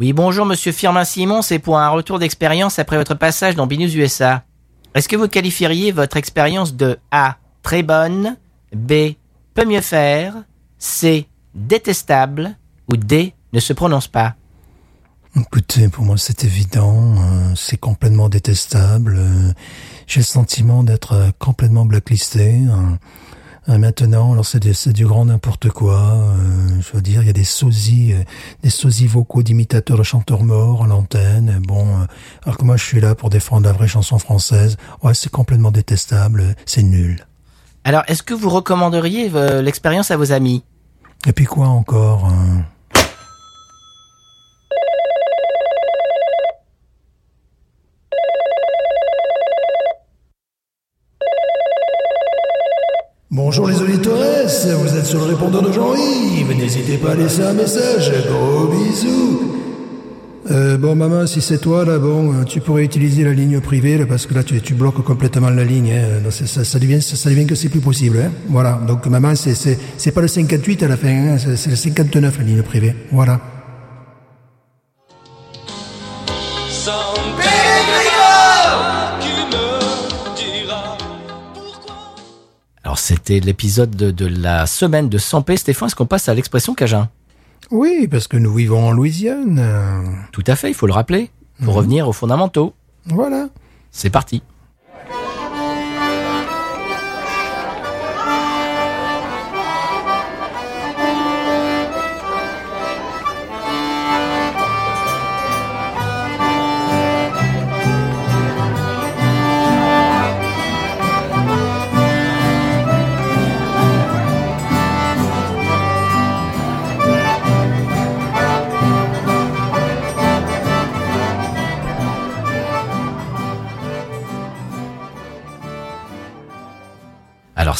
Oui, 0.00 0.12
bonjour 0.12 0.46
Monsieur 0.46 0.70
Firmin 0.72 1.04
Simon, 1.04 1.42
c'est 1.42 1.58
pour 1.58 1.78
un 1.78 1.88
retour 1.88 2.18
d'expérience 2.18 2.78
après 2.78 2.96
votre 2.96 3.14
passage 3.14 3.56
dans 3.56 3.66
Binus 3.66 3.94
USA. 3.94 4.44
Est-ce 4.94 5.08
que 5.08 5.16
vous 5.16 5.28
qualifieriez 5.28 5.90
votre 5.92 6.16
expérience 6.16 6.74
de 6.74 6.98
A. 7.10 7.36
Très 7.62 7.82
bonne, 7.82 8.36
B. 8.74 8.92
Peut 9.54 9.64
mieux 9.66 9.80
faire, 9.80 10.34
C. 10.78 11.26
Détestable 11.54 12.56
ou 12.90 12.96
D. 12.96 13.34
Ne 13.52 13.60
se 13.60 13.72
prononce 13.72 14.06
pas? 14.06 14.34
Écoutez, 15.36 15.88
pour 15.88 16.04
moi 16.04 16.16
c'est 16.16 16.44
évident, 16.44 17.16
euh, 17.18 17.52
c'est 17.56 17.76
complètement 17.76 18.28
détestable. 18.28 19.16
euh, 19.18 19.52
J'ai 20.06 20.20
le 20.20 20.24
sentiment 20.24 20.82
d'être 20.84 21.12
euh, 21.12 21.30
complètement 21.38 21.84
blacklisté. 21.84 22.60
euh, 22.68 22.96
maintenant, 23.76 24.32
alors 24.32 24.46
c'est 24.46 24.92
du 24.92 25.06
grand 25.06 25.26
n'importe 25.26 25.68
quoi. 25.68 26.00
euh, 26.00 26.80
je 26.80 26.96
veux 26.96 27.02
dire, 27.02 27.20
il 27.20 27.26
y 27.26 27.30
a 27.30 27.34
des 27.34 27.44
sosies, 27.44 28.14
euh, 28.14 28.22
des 28.62 28.70
sosies 28.70 29.06
vocaux 29.06 29.42
d'imitateurs 29.42 29.98
de 29.98 30.02
chanteurs 30.02 30.42
morts 30.42 30.84
à 30.84 30.86
l'antenne. 30.86 31.50
euh, 31.56 31.60
Bon, 31.60 31.86
euh, 31.86 32.06
alors 32.44 32.56
que 32.56 32.64
moi 32.64 32.78
je 32.78 32.84
suis 32.84 33.00
là 33.00 33.14
pour 33.14 33.28
défendre 33.28 33.66
la 33.66 33.72
vraie 33.72 33.88
chanson 33.88 34.18
française. 34.18 34.78
Ouais, 35.02 35.12
c'est 35.12 35.30
complètement 35.30 35.70
détestable, 35.70 36.40
euh, 36.40 36.52
c'est 36.64 36.82
nul. 36.82 37.26
Alors, 37.84 38.04
est-ce 38.08 38.22
que 38.22 38.34
vous 38.34 38.48
recommanderiez 38.48 39.30
euh, 39.34 39.60
l'expérience 39.60 40.10
à 40.10 40.16
vos 40.16 40.32
amis? 40.32 40.64
Et 41.26 41.32
puis 41.32 41.44
quoi 41.44 41.68
encore 41.68 42.24
hein? 42.26 42.64
Bonjour 53.30 53.68
les 53.68 53.78
auditeurs, 53.78 54.46
vous 54.46 54.96
êtes 54.96 55.04
sur 55.04 55.18
le 55.18 55.26
répondeur 55.26 55.60
de 55.60 55.70
Jean-Yves. 55.70 56.56
N'hésitez 56.56 56.96
pas 56.96 57.10
à 57.10 57.14
laisser 57.14 57.42
un 57.42 57.52
message. 57.52 58.10
Gros 58.26 58.68
bisous. 58.68 59.54
Euh, 60.50 60.78
bon 60.78 60.94
maman, 60.94 61.26
si 61.26 61.42
c'est 61.42 61.58
toi 61.58 61.84
là, 61.84 61.98
bon, 61.98 62.44
tu 62.44 62.62
pourrais 62.62 62.84
utiliser 62.84 63.24
la 63.24 63.34
ligne 63.34 63.60
privée 63.60 63.98
là, 63.98 64.06
parce 64.06 64.24
que 64.24 64.32
là 64.32 64.42
tu, 64.42 64.72
bloques 64.72 65.04
complètement 65.04 65.50
la 65.50 65.62
ligne. 65.62 65.92
Hein. 65.92 66.30
Ça, 66.30 66.78
devient 66.78 67.02
ça, 67.02 67.28
devient 67.28 67.46
que 67.46 67.54
c'est 67.54 67.68
plus 67.68 67.80
possible. 67.80 68.18
Hein. 68.18 68.30
Voilà. 68.48 68.80
Donc 68.88 69.06
maman, 69.06 69.34
c'est 69.34 70.10
pas 70.12 70.22
le 70.22 70.28
58 70.28 70.84
à 70.84 70.88
la 70.88 70.96
fin, 70.96 71.08
hein, 71.08 71.36
c'est 71.36 71.68
le 71.68 71.76
59 71.76 72.38
la 72.38 72.44
ligne 72.44 72.62
privée. 72.62 72.94
Voilà. 73.12 73.57
C'était 83.28 83.44
l'épisode 83.44 83.90
de, 83.90 84.10
de 84.10 84.24
la 84.24 84.64
semaine 84.64 85.10
de 85.10 85.18
Sampé. 85.18 85.58
Stéphane, 85.58 85.88
est-ce 85.88 85.94
qu'on 85.94 86.06
passe 86.06 86.30
à 86.30 86.34
l'expression 86.34 86.74
Cajun? 86.74 87.10
Oui, 87.70 88.08
parce 88.10 88.26
que 88.26 88.38
nous 88.38 88.54
vivons 88.54 88.88
en 88.88 88.90
Louisiane. 88.90 90.26
Tout 90.32 90.44
à 90.46 90.56
fait, 90.56 90.70
il 90.70 90.74
faut 90.74 90.86
le 90.86 90.94
rappeler. 90.94 91.30
Il 91.60 91.66
faut 91.66 91.72
revenir 91.72 92.08
aux 92.08 92.14
fondamentaux. 92.14 92.72
Voilà. 93.04 93.48
C'est 93.90 94.08
parti. 94.08 94.42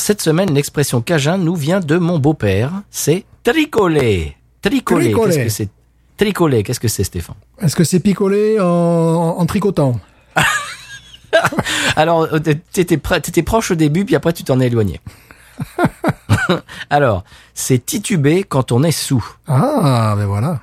Cette 0.08 0.22
semaine, 0.22 0.54
l'expression 0.54 1.02
Cajun 1.02 1.36
nous 1.36 1.54
vient 1.54 1.80
de 1.80 1.98
mon 1.98 2.18
beau-père. 2.18 2.72
C'est 2.90 3.26
tricoler. 3.44 4.38
Tricoler. 4.62 5.12
Qu'est-ce 5.12 5.38
que 5.38 5.48
c'est 5.50 5.68
Tricoler, 6.16 6.62
qu'est-ce 6.62 6.80
que 6.80 6.88
c'est, 6.88 7.04
Stéphane 7.04 7.36
Est-ce 7.60 7.76
que 7.76 7.84
c'est 7.84 8.00
picolé 8.00 8.58
en, 8.58 8.64
en 8.64 9.44
tricotant 9.44 10.00
Alors, 11.96 12.22
euh, 12.32 12.38
t'étais 12.38 12.96
t'étais 12.96 13.42
proche 13.42 13.70
au 13.70 13.74
début, 13.74 14.06
puis 14.06 14.16
après 14.16 14.32
tu 14.32 14.44
t'en 14.44 14.60
es 14.60 14.68
éloigné. 14.68 14.98
Alors, 16.90 17.22
c'est 17.52 17.84
tituber 17.84 18.44
quand 18.44 18.72
on 18.72 18.84
est 18.84 18.92
sous. 18.92 19.22
Ah, 19.46 20.14
ben 20.16 20.24
voilà. 20.24 20.60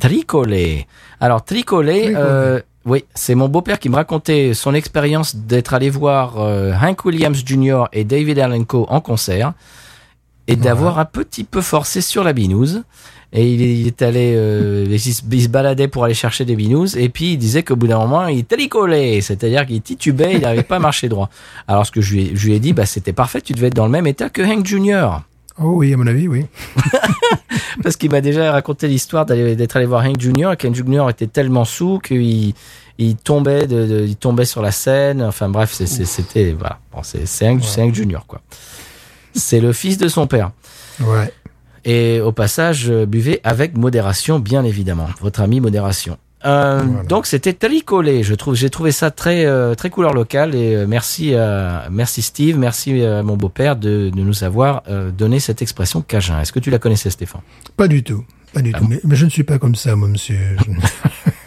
Tricoler. 0.00 0.86
Alors, 1.18 1.46
tricoler, 1.46 2.12
euh, 2.14 2.60
oui, 2.86 3.04
c'est 3.14 3.34
mon 3.34 3.48
beau-père 3.48 3.78
qui 3.78 3.90
me 3.90 3.96
racontait 3.96 4.54
son 4.54 4.74
expérience 4.74 5.36
d'être 5.36 5.74
allé 5.74 5.90
voir 5.90 6.40
euh, 6.40 6.72
Hank 6.72 7.04
Williams 7.04 7.42
Jr. 7.44 7.84
et 7.92 8.04
David 8.04 8.38
Allen 8.38 8.64
Coe 8.64 8.86
en 8.88 9.00
concert 9.00 9.52
et 10.48 10.56
d'avoir 10.56 10.98
un 10.98 11.04
petit 11.04 11.44
peu 11.44 11.60
forcé 11.60 12.00
sur 12.00 12.24
la 12.24 12.32
binouse. 12.32 12.82
Et 13.32 13.52
il, 13.52 13.60
il 13.60 13.86
est 13.86 14.02
allé, 14.02 14.32
euh, 14.34 14.86
il, 14.90 14.98
se, 14.98 15.22
il 15.30 15.42
se 15.42 15.48
baladait 15.48 15.86
pour 15.86 16.04
aller 16.04 16.14
chercher 16.14 16.44
des 16.44 16.56
binouses 16.56 16.96
et 16.96 17.08
puis 17.08 17.34
il 17.34 17.36
disait 17.36 17.62
qu'au 17.62 17.76
bout 17.76 17.86
d'un 17.86 17.98
moment 17.98 18.26
il 18.26 18.44
tricolait, 18.44 19.20
c'est-à-dire 19.20 19.66
qu'il 19.66 19.80
titubait, 19.82 20.34
il 20.34 20.40
n'arrivait 20.40 20.64
pas 20.64 20.76
à 20.76 20.80
marcher 20.80 21.08
droit. 21.08 21.30
Alors 21.68 21.86
ce 21.86 21.92
que 21.92 22.00
je 22.00 22.14
lui 22.14 22.22
ai, 22.22 22.32
je 22.34 22.46
lui 22.46 22.54
ai 22.54 22.60
dit, 22.60 22.72
bah 22.72 22.86
c'était 22.86 23.12
parfait, 23.12 23.40
tu 23.40 23.52
devais 23.52 23.68
être 23.68 23.74
dans 23.74 23.84
le 23.84 23.92
même 23.92 24.08
état 24.08 24.30
que 24.30 24.42
Hank 24.42 24.66
Jr. 24.66 25.20
Oh 25.62 25.72
oui, 25.76 25.92
à 25.92 25.96
mon 25.96 26.06
avis, 26.06 26.26
oui. 26.28 26.46
Parce 27.82 27.96
qu'il 27.96 28.10
m'a 28.10 28.20
déjà 28.20 28.50
raconté 28.52 28.88
l'histoire 28.88 29.26
d'être 29.26 29.76
allé 29.76 29.86
voir 29.86 30.04
Hank 30.04 30.18
Jr. 30.20 30.52
et 30.52 30.56
qu'Hank 30.56 30.74
Jr. 30.74 31.08
était 31.10 31.26
tellement 31.26 31.64
sous 31.64 31.98
qu'il 31.98 32.54
il 32.98 33.16
tombait, 33.16 33.66
de, 33.66 33.86
de- 33.86 34.04
il 34.06 34.16
tombait 34.16 34.44
sur 34.44 34.60
la 34.62 34.72
scène. 34.72 35.22
Enfin 35.22 35.48
bref, 35.48 35.72
c'était 35.72 36.52
voilà. 36.52 36.78
Bon, 36.92 37.00
c'est 37.02 37.48
Hank, 37.48 37.62
c'est 37.64 37.82
Hank 37.82 37.94
Jr. 37.94 38.20
quoi. 38.26 38.40
C'est 39.34 39.60
le 39.60 39.72
fils 39.72 39.96
de 39.98 40.08
son 40.08 40.26
père. 40.26 40.50
Ouais. 41.00 41.32
Et 41.84 42.20
au 42.20 42.32
passage, 42.32 42.90
euh, 42.90 43.06
buvez 43.06 43.40
avec 43.44 43.76
modération, 43.76 44.38
bien 44.38 44.64
évidemment. 44.64 45.08
Votre 45.22 45.40
ami 45.40 45.60
modération. 45.60 46.18
Euh, 46.44 46.82
Voilà. 46.84 47.02
Donc 47.04 47.26
c'était 47.26 47.52
tricolé. 47.52 48.22
Je 48.22 48.34
trouve, 48.34 48.54
j'ai 48.54 48.70
trouvé 48.70 48.92
ça 48.92 49.10
très 49.10 49.44
euh, 49.44 49.74
très 49.74 49.90
couleur 49.90 50.14
locale 50.14 50.54
et 50.54 50.74
euh, 50.74 50.86
merci 50.88 51.34
à, 51.34 51.86
merci 51.90 52.22
Steve, 52.22 52.56
merci 52.58 53.02
à 53.04 53.22
mon 53.22 53.36
beau-père 53.36 53.76
de, 53.76 54.10
de 54.14 54.20
nous 54.20 54.42
avoir 54.44 54.82
donné 55.16 55.38
cette 55.40 55.60
expression 55.62 56.00
cajun. 56.02 56.40
Est-ce 56.40 56.52
que 56.52 56.58
tu 56.60 56.70
la 56.70 56.78
connaissais, 56.78 57.10
Stéphane? 57.10 57.42
Pas 57.76 57.88
du 57.88 58.02
tout. 58.02 58.24
Pas 58.52 58.60
Ah 58.60 58.62
du 58.62 58.72
tout. 58.72 58.86
Mais, 58.88 59.00
mais 59.04 59.16
je 59.16 59.24
ne 59.26 59.30
suis 59.30 59.44
pas 59.44 59.58
comme 59.58 59.74
ça, 59.74 59.94
moi, 59.96 60.08
monsieur. 60.08 60.38
Je, 60.66 60.72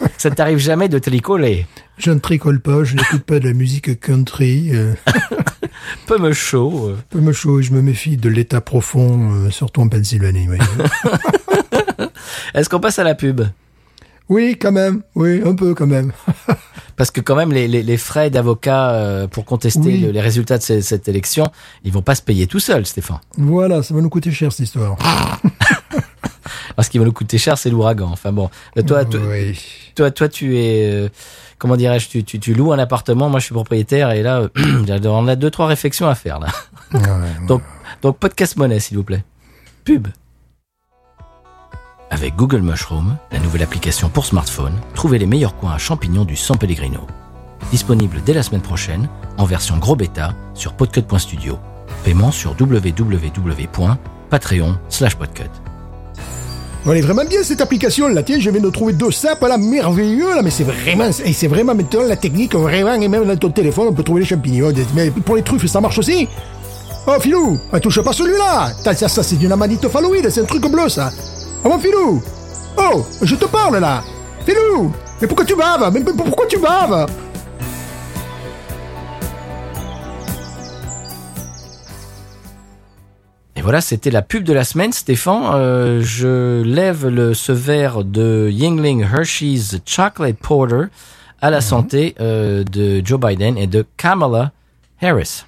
Ça 0.17 0.29
ne 0.29 0.35
t'arrive 0.35 0.57
jamais 0.59 0.87
de 0.87 0.99
tricoler? 0.99 1.65
Je 1.97 2.11
ne 2.11 2.19
tricole 2.19 2.61
pas, 2.61 2.83
je 2.85 2.95
n'écoute 2.95 3.23
pas 3.23 3.39
de 3.39 3.45
la 3.47 3.53
musique 3.53 3.99
country. 3.99 4.71
Peu 6.07 6.17
me 6.17 6.31
chaud. 6.31 6.93
peu 7.09 7.19
me 7.19 7.33
chaud, 7.33 7.61
je 7.61 7.71
me 7.71 7.81
méfie 7.81 8.15
de 8.15 8.29
l'état 8.29 8.61
profond, 8.61 9.49
surtout 9.51 9.81
en 9.81 9.89
Pennsylvanie. 9.89 10.47
oui. 10.49 10.57
Est-ce 12.53 12.69
qu'on 12.69 12.79
passe 12.79 12.99
à 12.99 13.03
la 13.03 13.15
pub? 13.15 13.41
Oui, 14.29 14.57
quand 14.59 14.71
même. 14.71 15.01
Oui, 15.15 15.41
un 15.45 15.55
peu 15.55 15.73
quand 15.73 15.87
même. 15.87 16.11
Parce 16.95 17.09
que 17.11 17.21
quand 17.21 17.35
même, 17.35 17.51
les, 17.51 17.67
les, 17.67 17.81
les 17.83 17.97
frais 17.97 18.29
d'avocat 18.29 18.91
euh, 18.91 19.27
pour 19.27 19.45
contester 19.45 19.79
Oui. 19.79 19.99
le- 20.01 20.11
les 20.11 20.21
résultats 20.21 20.57
de 20.59 20.63
ce- 20.63 20.81
cette 20.81 21.07
élection, 21.07 21.45
ils 21.83 21.91
vont 21.91 22.01
pas 22.03 22.13
se 22.15 22.21
payer 22.21 22.45
tout 22.47 22.59
seuls, 22.59 22.85
Stéphane. 22.85 23.17
Voilà, 23.37 23.81
ça 23.83 23.93
va 23.95 24.01
nous 24.01 24.09
coûter 24.09 24.31
cher, 24.31 24.51
cette 24.51 24.67
histoire. 24.67 24.95
Parce 26.75 26.89
qu'il 26.89 26.99
va 26.99 27.05
nous 27.05 27.11
coûter 27.13 27.37
cher, 27.37 27.57
c'est 27.57 27.69
l'ouragan. 27.69 28.09
Enfin 28.11 28.31
bon, 28.31 28.49
Euh, 28.77 28.81
toi, 28.83 29.05
toi, 29.05 29.19
oui. 29.29 29.59
toi, 29.95 30.11
toi, 30.11 30.27
tu 30.29 30.57
es, 30.57 30.91
euh, 30.91 31.09
comment 31.57 31.75
dirais-je, 31.75 32.09
tu, 32.09 32.23
tu, 32.23 32.39
tu 32.39 32.53
loues 32.53 32.73
un 32.73 32.79
appartement. 32.79 33.29
Moi, 33.29 33.39
je 33.39 33.45
suis 33.45 33.53
propriétaire 33.53 34.11
et 34.11 34.21
là, 34.23 34.47
on 35.05 35.27
a 35.27 35.35
deux 35.35 35.51
trois 35.51 35.67
réflexions 35.67 36.07
à 36.07 36.15
faire 36.15 36.39
là. 36.39 36.47
Ouais, 36.93 36.99
ouais. 36.99 37.47
Donc, 37.47 37.61
donc 38.01 38.17
podcast 38.17 38.55
monnaie, 38.57 38.79
s'il 38.79 38.97
vous 38.97 39.03
plaît. 39.03 39.23
Pub. 39.83 40.07
Avec 42.13 42.35
Google 42.35 42.61
Mushroom, 42.61 43.17
la 43.31 43.39
nouvelle 43.39 43.63
application 43.63 44.07
pour 44.07 44.27
smartphone, 44.27 44.73
trouvez 44.93 45.17
les 45.17 45.25
meilleurs 45.25 45.57
coins 45.57 45.73
à 45.73 45.79
champignons 45.79 46.25
du 46.25 46.35
San 46.35 46.55
Pellegrino. 46.55 47.07
Disponible 47.71 48.21
dès 48.23 48.35
la 48.35 48.43
semaine 48.43 48.61
prochaine, 48.61 49.09
en 49.39 49.45
version 49.45 49.77
gros 49.77 49.95
bêta, 49.95 50.35
sur 50.53 50.73
podcut.studio. 50.73 51.57
Paiement 52.03 52.31
sur 52.31 52.55
www.patreon 52.59 53.97
slash 54.89 55.15
podcut. 55.15 55.49
Bon, 56.85 56.91
elle 56.91 56.99
est 56.99 57.01
vraiment 57.01 57.25
bien 57.25 57.41
cette 57.41 57.61
application 57.61 58.07
là. 58.09 58.21
Tiens, 58.21 58.39
je 58.39 58.51
viens 58.51 58.61
de 58.61 58.69
trouver 58.69 58.93
deux 58.93 59.09
sapes 59.09 59.41
là, 59.41 59.57
merveilleux 59.57 60.35
là, 60.35 60.43
mais 60.43 60.51
c'est 60.51 60.65
vraiment, 60.65 61.09
et 61.25 61.33
c'est 61.33 61.47
vraiment 61.47 61.73
maintenant 61.73 62.03
la 62.03 62.15
technique 62.15 62.53
vraiment, 62.53 62.93
et 62.93 63.07
même 63.07 63.25
dans 63.25 63.37
ton 63.37 63.49
téléphone, 63.49 63.87
on 63.89 63.93
peut 63.93 64.03
trouver 64.03 64.21
les 64.21 64.27
champignons. 64.27 64.71
Mais 64.93 65.09
pour 65.09 65.35
les 65.35 65.41
truffes, 65.41 65.65
ça 65.65 65.81
marche 65.81 65.97
aussi. 65.97 66.27
Oh, 67.07 67.19
Filou, 67.19 67.57
touche 67.81 68.03
pas 68.03 68.13
celui-là. 68.13 68.71
Ça, 68.93 69.23
c'est 69.23 69.41
une 69.41 69.51
amanite 69.51 69.87
phalloïde, 69.87 70.29
c'est 70.29 70.41
un 70.41 70.45
truc 70.45 70.69
bleu 70.71 70.89
ça. 70.89 71.09
Ah 71.65 71.69
bon, 71.69 71.79
Filou 71.79 72.21
Oh, 72.77 73.05
je 73.21 73.35
te 73.35 73.45
parle 73.45 73.77
là. 73.77 74.03
Filou, 74.45 74.91
mais 75.21 75.27
pourquoi 75.27 75.45
tu 75.45 75.55
baves 75.55 75.91
mais, 75.93 75.99
mais 76.01 76.11
pourquoi 76.13 76.45
tu 76.45 76.57
baves 76.57 77.07
Et 83.55 83.61
voilà, 83.61 83.81
c'était 83.81 84.09
la 84.11 84.21
pub 84.21 84.43
de 84.43 84.51
la 84.51 84.63
semaine, 84.63 84.91
Stéphane. 84.91 85.43
Euh, 85.53 86.01
je 86.03 86.63
lève 86.63 87.07
le, 87.07 87.33
ce 87.33 87.51
verre 87.51 88.03
de 88.03 88.49
Yingling 88.51 89.01
Hershey's 89.03 89.77
Chocolate 89.85 90.37
Porter 90.37 90.87
à 91.41 91.49
la 91.49 91.61
santé 91.61 92.15
euh, 92.19 92.63
de 92.63 93.01
Joe 93.05 93.19
Biden 93.19 93.57
et 93.57 93.67
de 93.67 93.85
Kamala 93.97 94.51
Harris. 95.01 95.45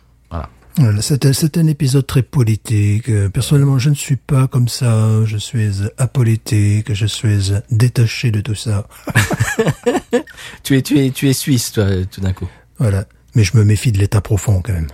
Voilà. 0.78 1.02
C'est 1.02 1.58
un, 1.58 1.68
épisode 1.68 2.06
très 2.06 2.22
politique. 2.22 3.10
Euh, 3.10 3.30
Personnellement, 3.30 3.80
je 3.80 3.90
ne 3.90 3.96
suis 3.96 4.18
pas 4.18 4.48
comme 4.48 4.68
ça. 4.68 5.24
Je 5.26 5.38
suis 5.38 5.72
apolitique. 5.98 6.94
Je 6.94 7.06
suis 7.06 7.52
détaché 7.72 8.32
de 8.32 8.42
tout 8.42 8.56
ça. 8.56 8.88
Tu 10.64 10.78
es, 10.78 10.82
tu 10.82 11.00
es, 11.00 11.12
tu 11.12 11.30
es 11.30 11.34
suisse, 11.34 11.72
toi, 11.74 11.86
tout 12.10 12.22
d'un 12.22 12.34
coup. 12.34 12.48
Voilà. 12.80 13.06
Mais 13.36 13.44
je 13.44 13.56
me 13.56 13.64
méfie 13.64 13.92
de 13.92 14.00
l'état 14.00 14.22
profond 14.22 14.62
quand 14.64 14.74
même. 14.74 14.88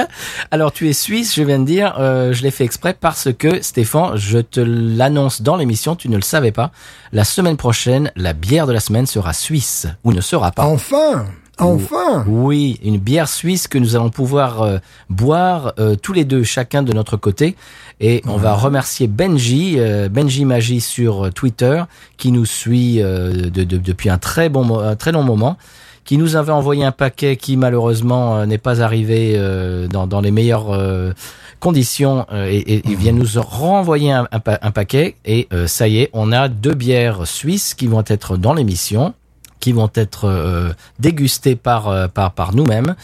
Alors, 0.50 0.72
tu 0.72 0.88
es 0.88 0.92
suisse, 0.92 1.34
je 1.34 1.42
viens 1.42 1.58
de 1.58 1.64
dire, 1.64 1.96
euh, 1.98 2.32
je 2.32 2.42
l'ai 2.42 2.50
fait 2.50 2.64
exprès 2.64 2.96
parce 2.98 3.28
que, 3.36 3.60
Stéphane, 3.60 4.16
je 4.16 4.38
te 4.38 4.60
l'annonce 4.60 5.42
dans 5.42 5.56
l'émission, 5.56 5.96
tu 5.96 6.08
ne 6.08 6.16
le 6.16 6.22
savais 6.22 6.52
pas. 6.52 6.70
La 7.12 7.24
semaine 7.24 7.56
prochaine, 7.56 8.12
la 8.16 8.32
bière 8.32 8.66
de 8.66 8.72
la 8.72 8.80
semaine 8.80 9.06
sera 9.06 9.32
suisse, 9.32 9.86
ou 10.04 10.12
ne 10.12 10.20
sera 10.20 10.52
pas. 10.52 10.64
Enfin 10.64 11.26
Enfin 11.64 12.24
Oui, 12.26 12.78
une 12.84 12.98
bière 12.98 13.28
suisse 13.28 13.68
que 13.68 13.78
nous 13.78 13.96
allons 13.96 14.10
pouvoir 14.10 14.62
euh, 14.62 14.78
boire 15.10 15.72
euh, 15.78 15.94
tous 15.96 16.12
les 16.12 16.24
deux, 16.24 16.42
chacun 16.44 16.82
de 16.82 16.92
notre 16.92 17.16
côté. 17.16 17.56
Et 18.00 18.22
on 18.28 18.36
va 18.36 18.54
remercier 18.54 19.08
Benji, 19.08 19.74
euh, 19.78 20.08
Benji 20.08 20.44
Magie 20.44 20.80
sur 20.80 21.26
euh, 21.26 21.30
Twitter, 21.30 21.82
qui 22.16 22.30
nous 22.30 22.46
suit 22.46 23.02
euh, 23.02 23.50
de- 23.50 23.64
de- 23.64 23.76
depuis 23.78 24.08
un 24.08 24.18
très 24.18 24.48
bon, 24.48 24.78
un 24.78 24.94
très 24.96 25.10
long 25.12 25.24
moment, 25.24 25.56
qui 26.04 26.16
nous 26.16 26.36
avait 26.36 26.52
envoyé 26.52 26.84
un 26.84 26.92
paquet 26.92 27.36
qui 27.36 27.56
malheureusement 27.56 28.38
euh, 28.38 28.46
n'est 28.46 28.56
pas 28.58 28.80
arrivé 28.80 29.34
euh, 29.36 29.88
dans, 29.88 30.06
dans 30.06 30.20
les 30.20 30.30
meilleures 30.30 30.70
euh, 30.72 31.12
conditions 31.60 32.24
euh, 32.32 32.46
et, 32.48 32.56
et 32.76 32.82
il 32.86 32.96
vient 32.96 33.12
nous 33.12 33.26
renvoyer 33.36 34.12
un, 34.12 34.26
un 34.30 34.38
pa- 34.40 34.58
un 34.62 34.70
paquet. 34.70 35.16
Et 35.26 35.48
euh, 35.52 35.66
ça 35.66 35.88
y 35.88 35.98
est, 35.98 36.10
on 36.12 36.30
a 36.32 36.48
deux 36.48 36.74
bières 36.74 37.26
suisses 37.26 37.74
qui 37.74 37.88
vont 37.88 38.04
être 38.06 38.36
dans 38.36 38.54
l'émission 38.54 39.12
qui 39.60 39.72
vont 39.72 39.90
être 39.94 40.24
euh, 40.24 40.72
dégustés 40.98 41.56
par 41.56 41.88
euh, 41.88 42.08
par 42.08 42.32
par 42.32 42.54
nous-mêmes. 42.54 42.94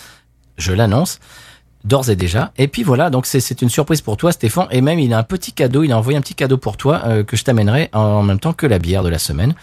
Je 0.56 0.72
l'annonce 0.72 1.18
d'ores 1.84 2.10
et 2.10 2.16
déjà. 2.16 2.52
Et 2.58 2.68
puis 2.68 2.82
voilà, 2.82 3.10
donc 3.10 3.26
c'est 3.26 3.40
c'est 3.40 3.62
une 3.62 3.68
surprise 3.68 4.00
pour 4.00 4.16
toi, 4.16 4.32
Stéphane. 4.32 4.66
Et 4.70 4.80
même 4.80 4.98
il 4.98 5.12
a 5.12 5.18
un 5.18 5.22
petit 5.22 5.52
cadeau, 5.52 5.82
il 5.82 5.92
a 5.92 5.98
envoyé 5.98 6.18
un 6.18 6.22
petit 6.22 6.34
cadeau 6.34 6.56
pour 6.56 6.76
toi 6.76 7.02
euh, 7.06 7.24
que 7.24 7.36
je 7.36 7.44
t'amènerai 7.44 7.90
en, 7.92 8.00
en 8.00 8.22
même 8.22 8.38
temps 8.38 8.52
que 8.52 8.66
la 8.66 8.78
bière 8.78 9.02
de 9.02 9.08
la 9.08 9.18
semaine. 9.18 9.54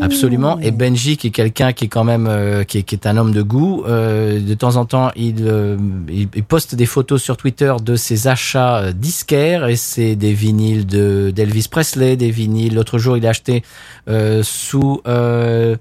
Absolument. 0.00 0.58
Et 0.60 0.70
Benji, 0.70 1.16
qui 1.16 1.28
est 1.28 1.30
quelqu'un 1.30 1.72
qui 1.72 1.86
est 1.86 1.88
quand 1.88 2.04
même 2.04 2.26
euh, 2.28 2.64
qui, 2.64 2.78
est, 2.78 2.82
qui 2.82 2.94
est 2.94 3.06
un 3.06 3.16
homme 3.16 3.32
de 3.32 3.42
goût, 3.42 3.84
euh, 3.86 4.40
de 4.40 4.54
temps 4.54 4.76
en 4.76 4.84
temps, 4.84 5.10
il, 5.16 5.36
euh, 5.46 5.76
il, 6.08 6.28
il 6.34 6.44
poste 6.44 6.74
des 6.74 6.86
photos 6.86 7.22
sur 7.22 7.36
Twitter 7.36 7.72
de 7.82 7.96
ses 7.96 8.28
achats 8.28 8.78
euh, 8.78 8.92
disquaires 8.92 9.66
et 9.66 9.76
c'est 9.76 10.16
des 10.16 10.32
vinyles 10.34 10.86
de 10.86 11.32
d'Elvis 11.34 11.68
Presley, 11.70 12.16
des 12.16 12.30
vinyles. 12.30 12.74
L'autre 12.74 12.98
jour, 12.98 13.16
il 13.16 13.26
a 13.26 13.30
acheté 13.30 13.62
euh, 14.08 14.42
sous 14.42 15.00
euh, 15.06 15.76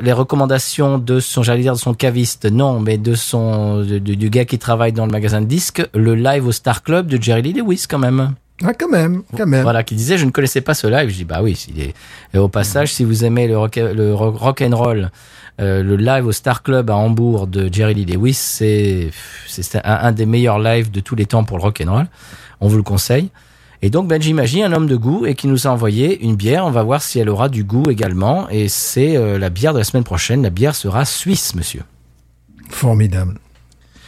les 0.00 0.12
recommandations 0.12 0.98
de 0.98 1.20
son, 1.20 1.42
j'allais 1.42 1.62
dire 1.62 1.74
de 1.74 1.78
son 1.78 1.94
caviste, 1.94 2.44
non, 2.50 2.80
mais 2.80 2.98
de 2.98 3.14
son 3.14 3.78
de- 3.80 3.98
du 3.98 4.30
gars 4.30 4.44
qui 4.44 4.58
travaille 4.58 4.92
dans 4.92 5.06
le 5.06 5.12
magasin 5.12 5.40
de 5.40 5.46
disques, 5.46 5.82
le 5.94 6.14
live 6.14 6.46
au 6.46 6.52
Star 6.52 6.82
Club 6.82 7.06
de 7.08 7.20
Jerry 7.22 7.42
Lee 7.42 7.52
Lewis 7.52 7.84
quand 7.88 7.98
même. 7.98 8.34
Ah, 8.64 8.74
quand 8.74 8.88
même, 8.88 9.22
quand 9.36 9.46
même. 9.46 9.62
Voilà, 9.62 9.82
qui 9.82 9.94
disait 9.96 10.18
je 10.18 10.24
ne 10.24 10.30
connaissais 10.30 10.60
pas 10.60 10.74
ce 10.74 10.86
live. 10.86 11.08
Je 11.08 11.16
dis 11.16 11.24
bah 11.24 11.40
oui, 11.42 11.60
il 11.74 11.80
est. 11.82 11.94
Et 12.32 12.38
au 12.38 12.48
passage, 12.48 12.92
si 12.94 13.02
vous 13.04 13.24
aimez 13.24 13.48
le 13.48 13.58
rock, 13.58 13.76
le 13.76 14.14
rock, 14.14 14.36
rock 14.38 14.62
and 14.62 14.76
roll, 14.76 15.10
euh, 15.60 15.82
le 15.82 15.96
live 15.96 16.26
au 16.26 16.32
Star 16.32 16.62
Club 16.62 16.88
à 16.90 16.94
Hambourg 16.96 17.46
de 17.48 17.68
Jerry 17.72 17.94
Lee 17.94 18.04
Lewis, 18.04 18.34
c'est 18.34 19.10
c'est 19.48 19.76
un, 19.76 19.80
un 19.84 20.12
des 20.12 20.26
meilleurs 20.26 20.60
lives 20.60 20.90
de 20.92 21.00
tous 21.00 21.16
les 21.16 21.26
temps 21.26 21.42
pour 21.44 21.56
le 21.56 21.62
rock 21.64 21.82
and 21.84 21.92
roll. 21.92 22.06
On 22.60 22.68
vous 22.68 22.76
le 22.76 22.82
conseille. 22.84 23.30
Et 23.84 23.90
donc 23.90 24.06
Benji 24.06 24.32
Magie, 24.32 24.62
un 24.62 24.72
homme 24.72 24.86
de 24.86 24.96
goût, 24.96 25.26
et 25.26 25.34
qui 25.34 25.48
nous 25.48 25.66
a 25.66 25.70
envoyé 25.70 26.22
une 26.24 26.36
bière. 26.36 26.64
On 26.64 26.70
va 26.70 26.84
voir 26.84 27.02
si 27.02 27.18
elle 27.18 27.28
aura 27.28 27.48
du 27.48 27.64
goût 27.64 27.90
également. 27.90 28.48
Et 28.48 28.68
c'est 28.68 29.16
euh, 29.16 29.38
la 29.38 29.50
bière 29.50 29.72
de 29.72 29.78
la 29.78 29.84
semaine 29.84 30.04
prochaine. 30.04 30.42
La 30.42 30.50
bière 30.50 30.76
sera 30.76 31.04
suisse, 31.04 31.56
monsieur. 31.56 31.82
Formidable. 32.70 33.38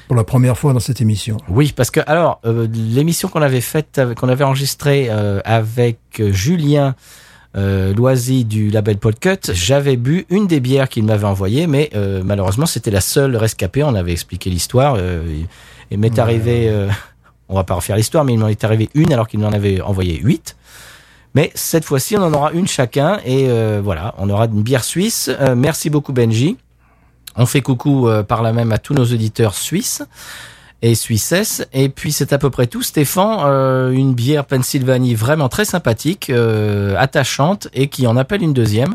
Pour 0.06 0.16
la 0.16 0.24
première 0.24 0.56
fois 0.56 0.72
dans 0.72 0.80
cette 0.80 1.00
émission. 1.00 1.38
Oui, 1.48 1.72
parce 1.74 1.90
que 1.90 2.00
alors 2.06 2.40
euh, 2.44 2.68
l'émission 2.72 3.28
qu'on 3.28 3.42
avait 3.42 3.60
faite, 3.60 4.00
qu'on 4.16 4.28
avait 4.28 4.44
enregistrée 4.44 5.08
euh, 5.10 5.40
avec 5.44 5.98
euh, 6.20 6.30
Julien 6.30 6.94
euh, 7.56 7.94
Loisy 7.94 8.44
du 8.44 8.70
label 8.70 8.98
Podcut, 8.98 9.52
j'avais 9.52 9.96
bu 9.96 10.26
une 10.28 10.46
des 10.46 10.60
bières 10.60 10.88
qu'il 10.88 11.04
m'avait 11.04 11.26
envoyées, 11.26 11.66
mais 11.66 11.88
euh, 11.94 12.22
malheureusement 12.24 12.66
c'était 12.66 12.90
la 12.90 13.00
seule 13.00 13.34
rescapée. 13.36 13.82
On 13.82 13.94
avait 13.94 14.12
expliqué 14.12 14.50
l'histoire. 14.50 14.96
Euh, 14.98 15.24
et 15.90 15.96
m'est 15.96 16.18
arrivé, 16.18 16.68
euh, 16.68 16.88
on 17.48 17.54
va 17.54 17.64
pas 17.64 17.74
refaire 17.74 17.96
l'histoire, 17.96 18.24
mais 18.24 18.32
il 18.34 18.38
m'en 18.38 18.48
est 18.48 18.64
arrivé 18.64 18.88
une 18.94 19.12
alors 19.12 19.28
qu'il 19.28 19.40
m'en 19.40 19.52
avait 19.52 19.80
envoyé 19.80 20.18
huit. 20.18 20.56
Mais 21.34 21.50
cette 21.54 21.84
fois-ci, 21.84 22.16
on 22.16 22.22
en 22.22 22.32
aura 22.32 22.52
une 22.52 22.68
chacun 22.68 23.18
et 23.24 23.48
euh, 23.48 23.80
voilà, 23.82 24.14
on 24.18 24.30
aura 24.30 24.46
une 24.46 24.62
bière 24.62 24.84
suisse. 24.84 25.30
Euh, 25.40 25.54
merci 25.56 25.90
beaucoup 25.90 26.12
Benji. 26.12 26.56
On 27.36 27.46
fait 27.46 27.60
coucou 27.62 28.08
euh, 28.08 28.22
par 28.22 28.42
là 28.42 28.52
même 28.52 28.70
à 28.70 28.78
tous 28.78 28.94
nos 28.94 29.04
auditeurs 29.04 29.54
suisses 29.54 30.02
et 30.82 30.94
suissesses. 30.94 31.66
Et 31.72 31.88
puis 31.88 32.12
c'est 32.12 32.32
à 32.32 32.38
peu 32.38 32.50
près 32.50 32.68
tout. 32.68 32.82
Stéphane, 32.82 33.38
euh, 33.46 33.90
une 33.90 34.14
bière 34.14 34.44
Pennsylvanie 34.44 35.16
vraiment 35.16 35.48
très 35.48 35.64
sympathique, 35.64 36.30
euh, 36.30 36.94
attachante 36.98 37.66
et 37.74 37.88
qui 37.88 38.06
en 38.06 38.16
appelle 38.16 38.42
une 38.42 38.52
deuxième. 38.52 38.94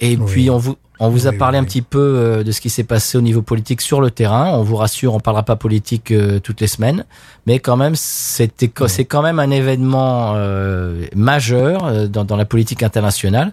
Et 0.00 0.16
Oui. 0.16 0.26
puis 0.26 0.50
on 0.50 0.58
vous 0.58 0.76
on 1.00 1.08
vous 1.10 1.26
a 1.26 1.30
Oui, 1.30 1.36
parlé 1.38 1.58
oui, 1.58 1.62
un 1.62 1.64
petit 1.64 1.82
peu 1.82 1.98
euh, 1.98 2.42
de 2.44 2.50
ce 2.52 2.60
qui 2.60 2.70
s'est 2.70 2.84
passé 2.84 3.16
au 3.18 3.20
niveau 3.20 3.42
politique 3.42 3.80
sur 3.80 4.00
le 4.00 4.10
terrain. 4.10 4.50
On 4.52 4.62
vous 4.62 4.76
rassure, 4.76 5.14
on 5.14 5.20
parlera 5.20 5.42
pas 5.44 5.56
politique 5.56 6.10
euh, 6.10 6.40
toutes 6.40 6.60
les 6.60 6.66
semaines, 6.66 7.04
mais 7.46 7.58
quand 7.58 7.76
même 7.76 7.94
c'était 7.96 8.70
c'est 8.88 9.04
quand 9.04 9.22
même 9.22 9.38
un 9.38 9.50
événement 9.50 10.32
euh, 10.36 11.06
majeur 11.14 11.84
euh, 11.86 12.06
dans, 12.08 12.24
dans 12.24 12.36
la 12.36 12.44
politique 12.44 12.82
internationale. 12.82 13.52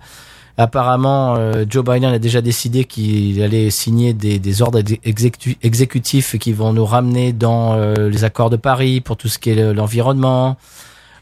Apparemment, 0.58 1.36
euh, 1.38 1.66
Joe 1.70 1.84
Biden 1.84 2.06
a 2.14 2.18
déjà 2.20 2.40
décidé 2.42 2.86
qu'il 2.86 3.42
allait 3.44 3.70
signer 3.70 4.14
des, 4.14 4.40
des 4.40 4.62
ordres 4.62 4.80
ex- 4.80 4.94
exécu- 5.04 5.58
exécutifs 5.62 6.38
qui 6.40 6.54
vont 6.54 6.72
nous 6.72 6.86
ramener 6.86 7.34
dans 7.34 7.74
euh, 7.76 8.10
les 8.10 8.24
accords 8.24 8.50
de 8.50 8.56
Paris 8.56 9.02
pour 9.02 9.18
tout 9.18 9.28
ce 9.28 9.38
qui 9.38 9.50
est 9.50 9.56
le- 9.56 9.74
l'environnement. 9.74 10.56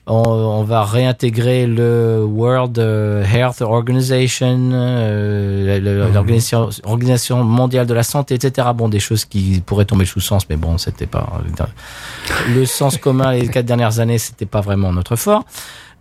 On, 0.05 0.15
on 0.21 0.63
va 0.63 0.83
réintégrer 0.83 1.65
le 1.65 2.21
World 2.25 2.77
euh, 2.77 3.23
Health 3.23 3.61
Organization, 3.61 4.71
euh, 4.73 5.79
le- 5.79 6.11
l'organisation 6.11 6.69
organisation 6.83 7.41
mondiale 7.45 7.87
de 7.87 7.93
la 7.93 8.03
santé, 8.03 8.35
etc. 8.35 8.67
Bon, 8.75 8.89
des 8.89 8.99
choses 8.99 9.23
qui 9.23 9.61
pourraient 9.65 9.85
tomber 9.85 10.03
sous 10.05 10.19
sens, 10.19 10.49
mais 10.49 10.57
bon, 10.57 10.77
c'était 10.77 11.05
pas 11.05 11.29
le 12.53 12.65
sens 12.65 12.97
commun 12.97 13.31
les 13.31 13.47
quatre 13.47 13.65
dernières 13.65 13.99
années, 13.99 14.17
c'était 14.17 14.45
pas 14.45 14.59
vraiment 14.59 14.91
notre 14.91 15.15
fort. 15.15 15.45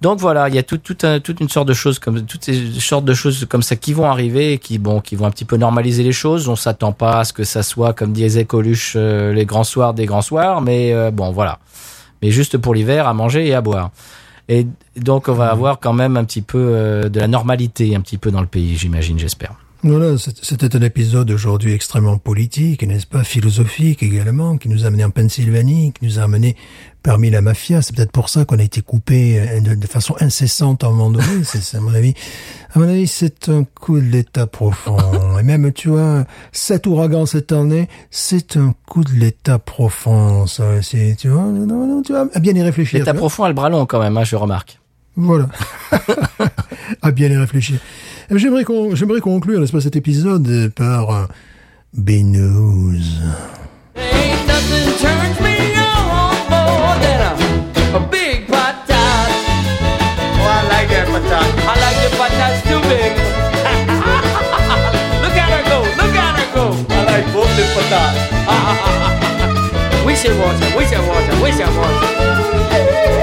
Donc 0.01 0.19
voilà, 0.19 0.49
il 0.49 0.55
y 0.57 0.59
a 0.59 0.65
tout, 0.65 0.79
tout 0.79 0.97
un- 1.05 1.21
toute 1.21 1.39
une 1.39 1.49
sorte 1.49 1.69
de 1.69 1.73
choses 1.75 2.01
comme 2.01 2.23
toutes 2.23 2.45
ces 2.45 2.81
sortes 2.81 3.05
de 3.05 3.15
choses 3.15 3.47
comme 3.49 3.63
ça 3.63 3.77
qui 3.77 3.93
vont 3.93 4.11
arriver 4.11 4.55
et 4.55 4.59
qui 4.59 4.79
bon 4.79 5.01
qui 5.01 5.15
vont 5.15 5.27
un 5.27 5.31
petit 5.31 5.45
peu 5.45 5.57
normaliser 5.57 6.03
les 6.03 6.11
choses. 6.11 6.49
On 6.49 6.57
s'attend 6.57 6.91
pas 6.91 7.21
à 7.21 7.25
ce 7.25 7.33
que 7.33 7.45
ça 7.45 7.63
soit 7.63 7.93
comme 7.93 8.13
disait 8.13 8.47
Coluche 8.47 8.95
euh, 8.97 9.33
les 9.33 9.47
grands 9.47 9.63
soirs 9.63 9.95
des 9.95 10.07
grands 10.07 10.23
soirs, 10.23 10.61
mais 10.61 10.93
euh, 10.93 11.13
bon 11.13 11.31
voilà. 11.31 11.61
Mais 12.23 12.31
juste 12.31 12.57
pour 12.59 12.75
l'hiver, 12.75 13.07
à 13.07 13.15
manger 13.15 13.47
et 13.47 13.55
à 13.55 13.61
boire. 13.61 13.91
Et 14.49 14.67
donc 14.97 15.29
on 15.29 15.33
va 15.35 15.51
avoir 15.51 15.81
quand 15.81 15.93
même 15.93 16.17
un 16.17 16.25
petit 16.25 16.43
peu 16.43 16.59
euh, 16.59 17.09
de 17.09 17.21
la 17.21 17.29
normalité 17.29 17.95
un 17.95 18.01
petit 18.01 18.19
peu 18.19 18.31
dans 18.31 18.41
le 18.41 18.47
pays, 18.47 18.77
j'imagine, 18.77 19.19
j'espère. 19.19 19.55
Voilà, 19.85 20.17
c'était 20.17 20.77
un 20.77 20.83
épisode 20.83 21.33
aujourd'hui 21.33 21.73
extrêmement 21.73 22.17
politique, 22.17 22.87
n'est-ce 22.87 23.07
pas, 23.07 23.25
philosophique 23.25 24.05
également, 24.05 24.57
qui 24.57 24.69
nous 24.69 24.85
a 24.85 24.87
amené 24.87 25.05
en 25.05 25.11
Pennsylvanie, 25.11 25.93
qui 25.93 26.05
nous 26.05 26.21
a 26.21 26.23
amené 26.23 26.55
parmi 27.03 27.31
la 27.31 27.41
mafia. 27.41 27.83
C'est 27.83 27.97
peut-être 27.97 28.13
pour 28.13 28.29
ça 28.29 28.45
qu'on 28.45 28.61
a 28.61 28.63
été 28.63 28.81
coupé 28.81 29.41
euh, 29.41 29.75
de, 29.75 29.87
façon 29.89 30.15
incessante 30.21 30.85
à 30.85 30.87
un 30.87 30.91
moment 30.91 31.11
donné. 31.11 31.25
C'est, 31.43 31.77
à 31.77 31.81
mon 31.81 31.93
avis, 31.93 32.15
à 32.73 32.79
mon 32.79 32.89
avis, 32.89 33.09
c'est 33.09 33.49
un 33.49 33.65
coup 33.65 33.99
de 33.99 34.07
l'état 34.07 34.47
profond. 34.47 34.99
Et 35.41 35.43
même, 35.43 35.73
tu 35.73 35.89
vois, 35.89 36.27
cet 36.53 36.87
ouragan 36.87 37.27
cette 37.27 37.51
année, 37.51 37.89
c'est 38.13 38.57
un 38.57 38.77
coup 38.87 39.03
de 39.03 39.13
l'état 39.13 39.59
profond. 39.59 40.47
Ça, 40.47 40.81
c'est, 40.83 41.17
tu 41.19 41.29
vois, 41.29 41.43
non, 41.43 41.67
non, 41.67 42.03
tu 42.03 42.13
vois, 42.13 42.29
à 42.33 42.39
bien 42.39 42.55
y 42.55 42.63
réfléchir. 42.63 43.01
L'état 43.01 43.15
profond 43.15 43.43
a 43.43 43.49
le 43.49 43.55
bras 43.55 43.69
long 43.69 43.85
quand 43.85 43.99
même, 43.99 44.17
hein, 44.17 44.23
je 44.23 44.37
remarque. 44.37 44.79
Voilà. 45.17 45.49
à 47.03 47.11
bien 47.11 47.29
y 47.29 47.37
réfléchir. 47.37 47.79
J'aimerais 48.31 48.65
qu'on, 48.65 48.95
j'aimerais 48.95 49.21
conclure, 49.21 49.61
n'est-ce 49.61 49.73
pas, 49.73 49.81
cet 49.81 49.97
épisode 49.97 50.71
par 50.75 51.29
B-News. 51.95 53.03
Turns 54.99 55.41
me 55.41 55.75
on 55.77 56.49
more 56.49 56.97
than 57.03 57.21
a, 57.21 57.97
a 57.97 58.01
big 58.11 58.47
patat. 58.47 59.03